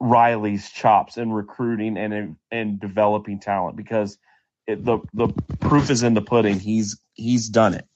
Riley's 0.00 0.70
chops 0.70 1.16
in 1.16 1.32
recruiting 1.32 1.96
and 1.96 2.12
in, 2.14 2.36
and 2.50 2.80
developing 2.80 3.38
talent 3.40 3.76
because 3.76 4.18
it, 4.66 4.84
the 4.84 4.98
the 5.14 5.28
proof 5.60 5.90
is 5.90 6.02
in 6.02 6.14
the 6.14 6.22
pudding. 6.22 6.58
He's 6.58 6.98
he's 7.14 7.48
done 7.48 7.74
it. 7.74 7.86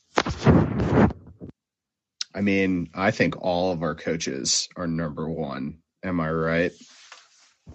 I 2.34 2.42
mean, 2.42 2.90
I 2.94 3.10
think 3.12 3.34
all 3.40 3.72
of 3.72 3.82
our 3.82 3.94
coaches 3.94 4.68
are 4.76 4.86
number 4.86 5.28
one. 5.28 5.78
Am 6.04 6.20
I 6.20 6.30
right? 6.30 6.72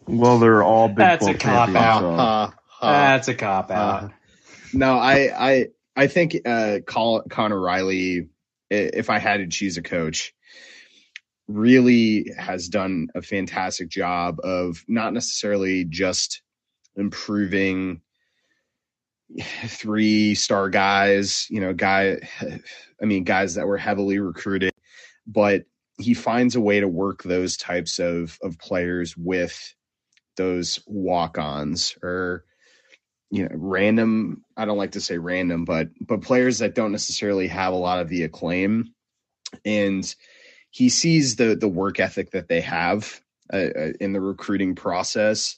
Well, 0.07 0.39
they're 0.39 0.63
all 0.63 0.87
big. 0.87 0.97
That's 0.97 1.27
a 1.27 1.33
cop 1.33 1.69
out. 1.69 1.99
so- 2.01 2.15
Ha, 2.15 2.53
ha. 2.67 2.91
That's 2.91 3.27
a 3.27 3.33
cop 3.33 3.71
out. 3.71 4.03
Uh, 4.03 4.09
no, 4.73 4.93
I, 4.97 5.31
I, 5.37 5.67
I 5.95 6.07
think 6.07 6.37
uh, 6.45 6.79
Connor 6.85 7.59
Riley, 7.59 8.27
if 8.69 9.09
I 9.09 9.19
had 9.19 9.37
to 9.37 9.47
choose 9.47 9.77
a 9.77 9.81
coach, 9.81 10.33
really 11.47 12.31
has 12.37 12.69
done 12.69 13.09
a 13.15 13.21
fantastic 13.21 13.89
job 13.89 14.39
of 14.43 14.83
not 14.87 15.13
necessarily 15.13 15.83
just 15.83 16.41
improving 16.95 18.01
three 19.39 20.35
star 20.35 20.69
guys, 20.69 21.47
you 21.49 21.59
know, 21.59 21.73
guy, 21.73 22.17
I 23.01 23.05
mean, 23.05 23.23
guys 23.23 23.55
that 23.55 23.67
were 23.67 23.77
heavily 23.77 24.19
recruited, 24.19 24.73
but 25.27 25.63
he 25.97 26.13
finds 26.13 26.55
a 26.55 26.61
way 26.61 26.79
to 26.79 26.87
work 26.87 27.23
those 27.23 27.57
types 27.57 27.99
of 27.99 28.37
of 28.41 28.57
players 28.59 29.15
with 29.15 29.75
those 30.35 30.79
walk-ons 30.87 31.95
or 32.01 32.45
you 33.31 33.43
know 33.43 33.49
random 33.53 34.43
i 34.57 34.65
don't 34.65 34.77
like 34.77 34.91
to 34.91 35.01
say 35.01 35.17
random 35.17 35.65
but 35.65 35.89
but 35.99 36.21
players 36.21 36.59
that 36.59 36.75
don't 36.75 36.91
necessarily 36.91 37.47
have 37.47 37.73
a 37.73 37.77
lot 37.77 37.99
of 37.99 38.09
the 38.09 38.23
acclaim 38.23 38.93
and 39.65 40.15
he 40.69 40.89
sees 40.89 41.35
the 41.35 41.55
the 41.55 41.67
work 41.67 41.99
ethic 41.99 42.31
that 42.31 42.47
they 42.47 42.61
have 42.61 43.21
uh, 43.53 43.57
uh, 43.57 43.91
in 43.99 44.13
the 44.13 44.21
recruiting 44.21 44.75
process 44.75 45.57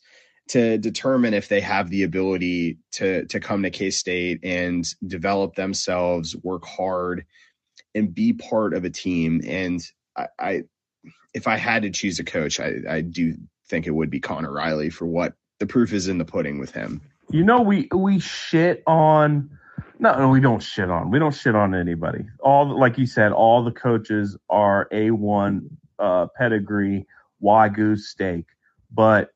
to 0.49 0.77
determine 0.77 1.33
if 1.33 1.47
they 1.47 1.61
have 1.61 1.89
the 1.89 2.03
ability 2.03 2.77
to 2.91 3.25
to 3.27 3.39
come 3.39 3.63
to 3.63 3.69
K-State 3.69 4.41
and 4.43 4.85
develop 5.07 5.55
themselves, 5.55 6.35
work 6.35 6.65
hard 6.65 7.25
and 7.95 8.13
be 8.13 8.33
part 8.33 8.73
of 8.73 8.83
a 8.83 8.89
team 8.89 9.41
and 9.47 9.81
I, 10.17 10.27
I 10.39 10.63
if 11.33 11.47
I 11.47 11.57
had 11.57 11.83
to 11.83 11.89
choose 11.89 12.19
a 12.19 12.23
coach, 12.23 12.59
I, 12.59 12.73
I 12.87 13.01
do 13.01 13.35
think 13.67 13.87
it 13.87 13.91
would 13.91 14.09
be 14.09 14.19
Conor 14.19 14.51
Riley 14.51 14.89
for 14.89 15.05
what 15.05 15.33
the 15.59 15.65
proof 15.65 15.93
is 15.93 16.07
in 16.07 16.17
the 16.17 16.25
pudding 16.25 16.59
with 16.59 16.71
him. 16.71 17.01
You 17.29 17.43
know, 17.43 17.61
we 17.61 17.87
we 17.93 18.19
shit 18.19 18.83
on. 18.87 19.49
No, 19.99 20.17
no, 20.17 20.29
we 20.29 20.39
don't 20.39 20.61
shit 20.61 20.89
on. 20.89 21.11
We 21.11 21.19
don't 21.19 21.33
shit 21.33 21.55
on 21.55 21.73
anybody. 21.73 22.25
All 22.39 22.77
like 22.77 22.97
you 22.97 23.05
said, 23.05 23.31
all 23.31 23.63
the 23.63 23.71
coaches 23.71 24.37
are 24.49 24.87
a 24.91 25.11
one 25.11 25.77
uh, 25.99 26.27
pedigree 26.37 27.05
wagyu 27.41 27.97
steak, 27.97 28.45
but 28.91 29.33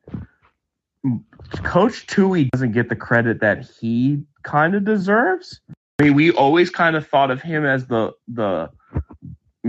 Coach 1.64 2.06
Tui 2.08 2.46
doesn't 2.46 2.72
get 2.72 2.90
the 2.90 2.96
credit 2.96 3.40
that 3.42 3.66
he 3.80 4.24
kind 4.44 4.76
of 4.76 4.84
deserves. 4.84 5.62
I 6.00 6.04
mean, 6.04 6.14
we 6.16 6.32
always 6.32 6.70
kind 6.70 6.96
of 6.96 7.08
thought 7.08 7.32
of 7.32 7.42
him 7.42 7.66
as 7.66 7.88
the 7.88 8.14
the 8.28 8.70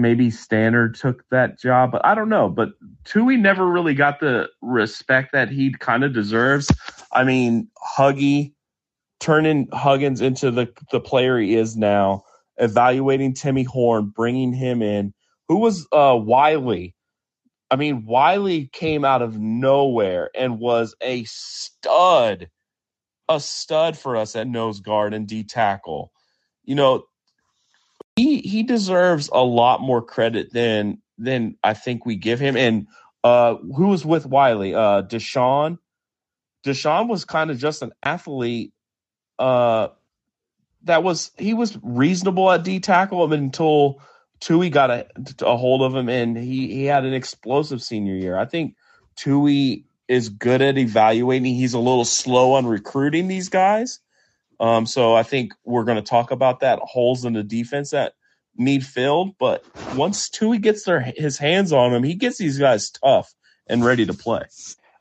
maybe 0.01 0.31
Standard 0.31 0.95
took 0.95 1.25
that 1.31 1.59
job, 1.59 1.93
but 1.93 2.05
I 2.05 2.15
don't 2.15 2.29
know. 2.29 2.49
But 2.49 2.71
Tui 3.05 3.37
never 3.37 3.67
really 3.67 3.95
got 3.95 4.21
the 4.21 4.49
respect 4.63 5.33
that 5.33 5.51
he 5.51 5.73
kind 5.73 6.05
of 6.05 6.13
deserves. 6.13 6.71
I 7.13 7.25
mean, 7.25 7.69
Huggy 7.97 8.53
turning 9.21 9.69
Huggins 9.73 10.21
into 10.21 10.51
the 10.51 10.69
the 10.91 11.01
player 11.01 11.39
he 11.39 11.57
is 11.57 11.77
now, 11.77 12.25
evaluating 12.57 13.35
Timmy 13.35 13.65
Horne, 13.65 14.13
bringing 14.15 14.53
him 14.53 14.83
in. 14.83 15.13
Who 15.49 15.57
was 15.57 15.87
uh, 15.93 16.19
Wiley? 16.21 16.95
I 17.71 17.77
mean, 17.77 18.07
Wiley 18.07 18.71
came 18.73 19.05
out 19.05 19.23
of 19.23 19.39
nowhere 19.39 20.31
and 20.35 20.59
was 20.59 20.95
a 21.03 21.25
stud, 21.25 22.49
a 23.29 23.41
stud 23.41 23.97
for 23.97 24.17
us 24.17 24.37
at 24.37 24.47
nose 24.49 24.81
guard 24.81 25.13
and 25.15 25.27
D 25.27 25.45
tackle. 25.45 26.13
You 26.65 26.75
know, 26.75 27.05
he 28.19 28.41
he 28.41 28.63
deserves 28.65 29.31
a 29.33 29.43
lot 29.45 29.81
more 29.81 30.03
credit 30.03 30.53
than 30.53 31.01
than 31.19 31.57
I 31.65 31.75
think 31.75 32.07
we 32.07 32.17
give 32.17 32.41
him. 32.41 32.57
And 32.57 32.89
uh, 33.25 33.57
who 33.57 33.89
was 33.89 34.05
with 34.05 34.27
Wiley? 34.27 34.75
Uh, 34.75 35.03
Deshaun. 35.03 35.79
Deshaun 36.67 37.09
was 37.09 37.25
kind 37.25 37.51
of 37.51 37.59
just 37.59 37.83
an 37.83 37.93
athlete. 38.03 38.73
Uh, 39.39 39.89
that 40.85 41.03
was 41.03 41.33
he 41.39 41.55
was 41.55 41.79
reasonable 41.83 42.51
at 42.51 42.65
D 42.65 42.81
tackle 42.81 43.33
until 43.33 44.03
Tui 44.41 44.71
got 44.71 44.91
a, 44.91 45.07
a 45.43 45.57
hold 45.57 45.83
of 45.83 45.95
him, 45.95 46.09
and 46.09 46.37
he 46.37 46.69
he 46.75 46.85
had 46.85 47.05
an 47.05 47.15
explosive 47.15 47.83
senior 47.83 48.15
year. 48.17 48.39
I 48.39 48.47
think 48.47 48.77
Tui 49.17 49.87
is 50.09 50.29
good 50.31 50.63
at 50.63 50.79
evaluating. 50.79 51.55
He's 51.55 51.75
a 51.75 51.79
little 51.81 52.05
slow 52.07 52.55
on 52.55 52.67
recruiting 52.67 53.29
these 53.29 53.49
guys. 53.49 54.01
Um, 54.61 54.87
so 54.87 55.15
I 55.15 55.23
think 55.23 55.55
we're 55.65 55.85
going 55.85 55.97
to 55.97 56.03
talk 56.03 56.31
about 56.31 56.61
that 56.61 56.79
holes 56.81 57.25
in 57.25 57.33
the 57.33 57.43
defense 57.43 57.91
that 57.91 58.15
need 58.57 58.85
filled. 58.85 59.37
But 59.39 59.65
once 59.95 60.29
Tui 60.29 60.59
gets 60.59 60.85
their 60.85 61.01
his 61.01 61.39
hands 61.39 61.73
on 61.73 61.95
him, 61.95 62.03
he 62.03 62.15
gets 62.15 62.39
these 62.39 62.59
guys 62.59 62.91
tough 62.91 63.33
and 63.67 63.85
ready 63.85 64.07
to 64.07 64.15
play. 64.15 64.43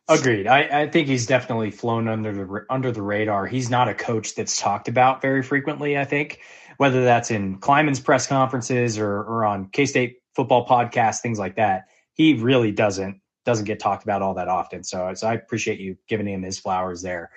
Agreed. 0.09 0.47
I, 0.47 0.83
I 0.83 0.87
think 0.87 1.07
he's 1.07 1.25
definitely 1.25 1.71
flown 1.71 2.07
under 2.07 2.31
the 2.31 2.65
under 2.69 2.91
the 2.91 3.01
radar. 3.01 3.45
He's 3.45 3.69
not 3.69 3.89
a 3.89 3.93
coach 3.93 4.35
that's 4.35 4.59
talked 4.59 4.87
about 4.87 5.21
very 5.21 5.43
frequently. 5.43 5.97
I 5.97 6.05
think, 6.05 6.39
whether 6.77 7.03
that's 7.03 7.29
in 7.29 7.59
Klieman's 7.59 7.99
press 7.99 8.25
conferences 8.25 8.97
or, 8.97 9.11
or 9.11 9.43
on 9.43 9.67
K 9.69 9.85
State 9.85 10.17
football 10.33 10.65
podcasts, 10.65 11.19
things 11.19 11.39
like 11.39 11.55
that. 11.55 11.87
He 12.13 12.35
really 12.35 12.71
doesn't 12.71 13.19
doesn't 13.45 13.65
get 13.65 13.79
talked 13.79 14.03
about 14.03 14.21
all 14.21 14.35
that 14.35 14.47
often. 14.47 14.83
So, 14.83 15.13
so 15.13 15.27
I 15.27 15.33
appreciate 15.33 15.79
you 15.79 15.97
giving 16.07 16.27
him 16.27 16.43
his 16.43 16.59
flowers 16.59 17.01
there. 17.01 17.31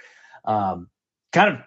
Um, 0.45 0.89
kind 1.33 1.55
of 1.55 1.61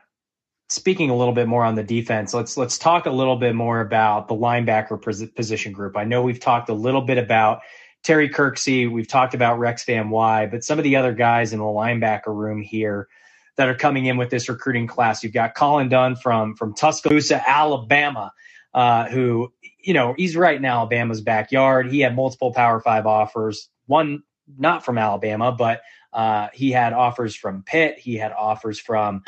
speaking 0.73 1.09
a 1.09 1.15
little 1.15 1.33
bit 1.33 1.47
more 1.47 1.63
on 1.63 1.75
the 1.75 1.83
defense, 1.83 2.33
let's 2.33 2.57
let's 2.57 2.77
talk 2.77 3.05
a 3.05 3.11
little 3.11 3.35
bit 3.35 3.55
more 3.55 3.79
about 3.79 4.27
the 4.27 4.35
linebacker 4.35 4.99
position 5.35 5.71
group. 5.71 5.95
I 5.95 6.03
know 6.03 6.21
we've 6.21 6.39
talked 6.39 6.69
a 6.69 6.73
little 6.73 7.01
bit 7.01 7.17
about 7.17 7.61
Terry 8.03 8.27
Kirksey, 8.29 8.91
we've 8.91 9.07
talked 9.07 9.33
about 9.33 9.59
Rex 9.59 9.85
Van 9.85 10.09
Wy, 10.09 10.47
but 10.47 10.63
some 10.63 10.77
of 10.77 10.83
the 10.83 10.97
other 10.97 11.13
guys 11.13 11.53
in 11.53 11.59
the 11.59 11.65
linebacker 11.65 12.35
room 12.35 12.61
here 12.61 13.07
that 13.55 13.69
are 13.69 13.75
coming 13.75 14.07
in 14.07 14.17
with 14.17 14.29
this 14.29 14.49
recruiting 14.49 14.87
class, 14.87 15.23
you've 15.23 15.31
got 15.31 15.55
Colin 15.55 15.89
Dunn 15.89 16.15
from 16.15 16.55
from 16.55 16.73
Tuscaloosa, 16.73 17.41
Alabama, 17.47 18.33
uh, 18.73 19.07
who 19.09 19.53
you 19.79 19.93
know 19.93 20.13
he's 20.17 20.35
right 20.35 20.57
in 20.57 20.65
Alabama's 20.65 21.21
backyard. 21.21 21.89
He 21.91 21.99
had 21.99 22.15
multiple 22.15 22.51
Power 22.51 22.81
Five 22.81 23.05
offers, 23.05 23.69
one 23.85 24.23
not 24.57 24.83
from 24.83 24.97
Alabama, 24.97 25.51
but 25.51 25.81
uh, 26.11 26.49
he 26.53 26.71
had 26.71 26.93
offers 26.93 27.35
from 27.35 27.63
Pitt. 27.63 27.99
He 27.99 28.15
had 28.17 28.31
offers 28.31 28.79
from 28.79 29.23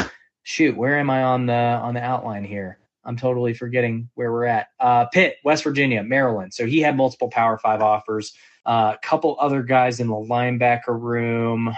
shoot. 0.45 0.77
Where 0.77 0.97
am 0.97 1.09
I 1.09 1.23
on 1.23 1.47
the 1.47 1.53
on 1.53 1.95
the 1.95 2.01
outline 2.01 2.45
here? 2.45 2.79
I'm 3.03 3.17
totally 3.17 3.53
forgetting 3.53 4.09
where 4.15 4.31
we're 4.31 4.45
at. 4.45 4.67
Uh, 4.79 5.05
Pitt, 5.05 5.37
West 5.43 5.63
Virginia, 5.63 6.01
Maryland. 6.03 6.53
So 6.53 6.65
he 6.65 6.79
had 6.79 6.95
multiple 6.95 7.29
Power 7.29 7.57
Five 7.57 7.81
offers. 7.81 8.33
A 8.65 8.69
uh, 8.69 8.97
couple 9.03 9.35
other 9.39 9.61
guys 9.61 9.99
in 9.99 10.07
the 10.07 10.13
linebacker 10.13 10.99
room. 10.99 11.75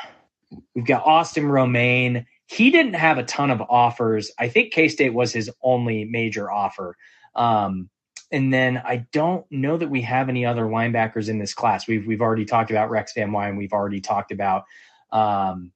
We've 0.75 0.85
got 0.85 1.05
Austin 1.05 1.47
Romaine. 1.47 2.25
He 2.45 2.69
didn't 2.69 2.93
have 2.93 3.17
a 3.17 3.23
ton 3.23 3.51
of 3.51 3.61
offers. 3.61 4.31
I 4.39 4.47
think 4.47 4.71
K 4.71 4.87
State 4.87 5.13
was 5.13 5.33
his 5.33 5.49
only 5.61 6.05
major 6.05 6.51
offer. 6.51 6.95
Um, 7.35 7.89
and 8.31 8.53
then 8.53 8.77
I 8.77 9.05
don't 9.11 9.45
know 9.49 9.77
that 9.77 9.89
we 9.89 10.01
have 10.01 10.29
any 10.29 10.45
other 10.45 10.63
linebackers 10.63 11.29
in 11.29 11.39
this 11.39 11.53
class. 11.53 11.87
We've 11.87 12.05
we've 12.05 12.21
already 12.21 12.45
talked 12.45 12.69
about 12.71 12.89
Rex 12.89 13.13
Van 13.13 13.31
Wy 13.31 13.51
we've 13.51 13.73
already 13.73 14.01
talked 14.01 14.31
about 14.31 14.65
um, 15.11 15.71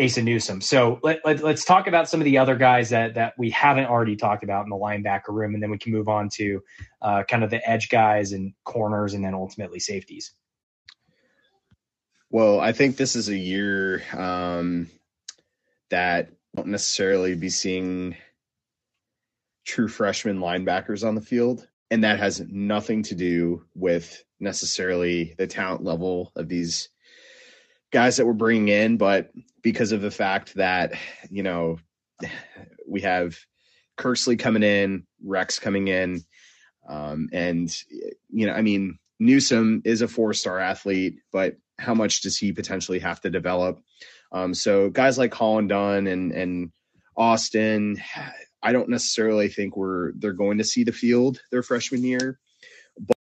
Asa 0.00 0.22
Newsom. 0.22 0.60
So 0.60 0.98
let, 1.02 1.20
let, 1.24 1.42
us 1.44 1.64
talk 1.64 1.86
about 1.86 2.08
some 2.08 2.20
of 2.20 2.24
the 2.24 2.38
other 2.38 2.56
guys 2.56 2.90
that 2.90 3.14
that 3.14 3.34
we 3.38 3.50
haven't 3.50 3.86
already 3.86 4.16
talked 4.16 4.44
about 4.44 4.64
in 4.64 4.70
the 4.70 4.76
linebacker 4.76 5.28
room, 5.28 5.54
and 5.54 5.62
then 5.62 5.70
we 5.70 5.78
can 5.78 5.92
move 5.92 6.08
on 6.08 6.28
to 6.34 6.62
uh, 7.02 7.22
kind 7.28 7.44
of 7.44 7.50
the 7.50 7.68
edge 7.68 7.88
guys 7.88 8.32
and 8.32 8.54
corners, 8.64 9.14
and 9.14 9.24
then 9.24 9.34
ultimately 9.34 9.80
safeties. 9.80 10.32
Well, 12.30 12.60
I 12.60 12.72
think 12.72 12.96
this 12.96 13.16
is 13.16 13.28
a 13.28 13.36
year 13.36 14.02
um, 14.16 14.88
that 15.90 16.30
won't 16.54 16.68
necessarily 16.68 17.34
be 17.34 17.50
seeing 17.50 18.16
true 19.64 19.88
freshman 19.88 20.38
linebackers 20.38 21.06
on 21.06 21.14
the 21.14 21.20
field. 21.20 21.66
And 21.90 22.04
that 22.04 22.18
has 22.18 22.40
nothing 22.48 23.02
to 23.04 23.14
do 23.14 23.64
with 23.74 24.24
necessarily 24.38 25.34
the 25.38 25.46
talent 25.46 25.82
level 25.82 26.32
of 26.36 26.48
these 26.48 26.88
guys 27.92 28.16
that 28.16 28.26
we're 28.26 28.32
bringing 28.32 28.68
in, 28.68 28.96
but 28.96 29.30
because 29.62 29.92
of 29.92 30.00
the 30.00 30.10
fact 30.10 30.54
that, 30.54 30.92
you 31.30 31.42
know, 31.42 31.78
we 32.88 33.00
have 33.02 33.38
Kersley 33.98 34.38
coming 34.38 34.62
in, 34.62 35.06
Rex 35.24 35.58
coming 35.58 35.88
in, 35.88 36.22
um, 36.88 37.28
and, 37.32 37.74
you 38.30 38.46
know, 38.46 38.52
I 38.52 38.62
mean, 38.62 38.98
Newsom 39.18 39.82
is 39.84 40.02
a 40.02 40.08
four 40.08 40.32
star 40.32 40.58
athlete, 40.58 41.18
but 41.32 41.56
how 41.78 41.94
much 41.94 42.22
does 42.22 42.36
he 42.36 42.52
potentially 42.52 42.98
have 42.98 43.20
to 43.20 43.30
develop? 43.30 43.80
Um, 44.32 44.54
so 44.54 44.90
guys 44.90 45.18
like 45.18 45.32
Colin 45.32 45.68
Dunn 45.68 46.06
and, 46.06 46.32
and 46.32 46.72
Austin, 47.16 48.00
I 48.62 48.72
don't 48.72 48.88
necessarily 48.88 49.48
think 49.48 49.76
we're 49.76 50.12
they're 50.12 50.32
going 50.32 50.58
to 50.58 50.64
see 50.64 50.84
the 50.84 50.92
field 50.92 51.40
their 51.50 51.62
freshman 51.62 52.04
year, 52.04 52.38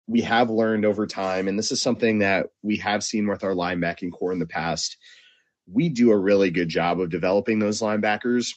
we 0.06 0.20
have 0.22 0.50
learned 0.50 0.84
over 0.84 1.06
time, 1.06 1.48
and 1.48 1.58
this 1.58 1.72
is 1.72 1.82
something 1.82 2.20
that 2.20 2.46
we 2.62 2.76
have 2.76 3.02
seen 3.02 3.26
with 3.26 3.44
our 3.44 3.54
linebacking 3.54 4.12
core 4.12 4.32
in 4.32 4.38
the 4.38 4.46
past. 4.46 4.96
We 5.66 5.88
do 5.88 6.12
a 6.12 6.18
really 6.18 6.50
good 6.50 6.68
job 6.68 7.00
of 7.00 7.10
developing 7.10 7.58
those 7.58 7.80
linebackers, 7.80 8.54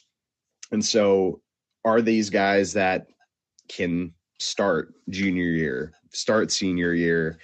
and 0.70 0.84
so 0.84 1.40
are 1.84 2.02
these 2.02 2.30
guys 2.30 2.74
that 2.74 3.06
can 3.68 4.12
start 4.38 4.94
junior 5.08 5.44
year, 5.44 5.92
start 6.12 6.50
senior 6.50 6.92
year, 6.92 7.38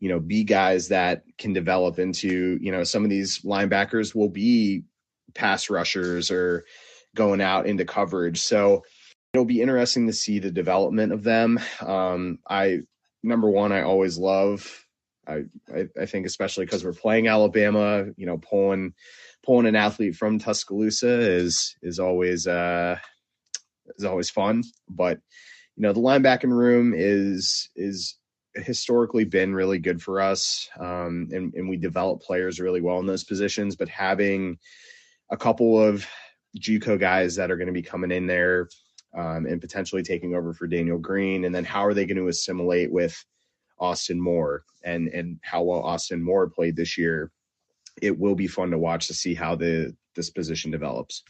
you 0.00 0.08
know, 0.08 0.20
be 0.20 0.44
guys 0.44 0.88
that 0.88 1.22
can 1.38 1.52
develop 1.52 1.98
into, 1.98 2.58
you 2.60 2.72
know, 2.72 2.84
some 2.84 3.04
of 3.04 3.10
these 3.10 3.40
linebackers 3.40 4.14
will 4.14 4.28
be 4.28 4.82
pass 5.34 5.70
rushers 5.70 6.30
or 6.30 6.64
going 7.14 7.40
out 7.40 7.66
into 7.66 7.84
coverage. 7.84 8.40
So 8.40 8.84
it'll 9.32 9.44
be 9.44 9.62
interesting 9.62 10.06
to 10.06 10.12
see 10.12 10.38
the 10.38 10.50
development 10.50 11.12
of 11.12 11.22
them. 11.22 11.60
Um, 11.80 12.38
I 12.48 12.80
number 13.22 13.48
one, 13.48 13.72
I 13.72 13.82
always 13.82 14.18
love. 14.18 14.86
I, 15.26 15.44
I, 15.72 15.88
I 16.00 16.06
think 16.06 16.26
especially 16.26 16.64
because 16.64 16.84
we're 16.84 16.92
playing 16.92 17.28
Alabama, 17.28 18.06
you 18.16 18.26
know, 18.26 18.38
pulling 18.38 18.94
pulling 19.44 19.66
an 19.66 19.76
athlete 19.76 20.16
from 20.16 20.38
Tuscaloosa 20.38 21.20
is 21.20 21.76
is 21.82 21.98
always 21.98 22.46
uh 22.46 22.96
is 23.96 24.04
always 24.04 24.30
fun. 24.30 24.64
But 24.88 25.20
you 25.76 25.82
know, 25.82 25.92
the 25.92 26.00
linebacking 26.00 26.52
room 26.52 26.92
is 26.96 27.70
is 27.76 28.16
historically 28.54 29.24
been 29.24 29.54
really 29.54 29.78
good 29.78 30.02
for 30.02 30.20
us, 30.20 30.68
um, 30.78 31.28
and 31.32 31.54
and 31.54 31.68
we 31.68 31.76
develop 31.76 32.22
players 32.22 32.60
really 32.60 32.80
well 32.80 32.98
in 32.98 33.06
those 33.06 33.24
positions. 33.24 33.76
But 33.76 33.88
having 33.88 34.58
a 35.30 35.36
couple 35.36 35.80
of 35.80 36.06
JUCO 36.58 36.98
guys 36.98 37.36
that 37.36 37.50
are 37.50 37.56
going 37.56 37.68
to 37.68 37.72
be 37.72 37.82
coming 37.82 38.10
in 38.10 38.26
there 38.26 38.68
um, 39.14 39.46
and 39.46 39.60
potentially 39.60 40.02
taking 40.02 40.34
over 40.34 40.52
for 40.52 40.66
Daniel 40.66 40.98
Green, 40.98 41.44
and 41.44 41.54
then 41.54 41.64
how 41.64 41.84
are 41.84 41.94
they 41.94 42.06
going 42.06 42.16
to 42.16 42.28
assimilate 42.28 42.90
with 42.90 43.24
Austin 43.78 44.20
Moore 44.20 44.64
and 44.84 45.08
and 45.08 45.38
how 45.42 45.62
well 45.62 45.82
Austin 45.82 46.22
Moore 46.22 46.48
played 46.48 46.76
this 46.76 46.96
year? 46.96 47.30
It 48.00 48.18
will 48.18 48.34
be 48.34 48.46
fun 48.46 48.70
to 48.70 48.78
watch 48.78 49.08
to 49.08 49.14
see 49.14 49.34
how 49.34 49.54
the 49.56 49.94
this 50.14 50.30
position 50.30 50.70
develops. 50.70 51.22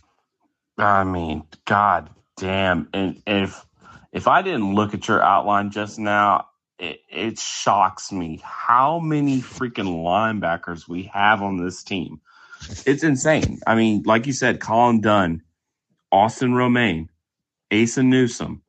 I 0.78 1.04
mean, 1.04 1.44
God 1.64 2.10
damn! 2.36 2.88
And, 2.92 3.22
if 3.26 3.64
if 4.12 4.28
I 4.28 4.42
didn't 4.42 4.74
look 4.74 4.94
at 4.94 5.08
your 5.08 5.22
outline 5.22 5.70
just 5.70 5.98
now, 5.98 6.48
it, 6.78 7.00
it 7.08 7.38
shocks 7.38 8.12
me 8.12 8.40
how 8.42 8.98
many 8.98 9.40
freaking 9.40 10.02
linebackers 10.04 10.86
we 10.86 11.04
have 11.04 11.42
on 11.42 11.62
this 11.62 11.82
team. 11.82 12.20
It's 12.86 13.02
insane. 13.02 13.60
I 13.66 13.74
mean, 13.74 14.02
like 14.04 14.26
you 14.26 14.32
said, 14.32 14.60
Colin 14.60 15.00
Dunn, 15.00 15.42
Austin 16.12 16.54
Romaine, 16.54 17.08
Asa 17.72 18.02
Newsom. 18.02 18.62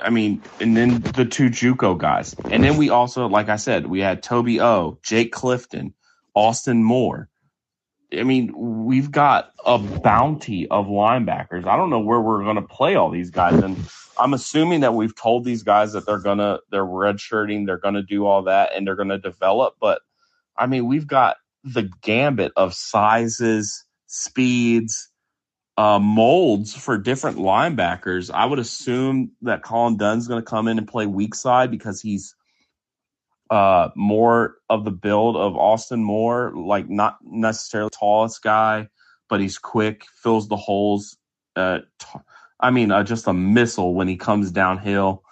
I 0.00 0.10
mean, 0.10 0.42
and 0.60 0.76
then 0.76 1.00
the 1.00 1.24
two 1.24 1.48
JUCO 1.48 1.98
guys. 1.98 2.34
And 2.50 2.62
then 2.62 2.76
we 2.76 2.90
also, 2.90 3.26
like 3.28 3.48
I 3.48 3.56
said, 3.56 3.86
we 3.86 4.00
had 4.00 4.22
Toby 4.22 4.60
O, 4.60 4.98
Jake 5.02 5.32
Clifton, 5.32 5.94
Austin 6.34 6.82
Moore. 6.84 7.28
I 8.16 8.22
mean, 8.22 8.52
we've 8.54 9.10
got 9.10 9.52
a 9.64 9.78
bounty 9.78 10.68
of 10.68 10.86
linebackers. 10.86 11.66
I 11.66 11.76
don't 11.76 11.90
know 11.90 12.00
where 12.00 12.20
we're 12.20 12.44
going 12.44 12.56
to 12.56 12.62
play 12.62 12.94
all 12.94 13.10
these 13.10 13.30
guys. 13.30 13.54
And 13.54 13.76
I'm 14.18 14.34
assuming 14.34 14.80
that 14.80 14.94
we've 14.94 15.16
told 15.16 15.44
these 15.44 15.62
guys 15.62 15.92
that 15.94 16.06
they're 16.06 16.20
to, 16.38 16.60
they're 16.70 16.84
redshirting, 16.84 17.66
they're 17.66 17.78
to 17.94 18.02
do 18.02 18.26
all 18.26 18.42
that, 18.42 18.70
and 18.76 18.86
they're 18.86 18.96
to 19.08 19.18
develop. 19.18 19.76
But 19.80 20.02
I 20.56 20.66
mean, 20.66 20.86
we've 20.86 21.06
got 21.06 21.38
the 21.64 21.90
gambit 22.02 22.52
of 22.56 22.74
sizes, 22.74 23.84
speeds, 24.06 25.10
uh, 25.76 25.98
molds 25.98 26.74
for 26.74 26.96
different 26.96 27.38
linebackers. 27.38 28.30
I 28.32 28.46
would 28.46 28.58
assume 28.58 29.32
that 29.42 29.62
Colin 29.62 29.96
Dunn's 29.96 30.26
going 30.26 30.42
to 30.42 30.48
come 30.48 30.68
in 30.68 30.78
and 30.78 30.88
play 30.88 31.06
weak 31.06 31.34
side 31.34 31.70
because 31.70 32.00
he's 32.00 32.34
uh, 33.50 33.90
more 33.94 34.56
of 34.68 34.84
the 34.84 34.90
build 34.90 35.36
of 35.36 35.56
Austin 35.56 36.02
Moore, 36.02 36.52
like 36.56 36.88
not 36.88 37.18
necessarily 37.22 37.90
tallest 37.90 38.42
guy, 38.42 38.88
but 39.28 39.40
he's 39.40 39.58
quick, 39.58 40.04
fills 40.22 40.48
the 40.48 40.56
holes. 40.56 41.16
Uh, 41.54 41.80
t- 41.98 42.20
I 42.58 42.70
mean, 42.70 42.90
uh, 42.90 43.04
just 43.04 43.26
a 43.26 43.32
missile 43.32 43.94
when 43.94 44.08
he 44.08 44.16
comes 44.16 44.50
downhill. 44.50 45.22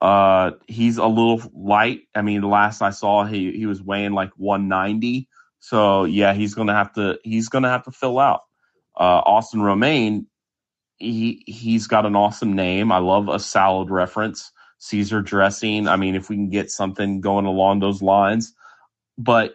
Uh, 0.00 0.52
he's 0.66 0.96
a 0.96 1.06
little 1.06 1.42
light. 1.54 2.02
I 2.14 2.22
mean, 2.22 2.40
the 2.40 2.46
last 2.46 2.80
I 2.80 2.90
saw, 2.90 3.24
he 3.24 3.52
he 3.52 3.66
was 3.66 3.82
weighing 3.82 4.12
like 4.12 4.30
190. 4.36 5.28
So 5.58 6.04
yeah, 6.04 6.32
he's 6.32 6.54
gonna 6.54 6.74
have 6.74 6.94
to 6.94 7.18
he's 7.22 7.50
gonna 7.50 7.68
have 7.68 7.84
to 7.84 7.92
fill 7.92 8.18
out. 8.18 8.40
Uh, 9.00 9.22
Austin 9.24 9.62
Romaine, 9.62 10.26
he 10.98 11.42
he's 11.46 11.86
got 11.86 12.04
an 12.04 12.14
awesome 12.14 12.54
name. 12.54 12.92
I 12.92 12.98
love 12.98 13.30
a 13.30 13.38
salad 13.38 13.90
reference, 13.90 14.52
Caesar 14.78 15.22
dressing. 15.22 15.88
I 15.88 15.96
mean, 15.96 16.14
if 16.14 16.28
we 16.28 16.36
can 16.36 16.50
get 16.50 16.70
something 16.70 17.22
going 17.22 17.46
along 17.46 17.80
those 17.80 18.02
lines, 18.02 18.52
but 19.16 19.54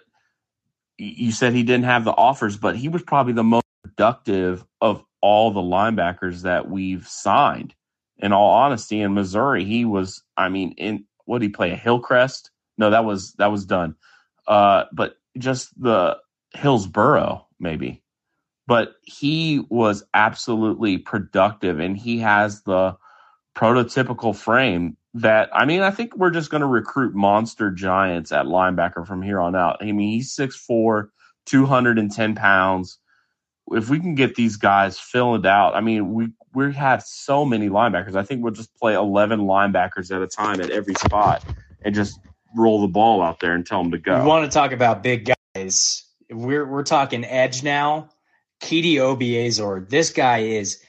you 0.97 1.31
said 1.31 1.53
he 1.53 1.61
didn't 1.61 1.85
have 1.85 2.05
the 2.05 2.11
offers, 2.11 2.57
but 2.57 2.75
he 2.75 2.89
was 2.89 3.03
probably 3.03 3.33
the 3.33 3.43
most 3.43 3.65
productive 3.83 4.65
of 4.81 5.03
all 5.21 5.51
the 5.51 5.61
linebackers 5.61 6.41
that 6.41 6.67
we've 6.67 7.07
signed. 7.07 7.75
In 8.17 8.33
all 8.33 8.49
honesty, 8.49 9.01
in 9.01 9.13
Missouri, 9.13 9.63
he 9.63 9.85
was. 9.85 10.23
I 10.35 10.49
mean, 10.49 10.71
in 10.71 11.05
what 11.25 11.39
did 11.39 11.45
he 11.45 11.49
play? 11.49 11.71
A 11.71 11.75
Hillcrest? 11.75 12.49
No, 12.79 12.89
that 12.89 13.05
was 13.05 13.33
that 13.33 13.51
was 13.51 13.65
done. 13.65 13.95
Uh, 14.47 14.85
but 14.91 15.17
just 15.37 15.79
the 15.79 16.17
Hillsboro, 16.53 17.45
maybe. 17.59 18.01
But 18.67 18.95
he 19.03 19.63
was 19.69 20.03
absolutely 20.13 20.97
productive 20.97 21.79
and 21.79 21.95
he 21.95 22.19
has 22.19 22.61
the 22.63 22.97
prototypical 23.55 24.35
frame 24.35 24.97
that 25.15 25.49
I 25.53 25.65
mean, 25.65 25.81
I 25.81 25.91
think 25.91 26.15
we're 26.17 26.31
just 26.31 26.49
going 26.49 26.61
to 26.61 26.67
recruit 26.67 27.15
monster 27.15 27.71
giants 27.71 28.31
at 28.31 28.45
linebacker 28.45 29.07
from 29.07 29.21
here 29.21 29.39
on 29.39 29.55
out. 29.55 29.77
I 29.81 29.91
mean, 29.91 30.09
he's 30.09 30.35
6'4, 30.35 31.09
210 31.45 32.35
pounds. 32.35 32.99
If 33.71 33.89
we 33.89 33.99
can 33.99 34.13
get 34.13 34.35
these 34.35 34.57
guys 34.57 34.99
filled 34.99 35.45
out, 35.45 35.73
I 35.73 35.81
mean, 35.81 36.13
we 36.13 36.27
we 36.53 36.73
have 36.73 37.01
so 37.03 37.45
many 37.45 37.69
linebackers. 37.69 38.15
I 38.15 38.23
think 38.23 38.43
we'll 38.43 38.53
just 38.53 38.75
play 38.77 38.93
11 38.93 39.39
linebackers 39.39 40.13
at 40.15 40.21
a 40.21 40.27
time 40.27 40.61
at 40.61 40.69
every 40.69 40.95
spot 40.95 41.43
and 41.83 41.95
just 41.95 42.19
roll 42.55 42.81
the 42.81 42.87
ball 42.87 43.21
out 43.21 43.39
there 43.39 43.53
and 43.53 43.65
tell 43.65 43.81
them 43.81 43.91
to 43.91 43.97
go. 43.97 44.19
We 44.19 44.27
want 44.27 44.49
to 44.49 44.53
talk 44.53 44.71
about 44.71 45.01
big 45.01 45.31
guys. 45.55 46.03
We're 46.29 46.65
we're 46.65 46.83
talking 46.83 47.23
edge 47.25 47.63
now. 47.63 48.09
Chiddi 48.65 48.95
Obiazor. 48.95 49.87
This 49.87 50.09
guy 50.09 50.39
is 50.39 50.81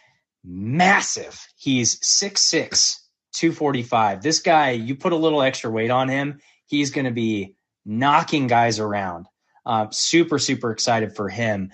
massive. 0.43 1.47
He's 1.57 2.01
6'6, 2.01 2.97
245. 3.35 4.23
This 4.23 4.40
guy, 4.40 4.70
you 4.70 4.97
put 4.97 5.12
a 5.12 5.16
little 5.16 5.43
extra 5.43 5.70
weight 5.70 5.90
on 5.90 6.09
him, 6.09 6.40
he's 6.65 6.90
going 6.90 7.05
to 7.05 7.11
be 7.11 7.55
knocking 7.85 8.47
guys 8.47 8.81
around. 8.81 9.27
Uh, 9.66 9.89
super, 9.90 10.39
super 10.39 10.70
excited 10.70 11.15
for 11.15 11.28
him. 11.28 11.70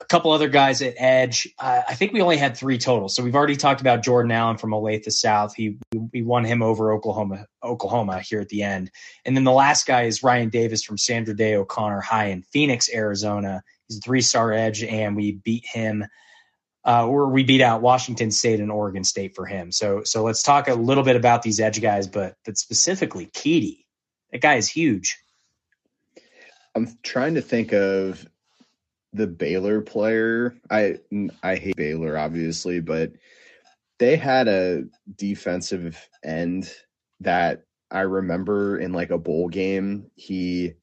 A 0.00 0.04
couple 0.04 0.30
other 0.30 0.48
guys 0.48 0.82
at 0.82 0.94
edge. 0.96 1.48
Uh, 1.58 1.82
I 1.88 1.94
think 1.94 2.12
we 2.12 2.22
only 2.22 2.36
had 2.36 2.56
three 2.56 2.78
total. 2.78 3.08
So 3.08 3.22
we've 3.22 3.34
already 3.34 3.56
talked 3.56 3.80
about 3.80 4.04
Jordan 4.04 4.30
Allen 4.30 4.56
from 4.56 4.70
Olathe 4.70 5.10
South. 5.10 5.54
He 5.54 5.78
we 6.12 6.22
won 6.22 6.44
him 6.44 6.62
over 6.62 6.92
Oklahoma, 6.92 7.46
Oklahoma 7.64 8.20
here 8.20 8.40
at 8.40 8.50
the 8.50 8.62
end. 8.62 8.92
And 9.24 9.36
then 9.36 9.44
the 9.44 9.52
last 9.52 9.84
guy 9.84 10.02
is 10.02 10.22
Ryan 10.22 10.48
Davis 10.48 10.84
from 10.84 10.96
Sandra 10.96 11.34
Day 11.34 11.56
O'Connor 11.56 12.00
High 12.02 12.26
in 12.26 12.42
Phoenix, 12.42 12.88
Arizona. 12.94 13.62
He's 13.90 13.98
a 13.98 14.00
three 14.00 14.22
star 14.22 14.52
edge, 14.52 14.84
and 14.84 15.16
we 15.16 15.32
beat 15.32 15.66
him 15.66 16.04
uh, 16.84 17.06
or 17.06 17.28
we 17.28 17.42
beat 17.42 17.60
out 17.60 17.82
Washington 17.82 18.30
State 18.30 18.60
and 18.60 18.70
Oregon 18.70 19.04
State 19.04 19.34
for 19.34 19.46
him. 19.46 19.72
So 19.72 20.02
so 20.04 20.22
let's 20.22 20.42
talk 20.42 20.68
a 20.68 20.74
little 20.74 21.04
bit 21.04 21.16
about 21.16 21.42
these 21.42 21.60
edge 21.60 21.80
guys, 21.80 22.06
but 22.06 22.36
but 22.44 22.56
specifically 22.56 23.26
Chiddi. 23.26 23.84
That 24.32 24.40
guy 24.40 24.54
is 24.54 24.68
huge. 24.68 25.18
I'm 26.74 26.96
trying 27.02 27.34
to 27.34 27.42
think 27.42 27.72
of 27.72 28.24
the 29.12 29.26
Baylor 29.26 29.80
player. 29.80 30.54
I 30.70 31.00
I 31.42 31.56
hate 31.56 31.76
Baylor 31.76 32.16
obviously, 32.16 32.80
but 32.80 33.12
they 33.98 34.16
had 34.16 34.48
a 34.48 34.84
defensive 35.16 36.08
end 36.24 36.72
that 37.20 37.64
I 37.90 38.02
remember 38.02 38.78
in 38.78 38.92
like 38.92 39.10
a 39.10 39.18
bowl 39.18 39.48
game. 39.48 40.10
He 40.14 40.74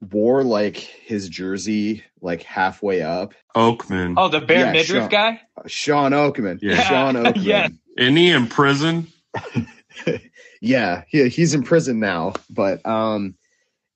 wore 0.00 0.42
like 0.44 0.76
his 0.76 1.28
jersey 1.28 2.04
like 2.20 2.42
halfway 2.42 3.02
up. 3.02 3.34
Oakman. 3.56 4.14
Oh, 4.16 4.28
the 4.28 4.40
bare 4.40 4.66
Yeah, 4.66 4.72
midriff 4.72 5.02
Sean- 5.04 5.08
guy? 5.10 5.40
Shawn 5.66 6.12
Oakman. 6.12 6.58
Yeah. 6.62 6.82
Sean 6.82 7.14
Oakman. 7.24 7.44
Yes. 7.44 7.70
Isn't 7.96 8.16
he 8.16 8.30
in 8.30 8.46
prison? 8.46 9.06
yeah, 10.60 11.02
he, 11.08 11.28
he's 11.28 11.54
in 11.54 11.62
prison 11.62 12.00
now, 12.00 12.34
but 12.50 12.84
um 12.86 13.34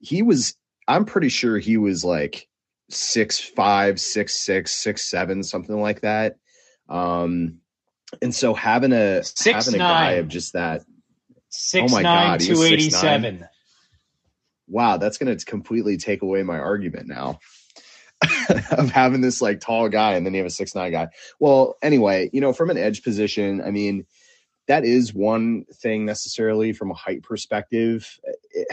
he 0.00 0.22
was 0.22 0.56
I'm 0.88 1.04
pretty 1.04 1.28
sure 1.28 1.58
he 1.58 1.76
was 1.76 2.04
like 2.04 2.48
six 2.88 3.38
five, 3.38 4.00
six 4.00 4.34
six, 4.34 4.72
six 4.72 5.02
seven, 5.08 5.42
something 5.42 5.80
like 5.80 6.00
that. 6.00 6.36
Um 6.88 7.58
and 8.22 8.34
so 8.34 8.54
having 8.54 8.92
a 8.92 9.22
Six 9.22 9.66
having 9.66 9.74
a 9.80 9.84
guy 9.84 10.10
nine. 10.12 10.18
of 10.20 10.28
just 10.28 10.54
that 10.54 10.82
Six 11.50 11.92
Oh 11.92 11.96
my 11.96 12.02
nine, 12.02 12.38
God, 12.38 12.40
two 12.40 12.62
eighty 12.62 12.90
seven. 12.90 13.46
Wow, 14.70 14.96
that's 14.98 15.18
going 15.18 15.36
to 15.36 15.44
completely 15.44 15.98
take 15.98 16.22
away 16.22 16.42
my 16.44 16.58
argument 16.58 17.08
now 17.08 17.40
of 18.70 18.90
having 18.90 19.20
this 19.20 19.42
like 19.42 19.60
tall 19.60 19.88
guy 19.88 20.14
and 20.14 20.24
then 20.24 20.34
you 20.34 20.40
have 20.40 20.46
a 20.46 20.50
six 20.50 20.74
nine 20.74 20.92
guy. 20.92 21.08
Well, 21.40 21.76
anyway, 21.82 22.30
you 22.32 22.40
know, 22.40 22.52
from 22.52 22.70
an 22.70 22.78
edge 22.78 23.02
position, 23.02 23.60
I 23.62 23.70
mean, 23.70 24.06
that 24.68 24.84
is 24.84 25.12
one 25.14 25.64
thing 25.82 26.06
necessarily 26.06 26.72
from 26.72 26.90
a 26.90 26.94
height 26.94 27.22
perspective. 27.22 28.18
It- 28.52 28.68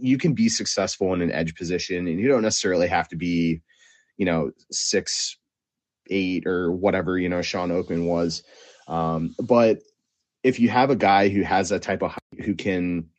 you 0.00 0.18
can 0.18 0.32
be 0.34 0.48
successful 0.48 1.14
in 1.14 1.22
an 1.22 1.30
edge 1.30 1.54
position, 1.54 2.08
and 2.08 2.18
you 2.18 2.26
don't 2.28 2.42
necessarily 2.42 2.88
have 2.88 3.08
to 3.10 3.16
be, 3.16 3.62
you 4.16 4.26
know, 4.26 4.50
six 4.72 5.36
eight 6.10 6.46
or 6.46 6.72
whatever 6.72 7.18
you 7.18 7.28
know 7.28 7.42
Shawn 7.42 7.70
Oakman 7.70 8.06
was. 8.06 8.42
Um, 8.88 9.34
but 9.38 9.78
if 10.42 10.60
you 10.60 10.68
have 10.68 10.90
a 10.90 10.96
guy 10.96 11.28
who 11.28 11.42
has 11.42 11.70
that 11.70 11.82
type 11.82 12.02
of 12.02 12.12
height, 12.12 12.44
who 12.44 12.54
can 12.54 13.10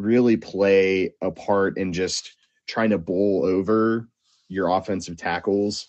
really 0.00 0.36
play 0.36 1.14
a 1.20 1.30
part 1.30 1.78
in 1.78 1.92
just 1.92 2.36
trying 2.66 2.90
to 2.90 2.98
bowl 2.98 3.44
over 3.44 4.08
your 4.48 4.68
offensive 4.68 5.16
tackles, 5.16 5.86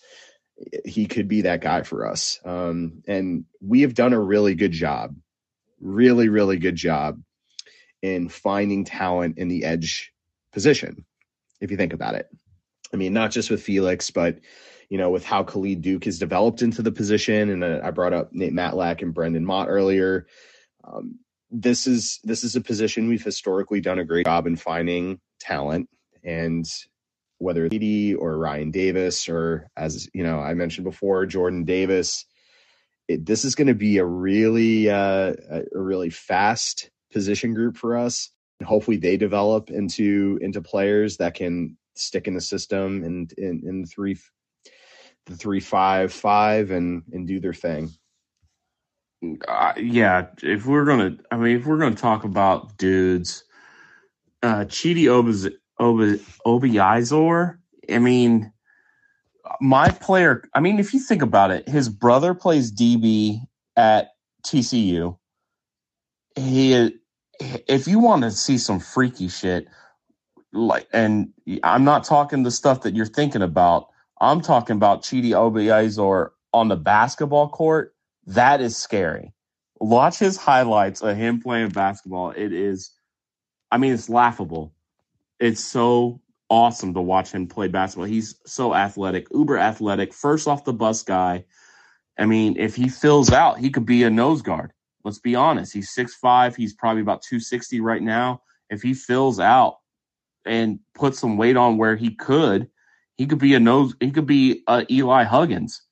he 0.84 1.06
could 1.06 1.28
be 1.28 1.42
that 1.42 1.60
guy 1.60 1.82
for 1.82 2.06
us. 2.06 2.38
Um, 2.44 3.02
and 3.06 3.44
we 3.60 3.82
have 3.82 3.94
done 3.94 4.12
a 4.12 4.20
really 4.20 4.54
good 4.54 4.72
job, 4.72 5.16
really, 5.80 6.28
really 6.28 6.58
good 6.58 6.76
job 6.76 7.20
in 8.02 8.28
finding 8.28 8.84
talent 8.84 9.38
in 9.38 9.48
the 9.48 9.64
edge 9.64 10.12
position, 10.52 11.04
if 11.60 11.70
you 11.70 11.76
think 11.76 11.92
about 11.92 12.14
it. 12.14 12.28
I 12.92 12.96
mean, 12.96 13.12
not 13.12 13.30
just 13.30 13.50
with 13.50 13.62
Felix, 13.62 14.10
but 14.10 14.38
you 14.90 14.98
know, 14.98 15.08
with 15.08 15.24
how 15.24 15.42
Khalid 15.42 15.80
Duke 15.80 16.04
has 16.04 16.18
developed 16.18 16.60
into 16.60 16.82
the 16.82 16.92
position, 16.92 17.48
and 17.48 17.64
uh, 17.64 17.80
I 17.82 17.90
brought 17.92 18.12
up 18.12 18.34
Nate 18.34 18.52
Matlack 18.52 19.00
and 19.00 19.14
Brendan 19.14 19.46
Mott 19.46 19.68
earlier. 19.70 20.26
Um, 20.84 21.18
this 21.52 21.86
is 21.86 22.18
this 22.24 22.42
is 22.42 22.56
a 22.56 22.60
position 22.60 23.08
we've 23.08 23.22
historically 23.22 23.80
done 23.80 23.98
a 23.98 24.04
great 24.04 24.24
job 24.24 24.46
in 24.46 24.56
finding 24.56 25.20
talent, 25.38 25.88
and 26.24 26.64
whether 27.38 27.66
Edie 27.66 28.14
or 28.14 28.38
Ryan 28.38 28.70
Davis 28.70 29.28
or 29.28 29.68
as 29.76 30.08
you 30.14 30.24
know 30.24 30.40
I 30.40 30.54
mentioned 30.54 30.84
before, 30.84 31.26
Jordan 31.26 31.64
Davis. 31.64 32.24
It, 33.08 33.26
this 33.26 33.44
is 33.44 33.56
going 33.56 33.66
to 33.66 33.74
be 33.74 33.98
a 33.98 34.04
really 34.04 34.88
uh, 34.88 35.34
a, 35.50 35.62
really 35.74 36.08
fast 36.08 36.90
position 37.12 37.52
group 37.52 37.76
for 37.76 37.98
us, 37.98 38.30
and 38.58 38.66
hopefully 38.66 38.96
they 38.96 39.16
develop 39.16 39.70
into 39.70 40.38
into 40.40 40.62
players 40.62 41.18
that 41.18 41.34
can 41.34 41.76
stick 41.94 42.26
in 42.26 42.34
the 42.34 42.40
system 42.40 43.04
and 43.04 43.32
in, 43.36 43.62
in 43.66 43.84
three 43.86 44.16
the 45.26 45.36
three 45.36 45.60
five 45.60 46.12
five 46.12 46.70
and 46.70 47.02
and 47.12 47.26
do 47.26 47.40
their 47.40 47.52
thing. 47.52 47.90
Uh, 49.48 49.72
yeah, 49.76 50.26
if 50.42 50.66
we're 50.66 50.84
gonna, 50.84 51.16
I 51.30 51.36
mean, 51.36 51.56
if 51.56 51.66
we're 51.66 51.78
gonna 51.78 51.94
talk 51.94 52.24
about 52.24 52.76
dudes, 52.76 53.44
uh, 54.42 54.64
Chiddi 54.64 55.04
Obiz, 55.04 55.52
Obi, 55.78 56.18
Obiazor, 56.46 57.58
I 57.90 57.98
mean, 57.98 58.52
my 59.60 59.90
player, 59.90 60.48
I 60.54 60.60
mean, 60.60 60.78
if 60.78 60.92
you 60.92 61.00
think 61.00 61.22
about 61.22 61.50
it, 61.50 61.68
his 61.68 61.88
brother 61.88 62.34
plays 62.34 62.72
DB 62.72 63.40
at 63.76 64.08
TCU. 64.44 65.16
He, 66.36 66.98
if 67.40 67.86
you 67.86 67.98
want 68.00 68.22
to 68.22 68.30
see 68.30 68.58
some 68.58 68.80
freaky 68.80 69.28
shit, 69.28 69.68
like, 70.52 70.86
and 70.92 71.32
I'm 71.62 71.84
not 71.84 72.04
talking 72.04 72.42
the 72.42 72.50
stuff 72.50 72.82
that 72.82 72.94
you're 72.94 73.06
thinking 73.06 73.42
about. 73.42 73.88
I'm 74.20 74.40
talking 74.40 74.76
about 74.76 75.02
Chiddi 75.02 75.30
Obiazor 75.30 76.30
on 76.52 76.68
the 76.68 76.76
basketball 76.76 77.48
court. 77.48 77.91
That 78.26 78.60
is 78.60 78.76
scary. 78.76 79.32
Watch 79.80 80.18
his 80.18 80.36
highlights 80.36 81.02
of 81.02 81.16
him 81.16 81.40
playing 81.40 81.70
basketball. 81.70 82.30
It 82.30 82.52
is, 82.52 82.92
I 83.70 83.78
mean, 83.78 83.92
it's 83.92 84.08
laughable. 84.08 84.72
It's 85.40 85.62
so 85.62 86.20
awesome 86.48 86.94
to 86.94 87.00
watch 87.00 87.32
him 87.32 87.48
play 87.48 87.66
basketball. 87.66 88.06
He's 88.06 88.36
so 88.46 88.74
athletic, 88.74 89.26
uber 89.32 89.58
athletic, 89.58 90.12
first 90.12 90.46
off 90.46 90.64
the 90.64 90.72
bus 90.72 91.02
guy. 91.02 91.44
I 92.18 92.26
mean, 92.26 92.56
if 92.58 92.76
he 92.76 92.88
fills 92.88 93.32
out, 93.32 93.58
he 93.58 93.70
could 93.70 93.86
be 93.86 94.04
a 94.04 94.10
nose 94.10 94.42
guard. 94.42 94.72
Let's 95.02 95.18
be 95.18 95.34
honest. 95.34 95.72
He's 95.72 95.92
6'5. 95.94 96.54
He's 96.54 96.74
probably 96.74 97.02
about 97.02 97.22
260 97.22 97.80
right 97.80 98.02
now. 98.02 98.42
If 98.70 98.82
he 98.82 98.94
fills 98.94 99.40
out 99.40 99.78
and 100.44 100.78
puts 100.94 101.18
some 101.18 101.36
weight 101.36 101.56
on 101.56 101.76
where 101.76 101.96
he 101.96 102.14
could, 102.14 102.68
he 103.16 103.26
could 103.26 103.38
be 103.38 103.54
a 103.54 103.60
nose, 103.60 103.94
he 103.98 104.10
could 104.12 104.26
be 104.26 104.62
a 104.68 104.86
Eli 104.90 105.24
Huggins 105.24 105.82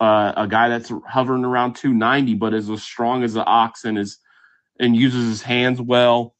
uh, 0.00 0.32
a 0.36 0.46
guy 0.46 0.68
that's 0.68 0.92
hovering 1.06 1.44
around 1.44 1.74
290, 1.74 2.34
but 2.34 2.54
is 2.54 2.68
as 2.68 2.82
strong 2.82 3.22
as 3.24 3.34
an 3.34 3.44
ox 3.46 3.84
and 3.84 3.98
is 3.98 4.18
and 4.78 4.94
uses 4.94 5.28
his 5.28 5.42
hands 5.42 5.80
well. 5.80 6.34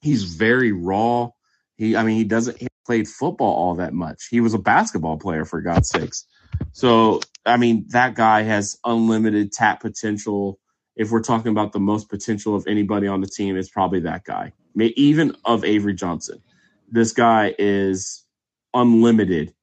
He's 0.00 0.24
very 0.24 0.72
raw. 0.72 1.30
He, 1.76 1.96
I 1.96 2.04
mean, 2.04 2.16
he 2.16 2.24
doesn't 2.24 2.58
he 2.58 2.68
played 2.86 3.08
football 3.08 3.52
all 3.54 3.74
that 3.76 3.94
much. 3.94 4.28
He 4.30 4.40
was 4.40 4.54
a 4.54 4.58
basketball 4.58 5.18
player 5.18 5.44
for 5.44 5.60
God's 5.60 5.88
sakes. 5.88 6.26
So, 6.72 7.20
I 7.44 7.56
mean, 7.56 7.86
that 7.88 8.14
guy 8.14 8.42
has 8.42 8.78
unlimited 8.84 9.52
tap 9.52 9.80
potential. 9.80 10.58
If 10.94 11.10
we're 11.10 11.22
talking 11.22 11.50
about 11.50 11.72
the 11.72 11.80
most 11.80 12.08
potential 12.08 12.54
of 12.54 12.66
anybody 12.68 13.08
on 13.08 13.20
the 13.20 13.26
team, 13.26 13.56
it's 13.56 13.70
probably 13.70 14.00
that 14.00 14.24
guy. 14.24 14.52
Even 14.78 15.34
of 15.44 15.64
Avery 15.64 15.94
Johnson. 15.94 16.42
This 16.90 17.12
guy 17.12 17.54
is 17.58 18.24
unlimited 18.72 19.53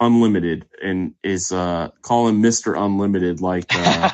unlimited 0.00 0.66
and 0.82 1.14
is 1.22 1.52
uh 1.52 1.88
call 2.02 2.28
him 2.28 2.42
Mr. 2.42 2.78
Unlimited 2.78 3.40
like 3.40 3.64
uh 3.70 4.10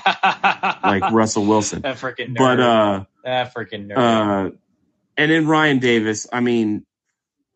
like 0.85 1.11
Russell 1.13 1.45
Wilson. 1.45 1.83
that 1.83 1.97
freaking 1.97 2.37
nerd. 2.37 2.39
But 2.39 2.61
uh 2.61 3.05
that 3.25 3.55
freaking 3.55 3.89
nerd. 3.89 3.99
uh 3.99 4.51
and 5.17 5.31
then 5.31 5.47
Ryan 5.47 5.79
Davis, 5.79 6.27
I 6.33 6.41
mean, 6.41 6.87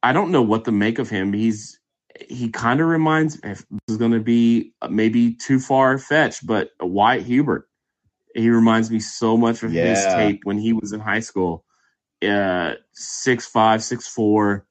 I 0.03 0.13
don't 0.13 0.31
know 0.31 0.43
what 0.43 0.65
to 0.67 0.73
make 0.73 0.99
of 0.99 1.09
him. 1.09 1.33
He's 1.33 1.81
he 2.29 2.49
kind 2.49 2.81
of 2.81 2.87
reminds 2.87 3.37
if 3.43 3.65
this 3.69 3.81
is 3.89 3.97
going 3.97 4.13
to 4.13 4.21
be 4.21 4.73
maybe 4.89 5.35
too 5.35 5.59
far 5.59 5.99
fetched, 5.99 6.47
but 6.47 6.71
Wyatt 6.81 7.25
Hubert. 7.25 7.69
He 8.35 8.51
reminds 8.51 8.91
me 8.91 9.01
so 9.01 9.37
much 9.39 9.63
of 9.63 9.73
his 9.89 10.05
tape 10.15 10.41
when 10.45 10.59
he 10.59 10.75
was 10.75 10.93
in 10.93 11.01
high 11.01 11.21
school. 11.21 11.65
Uh, 12.23 12.75
six 12.93 13.47
five, 13.47 13.83
six 13.83 14.07
four, 14.09 14.67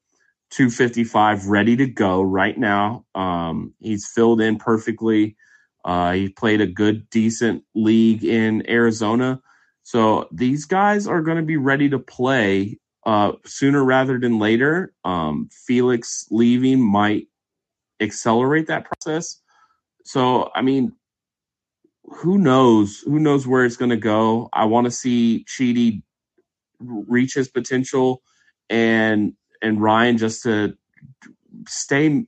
two 0.50 0.70
fifty 0.70 1.04
five, 1.04 1.46
ready 1.46 1.76
to 1.76 1.86
go 1.86 2.22
right 2.22 2.56
now. 2.56 3.04
Um, 3.14 3.74
he's 3.80 4.06
filled 4.06 4.40
in 4.40 4.56
perfectly. 4.56 5.36
Uh, 5.84 6.12
he 6.12 6.28
played 6.28 6.60
a 6.60 6.66
good, 6.66 7.08
decent 7.10 7.62
league 7.74 8.24
in 8.24 8.68
Arizona. 8.68 9.40
So 9.82 10.28
these 10.32 10.64
guys 10.64 11.06
are 11.06 11.22
going 11.22 11.36
to 11.36 11.44
be 11.44 11.56
ready 11.56 11.88
to 11.90 11.98
play 11.98 12.80
uh, 13.04 13.32
sooner 13.44 13.84
rather 13.84 14.18
than 14.18 14.40
later. 14.40 14.92
Um, 15.04 15.48
Felix 15.52 16.26
leaving 16.30 16.80
might 16.80 17.28
accelerate 18.00 18.66
that 18.66 18.84
process. 18.84 19.40
So, 20.04 20.50
I 20.54 20.62
mean, 20.62 20.92
who 22.02 22.36
knows? 22.36 23.00
Who 23.00 23.20
knows 23.20 23.46
where 23.46 23.64
it's 23.64 23.76
going 23.76 23.90
to 23.90 23.96
go? 23.96 24.48
I 24.52 24.64
want 24.64 24.86
to 24.86 24.90
see 24.90 25.44
Chiddi 25.48 26.02
reach 26.80 27.34
his 27.34 27.48
potential, 27.48 28.22
and 28.68 29.34
and 29.62 29.80
Ryan 29.80 30.18
just 30.18 30.42
to 30.44 30.76
stay 31.68 32.26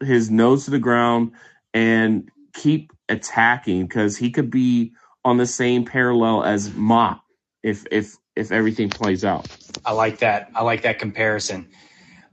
his 0.00 0.30
nose 0.30 0.64
to 0.64 0.70
the 0.70 0.78
ground 0.78 1.32
and 1.74 2.28
keep 2.54 2.92
attacking 3.08 3.86
because 3.86 4.16
he 4.16 4.30
could 4.30 4.50
be 4.50 4.92
on 5.24 5.36
the 5.36 5.46
same 5.46 5.84
parallel 5.84 6.44
as 6.44 6.74
Ma 6.74 7.18
if 7.62 7.84
if 7.90 8.16
if 8.34 8.50
everything 8.50 8.88
plays 8.88 9.24
out. 9.24 9.46
I 9.84 9.92
like 9.92 10.18
that. 10.18 10.50
I 10.54 10.62
like 10.62 10.82
that 10.82 10.98
comparison. 10.98 11.68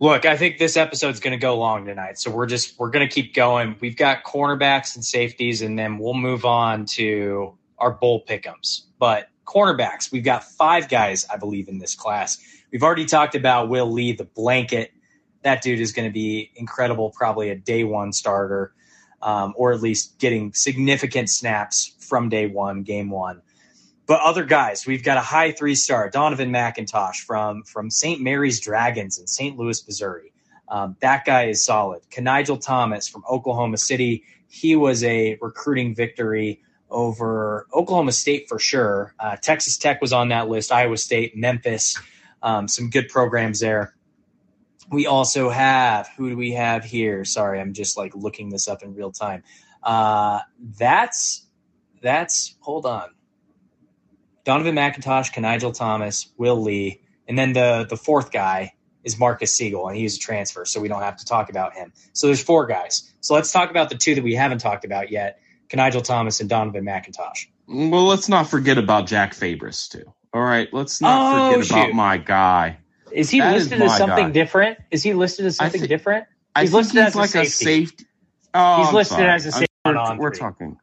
Look, 0.02 0.26
I 0.26 0.38
think 0.38 0.60
this 0.60 0.78
episode's 0.78 1.20
going 1.20 1.38
to 1.38 1.42
go 1.42 1.58
long 1.58 1.86
tonight, 1.86 2.18
so 2.20 2.32
we're 2.32 2.46
just 2.46 2.80
we're 2.80 2.90
going 2.90 3.08
to 3.08 3.14
keep 3.14 3.34
going. 3.34 3.76
We've 3.82 3.98
got 3.98 4.24
cornerbacks 4.24 4.96
and 4.96 5.04
safeties, 5.04 5.62
and 5.62 5.78
then 5.78 5.98
we'll 5.98 6.14
move 6.14 6.46
on 6.46 6.86
to 6.98 7.58
our 7.78 7.92
bowl 7.92 8.24
pickums. 8.26 8.84
But 8.98 9.28
cornerbacks, 9.46 10.12
we've 10.12 10.24
got 10.24 10.44
five 10.44 10.88
guys, 10.88 11.28
I 11.32 11.38
believe, 11.38 11.68
in 11.68 11.80
this 11.80 11.96
class. 11.96 12.38
We've 12.72 12.84
already 12.84 13.06
talked 13.06 13.36
about 13.36 13.70
Will 13.70 13.92
Lee, 13.92 14.14
the 14.14 14.26
blanket. 14.26 14.92
That 15.44 15.62
dude 15.62 15.80
is 15.80 15.92
going 15.92 16.08
to 16.08 16.14
be 16.14 16.52
incredible, 16.56 17.12
probably 17.12 17.50
a 17.50 17.56
day 17.56 17.84
one 17.84 18.14
starter, 18.14 18.74
um, 19.22 19.54
or 19.58 19.72
at 19.72 19.82
least 19.82 20.20
getting 20.20 20.54
significant 20.54 21.30
snaps 21.30 21.96
from 22.00 22.30
day 22.30 22.48
one, 22.48 22.84
game 22.84 23.10
one. 23.10 23.42
But 24.06 24.22
other 24.22 24.44
guys, 24.44 24.88
we've 24.88 25.04
got 25.04 25.18
a 25.18 25.22
high 25.22 25.52
three 25.52 25.76
star, 25.76 26.10
Donovan 26.10 26.52
McIntosh 26.52 27.18
from 27.18 27.64
from 27.64 27.92
St. 27.92 28.20
Mary's 28.20 28.60
Dragons 28.60 29.20
in 29.20 29.28
St. 29.28 29.58
Louis, 29.58 29.86
Missouri. 29.86 30.34
Um, 30.68 30.96
that 31.02 31.26
guy 31.26 31.46
is 31.46 31.64
solid. 31.64 32.02
Kenigel 32.12 32.60
Thomas 32.64 33.08
from 33.08 33.24
Oklahoma 33.30 33.78
City. 33.78 34.24
He 34.48 34.76
was 34.76 35.04
a 35.04 35.38
recruiting 35.42 35.96
victory 35.96 36.62
over 36.90 37.68
Oklahoma 37.74 38.12
State 38.12 38.48
for 38.50 38.58
sure. 38.60 39.14
Uh, 39.20 39.36
Texas 39.36 39.78
Tech 39.78 40.02
was 40.02 40.12
on 40.12 40.30
that 40.30 40.50
list. 40.50 40.72
Iowa 40.72 40.98
State, 40.98 41.38
Memphis, 41.38 41.96
um, 42.42 42.68
some 42.68 42.90
good 42.90 43.10
programs 43.10 43.60
there. 43.60 43.96
We 44.92 45.06
also 45.06 45.50
have 45.50 46.10
who 46.18 46.30
do 46.30 46.38
we 46.38 46.54
have 46.54 46.84
here? 46.84 47.26
Sorry, 47.26 47.60
I'm 47.60 47.74
just 47.74 47.98
like 47.98 48.16
looking 48.16 48.50
this 48.50 48.68
up 48.68 48.82
in 48.82 48.96
real 48.96 49.12
time. 49.12 49.44
Uh, 49.84 50.40
that's 50.78 51.46
that's 52.02 52.56
hold 52.60 52.86
on. 52.86 53.10
Donovan 54.46 54.76
McIntosh, 54.76 55.32
Kenigel 55.32 55.76
Thomas, 55.76 56.32
Will 56.38 56.62
Lee, 56.62 57.02
and 57.28 57.38
then 57.38 57.54
the 57.54 57.86
the 57.88 57.98
fourth 57.98 58.32
guy 58.32 58.74
is 59.04 59.20
Marcus 59.20 59.56
Siegel, 59.56 59.88
and 59.88 59.96
he's 59.96 60.18
a 60.18 60.20
transfer, 60.20 60.66
so 60.66 60.80
we 60.80 60.88
don't 60.88 61.02
have 61.02 61.18
to 61.18 61.26
talk 61.26 61.50
about 61.50 61.74
him. 61.74 61.94
So 62.14 62.28
there's 62.28 62.42
four 62.42 62.66
guys. 62.66 63.14
So 63.22 63.34
let's 63.34 63.52
talk 63.52 63.70
about 63.70 63.90
the 63.90 63.96
two 63.96 64.16
that 64.16 64.24
we 64.24 64.34
haven't 64.34 64.60
talked 64.60 64.86
about 64.86 65.12
yet: 65.12 65.40
Kenigel 65.70 66.04
Thomas 66.04 66.40
and 66.40 66.50
Donovan 66.50 66.84
McIntosh. 66.84 67.48
Well, 67.68 68.06
let's 68.06 68.28
not 68.28 68.50
forget 68.50 68.80
about 68.80 69.06
Jack 69.06 69.36
Fabris 69.36 69.90
too. 69.90 70.12
All 70.34 70.42
right, 70.44 70.74
let's 70.74 71.02
not 71.02 71.22
Oh, 71.22 71.52
forget 71.52 71.72
about 71.72 71.94
my 71.94 72.18
guy. 72.18 72.80
Is 73.12 73.30
he 73.32 73.40
That 73.40 73.56
is 73.58 73.64
listed 73.66 73.82
as 73.82 73.96
something 73.98 74.28
guy. 74.28 74.32
different? 74.32 74.80
Is 74.92 75.04
he 75.04 75.14
listed 75.14 75.46
as 75.48 75.58
something 75.58 75.82
thi- 75.82 75.88
different? 75.88 76.26
He's 76.60 76.74
listed 76.74 77.00
as 77.00 77.16
a 77.16 77.18
like 77.20 77.30
safety. 77.30 77.66
safety. 77.66 78.06
Oh, 78.54 78.60
He's 78.76 78.88
I'm 78.90 78.96
listed 78.96 79.20
sorry. 79.20 79.30
as 79.30 79.46
a 79.46 79.52
safety 79.52 79.68
We're, 79.86 79.94
we're 80.18 80.32
talking. 80.32 80.78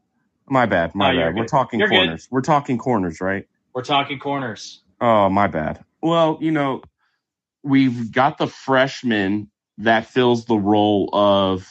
My 0.48 0.66
bad. 0.66 0.94
My 0.94 1.08
No, 1.08 1.12
you're 1.12 1.26
bad. 1.26 1.36
We're 1.36 1.44
talking 1.46 1.80
You're 1.80 1.88
good. 1.88 1.96
corners. 1.96 2.28
We're 2.30 2.42
talking 2.42 2.78
corners, 2.78 3.20
right? 3.20 3.46
We're 3.74 3.84
talking 3.84 4.18
corners. 4.18 4.82
Oh, 5.00 5.28
my 5.30 5.48
bad. 5.48 5.84
Well, 6.02 6.38
you 6.40 6.52
know, 6.52 6.82
we've 7.64 8.12
got 8.12 8.38
the 8.38 8.48
freshman 8.48 9.50
that 9.78 10.06
fills 10.06 10.46
the 10.46 10.56
role 10.58 11.10
of 11.12 11.68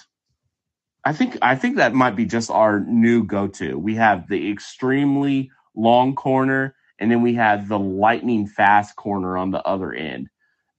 I 1.03 1.13
think 1.13 1.37
I 1.41 1.55
think 1.55 1.77
that 1.77 1.93
might 1.93 2.15
be 2.15 2.25
just 2.25 2.51
our 2.51 2.79
new 2.79 3.23
go-to. 3.23 3.77
We 3.77 3.95
have 3.95 4.27
the 4.29 4.51
extremely 4.51 5.51
long 5.75 6.15
corner 6.15 6.74
and 6.99 7.11
then 7.11 7.21
we 7.21 7.35
have 7.35 7.67
the 7.69 7.79
lightning 7.79 8.47
fast 8.47 8.95
corner 8.95 9.37
on 9.37 9.51
the 9.51 9.63
other 9.63 9.93
end. 9.93 10.29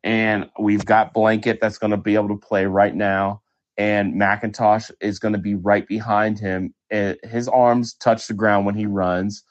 And 0.05 0.51
we've 0.61 0.85
got 0.85 1.15
Blanket 1.15 1.59
that's 1.61 1.79
going 1.79 1.93
to 1.93 1.97
be 1.97 2.15
able 2.15 2.29
to 2.29 2.37
play 2.47 2.67
right 2.67 2.95
now 2.95 3.43
and 3.79 4.15
McIntosh 4.15 4.91
is 5.01 5.19
going 5.19 5.35
to 5.35 5.41
be 5.41 5.55
right 5.55 5.87
behind 5.89 6.39
him. 6.39 6.75
Eh, 6.91 7.15
His 7.25 7.49
arms 7.49 7.95
touch 7.95 8.27
the 8.29 8.35
ground 8.35 8.67
when 8.67 8.77
he 8.77 8.87
runs 8.87 9.43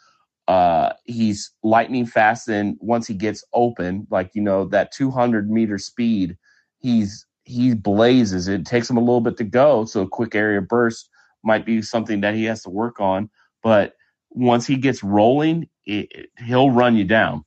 uh 0.50 0.94
he's 1.06 1.54
lightning 1.64 2.06
fast 2.06 2.50
and 2.50 2.78
once 2.82 3.08
he 3.08 3.16
gets 3.16 3.44
open 3.56 4.08
like 4.12 4.32
you 4.36 4.44
know 4.44 4.68
that 4.68 4.94
200 4.94 5.52
meter 5.52 5.80
speed 5.80 6.38
he's 6.80 7.28
he 7.46 7.76
blazes 7.76 8.48
it 8.50 8.68
takes 8.68 8.90
him 8.90 8.98
a 8.98 9.02
little 9.02 9.24
bit 9.24 9.38
to 9.40 9.46
go 9.46 9.86
so 9.88 10.04
a 10.04 10.10
quick 10.10 10.36
area 10.36 10.62
burst 10.62 11.10
might 11.44 11.66
be 11.66 11.82
something 11.82 12.22
that 12.22 12.36
he 12.36 12.46
has 12.46 12.64
to 12.64 12.70
work 12.72 13.02
on 13.02 13.30
but 13.64 13.96
once 14.36 14.68
he 14.68 14.78
gets 14.78 15.04
rolling 15.04 15.70
it, 15.88 16.10
it- 16.12 16.32
he'll 16.46 16.72
run 16.72 16.98
you 16.98 17.06
down 17.06 17.46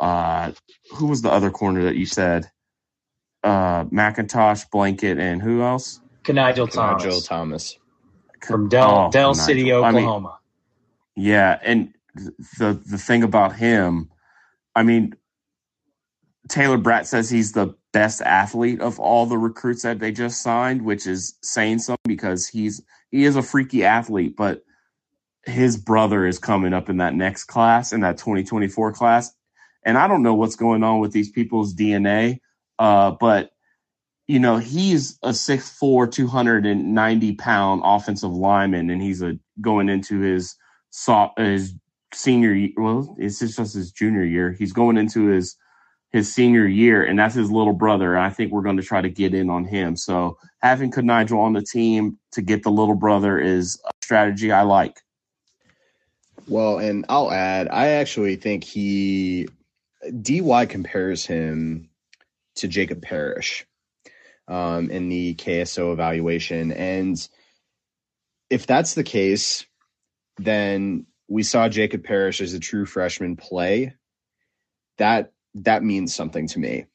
uh 0.00 0.52
who 0.92 1.08
was 1.08 1.22
the 1.22 1.30
other 1.32 1.50
corner 1.52 1.84
that 1.84 1.96
you 1.96 2.06
said 2.06 2.50
uh 3.44 3.84
mcintosh 3.86 4.64
blanket 4.72 5.18
and 5.18 5.42
who 5.42 5.62
else 5.62 6.00
Kenigel 6.24 6.72
Thomas 6.72 7.02
Joe 7.02 7.20
Thomas. 7.20 7.78
from 8.42 8.68
Del, 8.68 9.04
Oh, 9.04 9.10
Del 9.10 9.34
Nigel. 9.34 9.34
City, 9.34 9.72
I 9.80 9.92
mean, 9.92 10.10
Oklahoma. 10.10 10.38
Yeah, 11.16 11.58
and 11.62 11.94
the 12.58 12.80
the 12.86 12.98
thing 12.98 13.22
about 13.22 13.56
him, 13.56 14.10
I 14.76 14.82
mean, 14.82 15.14
Taylor 16.48 16.78
Braet 16.78 17.06
says 17.06 17.30
he's 17.30 17.52
the 17.52 17.74
best 17.92 18.22
athlete 18.22 18.80
of 18.80 19.00
all 19.00 19.26
the 19.26 19.38
recruits 19.38 19.82
that 19.82 20.00
they 20.00 20.12
just 20.12 20.42
signed, 20.42 20.82
which 20.82 21.06
is 21.06 21.36
saying 21.42 21.80
something 21.80 22.00
because 22.08 22.48
he's 22.48 22.82
he 23.10 23.24
is 23.24 23.36
a 23.36 23.42
freaky 23.42 23.84
athlete, 23.84 24.36
but 24.36 24.62
his 25.44 25.76
brother 25.76 26.26
is 26.26 26.38
coming 26.38 26.72
up 26.72 26.88
in 26.88 26.98
that 26.98 27.14
next 27.14 27.44
class, 27.44 27.92
in 27.92 28.00
that 28.00 28.18
2024 28.18 28.92
class. 28.92 29.32
And 29.84 29.96
I 29.96 30.08
don't 30.08 30.22
know 30.22 30.34
what's 30.34 30.56
going 30.56 30.82
on 30.82 31.00
with 31.00 31.12
these 31.12 31.30
people's 31.30 31.74
DNA, 31.74 32.38
uh, 32.78 33.12
but 33.12 33.50
you 34.26 34.38
know, 34.38 34.58
he's 34.58 35.18
a 35.22 35.30
6'4, 35.30 36.12
290 36.12 37.34
pound 37.36 37.82
offensive 37.84 38.30
lineman, 38.30 38.90
and 38.90 39.00
he's 39.00 39.22
a 39.22 39.38
going 39.60 39.88
into 39.88 40.20
his 40.20 40.54
so, 40.90 41.30
his 41.38 41.74
senior 42.12 42.52
year. 42.52 42.72
Well, 42.76 43.16
it's 43.18 43.38
just 43.38 43.56
his 43.56 43.90
junior 43.90 44.24
year. 44.24 44.52
He's 44.52 44.72
going 44.72 44.98
into 44.98 45.26
his 45.26 45.56
his 46.12 46.32
senior 46.32 46.66
year, 46.66 47.04
and 47.04 47.18
that's 47.18 47.34
his 47.34 47.50
little 47.50 47.72
brother. 47.72 48.14
And 48.14 48.24
I 48.24 48.30
think 48.30 48.52
we're 48.52 48.62
going 48.62 48.76
to 48.76 48.82
try 48.82 49.00
to 49.00 49.10
get 49.10 49.34
in 49.34 49.50
on 49.50 49.64
him. 49.64 49.96
So 49.96 50.38
having 50.60 50.92
Nigel 50.96 51.40
on 51.40 51.54
the 51.54 51.62
team 51.62 52.18
to 52.32 52.42
get 52.42 52.62
the 52.62 52.70
little 52.70 52.94
brother 52.94 53.38
is 53.38 53.80
a 53.86 53.90
strategy 54.02 54.52
I 54.52 54.62
like. 54.62 55.00
Well, 56.48 56.78
and 56.78 57.04
I'll 57.08 57.30
add, 57.30 57.68
I 57.68 57.88
actually 57.88 58.36
think 58.36 58.64
he 58.64 59.48
DY 60.22 60.66
compares 60.66 61.26
him 61.26 61.90
to 62.56 62.68
Jacob 62.68 63.02
Parrish 63.02 63.66
um, 64.46 64.90
in 64.90 65.08
the 65.10 65.34
KSO 65.34 65.92
evaluation, 65.92 66.72
and 66.72 67.28
if 68.48 68.66
that's 68.66 68.94
the 68.94 69.04
case, 69.04 69.66
then 70.38 71.06
we 71.28 71.42
saw 71.42 71.68
Jacob 71.68 72.04
Parrish 72.04 72.40
as 72.40 72.54
a 72.54 72.60
true 72.60 72.86
freshman 72.86 73.36
play. 73.36 73.94
That 74.96 75.32
that 75.54 75.82
means 75.82 76.14
something 76.14 76.46
to 76.48 76.58
me. 76.58 76.86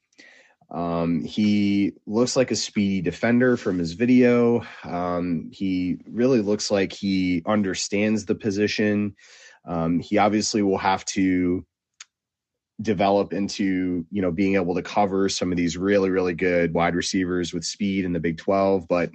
Um, 0.71 1.23
he 1.23 1.93
looks 2.07 2.35
like 2.35 2.49
a 2.49 2.55
speedy 2.55 3.01
defender 3.01 3.57
from 3.57 3.77
his 3.77 3.93
video. 3.93 4.65
Um, 4.83 5.51
he 5.53 5.97
really 6.07 6.41
looks 6.41 6.71
like 6.71 6.91
he 6.91 7.43
understands 7.45 8.25
the 8.25 8.33
position. 8.33 9.15
Um, 9.65 9.99
he 9.99 10.17
obviously 10.17 10.61
will 10.61 10.77
have 10.77 11.05
to 11.05 11.65
develop 12.81 13.33
into 13.33 14.05
you 14.09 14.21
know 14.21 14.31
being 14.31 14.55
able 14.55 14.75
to 14.75 14.81
cover 14.81 15.29
some 15.29 15.51
of 15.51 15.57
these 15.57 15.77
really 15.77 16.09
really 16.09 16.33
good 16.33 16.73
wide 16.73 16.95
receivers 16.95 17.53
with 17.53 17.63
speed 17.63 18.03
in 18.03 18.13
the 18.13 18.19
Big 18.19 18.37
12 18.37 18.87
but 18.87 19.11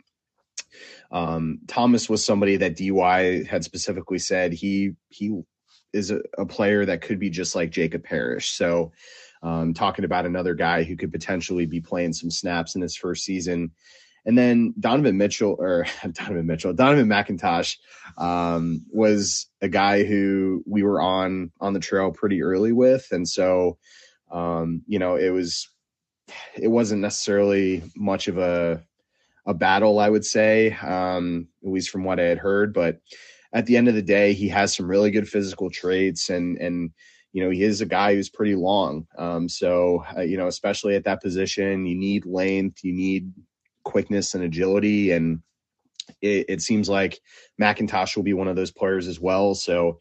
um, 1.10 1.60
Thomas 1.66 2.08
was 2.08 2.24
somebody 2.24 2.56
that 2.58 2.76
DY 2.76 3.44
had 3.44 3.64
specifically 3.64 4.18
said 4.18 4.52
he 4.52 4.92
he 5.08 5.42
is 5.92 6.10
a, 6.10 6.20
a 6.36 6.44
player 6.44 6.84
that 6.84 7.00
could 7.00 7.18
be 7.18 7.30
just 7.30 7.54
like 7.54 7.70
Jacob 7.70 8.04
Parrish. 8.04 8.50
So 8.50 8.92
um, 9.42 9.72
talking 9.72 10.04
about 10.04 10.26
another 10.26 10.54
guy 10.54 10.82
who 10.82 10.96
could 10.96 11.12
potentially 11.12 11.64
be 11.64 11.80
playing 11.80 12.12
some 12.12 12.30
snaps 12.30 12.74
in 12.74 12.82
his 12.82 12.96
first 12.96 13.24
season 13.24 13.70
and 14.26 14.36
then 14.36 14.74
Donovan 14.78 15.16
Mitchell 15.16 15.56
or 15.58 15.86
Donovan 16.12 16.46
Mitchell, 16.46 16.72
Donovan 16.72 17.08
McIntosh 17.08 17.76
um, 18.16 18.84
was 18.90 19.46
a 19.60 19.68
guy 19.68 20.04
who 20.04 20.62
we 20.66 20.82
were 20.82 21.00
on 21.00 21.50
on 21.60 21.72
the 21.72 21.80
trail 21.80 22.12
pretty 22.12 22.42
early 22.42 22.72
with, 22.72 23.08
and 23.10 23.28
so 23.28 23.78
um, 24.30 24.82
you 24.86 24.98
know 24.98 25.16
it 25.16 25.30
was 25.30 25.68
it 26.56 26.68
wasn't 26.68 27.00
necessarily 27.00 27.82
much 27.96 28.28
of 28.28 28.38
a 28.38 28.82
a 29.46 29.54
battle, 29.54 29.98
I 29.98 30.10
would 30.10 30.26
say, 30.26 30.72
um, 30.72 31.48
at 31.64 31.72
least 31.72 31.88
from 31.88 32.04
what 32.04 32.20
I 32.20 32.24
had 32.24 32.36
heard. 32.36 32.74
But 32.74 33.00
at 33.54 33.64
the 33.64 33.78
end 33.78 33.88
of 33.88 33.94
the 33.94 34.02
day, 34.02 34.34
he 34.34 34.46
has 34.50 34.76
some 34.76 34.86
really 34.86 35.10
good 35.10 35.26
physical 35.26 35.70
traits, 35.70 36.28
and 36.28 36.58
and 36.58 36.90
you 37.32 37.42
know 37.42 37.50
he 37.50 37.62
is 37.62 37.80
a 37.80 37.86
guy 37.86 38.14
who's 38.14 38.28
pretty 38.28 38.54
long. 38.54 39.06
Um, 39.16 39.48
so 39.48 40.04
uh, 40.16 40.20
you 40.20 40.36
know, 40.36 40.48
especially 40.48 40.94
at 40.96 41.04
that 41.04 41.22
position, 41.22 41.86
you 41.86 41.96
need 41.96 42.26
length, 42.26 42.84
you 42.84 42.92
need 42.92 43.32
quickness 43.88 44.34
and 44.34 44.44
agility, 44.44 45.12
and 45.12 45.40
it, 46.20 46.44
it 46.48 46.62
seems 46.62 46.88
like 46.88 47.18
McIntosh 47.60 48.14
will 48.14 48.22
be 48.22 48.34
one 48.34 48.48
of 48.48 48.54
those 48.54 48.70
players 48.70 49.08
as 49.08 49.18
well. 49.18 49.54
So 49.54 49.98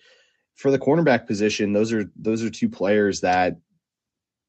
for 0.55 0.71
the 0.71 0.79
cornerback 0.79 1.25
position, 1.25 1.71
those 1.71 1.93
are 1.93 2.11
those 2.15 2.43
are 2.43 2.49
two 2.49 2.69
players 2.69 3.21
that 3.21 3.55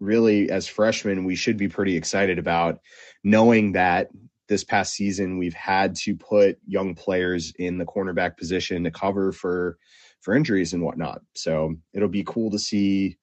really, 0.01 0.51
as 0.51 0.67
freshmen, 0.67 1.25
we 1.25 1.37
should 1.37 1.57
be 1.57 1.69
pretty 1.69 1.97
excited 1.97 2.39
about, 2.39 2.81
knowing 3.23 3.73
that 3.73 4.09
this 4.49 4.65
past 4.65 4.95
season 4.95 5.39
we've 5.39 5.55
had 5.55 5.95
to 5.95 6.17
put 6.17 6.59
young 6.67 6.95
players 6.95 7.53
in 7.59 7.79
the 7.79 7.87
cornerback 7.87 8.37
position 8.37 8.83
to 8.85 8.91
cover 8.91 9.31
for 9.31 9.79
for 10.21 10.35
injuries 10.35 10.73
and 10.73 10.83
whatnot. 10.83 11.21
So 11.37 11.77
it'll 11.95 12.09
be 12.09 12.25
cool 12.25 12.51
to 12.51 12.59
see 12.59 13.19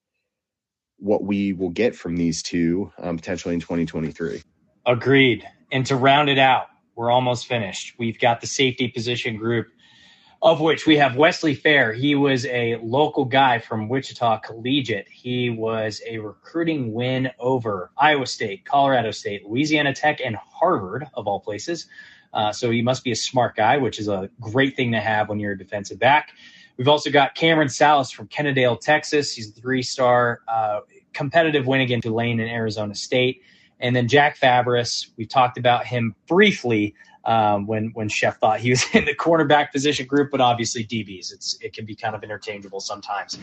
what 0.97 1.23
we 1.23 1.51
will 1.51 1.69
get 1.69 1.93
from 1.93 2.15
these 2.15 2.41
two 2.41 2.89
um, 2.99 3.17
potentially 3.17 3.53
in 3.53 3.59
2023. 3.59 4.41
Agreed. 4.85 5.45
And 5.71 5.85
to 5.87 5.95
round 5.95 6.29
it 6.29 6.37
out, 6.37 6.67
we're 6.95 7.11
almost 7.11 7.47
finished. 7.47 7.95
We've 7.97 8.19
got 8.19 8.41
the 8.41 8.47
safety 8.47 8.87
position 8.87 9.37
group 9.37 9.67
of 10.45 10.61
which 10.61 10.85
we 10.85 10.95
have 10.97 11.15
Wesley 11.15 11.55
Fair. 11.55 11.91
He 11.91 12.13
was 12.13 12.45
a 12.45 12.75
local 12.83 13.25
guy 13.25 13.57
from 13.57 13.89
Wichita 13.89 14.39
Collegiate. 14.41 15.07
He 15.09 15.49
was 15.49 16.01
a 16.07 16.19
recruiting 16.19 16.93
win 16.93 17.31
over 17.39 17.89
Iowa 17.97 18.27
State, 18.27 18.63
Colorado 18.63 19.09
State, 19.09 19.43
Louisiana 19.47 19.93
Tech, 19.93 20.21
and 20.23 20.35
Harvard, 20.35 21.07
of 21.15 21.27
all 21.27 21.39
places. 21.39 21.87
Uh, 22.31 22.51
so 22.51 22.69
he 22.69 22.83
must 22.83 23.03
be 23.03 23.11
a 23.11 23.15
smart 23.15 23.55
guy, 23.55 23.77
which 23.77 23.97
is 23.97 24.07
a 24.07 24.29
great 24.39 24.75
thing 24.75 24.91
to 24.91 24.99
have 24.99 25.29
when 25.29 25.39
you're 25.39 25.53
a 25.53 25.57
defensive 25.57 25.97
back. 25.97 26.29
We've 26.77 26.89
also 26.89 27.09
got 27.09 27.33
Cameron 27.33 27.69
Salas 27.69 28.11
from 28.11 28.27
Kennedale, 28.27 28.79
Texas. 28.79 29.33
He's 29.33 29.49
a 29.49 29.53
three 29.53 29.81
star 29.81 30.41
uh, 30.47 30.81
competitive 31.13 31.65
win 31.65 31.81
against 31.81 32.03
Tulane 32.03 32.39
and 32.39 32.51
Arizona 32.51 32.93
State. 32.93 33.41
And 33.80 33.95
then 33.95 34.07
Jack 34.07 34.39
Fabris, 34.39 35.10
we 35.18 35.26
talked 35.26 35.57
about 35.57 35.85
him 35.85 36.15
briefly 36.27 36.95
um, 37.26 37.65
when 37.65 37.91
when 37.93 38.07
Chef 38.07 38.39
thought 38.39 38.60
he 38.60 38.69
was 38.69 38.85
in 38.93 39.06
the 39.06 39.15
cornerback 39.15 39.72
position 39.72 40.06
group, 40.06 40.31
but 40.31 40.41
obviously 40.41 40.85
DBs. 40.85 41.34
It's 41.34 41.57
it 41.61 41.73
can 41.73 41.85
be 41.85 41.95
kind 41.95 42.15
of 42.15 42.23
interchangeable 42.23 42.80
sometimes. 42.80 43.38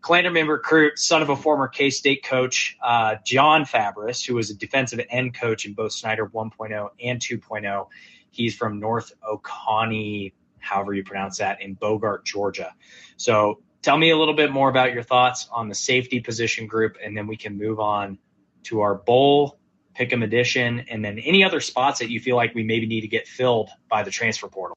Klanderman 0.00 0.48
recruit, 0.48 0.98
son 0.98 1.22
of 1.22 1.28
a 1.28 1.36
former 1.36 1.68
K 1.68 1.90
State 1.90 2.24
coach, 2.24 2.76
uh, 2.82 3.16
Jon 3.24 3.64
Fabris, 3.64 4.26
who 4.26 4.34
was 4.34 4.50
a 4.50 4.54
defensive 4.54 5.00
end 5.10 5.34
coach 5.34 5.66
in 5.66 5.74
both 5.74 5.92
Snyder 5.92 6.26
1.0 6.26 6.88
and 7.02 7.20
2.0. 7.20 7.86
He's 8.30 8.54
from 8.54 8.80
North 8.80 9.12
Oconee, 9.26 10.32
however 10.58 10.92
you 10.92 11.04
pronounce 11.04 11.38
that, 11.38 11.62
in 11.62 11.74
Bogart, 11.74 12.24
Georgia. 12.24 12.74
So 13.16 13.60
tell 13.82 13.96
me 13.96 14.10
a 14.10 14.16
little 14.16 14.34
bit 14.34 14.52
more 14.52 14.68
about 14.68 14.92
your 14.92 15.02
thoughts 15.02 15.48
on 15.50 15.68
the 15.68 15.74
safety 15.74 16.20
position 16.20 16.66
group, 16.66 16.96
and 17.02 17.16
then 17.16 17.26
we 17.26 17.36
can 17.36 17.56
move 17.56 17.80
on 17.80 18.18
to 18.64 18.80
our 18.80 18.94
bowl 18.94 19.58
Pick'em 19.98 20.22
Edition, 20.22 20.84
and 20.90 21.04
then 21.04 21.18
any 21.18 21.44
other 21.44 21.60
spots 21.60 22.00
that 22.00 22.10
you 22.10 22.20
feel 22.20 22.36
like 22.36 22.54
we 22.54 22.62
maybe 22.62 22.86
need 22.86 23.02
to 23.02 23.08
get 23.08 23.26
filled 23.26 23.70
by 23.88 24.02
the 24.02 24.10
transfer 24.10 24.48
portal? 24.48 24.76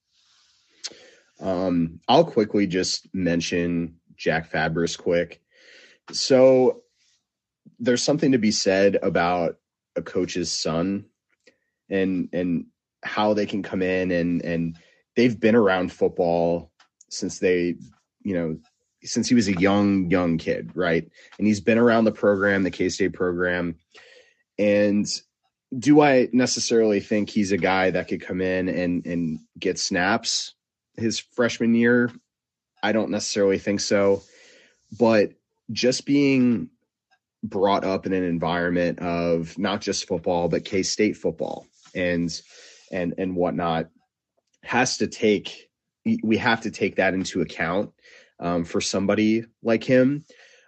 Um, 1.40 2.00
I'll 2.08 2.26
quickly 2.26 2.68
just 2.68 3.08
mention 3.14 3.96
Jack 4.16 4.52
Fabris 4.52 4.98
quick. 4.98 5.42
So 6.12 6.84
there's 7.80 8.04
something 8.04 8.34
to 8.34 8.38
be 8.38 8.52
said 8.52 8.98
about 9.02 9.58
a 9.96 10.02
coach's 10.02 10.52
son 10.52 11.06
and 11.90 12.30
and 12.34 12.66
how 13.04 13.34
they 13.34 13.46
can 13.46 13.64
come 13.64 13.82
in 13.82 14.12
and 14.12 14.42
and 14.44 14.78
they've 15.16 15.40
been 15.40 15.56
around 15.56 15.92
football 15.92 16.72
since 17.10 17.40
they 17.40 17.76
you 18.24 18.34
know 18.34 18.58
since 19.04 19.30
he 19.30 19.36
was 19.36 19.48
a 19.48 19.60
young 19.60 20.10
young 20.12 20.38
kid 20.38 20.72
right 20.76 21.10
and 21.38 21.48
he's 21.48 21.62
been 21.62 21.78
around 21.78 22.04
the 22.04 22.12
program 22.12 22.64
the 22.64 22.72
k-state 22.72 23.14
program 23.14 23.76
and 24.60 25.08
do 25.78 26.02
I 26.02 26.28
necessarily 26.34 27.00
think 27.00 27.30
he's 27.30 27.52
a 27.52 27.58
guy 27.58 27.92
that 27.92 28.08
could 28.08 28.22
come 28.22 28.42
in 28.42 28.68
and 28.68 29.06
and 29.06 29.40
get 29.58 29.80
snaps 29.80 30.54
his 30.98 31.20
freshman 31.20 31.74
year? 31.74 32.12
I 32.84 32.92
don't 32.92 33.12
necessarily 33.12 33.58
think 33.58 33.80
so. 33.80 34.22
But 35.00 35.32
just 35.72 36.06
being 36.06 36.70
brought 37.44 37.86
up 37.86 38.06
in 38.06 38.14
an 38.14 38.24
environment 38.24 39.00
of 39.00 39.58
not 39.58 39.80
just 39.80 40.08
football 40.08 40.50
but 40.50 40.66
K-State 40.66 41.16
football 41.16 41.66
and 41.96 42.30
and 42.92 43.14
and 43.18 43.36
whatnot 43.36 43.88
has 44.62 44.98
to 44.98 45.08
take 45.08 45.70
we 46.24 46.38
have 46.38 46.62
to 46.62 46.72
take 46.72 46.98
that 46.98 47.14
into 47.14 47.42
account 47.42 47.92
um, 48.40 48.66
for 48.66 48.82
somebody 48.82 49.46
like 49.62 49.84
him. 49.84 50.26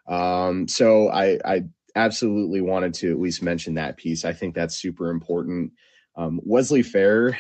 Um, 0.08 0.68
so 0.68 1.10
I 1.10 1.40
I 1.44 1.64
absolutely 1.96 2.62
wanted 2.62 2.94
to 2.96 3.12
at 3.12 3.20
least 3.20 3.42
mention 3.42 3.76
that 3.76 3.98
piece. 3.98 4.26
I 4.26 4.34
think 4.34 4.56
that's 4.56 4.76
super 4.76 5.10
important. 5.10 5.72
Um, 6.16 6.40
Wesley 6.44 6.84
Fair, 6.84 7.38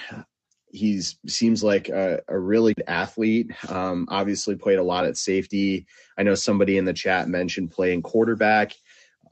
he's 0.71 1.17
seems 1.27 1.63
like 1.63 1.89
a, 1.89 2.21
a 2.27 2.37
really 2.37 2.73
good 2.73 2.85
athlete. 2.87 3.51
Um, 3.69 4.07
obviously, 4.09 4.55
played 4.55 4.79
a 4.79 4.83
lot 4.83 5.05
at 5.05 5.17
safety. 5.17 5.85
I 6.17 6.23
know 6.23 6.35
somebody 6.35 6.77
in 6.77 6.85
the 6.85 6.93
chat 6.93 7.27
mentioned 7.27 7.71
playing 7.71 8.01
quarterback, 8.01 8.73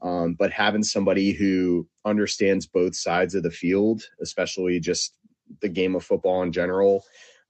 um, 0.02 0.34
but 0.34 0.52
having 0.52 0.82
somebody 0.82 1.32
who 1.32 1.86
understands 2.04 2.66
both 2.66 2.94
sides 2.94 3.34
of 3.34 3.42
the 3.42 3.50
field, 3.50 4.02
especially 4.20 4.80
just 4.80 5.14
the 5.60 5.68
game 5.68 5.96
of 5.96 6.04
football 6.04 6.42
in 6.42 6.52
general, 6.52 7.04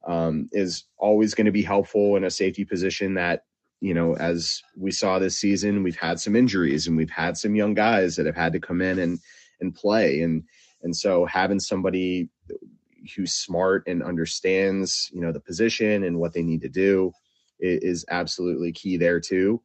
um, 0.07 0.49
is 0.53 0.85
always 0.97 1.35
going 1.35 1.47
to 1.47 1.53
be 1.53 1.63
helpful 1.63 2.17
in 2.17 2.25
a 2.25 2.31
safety 2.31 2.65
position 2.65 3.15
that 3.15 3.45
you 3.81 3.95
know, 3.95 4.15
as 4.17 4.63
we 4.77 4.91
saw 4.91 5.19
this 5.19 5.39
season, 5.39 5.83
we've 5.83 5.97
had 5.97 6.21
some 6.21 6.37
injuries 6.37 6.87
and 6.87 6.97
we've 6.97 7.11
had 7.11 7.37
some 7.37 7.55
young 7.55 7.75
guys 7.75 8.17
that 8.17 8.27
have 8.27 8.37
had 8.37 8.53
to 8.53 8.61
come 8.61 8.83
in 8.83 8.99
and 8.99 9.19
and 9.61 9.75
play. 9.75 10.23
And 10.23 10.45
and 10.83 10.95
so 10.95 11.25
having 11.25 11.61
somebody 11.61 12.29
who's 13.17 13.33
smart 13.33 13.85
and 13.87 14.03
understands, 14.03 15.11
you 15.13 15.21
know, 15.21 15.33
the 15.33 15.41
position 15.41 16.05
and 16.05 16.19
what 16.19 16.33
they 16.33 16.43
need 16.43 16.63
to 16.63 16.69
do 16.69 17.13
is, 17.59 18.05
absolutely 18.11 18.73
key 18.73 18.97
there 18.97 19.21
too. 19.21 19.63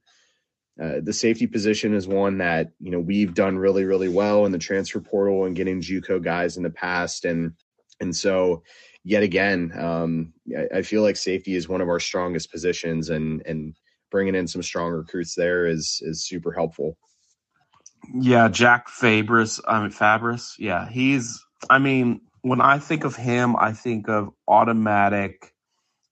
Uh, 0.81 0.99
the 1.01 1.13
safety 1.13 1.47
position 1.47 1.93
is 1.93 2.05
one 2.05 2.37
that 2.39 2.71
you 2.81 2.91
know 2.91 2.99
we've 2.99 3.33
done 3.33 3.57
really 3.57 3.85
really 3.85 4.09
well 4.09 4.45
in 4.45 4.51
the 4.51 4.57
transfer 4.57 4.99
portal 4.99 5.45
and 5.45 5.55
getting 5.55 5.79
JUCO 5.79 6.21
guys 6.21 6.57
in 6.57 6.63
the 6.63 6.69
past, 6.69 7.23
and 7.23 7.53
and 8.01 8.13
so 8.13 8.61
yet 9.05 9.23
again, 9.23 9.71
um, 9.77 10.33
I, 10.57 10.79
I, 10.79 10.81
feel 10.81 11.01
like 11.01 11.15
safety 11.15 11.55
is 11.55 11.69
one 11.69 11.79
of 11.79 11.87
our 11.87 12.01
strongest 12.01 12.51
positions, 12.51 13.09
and 13.09 13.41
and 13.45 13.73
bringing 14.15 14.35
in 14.35 14.47
some 14.47 14.63
strong 14.63 14.93
recruits 14.93 15.35
there 15.35 15.65
is 15.65 16.01
is 16.05 16.23
super 16.25 16.53
helpful. 16.53 16.97
Yeah, 18.13 18.47
Jack 18.47 18.87
Fabris. 18.87 19.59
I 19.67 19.81
mean 19.81 19.91
Fabris. 19.91 20.53
Yeah, 20.57 20.87
he's. 20.87 21.43
I 21.69 21.79
mean, 21.79 22.21
when 22.41 22.61
I 22.61 22.79
think 22.79 23.03
of 23.03 23.17
him, 23.17 23.57
I 23.57 23.73
think 23.73 24.07
of 24.07 24.29
automatic. 24.47 25.53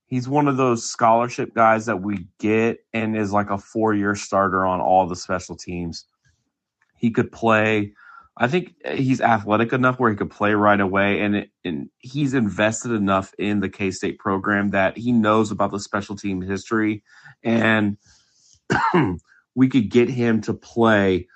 He's 0.07 0.27
one 0.27 0.49
of 0.49 0.57
those 0.57 0.85
scholarship 0.85 1.53
guys 1.53 1.85
that 1.85 2.01
we 2.01 2.27
get 2.41 2.79
and 2.93 3.15
is 3.15 3.31
like 3.31 3.49
a 3.49 3.57
four 3.57 3.93
year 3.93 4.15
starter 4.15 4.65
on 4.65 4.81
all 4.81 5.07
the 5.07 5.15
special 5.15 5.55
teams. 5.55 6.05
He 6.97 7.09
could 7.09 7.31
play. 7.31 7.93
I 8.35 8.47
think 8.47 8.73
he's 8.95 9.21
athletic 9.21 9.73
enough 9.73 9.99
where 9.99 10.09
he 10.09 10.17
could 10.17 10.31
play 10.31 10.53
right 10.53 10.79
away, 10.79 11.21
and 11.21 11.47
and 11.63 11.89
he's 11.99 12.33
invested 12.33 12.91
enough 12.91 13.33
in 13.37 13.59
the 13.59 13.69
K 13.69 13.91
State 13.91 14.17
program 14.17 14.71
that 14.71 14.97
he 14.97 15.11
knows 15.11 15.51
about 15.51 15.71
the 15.71 15.79
special 15.79 16.15
team 16.15 16.41
history 16.41 17.03
and 17.43 17.97
we 19.55 19.67
could 19.67 19.89
get 19.89 20.09
him 20.09 20.41
to 20.41 20.53
play 20.53 21.27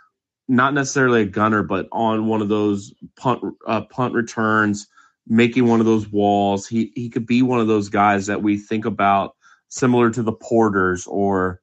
not 0.47 0.73
necessarily 0.73 1.23
a 1.23 1.25
gunner, 1.25 1.61
but 1.63 1.87
on 1.91 2.27
one 2.27 2.41
of 2.41 2.49
those 2.49 2.93
punt 3.17 3.43
uh, 3.67 3.81
punt 3.81 4.13
returns, 4.13 4.87
making 5.27 5.67
one 5.67 5.79
of 5.79 5.85
those 5.85 6.09
walls. 6.09 6.67
He 6.67 6.91
he 6.95 7.09
could 7.09 7.25
be 7.25 7.41
one 7.41 7.59
of 7.59 7.67
those 7.67 7.89
guys 7.89 8.27
that 8.27 8.41
we 8.41 8.57
think 8.57 8.85
about 8.85 9.35
similar 9.69 10.09
to 10.11 10.23
the 10.23 10.31
Porters 10.31 11.05
or 11.05 11.59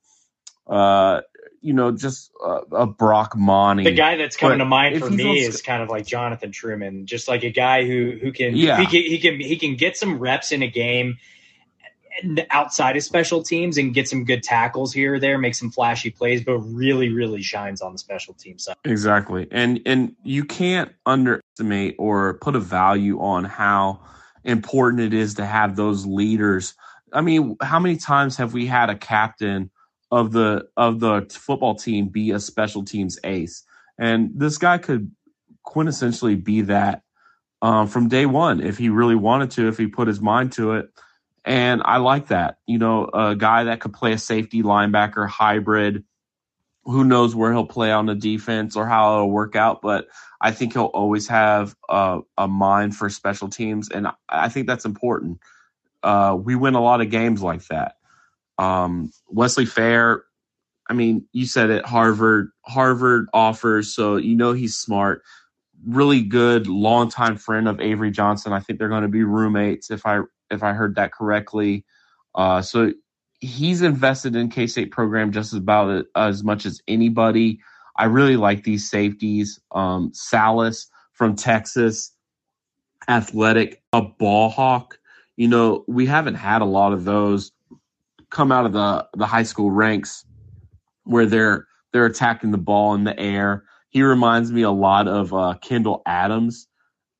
uh, 0.66 1.22
you 1.64 1.72
know 1.72 1.90
just 1.90 2.30
uh, 2.44 2.60
a 2.72 2.86
Brock 2.86 3.34
Monty. 3.34 3.84
The 3.84 3.92
guy 3.92 4.16
that's 4.16 4.36
coming 4.36 4.58
but 4.58 4.64
to 4.64 4.68
mind 4.68 5.00
for 5.00 5.10
me 5.10 5.38
is 5.40 5.62
kind 5.62 5.82
of 5.82 5.88
like 5.88 6.06
Jonathan 6.06 6.52
Truman, 6.52 7.06
just 7.06 7.26
like 7.26 7.42
a 7.42 7.50
guy 7.50 7.86
who 7.86 8.18
who 8.20 8.32
can 8.32 8.54
yeah. 8.54 8.78
he 8.78 8.86
can 8.86 9.02
he 9.02 9.18
can 9.18 9.40
he 9.40 9.56
can 9.56 9.74
get 9.74 9.96
some 9.96 10.18
reps 10.18 10.52
in 10.52 10.62
a 10.62 10.68
game 10.68 11.16
outside 12.50 12.96
of 12.96 13.02
special 13.02 13.42
teams 13.42 13.78
and 13.78 13.94
get 13.94 14.08
some 14.08 14.24
good 14.24 14.42
tackles 14.42 14.92
here 14.92 15.14
or 15.14 15.18
there, 15.18 15.38
make 15.38 15.54
some 15.54 15.70
flashy 15.70 16.10
plays, 16.10 16.44
but 16.44 16.58
really, 16.58 17.08
really 17.08 17.42
shines 17.42 17.80
on 17.80 17.92
the 17.92 17.98
special 17.98 18.34
team 18.34 18.58
side. 18.58 18.76
Exactly. 18.84 19.48
And 19.50 19.80
and 19.86 20.14
you 20.22 20.44
can't 20.44 20.92
underestimate 21.06 21.96
or 21.98 22.34
put 22.34 22.56
a 22.56 22.60
value 22.60 23.20
on 23.20 23.44
how 23.44 24.00
important 24.44 25.02
it 25.02 25.14
is 25.14 25.34
to 25.34 25.46
have 25.46 25.76
those 25.76 26.04
leaders. 26.04 26.74
I 27.10 27.22
mean, 27.22 27.56
how 27.62 27.80
many 27.80 27.96
times 27.96 28.36
have 28.36 28.52
we 28.52 28.66
had 28.66 28.90
a 28.90 28.96
captain 28.96 29.70
of 30.14 30.32
the 30.32 30.68
of 30.76 31.00
the 31.00 31.26
football 31.30 31.74
team 31.74 32.08
be 32.08 32.30
a 32.30 32.40
special 32.40 32.84
teams 32.84 33.18
ace? 33.24 33.64
And 33.98 34.30
this 34.34 34.58
guy 34.58 34.78
could 34.78 35.10
quintessentially 35.66 36.42
be 36.42 36.62
that 36.62 37.02
um, 37.62 37.88
from 37.88 38.08
day 38.08 38.26
one 38.26 38.60
if 38.60 38.78
he 38.78 38.88
really 38.88 39.14
wanted 39.14 39.50
to, 39.52 39.68
if 39.68 39.78
he 39.78 39.86
put 39.86 40.08
his 40.08 40.20
mind 40.20 40.52
to 40.52 40.74
it. 40.74 40.90
And 41.44 41.82
I 41.84 41.98
like 41.98 42.28
that. 42.28 42.58
You 42.66 42.78
know, 42.78 43.10
a 43.12 43.34
guy 43.34 43.64
that 43.64 43.80
could 43.80 43.92
play 43.92 44.12
a 44.12 44.18
safety 44.18 44.62
linebacker 44.62 45.28
hybrid. 45.28 46.04
Who 46.84 47.04
knows 47.04 47.34
where 47.34 47.52
he'll 47.52 47.66
play 47.66 47.90
on 47.90 48.06
the 48.06 48.14
defense 48.14 48.76
or 48.76 48.86
how 48.86 49.14
it'll 49.14 49.30
work 49.30 49.56
out, 49.56 49.80
but 49.80 50.06
I 50.40 50.50
think 50.50 50.74
he'll 50.74 50.84
always 50.84 51.26
have 51.28 51.74
a, 51.88 52.20
a 52.36 52.46
mind 52.46 52.94
for 52.94 53.08
special 53.08 53.48
teams, 53.48 53.88
and 53.88 54.08
I 54.28 54.50
think 54.50 54.66
that's 54.66 54.84
important. 54.84 55.38
Uh, 56.02 56.36
we 56.38 56.54
win 56.54 56.74
a 56.74 56.82
lot 56.82 57.00
of 57.00 57.08
games 57.08 57.42
like 57.42 57.66
that. 57.68 57.96
Um, 58.58 59.10
Wesley 59.28 59.66
Fair, 59.66 60.24
I 60.88 60.92
mean, 60.92 61.26
you 61.32 61.46
said 61.46 61.70
it. 61.70 61.84
Harvard, 61.86 62.50
Harvard 62.62 63.28
offers, 63.32 63.94
so 63.94 64.16
you 64.16 64.36
know 64.36 64.52
he's 64.52 64.76
smart. 64.76 65.22
Really 65.86 66.22
good, 66.22 66.66
longtime 66.66 67.36
friend 67.36 67.68
of 67.68 67.80
Avery 67.80 68.10
Johnson. 68.10 68.52
I 68.52 68.60
think 68.60 68.78
they're 68.78 68.88
going 68.88 69.02
to 69.02 69.08
be 69.08 69.24
roommates 69.24 69.90
if 69.90 70.04
I 70.06 70.20
if 70.50 70.62
I 70.62 70.72
heard 70.72 70.94
that 70.96 71.12
correctly. 71.12 71.84
Uh, 72.34 72.60
so 72.62 72.92
he's 73.40 73.82
invested 73.82 74.36
in 74.36 74.48
K 74.48 74.66
State 74.66 74.90
program 74.90 75.32
just 75.32 75.54
about 75.54 76.06
as 76.16 76.44
much 76.44 76.66
as 76.66 76.80
anybody. 76.88 77.60
I 77.96 78.04
really 78.06 78.36
like 78.36 78.64
these 78.64 78.88
safeties. 78.90 79.60
Um, 79.72 80.10
Salas 80.12 80.88
from 81.12 81.36
Texas, 81.36 82.12
athletic, 83.08 83.82
a 83.92 84.02
ball 84.02 84.50
hawk. 84.50 84.98
You 85.36 85.48
know, 85.48 85.84
we 85.88 86.06
haven't 86.06 86.34
had 86.34 86.62
a 86.62 86.66
lot 86.66 86.92
of 86.92 87.04
those 87.04 87.52
come 88.34 88.52
out 88.52 88.66
of 88.66 88.72
the 88.72 89.08
the 89.16 89.26
high 89.26 89.44
school 89.44 89.70
ranks 89.70 90.26
where 91.04 91.24
they're 91.24 91.66
they're 91.92 92.06
attacking 92.06 92.50
the 92.50 92.58
ball 92.58 92.94
in 92.94 93.04
the 93.04 93.18
air. 93.18 93.64
He 93.88 94.02
reminds 94.02 94.50
me 94.50 94.62
a 94.62 94.70
lot 94.70 95.06
of 95.06 95.32
uh, 95.32 95.54
Kendall 95.62 96.02
Adams, 96.04 96.66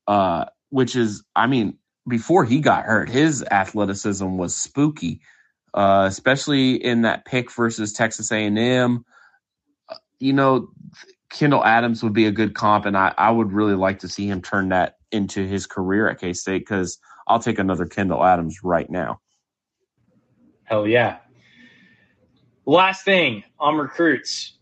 uh, 0.07 0.45
which 0.69 0.97
is, 0.97 1.23
I 1.33 1.47
mean, 1.47 1.77
before 2.07 2.43
he 2.43 2.59
got 2.59 2.83
hurt, 2.83 3.09
his 3.09 3.41
athleticism 3.49 4.35
was 4.35 4.53
spooky, 4.53 5.21
uh, 5.73 6.05
especially 6.09 6.75
in 6.75 7.03
that 7.03 7.23
pick 7.23 7.49
versus 7.49 7.93
Texas 7.93 8.29
A&M. 8.33 9.05
You 10.19 10.33
know, 10.33 10.67
Kendall 11.29 11.63
Adams 11.63 12.03
would 12.03 12.13
be 12.13 12.25
a 12.25 12.31
good 12.31 12.53
comp, 12.53 12.85
and 12.85 12.97
I, 12.97 13.13
I 13.17 13.31
would 13.31 13.53
really 13.53 13.75
like 13.75 13.99
to 13.99 14.09
see 14.09 14.27
him 14.27 14.41
turn 14.41 14.69
that 14.69 14.97
into 15.13 15.47
his 15.47 15.65
career 15.65 16.09
at 16.09 16.19
K 16.19 16.33
State 16.33 16.59
because 16.59 16.99
I'll 17.27 17.39
take 17.39 17.59
another 17.59 17.85
Kendall 17.85 18.25
Adams 18.25 18.61
right 18.61 18.89
now. 18.89 19.21
Hell 20.65 20.87
yeah. 20.87 21.17
Last 22.65 23.05
thing 23.05 23.43
on 23.59 23.75
recruits. 23.75 24.53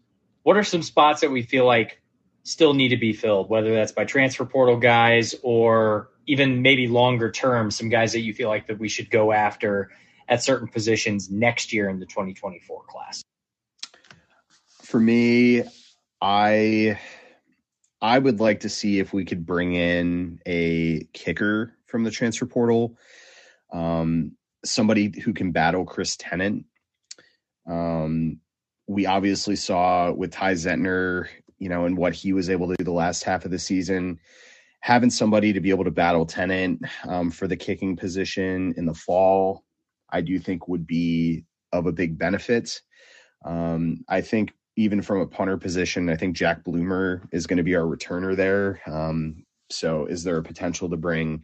What 0.43 0.57
are 0.57 0.63
some 0.63 0.84
spots 0.84 1.21
that 1.21 1.31
we 1.31 1.41
feel 1.41 1.65
like 1.65 2.01
still 2.43 2.73
need 2.73 2.89
to 2.89 2.97
be 2.97 3.13
filled, 3.13 3.49
whether 3.49 3.73
that's 3.73 3.93
by 3.93 4.03
transfer 4.03 4.45
portal 4.45 4.77
guys 4.77 5.34
or 5.41 6.09
even 6.27 6.61
maybe 6.61 6.88
longer 6.88 7.31
term, 7.31 7.71
some 7.71 7.89
guys 7.89 8.11
that 8.11 8.21
you 8.21 8.34
feel 8.34 8.49
like 8.49 8.67
that 8.67 8.80
we 8.80 8.89
should 8.89 9.09
go 9.09 9.31
after 9.31 9.91
at 10.27 10.43
certain 10.43 10.67
positions 10.67 11.30
next 11.30 11.73
year 11.73 11.89
in 11.89 11.99
the 11.99 12.05
2024 12.05 12.84
class? 12.88 13.23
For 14.81 14.99
me, 14.99 15.63
I 16.21 16.99
I 18.01 18.19
would 18.19 18.41
like 18.41 18.61
to 18.61 18.69
see 18.69 18.99
if 18.99 19.13
we 19.13 19.23
could 19.23 19.45
bring 19.45 19.73
in 19.73 20.39
a 20.45 21.07
kicker 21.13 21.73
from 21.85 22.03
the 22.03 22.11
transfer 22.11 22.45
portal. 22.45 22.97
Um, 23.71 24.34
somebody 24.65 25.19
who 25.22 25.34
can 25.34 25.52
battle 25.52 25.85
Chris 25.85 26.15
Tennant. 26.18 26.65
Um, 27.69 28.40
we 28.88 29.06
obviously 29.06 29.56
saw 29.56 30.11
with 30.11 30.31
Ty 30.31 30.53
Zentner, 30.53 31.27
you 31.57 31.69
know, 31.69 31.85
and 31.85 31.98
what 31.98 32.14
he 32.14 32.34
was 32.34 32.49
able 32.49 32.68
to 32.68 32.76
do 32.77 32.84
the 32.84 32.91
last 32.91 33.23
half 33.23 33.45
of 33.45 33.52
the 33.52 33.60
season. 33.60 34.19
Having 34.81 35.11
somebody 35.11 35.53
to 35.53 35.61
be 35.61 35.69
able 35.69 35.85
to 35.85 35.91
battle 35.91 36.26
Tennant 36.26 36.84
um, 37.07 37.31
for 37.31 37.48
the 37.48 37.56
kicking 37.56 37.95
position 37.95 38.73
in 38.76 38.85
the 38.85 38.94
fall, 38.94 39.64
I 40.10 40.22
do 40.22 40.40
think 40.40 40.68
would 40.68 40.85
be 40.85 41.45
of 41.72 41.85
a 41.85 41.91
big 41.91 42.18
benefit. 42.18 42.81
Um, 43.45 44.03
I 44.10 44.22
think 44.22 44.53
even 44.76 45.02
from 45.02 45.22
a 45.22 45.27
punter 45.27 45.57
position, 45.57 46.10
I 46.10 46.15
think 46.15 46.35
Jack 46.35 46.64
Bloomer 46.64 47.27
is 47.31 47.48
going 47.48 47.57
to 47.57 47.64
be 47.64 47.76
our 47.76 47.84
returner 47.84 48.35
there. 48.35 48.81
Um, 48.88 49.45
so, 49.69 50.06
is 50.06 50.23
there 50.23 50.38
a 50.38 50.44
potential 50.44 50.90
to 50.90 50.98
bring 50.98 51.44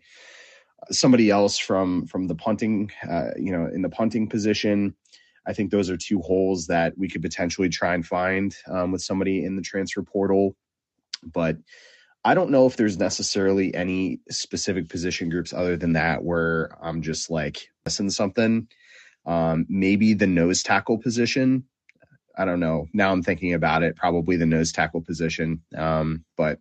somebody 0.92 1.30
else 1.30 1.58
from 1.58 2.06
from 2.06 2.28
the 2.28 2.36
punting, 2.36 2.92
uh, 3.10 3.32
you 3.38 3.52
know, 3.52 3.70
in 3.74 3.82
the 3.82 3.90
punting 3.90 4.28
position? 4.28 4.96
I 5.46 5.54
think 5.54 5.72
those 5.72 5.90
are 5.90 5.98
two 5.98 6.22
holes 6.22 6.68
that 6.68 6.98
we 6.98 7.10
could 7.10 7.22
potentially 7.22 7.70
try 7.70 7.94
and 7.94 8.06
find 8.06 8.56
um, 8.68 8.92
with 8.92 9.02
somebody 9.02 9.44
in 9.46 9.56
the 9.56 9.62
transfer 9.62 10.04
portal. 10.04 10.56
But 11.24 11.58
I 12.24 12.34
don't 12.34 12.52
know 12.52 12.66
if 12.66 12.76
there's 12.76 12.98
necessarily 12.98 13.74
any 13.74 14.20
specific 14.30 14.90
position 14.90 15.30
groups 15.30 15.54
other 15.54 15.78
than 15.78 15.94
that 15.94 16.24
where 16.24 16.70
I'm 16.82 17.02
just 17.02 17.30
like 17.30 17.70
missing 17.86 18.10
something. 18.10 18.68
Um, 19.26 19.66
maybe 19.70 20.14
the 20.14 20.28
nose 20.28 20.62
tackle 20.62 20.98
position. 20.98 21.64
I 22.38 22.46
don't 22.46 22.60
know. 22.60 22.88
Now 22.94 23.12
I'm 23.12 23.24
thinking 23.24 23.54
about 23.54 23.84
it. 23.84 23.96
Probably 23.96 24.36
the 24.36 24.46
nose 24.46 24.72
tackle 24.72 25.02
position. 25.02 25.62
Um, 25.76 26.26
but 26.38 26.60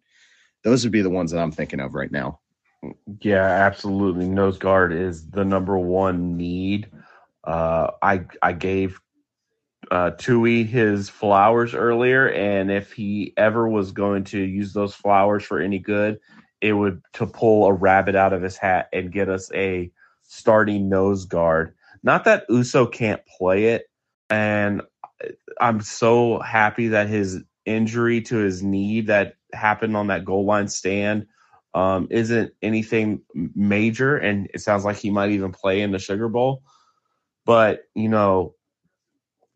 those 0.64 0.84
would 0.84 0.92
be 0.92 1.02
the 1.02 1.10
ones 1.10 1.30
that 1.32 1.40
I'm 1.40 1.52
thinking 1.52 1.80
of 1.80 1.94
right 1.94 2.10
now. 2.10 2.40
Yeah, 3.20 3.44
absolutely. 3.44 4.28
Nose 4.28 4.58
guard 4.58 4.92
is 4.92 5.30
the 5.30 5.44
number 5.44 5.78
one 5.78 6.36
need. 6.36 6.90
Uh, 7.44 7.90
I 8.02 8.26
I 8.42 8.52
gave 8.52 9.00
uh, 9.90 10.12
Tui 10.12 10.64
his 10.64 11.08
flowers 11.08 11.74
earlier, 11.74 12.28
and 12.30 12.70
if 12.70 12.92
he 12.92 13.32
ever 13.36 13.68
was 13.68 13.92
going 13.92 14.24
to 14.24 14.40
use 14.40 14.72
those 14.72 14.94
flowers 14.94 15.44
for 15.44 15.60
any 15.60 15.78
good, 15.78 16.18
it 16.60 16.74
would 16.74 17.02
to 17.14 17.26
pull 17.26 17.66
a 17.66 17.72
rabbit 17.72 18.16
out 18.16 18.32
of 18.32 18.42
his 18.42 18.56
hat 18.56 18.88
and 18.92 19.12
get 19.12 19.28
us 19.28 19.50
a 19.54 19.90
starting 20.24 20.88
nose 20.88 21.24
guard. 21.24 21.74
Not 22.02 22.24
that 22.24 22.46
Uso 22.48 22.86
can't 22.86 23.22
play 23.38 23.66
it, 23.66 23.86
and 24.30 24.82
I'm 25.60 25.80
so 25.80 26.40
happy 26.40 26.88
that 26.88 27.08
his 27.08 27.42
injury 27.66 28.22
to 28.22 28.36
his 28.36 28.62
knee 28.62 29.02
that 29.02 29.34
happened 29.52 29.96
on 29.96 30.08
that 30.08 30.24
goal 30.24 30.44
line 30.46 30.68
stand 30.68 31.26
um, 31.74 32.08
isn't 32.10 32.52
anything 32.62 33.22
major, 33.34 34.16
and 34.16 34.48
it 34.54 34.60
sounds 34.60 34.84
like 34.84 34.96
he 34.96 35.10
might 35.10 35.30
even 35.30 35.52
play 35.52 35.82
in 35.82 35.92
the 35.92 35.98
Sugar 35.98 36.28
Bowl. 36.28 36.62
But 37.44 37.82
you 37.94 38.08
know, 38.08 38.54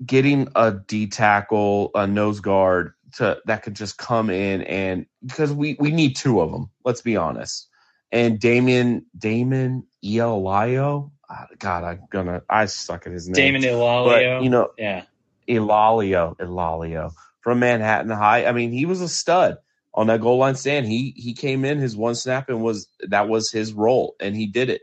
getting 0.04 0.48
a 0.54 0.72
D 0.72 1.06
tackle, 1.06 1.90
a 1.94 2.06
nose 2.06 2.40
guard 2.40 2.94
to 3.14 3.38
that 3.46 3.62
could 3.62 3.74
just 3.74 3.98
come 3.98 4.30
in 4.30 4.62
and 4.62 5.06
because 5.24 5.52
we 5.52 5.76
we 5.78 5.90
need 5.90 6.16
two 6.16 6.40
of 6.40 6.50
them. 6.50 6.70
Let's 6.84 7.02
be 7.02 7.16
honest. 7.16 7.68
And 8.10 8.38
Damien 8.38 9.06
Damon 9.16 9.86
Ilalio, 10.04 11.10
ah, 11.30 11.46
God, 11.58 11.84
I'm 11.84 12.00
gonna 12.10 12.42
I 12.48 12.66
suck 12.66 13.06
at 13.06 13.12
his 13.12 13.28
name. 13.28 13.34
Damon 13.34 13.62
Ilalio, 13.62 14.04
but, 14.04 14.44
you 14.44 14.50
know, 14.50 14.70
yeah, 14.78 15.04
Ilalio, 15.48 16.36
Ilalio 16.38 17.12
from 17.40 17.60
Manhattan 17.60 18.10
High. 18.10 18.46
I 18.46 18.52
mean, 18.52 18.72
he 18.72 18.86
was 18.86 19.00
a 19.00 19.08
stud 19.08 19.56
on 19.94 20.06
that 20.06 20.20
goal 20.20 20.38
line 20.38 20.54
stand. 20.54 20.86
He 20.86 21.14
he 21.16 21.34
came 21.34 21.64
in 21.64 21.78
his 21.78 21.96
one 21.96 22.14
snap 22.14 22.48
and 22.48 22.62
was 22.62 22.88
that 23.08 23.28
was 23.28 23.50
his 23.50 23.72
role 23.72 24.14
and 24.20 24.34
he 24.34 24.46
did 24.46 24.70
it. 24.70 24.82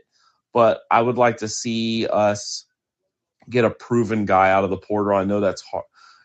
But 0.52 0.80
I 0.90 1.00
would 1.00 1.16
like 1.16 1.38
to 1.38 1.48
see 1.48 2.06
us 2.06 2.66
get 3.48 3.64
a 3.64 3.70
proven 3.70 4.24
guy 4.26 4.50
out 4.50 4.64
of 4.64 4.70
the 4.70 4.76
portal. 4.76 5.16
I 5.16 5.24
know 5.24 5.40
that's 5.40 5.62
hard, 5.62 5.84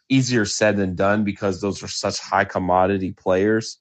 easier 0.10 0.46
said 0.46 0.78
than 0.78 0.96
done 0.96 1.24
because 1.24 1.62
those 1.62 1.84
are 1.84 1.88
such 1.88 2.20
high 2.20 2.46
commodity 2.46 3.12
players, 3.12 3.80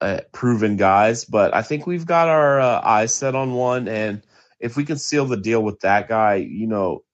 uh, 0.00 0.20
proven 0.32 0.76
guys. 0.76 1.24
But 1.24 1.54
I 1.54 1.62
think 1.62 1.86
we've 1.86 2.06
got 2.06 2.28
our 2.28 2.60
uh, 2.60 2.80
eyes 2.82 3.14
set 3.14 3.34
on 3.34 3.54
one, 3.54 3.88
and 3.88 4.22
if 4.60 4.76
we 4.76 4.84
can 4.84 4.98
seal 4.98 5.26
the 5.26 5.36
deal 5.36 5.62
with 5.62 5.80
that 5.80 6.08
guy, 6.08 6.36
you 6.36 6.66
know, 6.66 7.04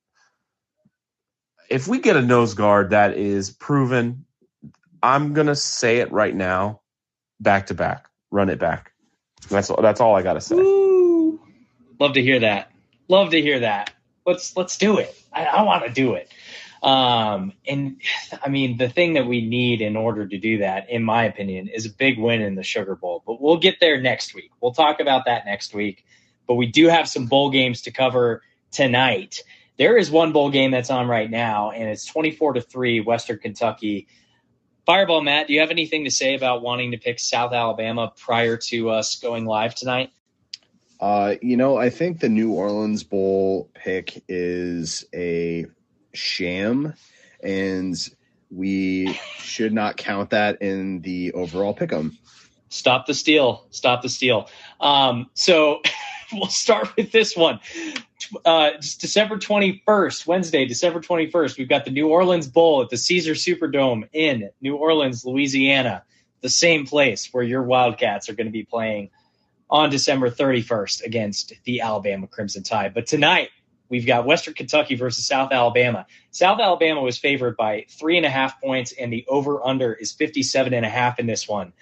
if 1.71 1.89
we 1.89 1.99
get 1.99 2.17
a 2.17 2.23
nose 2.23 2.55
guard 2.55 2.91
that 2.91 3.17
is 3.17 3.51
proven, 3.51 4.27
I'm 5.03 5.33
gonna 5.33 5.57
say 5.57 5.99
it 5.99 6.13
right 6.13 6.35
now, 6.35 6.81
back 7.41 7.67
to 7.67 7.75
back, 7.75 8.09
run 8.31 8.49
it 8.49 8.59
back. 8.59 8.93
That's 9.49 9.71
that's 9.81 10.01
all 10.01 10.15
I 10.15 10.23
gotta 10.23 10.41
say. 10.41 10.57
Woo. 10.57 11.41
Love 12.01 12.15
to 12.15 12.23
hear 12.23 12.41
that. 12.41 12.71
Love 13.09 13.31
to 13.31 13.41
hear 13.41 13.61
that 13.61 13.93
let's 14.27 14.57
let's 14.57 14.79
do 14.79 14.99
it. 14.99 15.15
I, 15.33 15.45
I 15.45 15.63
want 15.63 15.85
to 15.85 15.93
do 15.93 16.15
it. 16.15 16.31
Um, 16.83 17.53
and 17.67 18.01
I 18.43 18.49
mean, 18.49 18.77
the 18.77 18.89
thing 18.89 19.15
that 19.15 19.27
we 19.27 19.47
need 19.47 19.81
in 19.81 19.97
order 19.97 20.27
to 20.27 20.39
do 20.39 20.59
that, 20.59 20.91
in 20.91 21.03
my 21.03 21.25
opinion, 21.25 21.69
is 21.69 21.87
a 21.87 21.91
big 21.91 22.19
win 22.19 22.43
in 22.43 22.57
the 22.57 22.63
Sugar 22.63 22.95
Bowl. 22.95 23.23
But 23.27 23.41
we'll 23.41 23.57
get 23.57 23.81
there 23.81 24.01
next 24.01 24.35
week. 24.35 24.51
We'll 24.61 24.75
talk 24.75 25.01
about 25.01 25.25
that 25.25 25.47
next 25.47 25.75
week. 25.75 26.05
But 26.47 26.55
we 26.55 26.67
do 26.67 26.89
have 26.89 27.09
some 27.09 27.27
bowl 27.27 27.51
games 27.51 27.83
to 27.83 27.91
cover 27.91 28.43
tonight. 28.71 29.41
There 29.79 29.97
is 29.97 30.11
one 30.11 30.33
bowl 30.33 30.51
game 30.51 30.71
that's 30.71 30.91
on 30.91 31.09
right 31.09 31.31
now, 31.31 31.71
and 31.71 31.89
it's 31.89 32.05
24 32.05 32.55
to 32.55 32.61
3, 32.61 33.01
Western 33.01 33.39
Kentucky. 33.39 34.07
Fireball 34.87 35.23
Matt, 35.23 35.47
do 35.47 35.55
you 35.55 35.61
have 35.61 35.71
anything 35.71 36.05
to 36.05 36.11
say 36.11 36.35
about 36.35 36.61
wanting 36.63 36.91
to 36.91 36.99
pick 36.99 37.19
South 37.19 37.53
Alabama 37.53 38.13
prior 38.17 38.57
to 38.57 38.91
us 38.91 39.17
going 39.17 39.47
live 39.47 39.75
tonight? 39.75 40.11
Uh, 41.01 41.35
you 41.41 41.57
know, 41.57 41.77
I 41.77 41.91
think 41.91 42.21
the 42.21 42.29
New 42.29 42.53
Orleans 42.53 43.03
Bowl 43.03 43.71
pick 43.75 44.23
is 44.29 45.05
a 45.15 45.67
sham, 46.13 46.95
and 47.43 47.97
we 48.51 49.19
should 49.39 49.73
not 49.73 49.97
count 49.97 50.31
that 50.31 50.61
in 50.61 51.01
the 51.01 51.33
overall 51.33 51.75
pick 51.75 51.93
'em. 51.93 52.17
Stop 52.69 53.07
the 53.07 53.15
steal. 53.15 53.67
Stop 53.71 54.03
the 54.03 54.09
steal. 54.09 54.49
Um, 54.81 55.31
so 55.35 55.81
we'll 56.33 56.49
start 56.49 56.95
with 56.97 57.11
this 57.11 57.37
one. 57.37 57.61
Uh, 58.45 58.71
December 58.81 59.37
21st, 59.37 60.27
Wednesday, 60.27 60.67
December 60.67 61.01
21st, 61.01 61.59
we've 61.59 61.69
got 61.69 61.85
the 61.85 61.91
New 61.91 62.09
Orleans 62.09 62.49
Bowl 62.49 62.83
at 62.83 62.91
the 62.91 62.97
Caesar 62.97 63.33
Superdome 63.33 64.09
in 64.13 64.51
New 64.61 64.77
Orleans, 64.77 65.25
Louisiana, 65.25 66.05
the 66.41 66.49
same 66.49 66.87
place 66.87 67.29
where 67.33 67.45
your 67.45 67.63
Wildcats 67.63 68.29
are 68.29 68.35
going 68.35 68.47
to 68.47 68.53
be 68.53 68.65
playing 68.65 69.11
on 69.71 69.91
December 69.91 70.31
31st 70.31 71.03
against 71.05 71.55
the 71.65 71.81
Alabama 71.81 72.27
Crimson 72.27 72.63
Tide. 72.63 72.95
But 72.95 73.07
tonight, 73.07 73.51
we've 73.89 74.07
got 74.07 74.27
Western 74.27 74.55
Kentucky 74.55 74.95
versus 74.95 75.27
South 75.27 75.53
Alabama. 75.53 76.07
South 76.31 76.61
Alabama 76.61 77.01
was 77.01 77.19
favored 77.19 77.57
by 77.57 77.87
three 77.89 78.17
and 78.17 78.27
a 78.27 78.31
half 78.31 78.61
points, 78.61 78.93
and 78.93 79.13
the 79.13 79.25
over 79.29 79.65
under 79.67 79.93
is 79.93 80.13
57 80.13 80.73
and 80.75 80.85
a 80.85 80.89
half 80.89 81.19
in 81.19 81.27
this 81.27 81.49
one. 81.49 81.73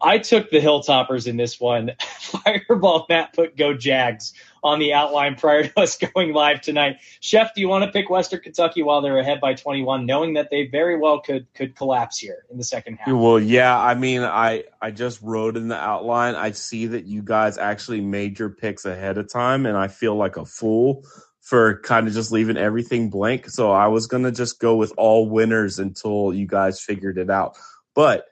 I 0.00 0.18
took 0.18 0.50
the 0.50 0.60
Hilltoppers 0.60 1.26
in 1.26 1.36
this 1.36 1.58
one. 1.58 1.92
Fireball 2.20 3.06
Matt 3.08 3.32
put 3.32 3.56
Go 3.56 3.74
Jags 3.74 4.32
on 4.62 4.78
the 4.78 4.92
outline 4.92 5.34
prior 5.36 5.66
to 5.66 5.80
us 5.80 5.96
going 5.96 6.32
live 6.32 6.60
tonight. 6.60 6.98
Chef, 7.20 7.54
do 7.54 7.60
you 7.60 7.68
want 7.68 7.84
to 7.84 7.90
pick 7.90 8.10
Western 8.10 8.40
Kentucky 8.40 8.82
while 8.82 9.00
they're 9.00 9.18
ahead 9.18 9.40
by 9.40 9.54
21, 9.54 10.06
knowing 10.06 10.34
that 10.34 10.50
they 10.50 10.66
very 10.66 10.96
well 10.98 11.20
could 11.20 11.46
could 11.54 11.76
collapse 11.76 12.18
here 12.18 12.44
in 12.50 12.58
the 12.58 12.64
second 12.64 12.96
half? 12.96 13.14
Well, 13.14 13.40
yeah. 13.40 13.78
I 13.78 13.94
mean, 13.94 14.22
I 14.22 14.64
I 14.80 14.90
just 14.90 15.20
wrote 15.22 15.56
in 15.56 15.68
the 15.68 15.76
outline. 15.76 16.34
I 16.34 16.52
see 16.52 16.86
that 16.86 17.04
you 17.04 17.22
guys 17.22 17.58
actually 17.58 18.00
made 18.00 18.38
your 18.38 18.50
picks 18.50 18.84
ahead 18.84 19.18
of 19.18 19.30
time, 19.30 19.66
and 19.66 19.76
I 19.76 19.88
feel 19.88 20.14
like 20.14 20.36
a 20.36 20.44
fool 20.44 21.04
for 21.40 21.80
kind 21.80 22.06
of 22.06 22.12
just 22.12 22.30
leaving 22.30 22.58
everything 22.58 23.08
blank. 23.08 23.48
So 23.48 23.70
I 23.70 23.86
was 23.86 24.06
gonna 24.06 24.32
just 24.32 24.60
go 24.60 24.76
with 24.76 24.92
all 24.96 25.28
winners 25.28 25.78
until 25.78 26.34
you 26.34 26.46
guys 26.46 26.80
figured 26.80 27.18
it 27.18 27.30
out, 27.30 27.56
but 27.94 28.26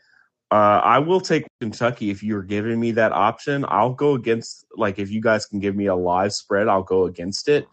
uh, 0.51 0.81
I 0.85 1.01
will 1.01 1.21
take 1.21 1.45
Kentucky 1.61 2.11
if 2.11 2.23
you're 2.23 2.43
giving 2.43 2.79
me 2.79 2.93
that 2.93 3.13
option. 3.13 3.65
I'll 3.69 3.95
go 3.95 4.15
against 4.15 4.65
like 4.77 4.99
if 4.99 5.11
you 5.11 5.21
guys 5.21 5.47
can 5.47 5.59
give 5.59 5.75
me 5.75 5.87
a 5.87 5.95
live 5.95 6.33
spread, 6.33 6.69
I'll 6.69 6.85
go 6.85 7.07
against 7.07 7.49
it. 7.49 7.67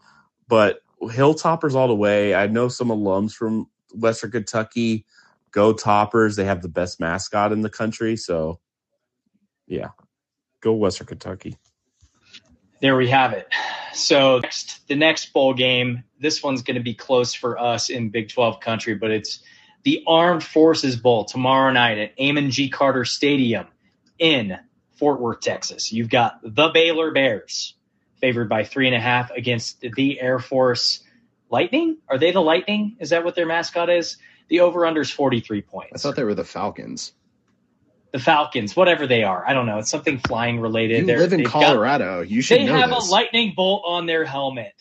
But 0.48 0.80
Hilltoppers 1.00 1.74
all 1.74 1.88
the 1.88 1.94
way. 1.94 2.34
I 2.34 2.46
know 2.46 2.68
some 2.68 2.88
alums 2.88 3.32
from 3.32 3.68
Western 3.94 4.32
Kentucky. 4.32 5.04
Go 5.52 5.72
Toppers! 5.72 6.34
They 6.34 6.44
have 6.44 6.62
the 6.62 6.68
best 6.68 6.98
mascot 6.98 7.52
in 7.52 7.60
the 7.60 7.70
country, 7.70 8.16
so 8.16 8.58
yeah, 9.68 9.90
go 10.60 10.72
Western 10.72 11.06
Kentucky. 11.06 11.58
There 12.80 12.96
we 12.96 13.08
have 13.08 13.32
it. 13.32 13.46
So 13.92 14.40
next, 14.40 14.86
the 14.88 14.96
next 14.96 15.32
bowl 15.32 15.54
game. 15.54 16.02
This 16.18 16.42
one's 16.42 16.62
going 16.62 16.74
to 16.74 16.82
be 16.82 16.94
close 16.94 17.34
for 17.34 17.56
us 17.56 17.88
in 17.88 18.10
Big 18.10 18.30
Twelve 18.30 18.58
country, 18.58 18.96
but 18.96 19.12
it's 19.12 19.44
the 19.84 20.02
Armed 20.06 20.42
Forces 20.42 20.96
Bowl 20.96 21.24
tomorrow 21.24 21.72
night 21.72 21.98
at 21.98 22.12
Amon 22.18 22.50
G. 22.50 22.68
Carter 22.70 23.04
Stadium 23.04 23.66
in 24.18 24.58
Fort 24.96 25.20
Worth, 25.20 25.40
Texas. 25.40 25.92
You've 25.92 26.08
got 26.08 26.40
the 26.42 26.70
Baylor 26.70 27.12
Bears 27.12 27.74
favored 28.20 28.48
by 28.48 28.64
three 28.64 28.86
and 28.86 28.96
a 28.96 29.00
half 29.00 29.30
against 29.30 29.80
the 29.80 30.20
Air 30.20 30.38
Force 30.38 31.02
Lightning. 31.50 31.98
Are 32.08 32.18
they 32.18 32.32
the 32.32 32.40
Lightning? 32.40 32.96
Is 32.98 33.10
that 33.10 33.24
what 33.24 33.34
their 33.34 33.46
mascot 33.46 33.90
is? 33.90 34.16
The 34.48 34.60
over 34.60 34.86
under 34.86 35.02
is 35.02 35.10
43 35.10 35.62
points. 35.62 35.92
I 35.94 35.98
thought 35.98 36.16
they 36.16 36.24
were 36.24 36.34
the 36.34 36.44
Falcons. 36.44 37.12
The 38.12 38.18
Falcons, 38.18 38.76
whatever 38.76 39.06
they 39.06 39.24
are. 39.24 39.44
I 39.46 39.52
don't 39.52 39.66
know. 39.66 39.78
It's 39.78 39.90
something 39.90 40.18
flying 40.18 40.60
related. 40.60 41.00
You 41.00 41.06
They're, 41.06 41.18
live 41.18 41.32
in 41.32 41.44
Colorado. 41.44 42.20
Got, 42.20 42.30
you 42.30 42.42
should 42.42 42.60
they 42.60 42.66
have 42.66 42.90
this. 42.90 43.08
a 43.08 43.10
lightning 43.10 43.52
bolt 43.56 43.82
on 43.84 44.06
their 44.06 44.24
helmet. 44.24 44.72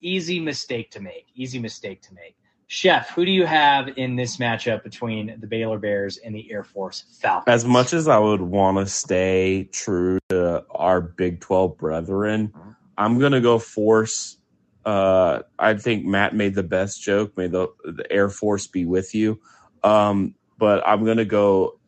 Easy 0.00 0.40
mistake 0.40 0.90
to 0.92 1.00
make. 1.00 1.26
Easy 1.34 1.58
mistake 1.58 2.02
to 2.02 2.14
make. 2.14 2.36
Chef, 2.68 3.10
who 3.10 3.24
do 3.24 3.30
you 3.30 3.46
have 3.46 3.96
in 3.96 4.16
this 4.16 4.38
matchup 4.38 4.82
between 4.82 5.38
the 5.38 5.46
Baylor 5.46 5.78
Bears 5.78 6.16
and 6.16 6.34
the 6.34 6.50
Air 6.50 6.64
Force 6.64 7.04
Falcons? 7.20 7.44
As 7.46 7.64
much 7.64 7.92
as 7.92 8.08
I 8.08 8.18
would 8.18 8.40
want 8.40 8.78
to 8.78 8.86
stay 8.86 9.68
true 9.70 10.18
to 10.30 10.64
our 10.70 11.00
Big 11.00 11.40
12 11.40 11.78
brethren, 11.78 12.52
I'm 12.98 13.20
going 13.20 13.32
to 13.32 13.40
go 13.40 13.60
force. 13.60 14.38
Uh, 14.84 15.42
I 15.58 15.74
think 15.74 16.06
Matt 16.06 16.34
made 16.34 16.56
the 16.56 16.64
best 16.64 17.00
joke. 17.00 17.36
May 17.36 17.46
the, 17.46 17.68
the 17.84 18.04
Air 18.10 18.28
Force 18.28 18.66
be 18.66 18.84
with 18.84 19.14
you. 19.14 19.40
Um, 19.84 20.34
but 20.58 20.82
I'm 20.86 21.04
going 21.04 21.18
to 21.18 21.24
go 21.24 21.78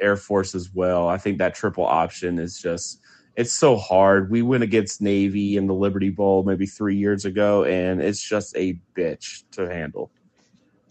Air 0.00 0.16
Force 0.16 0.54
as 0.54 0.72
well. 0.72 1.08
I 1.08 1.18
think 1.18 1.38
that 1.38 1.54
triple 1.54 1.84
option 1.84 2.38
is 2.38 2.60
just. 2.60 3.00
It's 3.36 3.52
so 3.52 3.76
hard. 3.76 4.30
We 4.30 4.42
went 4.42 4.62
against 4.62 5.02
Navy 5.02 5.56
in 5.56 5.66
the 5.66 5.74
Liberty 5.74 6.08
Bowl 6.10 6.42
maybe 6.42 6.66
three 6.66 6.96
years 6.96 7.24
ago, 7.26 7.64
and 7.64 8.00
it's 8.00 8.22
just 8.22 8.56
a 8.56 8.78
bitch 8.96 9.44
to 9.52 9.68
handle. 9.68 10.10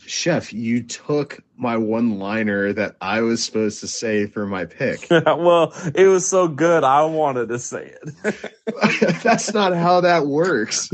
Chef, 0.05 0.53
you 0.53 0.84
took 0.84 1.39
my 1.57 1.77
one 1.77 2.19
liner 2.19 2.72
that 2.73 2.95
I 3.01 3.22
was 3.22 3.43
supposed 3.43 3.80
to 3.80 3.88
say 3.88 4.27
for 4.27 4.45
my 4.45 4.65
pick. 4.65 5.07
well, 5.09 5.73
it 5.95 6.05
was 6.07 6.27
so 6.27 6.47
good, 6.47 6.84
I 6.84 7.03
wanted 7.05 7.49
to 7.49 7.57
say 7.57 7.93
it. 8.23 9.23
That's 9.23 9.51
not 9.53 9.76
how 9.76 10.01
that 10.01 10.27
works. 10.27 10.89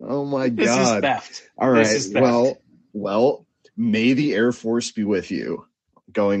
Oh 0.00 0.24
my 0.24 0.48
this 0.48 0.68
god. 0.68 0.96
is 0.96 1.00
theft. 1.02 1.50
All 1.58 1.70
This 1.72 1.88
right. 1.88 1.96
is 1.96 2.12
theft. 2.12 2.22
Well, 2.22 2.62
well, 2.94 3.46
may 3.76 4.14
the 4.14 4.34
Air 4.34 4.52
Force 4.52 4.92
be 4.92 5.04
with 5.04 5.30
you. 5.30 5.66
Going 6.12 6.40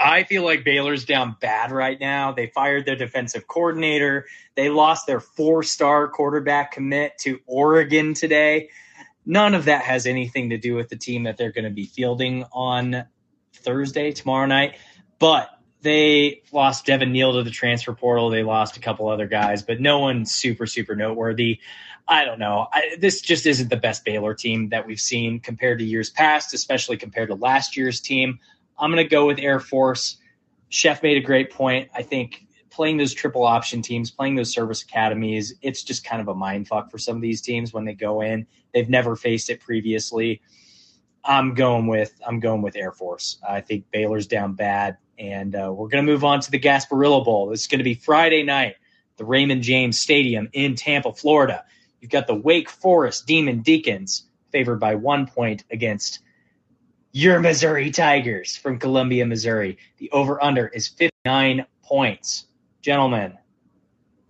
I 0.00 0.24
feel 0.24 0.44
like 0.44 0.64
Baylor's 0.64 1.04
down 1.04 1.36
bad 1.40 1.70
right 1.70 1.98
now. 1.98 2.32
They 2.32 2.46
fired 2.46 2.86
their 2.86 2.96
defensive 2.96 3.46
coordinator. 3.46 4.26
They 4.54 4.68
lost 4.68 5.06
their 5.06 5.20
four 5.20 5.62
star 5.62 6.08
quarterback 6.08 6.72
commit 6.72 7.18
to 7.18 7.40
Oregon 7.46 8.14
today. 8.14 8.70
None 9.26 9.54
of 9.54 9.66
that 9.66 9.82
has 9.82 10.06
anything 10.06 10.50
to 10.50 10.58
do 10.58 10.74
with 10.74 10.88
the 10.88 10.96
team 10.96 11.24
that 11.24 11.36
they're 11.36 11.52
going 11.52 11.64
to 11.64 11.70
be 11.70 11.86
fielding 11.86 12.44
on 12.52 13.04
Thursday, 13.54 14.12
tomorrow 14.12 14.46
night. 14.46 14.76
But 15.18 15.48
they 15.80 16.42
lost 16.50 16.86
Devin 16.86 17.12
Neal 17.12 17.34
to 17.34 17.42
the 17.42 17.50
transfer 17.50 17.94
portal. 17.94 18.30
They 18.30 18.42
lost 18.42 18.76
a 18.76 18.80
couple 18.80 19.08
other 19.08 19.26
guys, 19.26 19.62
but 19.62 19.80
no 19.80 20.00
one 20.00 20.24
super, 20.24 20.66
super 20.66 20.96
noteworthy. 20.96 21.60
I 22.06 22.24
don't 22.24 22.38
know. 22.38 22.66
I, 22.72 22.96
this 22.98 23.20
just 23.20 23.46
isn't 23.46 23.68
the 23.68 23.76
best 23.76 24.04
Baylor 24.04 24.34
team 24.34 24.70
that 24.70 24.86
we've 24.86 25.00
seen 25.00 25.40
compared 25.40 25.78
to 25.78 25.84
years 25.84 26.10
past, 26.10 26.52
especially 26.52 26.96
compared 26.96 27.28
to 27.28 27.34
last 27.34 27.76
year's 27.76 28.00
team. 28.00 28.40
I'm 28.78 28.90
going 28.90 29.04
to 29.04 29.08
go 29.08 29.26
with 29.26 29.38
Air 29.38 29.60
Force. 29.60 30.16
Chef 30.68 31.02
made 31.02 31.16
a 31.16 31.20
great 31.20 31.50
point. 31.50 31.90
I 31.94 32.02
think 32.02 32.46
playing 32.70 32.96
those 32.96 33.14
triple 33.14 33.44
option 33.44 33.82
teams, 33.82 34.10
playing 34.10 34.34
those 34.34 34.52
service 34.52 34.82
academies, 34.82 35.54
it's 35.62 35.82
just 35.82 36.04
kind 36.04 36.20
of 36.20 36.28
a 36.28 36.34
mind 36.34 36.66
fuck 36.66 36.90
for 36.90 36.98
some 36.98 37.16
of 37.16 37.22
these 37.22 37.40
teams 37.40 37.72
when 37.72 37.84
they 37.84 37.94
go 37.94 38.20
in. 38.20 38.46
They've 38.72 38.88
never 38.88 39.14
faced 39.14 39.50
it 39.50 39.60
previously. 39.60 40.42
I'm 41.24 41.54
going 41.54 41.86
with 41.86 42.12
I'm 42.26 42.40
going 42.40 42.62
with 42.62 42.76
Air 42.76 42.92
Force. 42.92 43.38
I 43.48 43.60
think 43.60 43.90
Baylor's 43.90 44.26
down 44.26 44.54
bad, 44.54 44.98
and 45.18 45.54
uh, 45.54 45.72
we're 45.72 45.88
going 45.88 46.04
to 46.04 46.12
move 46.12 46.24
on 46.24 46.40
to 46.40 46.50
the 46.50 46.58
Gasparilla 46.58 47.24
Bowl. 47.24 47.52
Is 47.52 47.66
going 47.66 47.78
to 47.78 47.84
be 47.84 47.94
Friday 47.94 48.42
night, 48.42 48.76
the 49.16 49.24
Raymond 49.24 49.62
James 49.62 49.98
Stadium 49.98 50.48
in 50.52 50.74
Tampa, 50.74 51.14
Florida. 51.14 51.64
You've 52.00 52.10
got 52.10 52.26
the 52.26 52.34
Wake 52.34 52.68
Forest 52.68 53.26
Demon 53.26 53.60
Deacons 53.62 54.24
favored 54.52 54.78
by 54.80 54.96
one 54.96 55.26
point 55.26 55.64
against 55.70 56.20
your 57.14 57.38
Missouri 57.38 57.92
Tigers 57.92 58.56
from 58.56 58.78
Columbia, 58.78 59.24
Missouri. 59.24 59.78
The 59.98 60.10
over 60.10 60.42
under 60.42 60.66
is 60.66 60.88
59 60.88 61.64
points. 61.82 62.46
Gentlemen, 62.82 63.38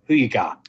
who 0.07 0.13
you 0.13 0.29
got? 0.29 0.61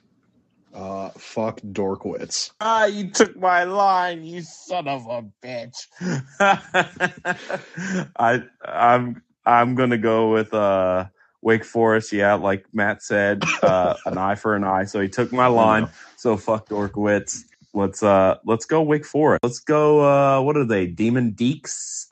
uh 0.74 1.10
fuck 1.16 1.60
Dorkwitz. 1.60 2.50
Ah, 2.60 2.86
you 2.86 3.10
took 3.10 3.36
my 3.36 3.64
line, 3.64 4.24
you 4.24 4.42
son 4.42 4.88
of 4.88 5.06
a 5.06 5.24
bitch. 5.42 5.86
I 8.16 8.42
I'm 8.62 9.22
I'm 9.44 9.74
gonna 9.74 9.98
go 9.98 10.32
with 10.32 10.52
uh 10.52 11.06
Wake 11.42 11.64
Forest, 11.64 12.12
yeah, 12.12 12.34
like 12.34 12.66
Matt 12.74 13.02
said, 13.02 13.46
uh 13.62 13.94
an 14.06 14.18
eye 14.18 14.34
for 14.34 14.56
an 14.56 14.64
eye. 14.64 14.84
So 14.84 15.00
he 15.00 15.08
took 15.08 15.32
my 15.32 15.46
line. 15.48 15.88
So 16.16 16.36
fuck 16.36 16.68
Dorkowitz. 16.68 17.44
Let's 17.76 18.02
uh 18.02 18.38
let's 18.44 18.64
go 18.64 18.80
Wake 18.82 19.04
Forest. 19.04 19.44
Let's 19.44 19.58
go 19.58 20.00
uh 20.00 20.40
what 20.40 20.56
are 20.56 20.64
they? 20.64 20.86
Demon 20.86 21.32
Deeks? 21.32 22.06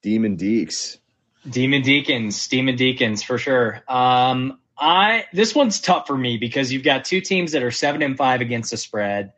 Demon 0.00 0.36
Deeks. 0.36 0.98
Demon 1.48 1.82
Deacons, 1.82 2.46
Demon 2.48 2.76
Deacons 2.76 3.22
for 3.22 3.36
sure. 3.36 3.82
Um, 3.88 4.58
I 4.78 5.26
this 5.32 5.54
one's 5.54 5.80
tough 5.80 6.06
for 6.06 6.16
me 6.16 6.36
because 6.36 6.72
you've 6.72 6.84
got 6.84 7.04
two 7.04 7.20
teams 7.20 7.52
that 7.52 7.62
are 7.62 7.70
seven 7.70 8.02
and 8.02 8.16
five 8.16 8.40
against 8.40 8.70
the 8.70 8.76
spread. 8.76 9.32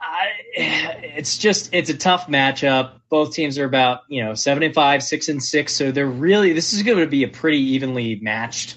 I, 0.00 0.28
it's 0.54 1.36
just 1.36 1.74
it's 1.74 1.90
a 1.90 1.96
tough 1.96 2.28
matchup. 2.28 3.00
Both 3.08 3.34
teams 3.34 3.58
are 3.58 3.64
about 3.64 4.02
you 4.08 4.22
know 4.24 4.34
seven 4.34 4.62
and 4.62 4.74
five, 4.74 5.02
six 5.02 5.28
and 5.28 5.42
six, 5.42 5.74
so 5.74 5.90
they're 5.90 6.06
really 6.06 6.52
this 6.52 6.72
is 6.72 6.82
going 6.84 6.98
to 6.98 7.06
be 7.06 7.24
a 7.24 7.28
pretty 7.28 7.58
evenly 7.58 8.16
matched 8.16 8.76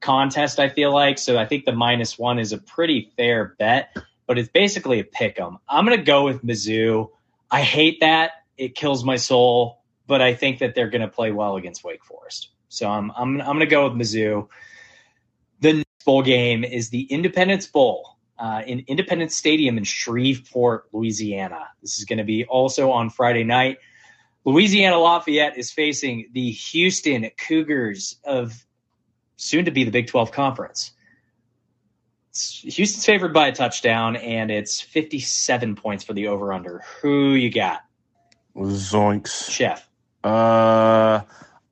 contest. 0.00 0.60
I 0.60 0.68
feel 0.68 0.92
like 0.92 1.18
so. 1.18 1.38
I 1.38 1.46
think 1.46 1.64
the 1.64 1.72
minus 1.72 2.18
one 2.18 2.38
is 2.38 2.52
a 2.52 2.58
pretty 2.58 3.12
fair 3.16 3.54
bet. 3.58 3.96
But 4.26 4.38
it's 4.38 4.48
basically 4.48 5.00
a 5.00 5.04
pick 5.04 5.40
'em. 5.40 5.58
I'm 5.68 5.84
going 5.84 5.98
to 5.98 6.04
go 6.04 6.24
with 6.24 6.44
Mizzou. 6.44 7.10
I 7.50 7.62
hate 7.62 8.00
that. 8.00 8.32
It 8.56 8.74
kills 8.74 9.04
my 9.04 9.16
soul, 9.16 9.82
but 10.06 10.20
I 10.20 10.34
think 10.34 10.60
that 10.60 10.74
they're 10.74 10.90
going 10.90 11.02
to 11.02 11.08
play 11.08 11.32
well 11.32 11.56
against 11.56 11.84
Wake 11.84 12.04
Forest. 12.04 12.48
So 12.68 12.88
I'm 12.88 13.10
I'm 13.10 13.40
I'm 13.40 13.46
going 13.46 13.60
to 13.60 13.66
go 13.66 13.88
with 13.88 13.98
Mizzou. 13.98 14.48
The 15.60 15.72
next 15.74 16.04
bowl 16.04 16.22
game 16.22 16.64
is 16.64 16.90
the 16.90 17.02
Independence 17.02 17.66
Bowl 17.66 18.16
uh, 18.38 18.62
in 18.66 18.84
Independence 18.88 19.36
Stadium 19.36 19.78
in 19.78 19.84
Shreveport, 19.84 20.88
Louisiana. 20.92 21.68
This 21.80 21.98
is 21.98 22.04
going 22.04 22.18
to 22.18 22.24
be 22.24 22.44
also 22.44 22.90
on 22.90 23.10
Friday 23.10 23.44
night. 23.44 23.78
Louisiana 24.44 24.98
Lafayette 24.98 25.56
is 25.56 25.70
facing 25.70 26.30
the 26.32 26.50
Houston 26.50 27.30
Cougars 27.36 28.16
of 28.24 28.66
soon 29.36 29.66
to 29.66 29.70
be 29.70 29.84
the 29.84 29.92
Big 29.92 30.08
12 30.08 30.32
Conference. 30.32 30.92
Houston's 32.34 33.04
favored 33.06 33.34
by 33.34 33.48
a 33.48 33.52
touchdown, 33.52 34.16
and 34.16 34.50
it's 34.50 34.80
57 34.80 35.76
points 35.76 36.04
for 36.04 36.14
the 36.14 36.28
over 36.28 36.52
under. 36.52 36.82
Who 37.02 37.32
you 37.34 37.50
got? 37.50 37.82
Zoinks. 38.56 39.50
Chef. 39.50 39.88
Uh, 40.24 41.22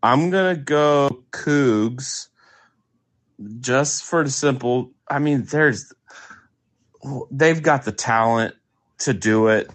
I'm 0.02 0.30
going 0.30 0.56
to 0.56 0.62
go 0.62 1.24
Cougs 1.32 2.28
just 3.60 4.04
for 4.04 4.24
the 4.24 4.30
simple. 4.30 4.92
I 5.08 5.18
mean, 5.20 5.44
there's, 5.44 5.92
they've 7.30 7.62
got 7.62 7.84
the 7.84 7.92
talent 7.92 8.54
to 9.00 9.14
do 9.14 9.48
it. 9.48 9.70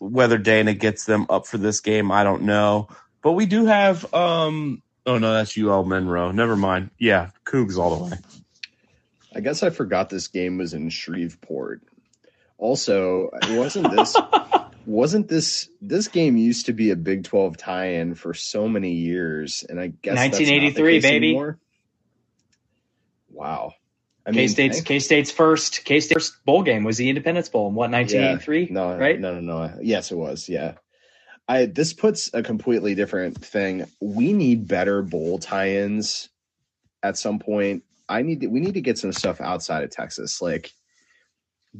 Whether 0.00 0.38
Dana 0.38 0.74
gets 0.74 1.06
them 1.06 1.26
up 1.30 1.46
for 1.46 1.58
this 1.58 1.80
game, 1.80 2.12
I 2.12 2.24
don't 2.24 2.42
know. 2.42 2.88
But 3.22 3.32
we 3.32 3.46
do 3.46 3.66
have, 3.66 4.12
um, 4.14 4.82
oh 5.06 5.18
no, 5.18 5.32
that's 5.34 5.56
UL 5.58 5.84
Monroe. 5.84 6.32
Never 6.32 6.56
mind. 6.56 6.90
Yeah, 6.98 7.30
Cougs 7.46 7.78
all 7.78 7.96
the 7.98 8.04
way. 8.04 8.18
I 9.34 9.40
guess 9.40 9.62
I 9.62 9.70
forgot 9.70 10.10
this 10.10 10.28
game 10.28 10.58
was 10.58 10.74
in 10.74 10.88
Shreveport. 10.88 11.82
Also, 12.58 13.30
wasn't 13.50 13.90
this 13.90 14.16
wasn't 14.86 15.28
this 15.28 15.68
this 15.80 16.08
game 16.08 16.36
used 16.36 16.66
to 16.66 16.72
be 16.72 16.90
a 16.90 16.96
Big 16.96 17.24
12 17.24 17.56
tie-in 17.56 18.14
for 18.14 18.34
so 18.34 18.68
many 18.68 18.92
years 18.92 19.64
and 19.68 19.80
I 19.80 19.88
guess 19.88 20.16
1983 20.16 21.00
baby. 21.00 21.16
Anymore? 21.28 21.58
Wow. 23.30 23.74
I 24.24 24.32
K 24.32 24.46
State's 24.46 24.80
K 24.82 24.98
State's 25.00 25.30
first 25.30 25.84
K 25.84 26.00
State's 26.00 26.14
first 26.14 26.44
bowl 26.44 26.62
game 26.62 26.84
was 26.84 26.96
the 26.96 27.08
Independence 27.08 27.48
Bowl 27.48 27.68
in 27.68 27.74
what 27.74 27.90
1983. 27.90 28.66
Yeah, 28.66 28.72
no, 28.72 28.96
right? 28.96 29.18
No, 29.18 29.34
no, 29.34 29.40
no. 29.40 29.78
Yes, 29.82 30.12
it 30.12 30.16
was. 30.16 30.48
Yeah. 30.48 30.74
I 31.48 31.66
this 31.66 31.92
puts 31.92 32.32
a 32.32 32.42
completely 32.42 32.94
different 32.94 33.44
thing. 33.44 33.86
We 34.00 34.32
need 34.32 34.68
better 34.68 35.02
bowl 35.02 35.38
tie-ins 35.38 36.28
at 37.02 37.18
some 37.18 37.40
point. 37.40 37.82
I 38.12 38.22
need 38.22 38.40
to, 38.40 38.46
we 38.48 38.60
need 38.60 38.74
to 38.74 38.80
get 38.80 38.98
some 38.98 39.12
stuff 39.12 39.40
outside 39.40 39.84
of 39.84 39.90
Texas. 39.90 40.42
Like, 40.42 40.70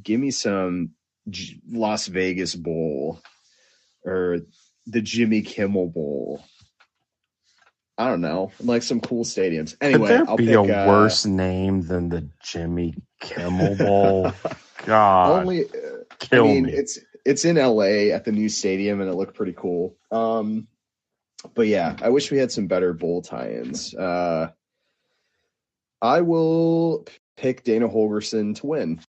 give 0.03 0.19
me 0.21 0.31
some 0.31 0.91
G- 1.29 1.61
Las 1.71 2.07
Vegas 2.07 2.55
Bowl 2.55 3.21
or 4.05 4.41
the 4.87 5.03
Jimmy 5.03 5.43
Kimmel 5.43 5.89
Bowl. 5.89 6.43
I 7.99 8.09
don't 8.09 8.23
know, 8.23 8.51
like 8.61 8.83
some 8.83 9.01
cool 9.01 9.25
stadiums. 9.25 9.77
Anyway, 9.81 10.09
Could 10.09 10.09
there 10.09 10.29
I'll 10.29 10.37
be 10.37 10.47
pick, 10.47 10.57
a 10.57 10.61
uh, 10.63 10.89
worse 10.89 11.27
name 11.27 11.83
than 11.83 12.09
the 12.09 12.29
Jimmy 12.43 12.95
Kimmel 13.21 13.77
Bowl? 13.77 14.33
God, 14.87 15.43
Only, 15.43 15.67
uh, 15.67 15.69
kill 16.19 16.45
I 16.45 16.49
mean, 16.49 16.65
me. 16.65 16.73
it's 16.73 16.99
it's 17.25 17.45
in 17.45 17.57
LA 17.57 18.13
at 18.15 18.25
the 18.25 18.33
new 18.33 18.49
stadium, 18.49 19.01
and 19.01 19.11
it 19.11 19.15
looked 19.15 19.37
pretty 19.37 19.53
cool. 19.53 19.95
Um, 20.11 20.67
but 21.55 21.67
yeah, 21.67 21.95
I 22.03 22.09
wish 22.09 22.31
we 22.31 22.39
had 22.39 22.51
some 22.51 22.67
better 22.67 22.93
bowl 22.93 23.23
tie-ins. 23.23 23.95
Uh, 23.95 24.51
I 26.03 26.21
will 26.21 27.07
pick 27.37 27.63
Dana 27.65 27.89
Holgorsen 27.89 28.57
to 28.57 28.67
win. 28.67 29.01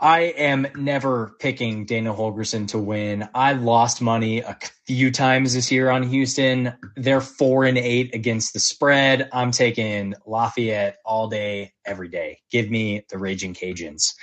I 0.00 0.20
am 0.20 0.66
never 0.76 1.34
picking 1.40 1.84
Dana 1.84 2.14
Holgorsen 2.14 2.68
to 2.68 2.78
win. 2.78 3.28
I 3.34 3.52
lost 3.52 4.00
money 4.00 4.40
a 4.40 4.56
few 4.86 5.10
times 5.10 5.54
this 5.54 5.70
year 5.72 5.90
on 5.90 6.04
Houston. 6.04 6.72
They're 6.96 7.20
four 7.20 7.64
and 7.64 7.76
eight 7.76 8.14
against 8.14 8.54
the 8.54 8.60
spread. 8.60 9.28
I'm 9.32 9.50
taking 9.50 10.14
Lafayette 10.24 10.98
all 11.04 11.28
day, 11.28 11.72
every 11.84 12.08
day. 12.08 12.38
Give 12.50 12.70
me 12.70 13.04
the 13.10 13.18
Raging 13.18 13.54
Cajuns. 13.54 14.14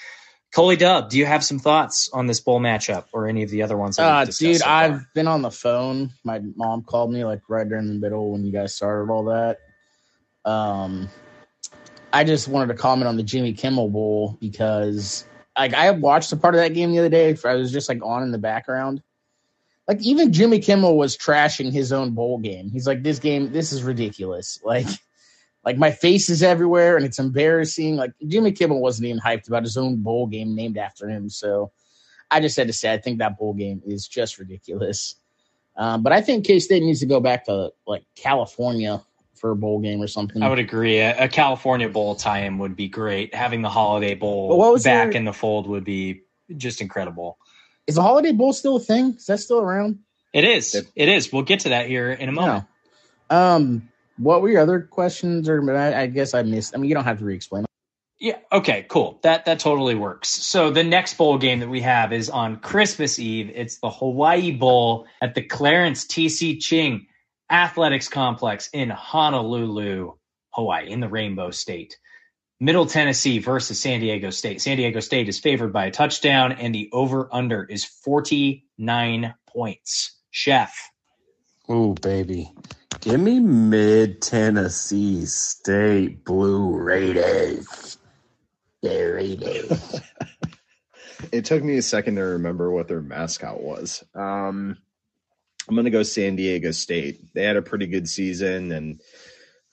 Coley 0.53 0.77
Dub, 0.77 1.09
do 1.09 1.17
you 1.17 1.25
have 1.25 1.43
some 1.43 1.59
thoughts 1.59 2.09
on 2.13 2.25
this 2.27 2.39
bowl 2.39 2.61
matchup 2.61 3.05
or 3.11 3.27
any 3.27 3.43
of 3.43 3.49
the 3.49 3.61
other 3.61 3.77
ones? 3.77 3.97
That 3.97 4.09
Uh, 4.09 4.19
we've 4.19 4.27
discussed 4.27 4.39
dude, 4.39 4.57
so 4.59 4.65
far? 4.65 4.73
I've 4.83 5.13
been 5.13 5.27
on 5.27 5.41
the 5.41 5.51
phone. 5.51 6.11
My 6.23 6.39
mom 6.55 6.83
called 6.83 7.11
me 7.11 7.25
like 7.25 7.41
right 7.49 7.67
during 7.67 7.87
the 7.87 7.93
middle 7.95 8.31
when 8.31 8.45
you 8.45 8.53
guys 8.53 8.73
started 8.73 9.11
all 9.11 9.25
that. 9.25 9.57
Um, 10.45 11.09
I 12.13 12.23
just 12.23 12.47
wanted 12.47 12.67
to 12.67 12.79
comment 12.79 13.07
on 13.07 13.17
the 13.17 13.23
Jimmy 13.23 13.53
Kimmel 13.53 13.89
Bowl 13.89 14.37
because 14.39 15.27
like 15.57 15.73
I 15.73 15.91
watched 15.91 16.31
a 16.31 16.37
part 16.37 16.55
of 16.55 16.61
that 16.61 16.73
game 16.73 16.91
the 16.91 16.99
other 16.99 17.09
day. 17.09 17.35
I 17.45 17.55
was 17.55 17.71
just 17.71 17.89
like 17.89 18.03
on 18.03 18.23
in 18.23 18.31
the 18.31 18.37
background. 18.37 19.01
Like 19.87 20.01
even 20.01 20.33
Jimmy 20.33 20.59
Kimmel 20.59 20.97
was 20.97 21.15
trashing 21.17 21.71
his 21.71 21.93
own 21.93 22.11
bowl 22.11 22.39
game. 22.39 22.69
He's 22.69 22.87
like, 22.87 23.03
"This 23.03 23.19
game, 23.19 23.51
this 23.51 23.71
is 23.71 23.83
ridiculous." 23.83 24.59
Like, 24.65 24.87
like 25.63 25.77
my 25.77 25.91
face 25.91 26.29
is 26.29 26.43
everywhere 26.43 26.95
and 26.95 27.05
it's 27.05 27.17
embarrassing. 27.17 27.95
Like 27.95 28.11
Jimmy 28.27 28.51
Kimmel 28.51 28.81
wasn't 28.81 29.07
even 29.07 29.19
hyped 29.19 29.47
about 29.47 29.63
his 29.63 29.77
own 29.77 29.97
bowl 29.97 30.27
game 30.27 30.55
named 30.55 30.77
after 30.77 31.09
him. 31.09 31.27
So 31.27 31.71
I 32.29 32.39
just 32.39 32.55
had 32.55 32.67
to 32.67 32.73
say, 32.73 32.93
I 32.93 32.99
think 32.99 33.17
that 33.17 33.37
bowl 33.37 33.53
game 33.53 33.81
is 33.85 34.07
just 34.07 34.37
ridiculous. 34.37 35.15
Um, 35.75 36.03
but 36.03 36.13
I 36.13 36.21
think 36.21 36.45
K 36.45 36.59
State 36.59 36.83
needs 36.83 36.99
to 36.99 37.05
go 37.05 37.19
back 37.19 37.45
to 37.45 37.71
like 37.87 38.03
California 38.15 39.01
for 39.37 39.51
a 39.51 39.55
bowl 39.55 39.79
game 39.79 40.01
or 40.01 40.07
something. 40.07 40.41
I 40.41 40.49
would 40.49 40.59
agree. 40.59 40.99
A, 40.99 41.25
a 41.25 41.27
California 41.27 41.89
Bowl 41.89 42.15
tie-in 42.15 42.57
would 42.59 42.75
be 42.75 42.87
great. 42.87 43.33
Having 43.35 43.61
the 43.61 43.69
Holiday 43.69 44.15
Bowl 44.15 44.77
back 44.83 45.07
your- 45.07 45.15
in 45.17 45.25
the 45.25 45.33
fold 45.33 45.67
would 45.67 45.83
be 45.83 46.21
just 46.57 46.81
incredible. 46.81 47.37
Is 47.87 47.95
the 47.95 48.01
Holiday 48.01 48.31
Bowl 48.31 48.53
still 48.53 48.77
a 48.77 48.79
thing? 48.79 49.15
Is 49.17 49.25
that 49.27 49.39
still 49.39 49.59
around? 49.59 49.99
It 50.33 50.43
is. 50.43 50.75
It 50.95 51.07
is. 51.09 51.31
We'll 51.31 51.43
get 51.43 51.61
to 51.61 51.69
that 51.69 51.87
here 51.87 52.11
in 52.11 52.29
a 52.29 52.31
moment. 52.31 52.65
Um, 53.29 53.89
what 54.17 54.41
were 54.41 54.49
your 54.49 54.61
other 54.61 54.81
questions? 54.81 55.47
Or 55.49 55.75
I, 55.75 56.01
I 56.03 56.07
guess 56.07 56.33
I 56.33 56.41
missed. 56.43 56.75
I 56.75 56.79
mean, 56.79 56.89
you 56.89 56.95
don't 56.95 57.03
have 57.05 57.19
to 57.19 57.25
re-explain. 57.25 57.65
Yeah. 58.19 58.37
Okay. 58.51 58.85
Cool. 58.89 59.19
That 59.23 59.45
that 59.45 59.59
totally 59.59 59.93
works. 59.95 60.29
So 60.29 60.71
the 60.71 60.83
next 60.83 61.15
bowl 61.17 61.37
game 61.37 61.59
that 61.59 61.69
we 61.69 61.81
have 61.81 62.13
is 62.13 62.29
on 62.29 62.57
Christmas 62.57 63.19
Eve. 63.19 63.51
It's 63.53 63.79
the 63.79 63.89
Hawaii 63.89 64.51
Bowl 64.51 65.05
at 65.21 65.35
the 65.35 65.41
Clarence 65.41 66.05
T.C. 66.05 66.57
Ching 66.59 67.07
Athletics 67.49 68.09
Complex 68.09 68.69
in 68.73 68.89
Honolulu, 68.89 70.13
Hawaii, 70.51 70.89
in 70.89 70.99
the 70.99 71.09
Rainbow 71.09 71.51
State. 71.51 71.97
Middle 72.59 72.85
Tennessee 72.85 73.39
versus 73.39 73.79
San 73.79 73.99
Diego 73.99 74.29
State. 74.29 74.61
San 74.61 74.77
Diego 74.77 74.99
State 74.99 75.29
is 75.29 75.39
favored 75.39 75.73
by 75.73 75.85
a 75.85 75.91
touchdown, 75.91 76.53
and 76.53 76.73
the 76.73 76.89
over 76.93 77.29
under 77.31 77.63
is 77.63 77.85
forty 77.85 78.65
nine 78.77 79.35
points. 79.47 80.17
Chef. 80.31 80.73
Ooh, 81.69 81.95
baby. 82.01 82.51
Give 83.01 83.19
me 83.19 83.39
mid 83.39 84.21
Tennessee 84.21 85.25
State 85.25 86.23
Blue 86.25 86.75
Raiders. 86.75 87.97
The 88.81 89.13
Raiders. 89.13 90.01
It 91.31 91.45
took 91.45 91.63
me 91.63 91.77
a 91.77 91.81
second 91.81 92.15
to 92.15 92.21
remember 92.21 92.71
what 92.71 92.87
their 92.87 93.01
mascot 93.01 93.61
was. 93.61 94.03
Um, 94.13 94.77
I'm 95.67 95.75
going 95.75 95.85
to 95.85 95.91
go 95.91 96.03
San 96.03 96.35
Diego 96.35 96.71
State. 96.71 97.33
They 97.33 97.43
had 97.43 97.57
a 97.57 97.61
pretty 97.61 97.87
good 97.87 98.07
season, 98.07 98.71
and 98.71 99.01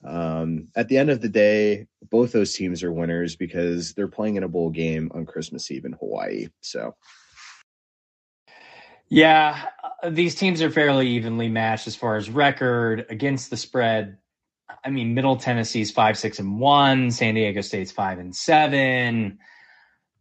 um, 0.05 0.69
at 0.75 0.89
the 0.89 0.99
end 0.99 1.11
of 1.11 1.21
the 1.21 1.29
day, 1.29 1.87
both 2.11 2.33
those 2.33 2.55
teams 2.55 2.83
are 2.83 2.93
winners 2.93 3.37
because 3.37 3.95
they're 3.95 4.09
playing 4.09 4.37
in 4.37 4.43
a 4.43 4.49
bowl 4.49 4.71
game 4.71 5.11
on 5.15 5.27
Christmas 5.27 5.71
Eve 5.71 5.85
in 5.85 5.93
Hawaii. 5.93 6.49
So 6.61 6.95
Yeah, 9.09 9.67
uh, 10.03 10.11
these 10.11 10.35
teams 10.35 10.63
are 10.63 10.71
fairly 10.71 11.09
evenly 11.09 11.49
matched 11.49 11.87
as 11.87 11.95
far 11.95 12.17
as 12.17 12.31
record 12.31 13.07
against 13.11 13.51
the 13.51 13.57
spread. 13.57 14.17
I 14.85 14.91
mean, 14.91 15.15
Middle 15.15 15.37
Tennessee's 15.37 15.91
five, 15.91 16.19
six, 16.19 16.39
and 16.39 16.59
one. 16.59 17.11
San 17.11 17.35
Diego 17.35 17.61
State's 17.61 17.93
five 17.93 18.19
and 18.19 18.35
seven. 18.35 19.39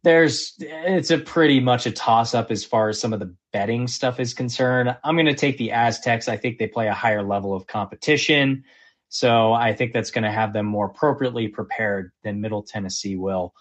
There's 0.04 0.54
it's 0.58 1.10
a 1.10 1.18
pretty 1.18 1.60
much 1.60 1.86
a 1.86 1.92
toss 1.92 2.34
up 2.34 2.50
as 2.50 2.64
far 2.64 2.88
as 2.88 3.00
some 3.00 3.12
of 3.12 3.20
the 3.20 3.34
betting 3.52 3.86
stuff 3.86 4.18
is 4.18 4.34
concerned. 4.34 4.96
I'm 5.04 5.14
going 5.14 5.26
to 5.26 5.34
take 5.34 5.58
the 5.58 5.70
Aztecs. 5.70 6.28
I 6.28 6.36
think 6.36 6.58
they 6.58 6.66
play 6.66 6.88
a 6.88 6.94
higher 6.94 7.22
level 7.22 7.54
of 7.54 7.66
competition, 7.68 8.64
so 9.08 9.52
I 9.52 9.74
think 9.74 9.92
that's 9.92 10.10
going 10.10 10.24
to 10.24 10.32
have 10.32 10.52
them 10.52 10.66
more 10.66 10.86
appropriately 10.86 11.48
prepared 11.48 12.12
than 12.24 12.40
Middle 12.40 12.62
Tennessee 12.62 13.16
will 13.16 13.54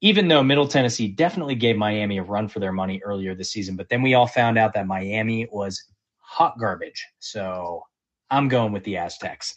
even 0.00 0.28
though 0.28 0.42
Middle 0.42 0.68
Tennessee 0.68 1.08
definitely 1.08 1.56
gave 1.56 1.76
Miami 1.76 2.18
a 2.18 2.22
run 2.22 2.48
for 2.48 2.60
their 2.60 2.72
money 2.72 3.00
earlier 3.02 3.34
this 3.34 3.50
season, 3.50 3.76
but 3.76 3.88
then 3.88 4.02
we 4.02 4.14
all 4.14 4.26
found 4.26 4.58
out 4.58 4.74
that 4.74 4.86
Miami 4.86 5.48
was 5.50 5.84
hot 6.18 6.58
garbage. 6.58 7.04
So 7.18 7.82
I'm 8.30 8.48
going 8.48 8.72
with 8.72 8.84
the 8.84 8.98
Aztecs. 8.98 9.56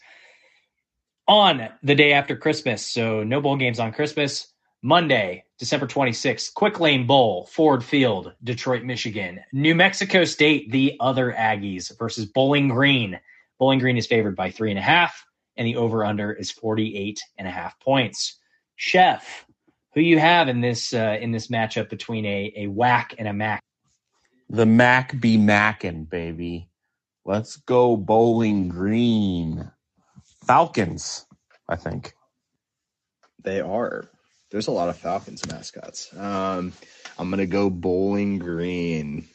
On 1.28 1.70
the 1.84 1.96
day 1.96 2.14
after 2.14 2.36
Christmas, 2.36 2.86
so 2.86 3.24
no 3.24 3.40
bowl 3.40 3.56
games 3.56 3.80
on 3.80 3.94
Christmas, 3.94 4.51
Monday, 4.84 5.44
December 5.60 5.86
26th, 5.86 6.54
Quick 6.56 6.80
Lane 6.80 7.06
Bowl, 7.06 7.46
Ford 7.46 7.84
Field, 7.84 8.34
Detroit, 8.44 8.84
Michigan. 8.84 9.40
New 9.54 9.76
Mexico 9.76 10.26
State, 10.26 10.72
the 10.72 10.98
other 11.00 11.32
Aggies 11.32 11.96
versus 12.00 12.26
Bowling 12.26 12.70
Green. 12.70 13.20
Bowling 13.60 13.78
Green 13.78 13.98
is 13.98 14.08
favored 14.08 14.36
by 14.36 14.50
three 14.50 14.72
and 14.72 14.80
a 14.80 14.82
half, 14.82 15.24
and 15.56 15.68
the 15.68 15.76
over 15.76 16.04
under 16.04 16.34
is 16.34 16.50
48 16.50 17.22
and 17.38 17.48
a 17.48 17.52
half 17.52 17.80
points. 17.80 18.40
Chef, 18.76 19.46
who 19.94 20.02
you 20.02 20.18
have 20.18 20.48
in 20.48 20.62
this 20.62 20.94
uh, 20.96 21.18
in 21.22 21.32
this 21.32 21.48
matchup 21.48 21.90
between 21.90 22.26
a 22.26 22.52
a 22.56 22.68
whack 22.68 23.14
and 23.20 23.28
a 23.28 23.34
mac? 23.34 23.62
The 24.50 24.66
Mac 24.66 25.20
be 25.22 25.38
Mackin, 25.38 26.06
baby. 26.06 26.70
Let's 27.24 27.58
go 27.58 27.96
bowling 27.96 28.70
green. 28.70 29.72
Falcons, 30.48 31.28
I 31.70 31.76
think. 31.76 32.14
They 33.44 33.62
are. 33.62 34.10
There's 34.52 34.68
a 34.68 34.72
lot 34.72 34.90
of 34.90 34.98
Falcons 34.98 35.48
mascots. 35.48 36.10
Um, 36.16 36.74
I'm 37.18 37.30
gonna 37.30 37.46
go 37.46 37.70
bowling 37.70 38.38
green. 38.38 39.28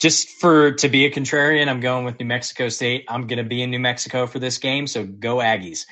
Just 0.00 0.28
for 0.40 0.72
to 0.72 0.88
be 0.88 1.04
a 1.04 1.10
contrarian, 1.10 1.68
I'm 1.68 1.80
going 1.80 2.06
with 2.06 2.18
New 2.18 2.26
Mexico 2.26 2.70
State. 2.70 3.04
I'm 3.06 3.26
to 3.28 3.44
be 3.44 3.62
in 3.62 3.70
New 3.70 3.78
Mexico 3.78 4.26
for 4.26 4.38
this 4.38 4.56
game, 4.56 4.86
so 4.86 5.04
go 5.04 5.36
Aggies. 5.36 5.84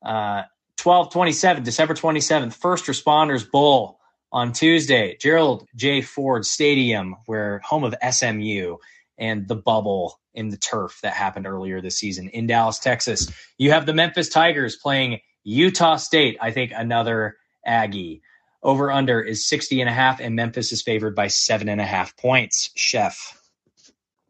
Uh, 0.00 0.42
12 0.76 1.12
27, 1.12 1.64
December 1.64 1.94
27th, 1.94 2.54
First 2.54 2.84
Responders 2.86 3.50
Bowl 3.50 3.98
on 4.30 4.52
Tuesday, 4.52 5.16
Gerald 5.20 5.66
J. 5.74 6.00
Ford 6.02 6.44
Stadium, 6.46 7.16
where 7.26 7.60
home 7.64 7.82
of 7.82 7.96
SMU 8.08 8.76
and 9.18 9.48
the 9.48 9.56
bubble 9.56 10.20
in 10.34 10.50
the 10.50 10.56
turf 10.56 11.00
that 11.02 11.14
happened 11.14 11.48
earlier 11.48 11.80
this 11.80 11.98
season 11.98 12.28
in 12.28 12.46
Dallas, 12.46 12.78
Texas. 12.78 13.28
You 13.58 13.72
have 13.72 13.86
the 13.86 13.94
Memphis 13.94 14.28
Tigers 14.28 14.76
playing 14.76 15.18
Utah 15.42 15.96
State, 15.96 16.38
I 16.40 16.52
think 16.52 16.70
another 16.72 17.36
Aggie. 17.68 18.22
Over 18.62 18.90
under 18.90 19.20
is 19.20 19.46
60 19.46 19.80
and 19.80 19.88
a 19.88 19.92
half, 19.92 20.20
and 20.20 20.34
Memphis 20.34 20.72
is 20.72 20.82
favored 20.82 21.14
by 21.14 21.28
seven 21.28 21.68
and 21.68 21.80
a 21.80 21.86
half 21.86 22.16
points. 22.16 22.70
Chef. 22.74 23.40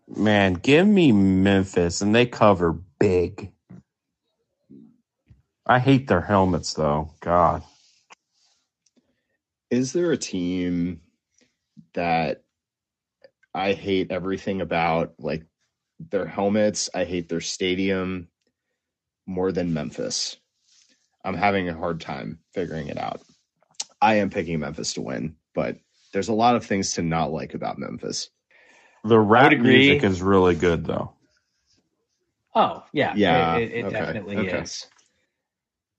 Man, 0.06 0.54
give 0.54 0.86
me 0.86 1.12
Memphis, 1.12 2.02
and 2.02 2.14
they 2.14 2.26
cover 2.26 2.72
big. 2.98 3.52
I 5.66 5.78
hate 5.78 6.08
their 6.08 6.20
helmets, 6.20 6.74
though. 6.74 7.12
God. 7.20 7.62
Is 9.70 9.92
there 9.92 10.12
a 10.12 10.16
team 10.16 11.00
that 11.94 12.42
I 13.54 13.74
hate 13.74 14.10
everything 14.10 14.60
about, 14.60 15.14
like 15.18 15.44
their 16.00 16.26
helmets? 16.26 16.88
I 16.94 17.04
hate 17.04 17.28
their 17.28 17.42
stadium 17.42 18.28
more 19.26 19.52
than 19.52 19.74
Memphis. 19.74 20.38
I'm 21.24 21.34
having 21.36 21.68
a 21.68 21.76
hard 21.76 22.00
time 22.00 22.38
figuring 22.54 22.88
it 22.88 22.98
out. 22.98 23.20
I 24.00 24.16
am 24.16 24.30
picking 24.30 24.60
Memphis 24.60 24.94
to 24.94 25.02
win, 25.02 25.36
but 25.54 25.76
there's 26.12 26.28
a 26.28 26.34
lot 26.34 26.56
of 26.56 26.64
things 26.64 26.92
to 26.94 27.02
not 27.02 27.32
like 27.32 27.54
about 27.54 27.78
Memphis. 27.78 28.30
The 29.04 29.18
rap 29.18 29.52
agree. 29.52 29.88
music 29.88 30.04
is 30.04 30.22
really 30.22 30.54
good, 30.54 30.84
though. 30.84 31.12
Oh 32.54 32.84
yeah, 32.92 33.14
Yeah, 33.16 33.56
It, 33.56 33.62
it, 33.62 33.72
it 33.72 33.82
okay, 33.86 33.98
definitely 34.00 34.36
okay. 34.36 34.62
is. 34.62 34.86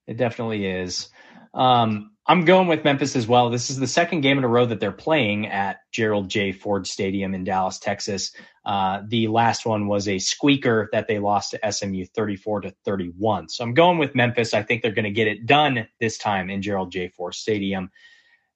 It 0.07 0.17
definitely 0.17 0.65
is. 0.65 1.09
Um, 1.53 2.11
I'm 2.29 2.45
going 2.45 2.67
with 2.67 2.83
Memphis 2.83 3.15
as 3.15 3.27
well. 3.27 3.49
This 3.49 3.71
is 3.71 3.79
the 3.79 3.87
second 3.87 4.21
game 4.21 4.37
in 4.37 4.43
a 4.43 4.47
row 4.49 4.67
that 4.67 4.79
they're 4.79 4.91
playing 4.91 5.47
at 5.47 5.79
Gerald 5.91 6.29
J. 6.29 6.51
Ford 6.51 6.85
Stadium 6.85 7.33
in 7.33 7.43
Dallas, 7.43 7.79
Texas. 7.79 8.33
Uh, 8.63 9.01
the 9.07 9.27
last 9.29 9.65
one 9.65 9.87
was 9.87 10.07
a 10.07 10.19
squeaker 10.19 10.89
that 10.91 11.07
they 11.07 11.17
lost 11.17 11.53
to 11.53 11.71
SMU 11.73 12.05
34 12.05 12.61
to 12.61 12.75
31. 12.85 13.49
So 13.49 13.63
I'm 13.63 13.73
going 13.73 13.97
with 13.97 14.13
Memphis. 14.13 14.53
I 14.53 14.61
think 14.61 14.83
they're 14.83 14.93
going 14.93 15.05
to 15.05 15.11
get 15.11 15.27
it 15.27 15.47
done 15.47 15.87
this 15.99 16.19
time 16.19 16.51
in 16.51 16.61
Gerald 16.61 16.91
J. 16.91 17.09
Ford 17.09 17.33
Stadium, 17.33 17.89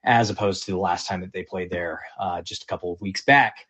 as 0.05 0.29
opposed 0.29 0.65
to 0.65 0.71
the 0.71 0.77
last 0.77 1.07
time 1.07 1.21
that 1.21 1.33
they 1.33 1.43
played 1.43 1.71
there 1.71 2.01
uh, 2.19 2.43
just 2.43 2.63
a 2.63 2.67
couple 2.67 2.93
of 2.93 3.01
weeks 3.01 3.23
back. 3.23 3.65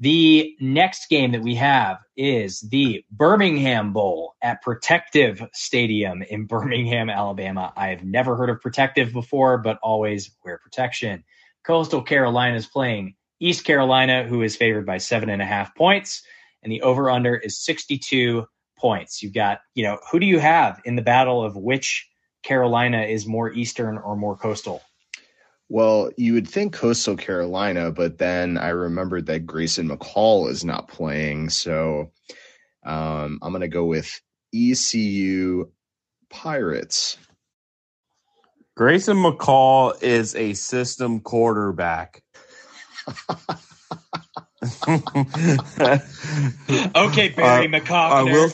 The 0.00 0.56
next 0.60 1.08
game 1.08 1.32
that 1.32 1.42
we 1.42 1.54
have 1.54 1.98
is 2.16 2.60
the 2.60 3.04
Birmingham 3.12 3.92
Bowl 3.92 4.34
at 4.42 4.60
Protective 4.60 5.42
Stadium 5.52 6.22
in 6.22 6.46
Birmingham, 6.46 7.08
Alabama. 7.08 7.72
I 7.76 7.88
have 7.88 8.02
never 8.02 8.36
heard 8.36 8.50
of 8.50 8.60
Protective 8.60 9.12
before, 9.12 9.58
but 9.58 9.78
always 9.82 10.32
wear 10.44 10.58
protection. 10.58 11.22
Coastal 11.64 12.02
Carolina 12.02 12.56
is 12.56 12.66
playing 12.66 13.14
East 13.38 13.64
Carolina, 13.64 14.24
who 14.24 14.42
is 14.42 14.56
favored 14.56 14.84
by 14.84 14.98
seven 14.98 15.30
and 15.30 15.40
a 15.40 15.46
half 15.46 15.74
points, 15.76 16.22
and 16.62 16.72
the 16.72 16.82
over 16.82 17.08
under 17.10 17.36
is 17.36 17.62
62 17.64 18.46
points. 18.76 19.22
You've 19.22 19.32
got, 19.32 19.60
you 19.74 19.84
know, 19.84 19.98
who 20.10 20.18
do 20.18 20.26
you 20.26 20.40
have 20.40 20.80
in 20.84 20.96
the 20.96 21.02
battle 21.02 21.44
of 21.44 21.56
which 21.56 22.08
Carolina 22.42 23.02
is 23.02 23.26
more 23.26 23.52
Eastern 23.52 23.98
or 23.98 24.16
more 24.16 24.36
coastal? 24.36 24.82
Well, 25.74 26.10
you 26.16 26.34
would 26.34 26.46
think 26.46 26.72
Coastal 26.72 27.16
Carolina, 27.16 27.90
but 27.90 28.16
then 28.18 28.58
I 28.58 28.68
remembered 28.68 29.26
that 29.26 29.44
Grayson 29.44 29.88
McCall 29.88 30.48
is 30.48 30.64
not 30.64 30.86
playing. 30.86 31.50
So 31.50 32.12
um, 32.84 33.40
I'm 33.42 33.50
going 33.50 33.60
to 33.62 33.66
go 33.66 33.84
with 33.84 34.08
ECU 34.54 35.68
Pirates. 36.30 37.16
Grayson 38.76 39.16
McCall 39.16 40.00
is 40.00 40.36
a 40.36 40.54
system 40.54 41.18
quarterback. 41.18 42.22
Okay, 46.96 47.28
Barry 47.30 47.66
Uh, 47.66 47.80
McCockner. 47.80 48.12
I 48.12 48.22
will. 48.22 48.50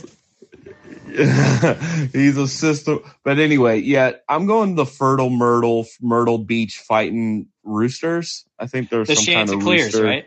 He's 2.12 2.37
a 2.37 2.49
system, 2.49 3.01
but 3.24 3.39
anyway, 3.39 3.81
yeah, 3.81 4.12
I'm 4.28 4.47
going 4.47 4.74
the 4.74 4.87
Fertile 4.87 5.31
Myrtle 5.31 5.87
Myrtle 6.01 6.39
Beach 6.39 6.78
fighting 6.78 7.49
roosters. 7.65 8.45
I 8.59 8.66
think 8.66 8.91
there's 8.91 9.09
the 9.09 9.16
some 9.16 9.35
kind 9.35 9.51
of 9.51 9.65
rooster. 9.65 10.05
right? 10.05 10.27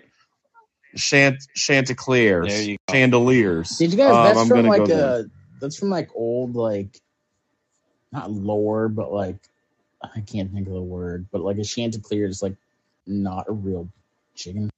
Chant 0.95 1.43
Chanticleers, 1.55 2.47
There 2.47 2.63
you 2.63 2.77
go. 2.87 2.93
chandeliers. 2.93 3.77
Did 3.77 3.91
you 3.91 3.97
guys? 3.97 4.13
Um, 4.13 4.23
That's 4.23 4.39
I'm 4.39 4.47
from 4.47 4.65
like 4.67 4.87
go 4.87 4.95
a. 4.95 5.25
That's 5.59 5.77
from 5.77 5.89
like 5.89 6.09
old 6.13 6.55
like, 6.55 6.99
not 8.11 8.29
lore, 8.31 8.89
but 8.89 9.11
like, 9.11 9.37
I 10.01 10.19
can't 10.21 10.51
think 10.51 10.67
of 10.67 10.73
the 10.73 10.81
word, 10.81 11.27
but 11.31 11.41
like 11.41 11.57
a 11.57 11.63
chanticleer 11.63 12.27
is 12.27 12.43
like 12.43 12.55
not 13.07 13.45
a 13.47 13.53
real 13.53 13.89
chicken. 14.35 14.69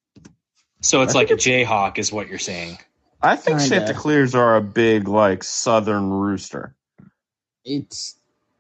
So 0.82 1.02
it's 1.02 1.16
I 1.16 1.20
like 1.20 1.32
a 1.32 1.38
think 1.38 1.68
Jayhawk, 1.68 1.98
is 1.98 2.12
what 2.12 2.28
you're 2.28 2.38
saying. 2.38 2.78
I 3.26 3.36
think 3.36 3.60
Kinda. 3.60 3.76
Chanticleers 3.76 4.36
are 4.36 4.56
a 4.56 4.62
big 4.62 5.08
like 5.08 5.44
southern 5.44 6.12
rooster. 6.12 6.76
It's 7.64 8.18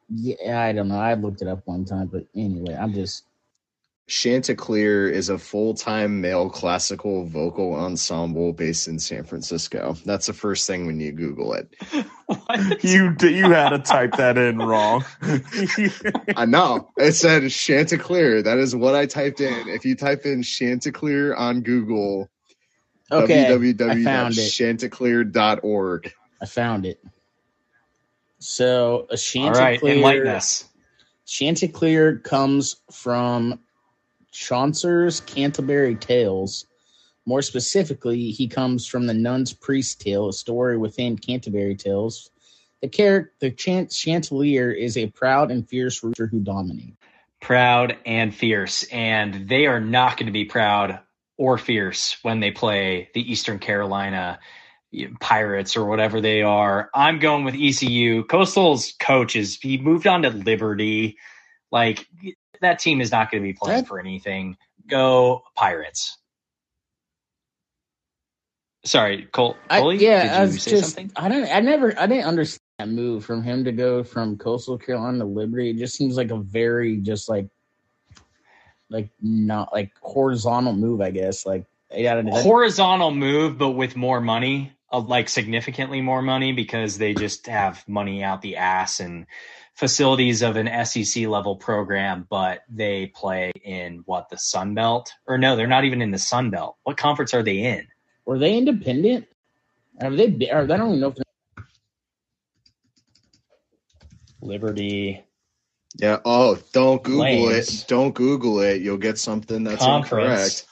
yeah, 0.09 0.61
I 0.61 0.71
don't 0.73 0.87
know. 0.87 0.99
I 0.99 1.13
looked 1.13 1.41
it 1.41 1.47
up 1.47 1.61
one 1.65 1.85
time, 1.85 2.07
but 2.07 2.25
anyway, 2.35 2.75
I'm 2.75 2.93
just 2.93 3.23
Chanticleer 4.07 5.09
is 5.09 5.29
a 5.29 5.37
full 5.39 5.73
time 5.73 6.21
male 6.21 6.49
classical 6.49 7.25
vocal 7.25 7.73
ensemble 7.73 8.53
based 8.53 8.87
in 8.87 8.99
San 8.99 9.23
Francisco. 9.23 9.95
That's 10.05 10.27
the 10.27 10.33
first 10.33 10.67
thing 10.67 10.85
when 10.85 10.99
you 10.99 11.11
Google 11.11 11.53
it. 11.53 11.73
You 12.81 13.15
you 13.21 13.51
had 13.51 13.69
to 13.69 13.77
type 13.77 14.13
that 14.13 14.35
in 14.39 14.57
wrong. 14.57 15.05
I 16.35 16.45
know. 16.45 16.89
It 16.97 17.11
said 17.11 17.47
Chanticleer. 17.51 18.41
That 18.41 18.57
is 18.57 18.75
what 18.75 18.95
I 18.95 19.05
typed 19.05 19.41
in. 19.41 19.69
If 19.69 19.85
you 19.85 19.95
type 19.95 20.25
in 20.25 20.41
Chanticleer 20.41 21.35
on 21.35 21.61
Google, 21.61 22.27
okay. 23.11 23.45
I 23.45 24.03
found 24.03 24.37
it. 24.37 24.51
www.chanticleer.org. 24.51 26.13
I 26.41 26.45
found 26.45 26.85
it. 26.85 27.03
So 28.39 29.07
a 29.09 29.17
All 29.39 29.51
right, 29.51 29.79
chanticleer. 29.79 29.95
enlighten 29.95 30.27
us. 30.27 30.65
Chanticleer 31.25 32.17
comes 32.17 32.75
from 32.91 33.59
Chaucer's 34.31 35.21
Canterbury 35.21 35.95
Tales. 35.95 36.65
More 37.25 37.41
specifically, 37.41 38.29
he 38.31 38.47
comes 38.47 38.85
from 38.85 39.07
the 39.07 39.13
Nun's 39.13 39.53
Priest 39.53 40.01
Tale, 40.01 40.29
a 40.29 40.33
story 40.33 40.77
within 40.77 41.17
Canterbury 41.17 41.75
Tales. 41.75 42.29
The 42.81 42.89
character, 42.89 43.33
the 43.39 43.49
chant- 43.49 43.89
Chanticleer, 43.91 44.71
is 44.71 44.97
a 44.97 45.07
proud 45.07 45.49
and 45.49 45.67
fierce 45.67 46.03
rooster 46.03 46.27
who 46.27 46.39
dominates. 46.41 46.97
Proud 47.41 47.97
and 48.05 48.33
fierce, 48.35 48.83
and 48.91 49.49
they 49.49 49.65
are 49.65 49.79
not 49.79 50.17
going 50.17 50.27
to 50.27 50.31
be 50.31 50.45
proud 50.45 50.99
or 51.37 51.57
fierce 51.57 52.17
when 52.21 52.39
they 52.39 52.51
play 52.51 53.09
the 53.13 53.31
Eastern 53.31 53.59
Carolina 53.59 54.39
Pirates 55.19 55.75
or 55.75 55.85
whatever 55.85 56.21
they 56.21 56.41
are. 56.41 56.89
I'm 56.93 57.19
going 57.19 57.43
with 57.43 57.55
ECU. 57.55 58.23
Coastal's 58.23 58.93
coach 58.99 59.35
is 59.35 59.57
he 59.57 59.77
moved 59.77 60.07
on 60.07 60.21
to 60.21 60.29
Liberty. 60.29 61.17
Like 61.71 62.07
that 62.61 62.79
team 62.79 63.01
is 63.01 63.11
not 63.11 63.31
going 63.31 63.43
to 63.43 63.47
be 63.47 63.53
playing 63.53 63.81
That- 63.81 63.87
for 63.87 63.99
anything. 63.99 64.57
Go 64.87 65.43
Pirates. 65.55 66.17
Sorry, 68.85 69.27
Cole. 69.31 69.57
I, 69.67 69.81
yeah, 69.93 70.21
did 70.21 70.31
I 70.31 70.43
you 70.43 70.51
was 70.51 70.61
say 70.61 70.71
just, 70.71 70.93
something? 70.93 71.11
I 71.15 71.27
don't, 71.27 71.51
I 71.51 71.59
never, 71.59 71.99
I 71.99 72.05
didn't 72.05 72.25
understand 72.25 72.61
that 72.77 72.87
move 72.87 73.25
from 73.25 73.41
him 73.41 73.63
to 73.63 73.71
go 73.71 74.03
from 74.03 74.37
Coastal 74.37 74.77
Carolina 74.77 75.19
to 75.19 75.25
Liberty. 75.25 75.71
It 75.71 75.77
just 75.77 75.95
seems 75.95 76.15
like 76.17 76.29
a 76.29 76.37
very 76.37 76.97
just 76.97 77.27
like, 77.27 77.47
like 78.89 79.09
not 79.21 79.73
like 79.73 79.91
horizontal 80.01 80.73
move, 80.73 81.01
I 81.01 81.11
guess. 81.11 81.45
Like, 81.45 81.65
yeah, 81.91 82.21
that- 82.21 82.33
horizontal 82.43 83.11
move, 83.11 83.57
but 83.57 83.71
with 83.71 83.95
more 83.95 84.21
money, 84.21 84.73
uh, 84.91 84.99
like 84.99 85.29
significantly 85.29 86.01
more 86.01 86.21
money, 86.21 86.53
because 86.53 86.97
they 86.97 87.13
just 87.13 87.47
have 87.47 87.87
money 87.87 88.23
out 88.23 88.41
the 88.41 88.57
ass 88.57 88.99
and 88.99 89.27
facilities 89.75 90.41
of 90.43 90.57
an 90.57 90.67
SEC 90.85 91.27
level 91.27 91.57
program, 91.57 92.27
but 92.29 92.63
they 92.69 93.07
play 93.07 93.51
in 93.63 94.03
what 94.05 94.29
the 94.29 94.37
Sun 94.37 94.75
Belt, 94.75 95.11
or 95.27 95.37
no, 95.37 95.55
they're 95.55 95.67
not 95.67 95.85
even 95.85 96.01
in 96.01 96.11
the 96.11 96.19
Sun 96.19 96.51
Belt. 96.51 96.77
What 96.83 96.97
conference 96.97 97.33
are 97.33 97.43
they 97.43 97.59
in? 97.59 97.87
were 98.25 98.39
they 98.39 98.57
independent? 98.57 99.27
Have 100.01 100.17
they? 100.17 100.29
Been, 100.29 100.51
or 100.51 100.63
I 100.63 100.67
don't 100.67 100.89
even 100.89 101.01
know 101.01 101.09
if 101.09 101.15
they're 101.15 101.25
Liberty. 104.41 105.24
Yeah. 105.97 106.19
Oh, 106.25 106.57
don't 106.73 107.03
Google 107.03 107.21
Flames. 107.21 107.81
it. 107.81 107.87
Don't 107.87 108.13
Google 108.13 108.59
it. 108.59 108.81
You'll 108.81 108.97
get 108.97 109.17
something 109.17 109.63
that's 109.63 109.83
Conference. 109.83 110.29
incorrect. 110.29 110.65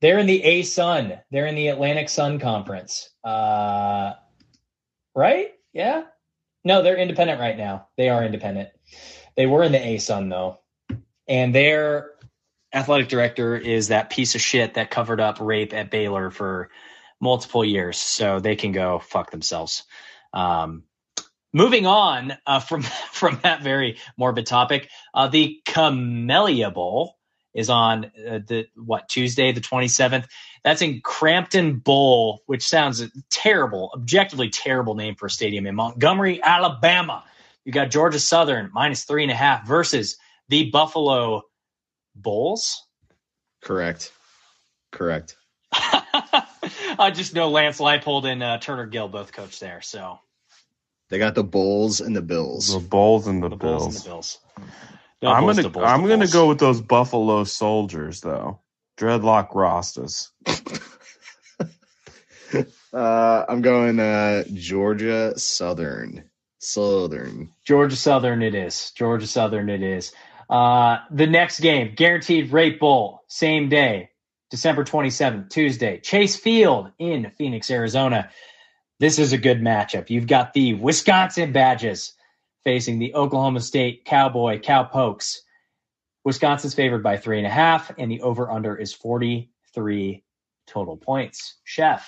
They're 0.00 0.18
in 0.18 0.26
the 0.26 0.42
A 0.42 0.62
Sun. 0.62 1.18
They're 1.30 1.46
in 1.46 1.54
the 1.54 1.68
Atlantic 1.68 2.08
Sun 2.08 2.40
Conference. 2.40 3.10
Uh, 3.22 4.14
right? 5.14 5.50
Yeah. 5.72 6.02
No, 6.64 6.82
they're 6.82 6.96
independent 6.96 7.40
right 7.40 7.56
now. 7.56 7.88
They 7.96 8.08
are 8.08 8.24
independent. 8.24 8.70
They 9.36 9.46
were 9.46 9.62
in 9.62 9.72
the 9.72 9.86
A 9.86 9.98
Sun 9.98 10.28
though, 10.28 10.58
and 11.28 11.54
their 11.54 12.10
athletic 12.72 13.08
director 13.08 13.56
is 13.56 13.88
that 13.88 14.10
piece 14.10 14.34
of 14.34 14.40
shit 14.40 14.74
that 14.74 14.90
covered 14.90 15.20
up 15.20 15.40
rape 15.40 15.72
at 15.72 15.90
Baylor 15.90 16.30
for 16.30 16.70
multiple 17.20 17.64
years. 17.64 17.98
So 17.98 18.40
they 18.40 18.56
can 18.56 18.72
go 18.72 18.98
fuck 18.98 19.30
themselves. 19.30 19.84
Um, 20.32 20.84
moving 21.52 21.86
on 21.86 22.34
uh, 22.46 22.60
from 22.60 22.82
from 23.12 23.40
that 23.42 23.62
very 23.62 23.98
morbid 24.16 24.46
topic, 24.46 24.88
uh, 25.14 25.28
the 25.28 25.60
Camellia 25.64 26.70
Bowl 26.70 27.16
is 27.54 27.68
on 27.68 28.04
uh, 28.04 28.38
the 28.46 28.66
what 28.76 29.08
Tuesday 29.08 29.52
the 29.52 29.60
27th. 29.60 30.26
That's 30.62 30.82
in 30.82 31.00
Crampton 31.00 31.78
Bowl, 31.78 32.42
which 32.46 32.66
sounds 32.66 33.02
terrible, 33.30 33.90
objectively 33.94 34.50
terrible 34.50 34.94
name 34.94 35.14
for 35.14 35.26
a 35.26 35.30
stadium 35.30 35.66
in 35.66 35.74
Montgomery, 35.74 36.42
Alabama. 36.42 37.24
You 37.64 37.72
got 37.72 37.90
Georgia 37.90 38.20
Southern 38.20 38.70
minus 38.72 39.04
three 39.04 39.22
and 39.22 39.32
a 39.32 39.34
half 39.34 39.66
versus 39.66 40.16
the 40.48 40.70
Buffalo 40.70 41.42
Bulls. 42.14 42.86
Correct. 43.62 44.12
Correct. 44.92 45.36
I 45.72 47.12
just 47.14 47.34
know 47.34 47.50
Lance 47.50 47.78
Leipold 47.78 48.24
and 48.24 48.42
uh, 48.42 48.58
Turner 48.58 48.86
Gill 48.86 49.08
both 49.08 49.32
coach 49.32 49.60
there, 49.60 49.80
so 49.82 50.18
They 51.10 51.18
got 51.18 51.34
the 51.34 51.44
Bulls 51.44 52.00
and 52.00 52.16
the 52.16 52.22
Bills. 52.22 52.72
The 52.72 52.80
Bulls 52.80 53.26
and 53.26 53.42
the, 53.42 53.48
the 53.48 53.56
Bulls 53.56 53.82
Bills. 53.82 53.86
and 53.86 54.04
the 54.04 54.08
Bills. 54.08 54.38
No, 55.22 55.30
I'm 55.30 55.44
Bulls 55.44 55.56
gonna 55.56 55.68
Bulls 55.68 55.86
I'm 55.86 56.06
gonna 56.06 56.28
go 56.28 56.48
with 56.48 56.58
those 56.58 56.80
Buffalo 56.80 57.44
Soldiers 57.44 58.20
though. 58.20 58.60
Dreadlock 58.96 59.50
Rastas. 59.52 60.28
Uh, 62.92 63.44
I'm 63.48 63.62
going 63.62 64.00
uh, 64.00 64.44
Georgia 64.52 65.38
Southern. 65.38 66.24
Southern. 66.58 67.50
Georgia 67.64 67.96
Southern. 67.96 68.42
It 68.42 68.54
is 68.54 68.90
Georgia 68.92 69.26
Southern. 69.26 69.68
It 69.68 69.82
is. 69.82 70.12
Uh, 70.48 70.98
the 71.12 71.26
next 71.26 71.60
game, 71.60 71.94
guaranteed 71.94 72.50
rate 72.50 72.80
bowl, 72.80 73.22
same 73.28 73.68
day, 73.68 74.10
December 74.50 74.84
27th, 74.84 75.48
Tuesday, 75.48 76.00
Chase 76.00 76.34
Field 76.34 76.90
in 76.98 77.30
Phoenix, 77.38 77.70
Arizona. 77.70 78.30
This 79.00 79.18
is 79.18 79.32
a 79.32 79.38
good 79.38 79.62
matchup. 79.62 80.10
You've 80.10 80.26
got 80.26 80.52
the 80.52 80.74
Wisconsin 80.74 81.52
Badgers 81.52 82.12
facing 82.64 82.98
the 82.98 83.14
Oklahoma 83.14 83.60
State 83.60 84.04
Cowboy 84.04 84.60
Cowpokes. 84.60 85.38
Wisconsin's 86.22 86.74
favored 86.74 87.02
by 87.02 87.16
three 87.16 87.38
and 87.38 87.46
a 87.46 87.50
half, 87.50 87.90
and 87.96 88.10
the 88.10 88.20
over 88.20 88.50
under 88.50 88.76
is 88.76 88.92
43 88.92 90.22
total 90.66 90.98
points. 90.98 91.56
Chef. 91.64 92.06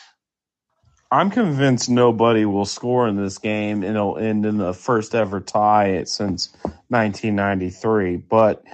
I'm 1.11 1.31
convinced 1.31 1.89
nobody 1.89 2.45
will 2.45 2.67
score 2.67 3.09
in 3.09 3.17
this 3.17 3.39
game 3.39 3.83
and 3.83 3.97
it'll 3.97 4.19
end 4.19 4.45
in 4.45 4.59
the 4.59 4.75
first 4.75 5.15
ever 5.15 5.41
tie 5.41 6.05
since 6.05 6.55
1993. 6.89 8.17
But 8.17 8.65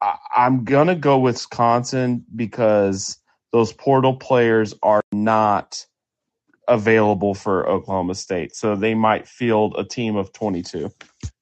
I, 0.00 0.14
I'm 0.36 0.62
going 0.62 0.86
to 0.86 0.94
go 0.94 1.18
Wisconsin 1.18 2.24
because 2.36 3.18
those 3.50 3.72
portal 3.72 4.14
players 4.14 4.74
are 4.84 5.02
not 5.10 5.84
available 6.68 7.34
for 7.34 7.68
Oklahoma 7.68 8.14
State. 8.14 8.54
So 8.56 8.76
they 8.76 8.94
might 8.94 9.28
field 9.28 9.74
a 9.76 9.84
team 9.84 10.16
of 10.16 10.32
22. 10.32 10.90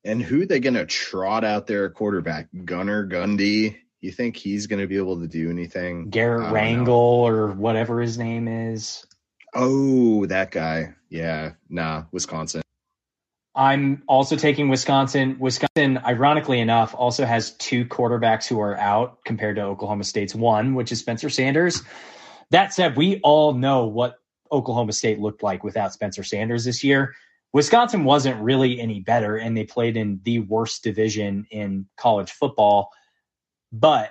And 0.04 0.22
who 0.22 0.46
they 0.46 0.60
going 0.60 0.74
to 0.74 0.86
trot 0.86 1.44
out 1.44 1.66
there 1.66 1.88
quarterback? 1.90 2.48
Gunnar 2.64 3.06
Gundy. 3.06 3.76
You 4.00 4.10
think 4.10 4.36
he's 4.36 4.66
going 4.66 4.80
to 4.80 4.88
be 4.88 4.96
able 4.96 5.20
to 5.20 5.28
do 5.28 5.48
anything? 5.48 6.10
Garrett 6.10 6.44
don't 6.44 6.52
Rangel 6.52 6.86
know. 6.86 7.26
or 7.26 7.52
whatever 7.52 8.00
his 8.00 8.18
name 8.18 8.48
is. 8.48 9.06
Oh, 9.54 10.26
that 10.26 10.50
guy. 10.50 10.94
Yeah. 11.08 11.52
Nah, 11.68 12.04
Wisconsin. 12.10 12.62
I'm 13.54 14.02
also 14.08 14.36
taking 14.36 14.70
Wisconsin. 14.70 15.36
Wisconsin, 15.38 15.98
ironically 15.98 16.58
enough, 16.58 16.94
also 16.96 17.26
has 17.26 17.50
two 17.52 17.84
quarterbacks 17.84 18.48
who 18.48 18.58
are 18.60 18.76
out 18.76 19.24
compared 19.24 19.56
to 19.56 19.62
Oklahoma 19.62 20.04
State's 20.04 20.34
one, 20.34 20.74
which 20.74 20.90
is 20.90 21.00
Spencer 21.00 21.28
Sanders. 21.28 21.82
That 22.50 22.72
said, 22.72 22.96
we 22.96 23.20
all 23.22 23.52
know 23.52 23.86
what 23.86 24.18
Oklahoma 24.52 24.92
State 24.92 25.18
looked 25.18 25.42
like 25.42 25.64
without 25.64 25.92
Spencer 25.92 26.22
Sanders 26.22 26.64
this 26.64 26.84
year. 26.84 27.14
Wisconsin 27.52 28.04
wasn't 28.04 28.42
really 28.42 28.80
any 28.80 29.00
better, 29.00 29.36
and 29.36 29.56
they 29.56 29.64
played 29.64 29.96
in 29.96 30.20
the 30.22 30.38
worst 30.40 30.82
division 30.82 31.46
in 31.50 31.86
college 31.96 32.30
football. 32.30 32.90
But 33.72 34.10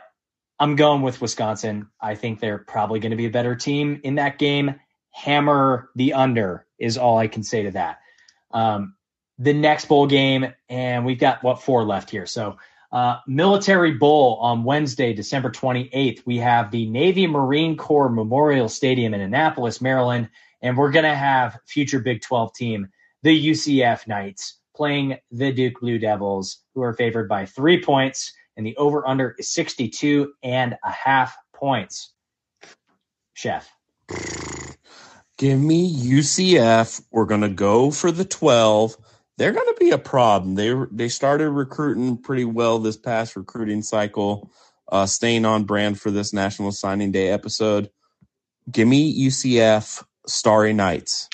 I'm 0.60 0.76
going 0.76 1.02
with 1.02 1.22
Wisconsin. 1.22 1.88
I 2.00 2.16
think 2.16 2.40
they're 2.40 2.60
probably 2.60 3.00
going 3.00 3.12
to 3.12 3.18
be 3.18 3.26
a 3.26 3.32
better 3.32 3.56
team 3.56 4.02
in 4.04 4.16
that 4.16 4.38
game. 4.38 4.76
Hammer 5.12 5.90
the 5.96 6.14
under 6.14 6.68
is 6.78 6.98
all 6.98 7.18
I 7.18 7.28
can 7.28 7.44
say 7.44 7.64
to 7.64 7.72
that. 7.72 8.00
Um, 8.52 8.96
the 9.40 9.54
next 9.54 9.86
bowl 9.86 10.06
game, 10.06 10.54
and 10.70 11.04
we've 11.06 11.20
got 11.20 11.44
what 11.44 11.64
four 11.64 11.84
left 11.84 12.12
here. 12.12 12.28
So, 12.28 12.58
uh, 12.92 13.18
Military 13.28 13.94
Bowl 13.94 14.38
on 14.42 14.64
Wednesday, 14.64 15.14
December 15.14 15.50
28th. 15.50 16.26
We 16.26 16.38
have 16.38 16.72
the 16.72 16.90
Navy 16.90 17.28
Marine 17.28 17.78
Corps 17.78 18.10
Memorial 18.10 18.68
Stadium 18.68 19.14
in 19.14 19.22
Annapolis, 19.22 19.82
Maryland, 19.82 20.30
and 20.62 20.78
we're 20.78 20.92
going 20.92 21.06
to 21.06 21.16
have 21.16 21.58
future 21.66 22.00
Big 22.00 22.22
12 22.22 22.54
team, 22.54 22.88
the 23.24 23.50
UCF 23.50 24.08
Knights, 24.08 24.60
playing 24.76 25.18
the 25.32 25.52
Duke 25.52 25.80
Blue 25.80 26.00
Devils, 26.00 26.60
who 26.76 26.82
are 26.82 26.94
favored 26.94 27.30
by 27.30 27.46
three 27.46 27.82
points, 27.82 28.34
and 28.58 28.66
the 28.66 28.76
over 28.78 29.08
under 29.08 29.36
is 29.40 29.54
62 29.54 30.34
and 30.44 30.76
a 30.84 30.92
half 30.92 31.36
points. 31.54 32.12
Chef. 33.34 33.72
Give 35.38 35.60
me 35.60 35.92
UCF. 35.92 37.02
We're 37.10 37.26
going 37.26 37.42
to 37.42 37.50
go 37.50 37.90
for 37.90 38.12
the 38.12 38.26
12. 38.26 38.98
They're 39.38 39.54
going 39.54 39.74
to 39.74 39.80
be 39.80 39.92
a 39.92 39.98
problem. 39.98 40.56
They 40.56 40.74
they 40.92 41.10
started 41.10 41.50
recruiting 41.50 42.18
pretty 42.18 42.46
well 42.46 42.80
this 42.80 42.98
past 42.98 43.36
recruiting 43.36 43.82
cycle, 43.82 44.52
uh, 44.92 45.06
staying 45.06 45.46
on 45.46 45.64
brand 45.64 46.00
for 46.00 46.12
this 46.12 46.34
National 46.34 46.72
Signing 46.72 47.12
Day 47.12 47.30
episode. 47.30 47.90
Give 48.70 48.88
me 48.88 49.28
UCF 49.28 50.04
Starry 50.28 50.74
Knights. 50.74 51.30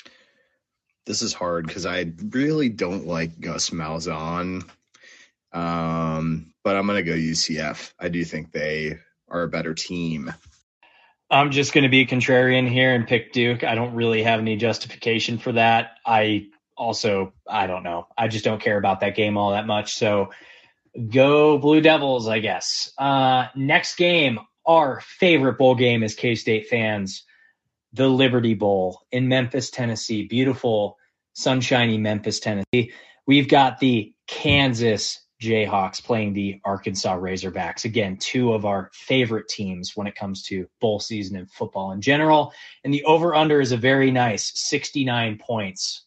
This 1.06 1.22
is 1.22 1.32
hard 1.32 1.66
because 1.66 1.86
I 1.86 2.12
really 2.30 2.68
don't 2.68 3.06
like 3.06 3.40
Gus 3.40 3.70
Malzahn. 3.70 4.68
Um, 5.52 6.52
but 6.62 6.76
I'm 6.76 6.86
going 6.86 7.02
to 7.02 7.10
go 7.10 7.16
UCF. 7.16 7.92
I 7.98 8.08
do 8.08 8.24
think 8.24 8.52
they 8.52 8.98
are 9.28 9.42
a 9.42 9.48
better 9.48 9.74
team. 9.74 10.32
I'm 11.30 11.50
just 11.50 11.72
going 11.72 11.84
to 11.84 11.90
be 11.90 12.00
a 12.00 12.06
contrarian 12.06 12.68
here 12.68 12.94
and 12.94 13.06
pick 13.06 13.32
Duke. 13.32 13.64
I 13.64 13.74
don't 13.74 13.94
really 13.94 14.22
have 14.22 14.40
any 14.40 14.56
justification 14.56 15.38
for 15.38 15.52
that. 15.52 15.98
I 16.06 16.48
also, 16.78 17.32
I 17.48 17.66
don't 17.66 17.82
know. 17.82 18.06
I 18.16 18.28
just 18.28 18.44
don't 18.44 18.60
care 18.60 18.78
about 18.78 19.00
that 19.00 19.16
game 19.16 19.36
all 19.36 19.50
that 19.50 19.66
much. 19.66 19.94
So 19.94 20.30
go 21.10 21.58
Blue 21.58 21.80
Devils, 21.80 22.28
I 22.28 22.38
guess. 22.38 22.92
Uh, 22.96 23.46
next 23.54 23.96
game, 23.96 24.38
our 24.64 25.00
favorite 25.00 25.58
bowl 25.58 25.74
game 25.74 26.02
as 26.02 26.14
K 26.14 26.34
State 26.34 26.68
fans, 26.68 27.24
the 27.92 28.08
Liberty 28.08 28.54
Bowl 28.54 29.00
in 29.10 29.28
Memphis, 29.28 29.70
Tennessee. 29.70 30.26
Beautiful, 30.26 30.96
sunshiny 31.34 31.98
Memphis, 31.98 32.40
Tennessee. 32.40 32.92
We've 33.26 33.48
got 33.48 33.78
the 33.78 34.14
Kansas 34.26 35.20
Jayhawks 35.40 36.02
playing 36.02 36.32
the 36.32 36.60
Arkansas 36.64 37.16
Razorbacks. 37.16 37.84
Again, 37.84 38.16
two 38.16 38.52
of 38.52 38.64
our 38.64 38.90
favorite 38.92 39.48
teams 39.48 39.92
when 39.94 40.06
it 40.06 40.16
comes 40.16 40.42
to 40.44 40.68
bowl 40.80 40.98
season 40.98 41.36
and 41.36 41.50
football 41.50 41.92
in 41.92 42.00
general. 42.00 42.52
And 42.84 42.92
the 42.92 43.04
over 43.04 43.34
under 43.34 43.60
is 43.60 43.72
a 43.72 43.76
very 43.76 44.10
nice 44.10 44.52
69 44.54 45.38
points. 45.38 46.04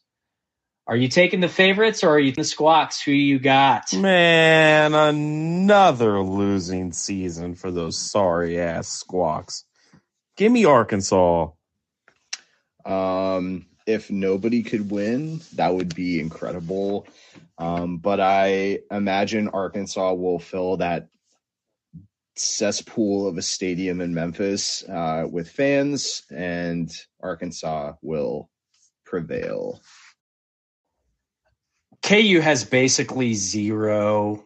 Are 0.92 0.98
you 0.98 1.08
taking 1.08 1.40
the 1.40 1.48
favorites 1.48 2.04
or 2.04 2.10
are 2.10 2.20
you 2.20 2.34
the 2.34 2.44
squawks? 2.44 3.02
Who 3.02 3.14
you 3.14 3.40
got? 3.40 3.94
Man, 3.94 4.94
another 4.94 6.20
losing 6.20 6.92
season 6.92 7.56
for 7.56 7.72
those 7.72 7.98
sorry 7.98 8.60
ass 8.60 8.90
squawks. 8.90 9.64
Give 10.36 10.52
me 10.52 10.66
Arkansas. 10.66 11.48
Um, 12.84 13.68
if 13.88 14.12
nobody 14.12 14.64
could 14.64 14.92
win, 14.92 15.40
that 15.56 15.74
would 15.74 15.96
be 15.96 16.20
incredible. 16.20 17.08
Um, 17.58 18.00
but 18.00 18.20
I 18.20 18.80
imagine 18.92 19.48
Arkansas 19.48 20.12
will 20.16 20.40
fill 20.40 20.76
that 20.76 21.08
cesspool 22.36 23.30
of 23.30 23.38
a 23.38 23.42
stadium 23.42 24.02
in 24.02 24.14
Memphis 24.14 24.84
uh, 24.90 25.26
with 25.32 25.50
fans, 25.50 26.24
and 26.30 26.92
Arkansas 27.22 27.94
will 28.02 28.50
prevail. 29.06 29.80
KU 32.04 32.40
has 32.42 32.66
basically 32.66 33.34
zero 33.34 34.44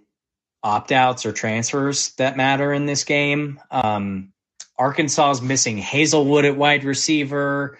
opt 0.63 0.91
outs 0.91 1.25
or 1.25 1.31
transfers 1.31 2.13
that 2.15 2.37
matter 2.37 2.73
in 2.73 2.85
this 2.85 3.03
game. 3.03 3.59
Um, 3.71 4.33
Arkansas 4.77 5.31
is 5.31 5.41
missing 5.41 5.77
Haselwood 5.77 6.45
at 6.45 6.57
wide 6.57 6.83
receiver. 6.83 7.77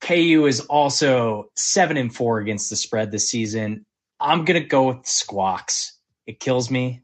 KU 0.00 0.46
is 0.46 0.60
also 0.60 1.50
seven 1.56 1.96
and 1.96 2.14
four 2.14 2.38
against 2.38 2.70
the 2.70 2.76
spread 2.76 3.10
this 3.10 3.28
season. 3.30 3.84
I'm 4.18 4.44
gonna 4.44 4.60
go 4.60 4.88
with 4.88 5.06
Squawks. 5.06 5.92
It 6.26 6.40
kills 6.40 6.70
me, 6.70 7.02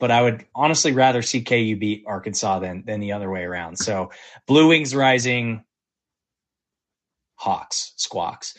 but 0.00 0.10
I 0.10 0.22
would 0.22 0.44
honestly 0.54 0.92
rather 0.92 1.22
see 1.22 1.42
KU 1.42 1.76
beat 1.76 2.04
Arkansas 2.06 2.58
than 2.60 2.84
than 2.84 3.00
the 3.00 3.12
other 3.12 3.30
way 3.30 3.44
around. 3.44 3.76
So 3.78 4.10
Blue 4.46 4.68
Wings 4.68 4.94
Rising, 4.94 5.64
Hawks, 7.36 7.92
Squawks. 7.96 8.54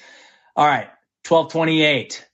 All 0.56 0.65
right, 0.65 0.90
twelve 1.24 1.52
twenty 1.52 1.84
eight. 1.84 2.27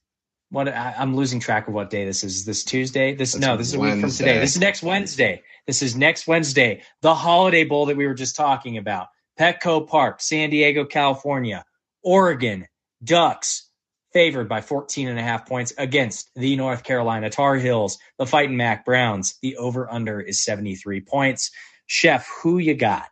What 0.53 0.67
I, 0.67 0.93
am 0.97 1.15
losing 1.15 1.39
track 1.39 1.67
of 1.67 1.73
what 1.73 1.89
day 1.89 2.05
this 2.05 2.23
is. 2.23 2.45
This 2.45 2.63
Tuesday. 2.63 3.15
This 3.15 3.33
That's 3.33 3.43
no. 3.43 3.57
This 3.57 3.69
is 3.69 3.73
a 3.73 3.79
week 3.79 3.99
from 3.99 4.11
today. 4.11 4.37
This 4.37 4.53
is 4.53 4.61
next 4.61 4.83
Wednesday. 4.83 5.41
This 5.65 5.81
is 5.81 5.95
next 5.95 6.27
Wednesday. 6.27 6.83
The 7.01 7.15
Holiday 7.15 7.63
Bowl 7.63 7.87
that 7.87 7.97
we 7.97 8.05
were 8.05 8.13
just 8.13 8.35
talking 8.35 8.77
about. 8.77 9.07
Petco 9.39 9.87
Park, 9.87 10.21
San 10.21 10.51
Diego, 10.51 10.85
California, 10.85 11.65
Oregon 12.03 12.67
Ducks 13.03 13.67
favored 14.13 14.47
by 14.47 14.61
14 14.61 15.07
and 15.07 15.17
a 15.17 15.23
half 15.23 15.47
points 15.47 15.73
against 15.79 16.29
the 16.35 16.55
North 16.55 16.83
Carolina 16.83 17.31
Tar 17.31 17.55
Heels, 17.55 17.97
the 18.19 18.27
Fighting 18.27 18.55
Mack 18.55 18.85
Browns. 18.85 19.39
The 19.41 19.57
over 19.57 19.91
under 19.91 20.21
is 20.21 20.43
73 20.43 21.01
points. 21.01 21.49
Chef, 21.87 22.29
who 22.43 22.59
you 22.59 22.75
got? 22.75 23.07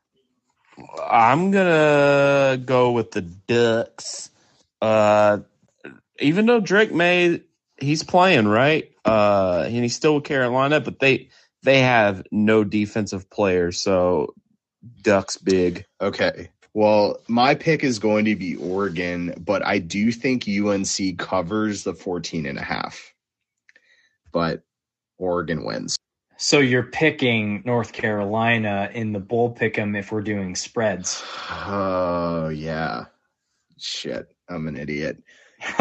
I'm 1.04 1.50
gonna 1.50 2.62
go 2.64 2.92
with 2.92 3.10
the 3.10 3.22
Ducks. 3.22 4.30
Uh, 4.80 5.40
even 6.22 6.46
though 6.46 6.60
Drake 6.60 6.94
Maye 6.94 7.42
he's 7.78 8.04
playing 8.04 8.48
right, 8.48 8.92
uh, 9.06 9.64
and 9.66 9.76
he's 9.76 9.96
still 9.96 10.16
with 10.16 10.24
Carolina, 10.24 10.80
but 10.80 11.00
they 11.00 11.30
they 11.64 11.80
have 11.80 12.24
no 12.32 12.64
defensive 12.64 13.30
players, 13.30 13.80
so 13.80 14.34
Ducks 15.02 15.38
big. 15.38 15.86
Okay. 16.00 16.50
Well, 16.74 17.20
my 17.28 17.56
pick 17.56 17.84
is 17.84 18.00
going 18.00 18.26
to 18.26 18.36
be 18.36 18.56
Oregon, 18.56 19.34
but 19.38 19.66
I 19.66 19.80
do 19.80 20.12
think 20.12 20.48
UNC 20.48 21.18
covers 21.18 21.84
the 21.84 21.94
14 21.94 22.46
and 22.46 22.58
a 22.58 22.64
half. 22.64 23.14
But 24.32 24.64
Oregon 25.18 25.66
wins. 25.66 25.98
So 26.38 26.60
you're 26.60 26.84
picking 26.84 27.62
North 27.66 27.92
Carolina 27.92 28.90
in 28.94 29.12
the 29.12 29.20
bowl 29.20 29.54
pick'em 29.54 30.00
if 30.00 30.12
we're 30.12 30.22
doing 30.22 30.56
spreads. 30.56 31.22
Oh, 31.50 32.50
yeah. 32.50 33.06
Shit. 33.78 34.34
I'm 34.50 34.68
an 34.68 34.78
idiot. 34.78 35.22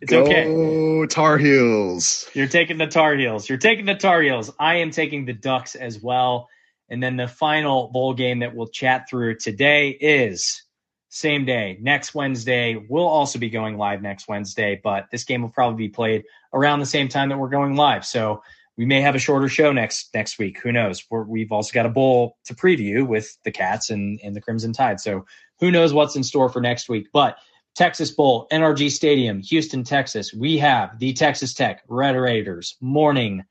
it's 0.00 0.10
Go 0.10 0.22
okay. 0.22 1.06
Tar 1.08 1.38
Heels. 1.38 2.28
You're 2.34 2.48
taking 2.48 2.78
the 2.78 2.86
Tar 2.86 3.14
Heels. 3.14 3.48
You're 3.48 3.58
taking 3.58 3.84
the 3.84 3.94
Tar 3.94 4.22
Heels. 4.22 4.50
I 4.58 4.76
am 4.76 4.90
taking 4.90 5.24
the 5.24 5.32
Ducks 5.32 5.74
as 5.74 6.00
well. 6.00 6.48
And 6.88 7.02
then 7.02 7.16
the 7.16 7.28
final 7.28 7.88
bowl 7.88 8.14
game 8.14 8.40
that 8.40 8.54
we'll 8.54 8.68
chat 8.68 9.08
through 9.08 9.36
today 9.36 9.90
is 9.90 10.62
same 11.08 11.44
day, 11.44 11.78
next 11.80 12.14
Wednesday. 12.14 12.76
We'll 12.76 13.06
also 13.06 13.38
be 13.38 13.50
going 13.50 13.78
live 13.78 14.02
next 14.02 14.26
Wednesday, 14.26 14.80
but 14.82 15.06
this 15.10 15.24
game 15.24 15.42
will 15.42 15.50
probably 15.50 15.86
be 15.86 15.88
played 15.88 16.24
around 16.52 16.80
the 16.80 16.86
same 16.86 17.08
time 17.08 17.28
that 17.28 17.38
we're 17.38 17.48
going 17.48 17.76
live. 17.76 18.04
So 18.04 18.42
we 18.76 18.84
may 18.84 19.00
have 19.00 19.14
a 19.14 19.20
shorter 19.20 19.48
show 19.48 19.72
next 19.72 20.12
next 20.14 20.38
week. 20.38 20.60
Who 20.60 20.72
knows? 20.72 21.04
We're, 21.10 21.24
we've 21.24 21.52
also 21.52 21.72
got 21.72 21.86
a 21.86 21.90
bowl 21.90 22.38
to 22.44 22.54
preview 22.54 23.06
with 23.06 23.36
the 23.44 23.52
Cats 23.52 23.90
and, 23.90 24.20
and 24.22 24.34
the 24.34 24.40
Crimson 24.40 24.72
Tide. 24.72 25.00
So 25.00 25.24
who 25.60 25.70
knows 25.70 25.92
what's 25.92 26.16
in 26.16 26.24
store 26.24 26.48
for 26.48 26.60
next 26.60 26.88
week? 26.88 27.08
But 27.12 27.38
Texas 27.74 28.10
Bowl, 28.10 28.46
NRG 28.52 28.90
Stadium, 28.90 29.40
Houston, 29.42 29.82
Texas. 29.82 30.32
We 30.32 30.58
have 30.58 30.98
the 30.98 31.12
Texas 31.12 31.54
Tech 31.54 31.82
Red 31.88 32.16
Raiders 32.16 32.76
morning 32.80 33.44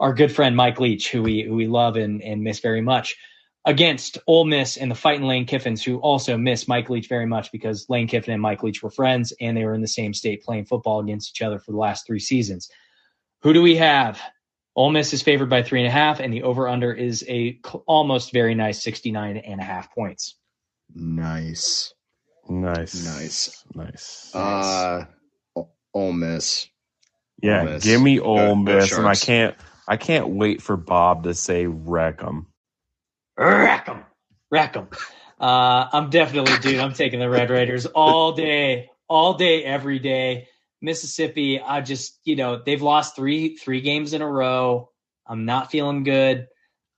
our 0.00 0.12
good 0.12 0.32
friend 0.32 0.56
Mike 0.56 0.80
Leach, 0.80 1.10
who 1.10 1.22
we 1.22 1.42
who 1.42 1.54
we 1.54 1.66
love 1.66 1.96
and, 1.96 2.20
and 2.22 2.42
miss 2.42 2.58
very 2.60 2.80
much, 2.80 3.16
against 3.64 4.18
Ole 4.26 4.44
Miss 4.44 4.76
and 4.76 4.90
the 4.90 4.96
fighting 4.96 5.26
Lane 5.26 5.46
Kiffins, 5.46 5.82
who 5.82 5.98
also 5.98 6.36
miss 6.36 6.68
Mike 6.68 6.90
Leach 6.90 7.08
very 7.08 7.26
much 7.26 7.50
because 7.52 7.86
Lane 7.88 8.08
Kiffin 8.08 8.34
and 8.34 8.42
Mike 8.42 8.62
Leach 8.62 8.82
were 8.82 8.90
friends 8.90 9.32
and 9.40 9.56
they 9.56 9.64
were 9.64 9.74
in 9.74 9.80
the 9.80 9.88
same 9.88 10.12
state 10.12 10.42
playing 10.42 10.66
football 10.66 11.00
against 11.00 11.30
each 11.30 11.42
other 11.42 11.58
for 11.58 11.70
the 11.70 11.78
last 11.78 12.06
three 12.06 12.18
seasons. 12.18 12.68
Who 13.42 13.52
do 13.52 13.62
we 13.62 13.76
have? 13.76 14.20
Ole 14.76 14.90
Miss 14.90 15.12
is 15.12 15.22
favored 15.22 15.48
by 15.48 15.62
three 15.62 15.80
and 15.80 15.86
a 15.88 15.90
half, 15.90 16.18
and 16.20 16.32
the 16.32 16.42
over 16.42 16.68
under 16.68 16.92
is 16.92 17.24
a 17.28 17.58
cl- 17.64 17.84
almost 17.86 18.32
very 18.32 18.54
nice 18.54 18.82
69 18.82 19.36
and 19.36 19.60
a 19.60 19.64
half 19.64 19.94
points. 19.94 20.36
Nice. 20.94 21.92
Nice, 22.48 23.06
Nice. 23.06 23.64
nice. 23.74 24.34
Uh, 24.34 25.06
O- 25.56 25.70
Ole 25.94 26.12
Miss. 26.12 26.68
yeah, 27.42 27.60
Ole 27.60 27.64
Miss. 27.66 27.84
give 27.84 28.02
me 28.02 28.18
Go- 28.18 28.24
Ole 28.24 28.48
go 28.48 28.54
Miss, 28.56 28.92
and 28.92 29.06
I 29.06 29.14
can't. 29.14 29.56
I 29.86 29.96
can't 29.96 30.28
wait 30.28 30.60
for 30.62 30.76
Bob 30.76 31.24
to 31.24 31.34
say 31.34 31.66
wreck 31.66 32.22
'em. 32.22 32.46
Rack 33.38 33.88
'em. 33.88 34.04
Rack 34.50 34.76
'em. 34.76 34.88
Uh, 35.40 35.88
I'm 35.92 36.10
definitely, 36.10 36.56
dude, 36.58 36.80
I'm 36.80 36.92
taking 36.94 37.18
the 37.20 37.28
Red 37.30 37.50
Raiders 37.50 37.84
all 37.86 38.32
day, 38.32 38.90
all 39.08 39.34
day, 39.34 39.62
every 39.64 39.98
day. 39.98 40.48
Mississippi, 40.84 41.60
I 41.60 41.80
just, 41.80 42.20
you 42.24 42.36
know, 42.36 42.60
they've 42.64 42.82
lost 42.82 43.16
three 43.16 43.56
three 43.56 43.80
games 43.80 44.12
in 44.12 44.22
a 44.22 44.28
row. 44.28 44.90
I'm 45.26 45.46
not 45.46 45.70
feeling 45.70 46.04
good. 46.04 46.46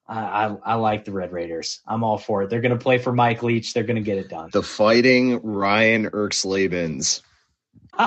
I, 0.09 0.21
I, 0.21 0.57
I 0.65 0.75
like 0.75 1.05
the 1.05 1.13
Red 1.13 1.33
Raiders. 1.33 1.81
I'm 1.87 2.05
all 2.05 2.19
for 2.19 2.43
it. 2.43 2.51
They're 2.51 2.61
going 2.61 2.77
to 2.77 2.83
play 2.83 2.99
for 2.99 3.13
Mike 3.13 3.43
Leach. 3.43 3.73
They're 3.73 3.85
going 3.85 3.97
to 3.97 4.03
get 4.03 4.19
it 4.19 4.29
done. 4.29 4.51
The 4.53 4.63
fighting 4.63 5.41
Ryan 5.43 6.11
Erxlabens. 6.11 7.23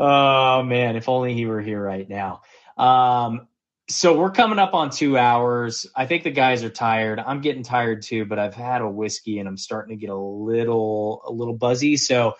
oh 0.00 0.62
man, 0.64 0.96
if 0.96 1.08
only 1.08 1.34
he 1.34 1.46
were 1.46 1.62
here 1.62 1.82
right 1.82 2.08
now. 2.08 2.42
Um, 2.76 3.48
so 3.88 4.18
we're 4.18 4.32
coming 4.32 4.58
up 4.58 4.74
on 4.74 4.90
two 4.90 5.16
hours. 5.16 5.86
I 5.94 6.06
think 6.06 6.24
the 6.24 6.30
guys 6.30 6.64
are 6.64 6.70
tired. 6.70 7.20
I'm 7.20 7.40
getting 7.40 7.62
tired 7.62 8.02
too, 8.02 8.24
but 8.24 8.38
I've 8.38 8.54
had 8.54 8.82
a 8.82 8.88
whiskey 8.88 9.38
and 9.38 9.48
I'm 9.48 9.56
starting 9.56 9.96
to 9.96 10.00
get 10.00 10.10
a 10.10 10.16
little 10.16 11.22
a 11.24 11.32
little 11.32 11.54
buzzy. 11.54 11.96
So, 11.96 12.34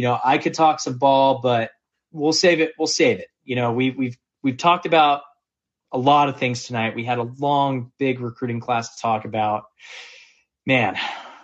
you 0.00 0.06
know, 0.06 0.18
I 0.24 0.38
could 0.38 0.54
talk 0.54 0.80
some 0.80 0.96
ball, 0.96 1.40
but 1.42 1.72
we'll 2.10 2.32
save 2.32 2.62
it. 2.62 2.72
We'll 2.78 2.86
save 2.86 3.18
it. 3.18 3.26
You 3.44 3.54
know, 3.54 3.74
we 3.74 3.90
we've 3.90 4.16
we've 4.42 4.56
talked 4.56 4.86
about 4.86 5.20
a 5.92 5.98
lot 5.98 6.30
of 6.30 6.38
things 6.38 6.64
tonight. 6.64 6.96
We 6.96 7.04
had 7.04 7.18
a 7.18 7.24
long, 7.38 7.92
big 7.98 8.18
recruiting 8.20 8.60
class 8.60 8.96
to 8.96 9.02
talk 9.02 9.26
about. 9.26 9.64
Man, 10.64 10.96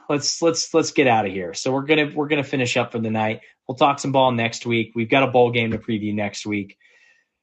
let's 0.09 0.41
let's 0.41 0.73
let's 0.73 0.93
get 0.93 1.07
out 1.07 1.27
of 1.27 1.33
here. 1.33 1.53
So 1.53 1.71
we're 1.71 1.83
gonna 1.83 2.11
we're 2.15 2.29
gonna 2.29 2.45
finish 2.45 2.79
up 2.79 2.93
for 2.93 2.99
the 2.99 3.11
night. 3.11 3.43
We'll 3.69 3.77
talk 3.77 3.99
some 3.99 4.13
ball 4.13 4.33
next 4.33 4.65
week. 4.65 4.93
We've 4.95 5.11
got 5.11 5.23
a 5.23 5.31
bowl 5.31 5.51
game 5.51 5.73
to 5.73 5.79
preview 5.79 6.15
next 6.15 6.47
week. 6.47 6.79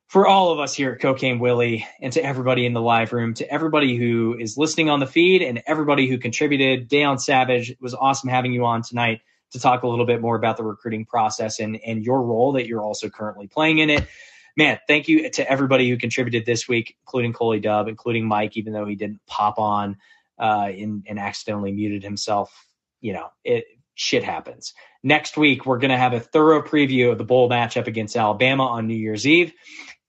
For 0.07 0.26
all 0.26 0.52
of 0.52 0.60
us 0.60 0.73
here 0.73 0.94
at 0.94 0.99
Cocaine 0.99 1.38
Willie, 1.38 1.85
and 2.02 2.11
to 2.14 2.26
everybody 2.26 2.65
in 2.65 2.73
the 2.73 2.81
live 2.81 3.14
room, 3.14 3.35
to 3.35 3.48
everybody 3.53 3.98
who 3.98 4.35
is 4.40 4.57
listening 4.57 4.90
on 4.90 4.99
the 4.99 5.06
feed, 5.06 5.44
and 5.44 5.61
everybody 5.68 6.10
who 6.10 6.18
contributed, 6.18 6.90
Da'on 6.90 7.22
Savage, 7.22 7.69
it 7.69 7.77
was 7.80 7.94
awesome 7.94 8.31
having 8.31 8.52
you 8.52 8.65
on 8.65 8.81
tonight 8.81 9.22
to 9.53 9.59
talk 9.59 9.84
a 9.84 9.88
little 9.88 10.05
bit 10.05 10.21
more 10.21 10.35
about 10.35 10.57
the 10.57 10.63
recruiting 10.63 11.05
process 11.05 11.59
and 11.59 11.80
and 11.85 12.03
your 12.03 12.21
role 12.21 12.53
that 12.53 12.67
you're 12.67 12.81
also 12.81 13.09
currently 13.09 13.47
playing 13.47 13.80
in 13.80 13.89
it. 13.89 14.07
Man, 14.55 14.77
thank 14.88 15.07
you 15.07 15.30
to 15.31 15.49
everybody 15.49 15.89
who 15.89 15.97
contributed 15.97 16.45
this 16.45 16.67
week, 16.67 16.95
including 17.01 17.34
Coley 17.34 17.59
Dub, 17.59 17.88
including 17.88 18.27
Mike, 18.27 18.55
even 18.55 18.73
though 18.73 18.85
he 18.85 18.95
didn't 18.95 19.19
pop 19.25 19.57
on 19.57 19.97
uh, 20.38 20.69
and, 20.69 21.05
and 21.07 21.17
accidentally 21.17 21.71
muted 21.71 22.03
himself. 22.03 22.67
You 23.01 23.13
know, 23.13 23.30
it 23.43 23.65
shit 23.95 24.23
happens. 24.23 24.73
Next 25.01 25.38
week, 25.38 25.65
we're 25.65 25.80
going 25.80 25.91
to 25.91 25.97
have 25.97 26.13
a 26.13 26.19
thorough 26.19 26.61
preview 26.61 27.11
of 27.11 27.17
the 27.17 27.23
bowl 27.23 27.49
matchup 27.49 27.88
against 27.88 28.15
Alabama 28.15 28.67
on 28.67 28.88
New 28.88 28.95
Year's 28.95 29.27
Eve, 29.27 29.53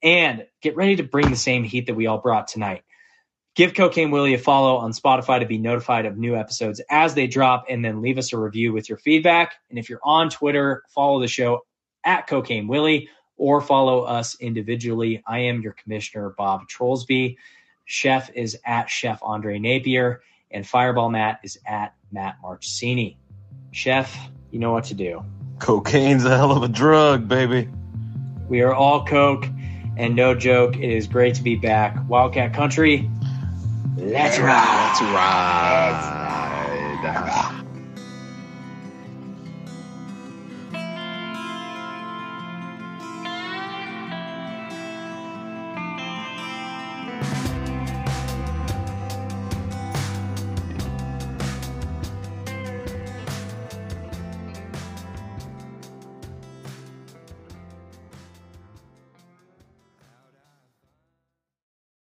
and 0.03 0.47
get 0.61 0.77
ready 0.77 0.97
to 0.97 1.03
bring 1.03 1.31
the 1.31 1.37
same 1.37 1.65
heat 1.65 1.87
that 1.87 1.95
we 1.95 2.07
all 2.07 2.19
brought 2.19 2.49
tonight. 2.49 2.83
Give 3.55 3.73
Cocaine 3.73 4.11
Willie 4.11 4.35
a 4.35 4.39
follow 4.39 4.79
on 4.79 4.91
Spotify 4.93 5.39
to 5.39 5.47
be 5.47 5.59
notified 5.59 6.07
of 6.07 6.19
new 6.19 6.35
episodes 6.35 6.81
as 6.91 7.15
they 7.15 7.29
drop, 7.29 7.67
and 7.69 7.85
then 7.85 8.03
leave 8.03 8.19
us 8.19 8.33
a 8.33 8.39
review 8.39 8.73
with 8.73 8.89
your 8.89 8.99
feedback. 8.99 9.55
And 9.71 9.79
if 9.79 9.89
you're 9.89 10.01
on 10.03 10.29
Twitter, 10.29 10.83
follow 10.89 11.21
the 11.21 11.29
show 11.29 11.65
at 12.03 12.27
Cocaine 12.27 12.67
Willie 12.67 13.09
or 13.37 13.61
follow 13.61 14.03
us 14.03 14.37
individually. 14.41 15.23
I 15.25 15.41
am 15.41 15.63
your 15.63 15.73
commissioner, 15.73 16.35
Bob 16.37 16.69
Trollsby. 16.69 17.37
Chef 17.85 18.31
is 18.35 18.59
at 18.65 18.91
Chef 18.91 19.21
Andre 19.23 19.61
Napier, 19.61 20.23
and 20.51 20.67
Fireball 20.67 21.11
Matt 21.11 21.39
is 21.45 21.59
at 21.65 21.95
Matt 22.11 22.37
Marchesini. 22.43 23.17
Chef, 23.71 24.17
you 24.51 24.59
know 24.59 24.73
what 24.73 24.85
to 24.85 24.95
do. 24.95 25.25
Cocaine's 25.61 26.25
a 26.25 26.37
hell 26.37 26.51
of 26.51 26.65
a 26.65 26.69
drug, 26.69 27.29
baby. 27.29 27.69
We 28.49 28.63
are 28.63 28.75
all 28.75 29.05
Coke, 29.05 29.47
and 29.97 30.17
no 30.17 30.35
joke, 30.35 30.77
it 30.77 30.91
is 30.91 31.07
great 31.07 31.37
to 31.37 31.43
be 31.43 31.55
back. 31.55 31.97
Wildcat 32.09 32.53
Country, 32.53 33.09
let's 34.13 34.39
ride. 34.39 35.01
Let's 35.01 35.03
ride. 35.03 36.01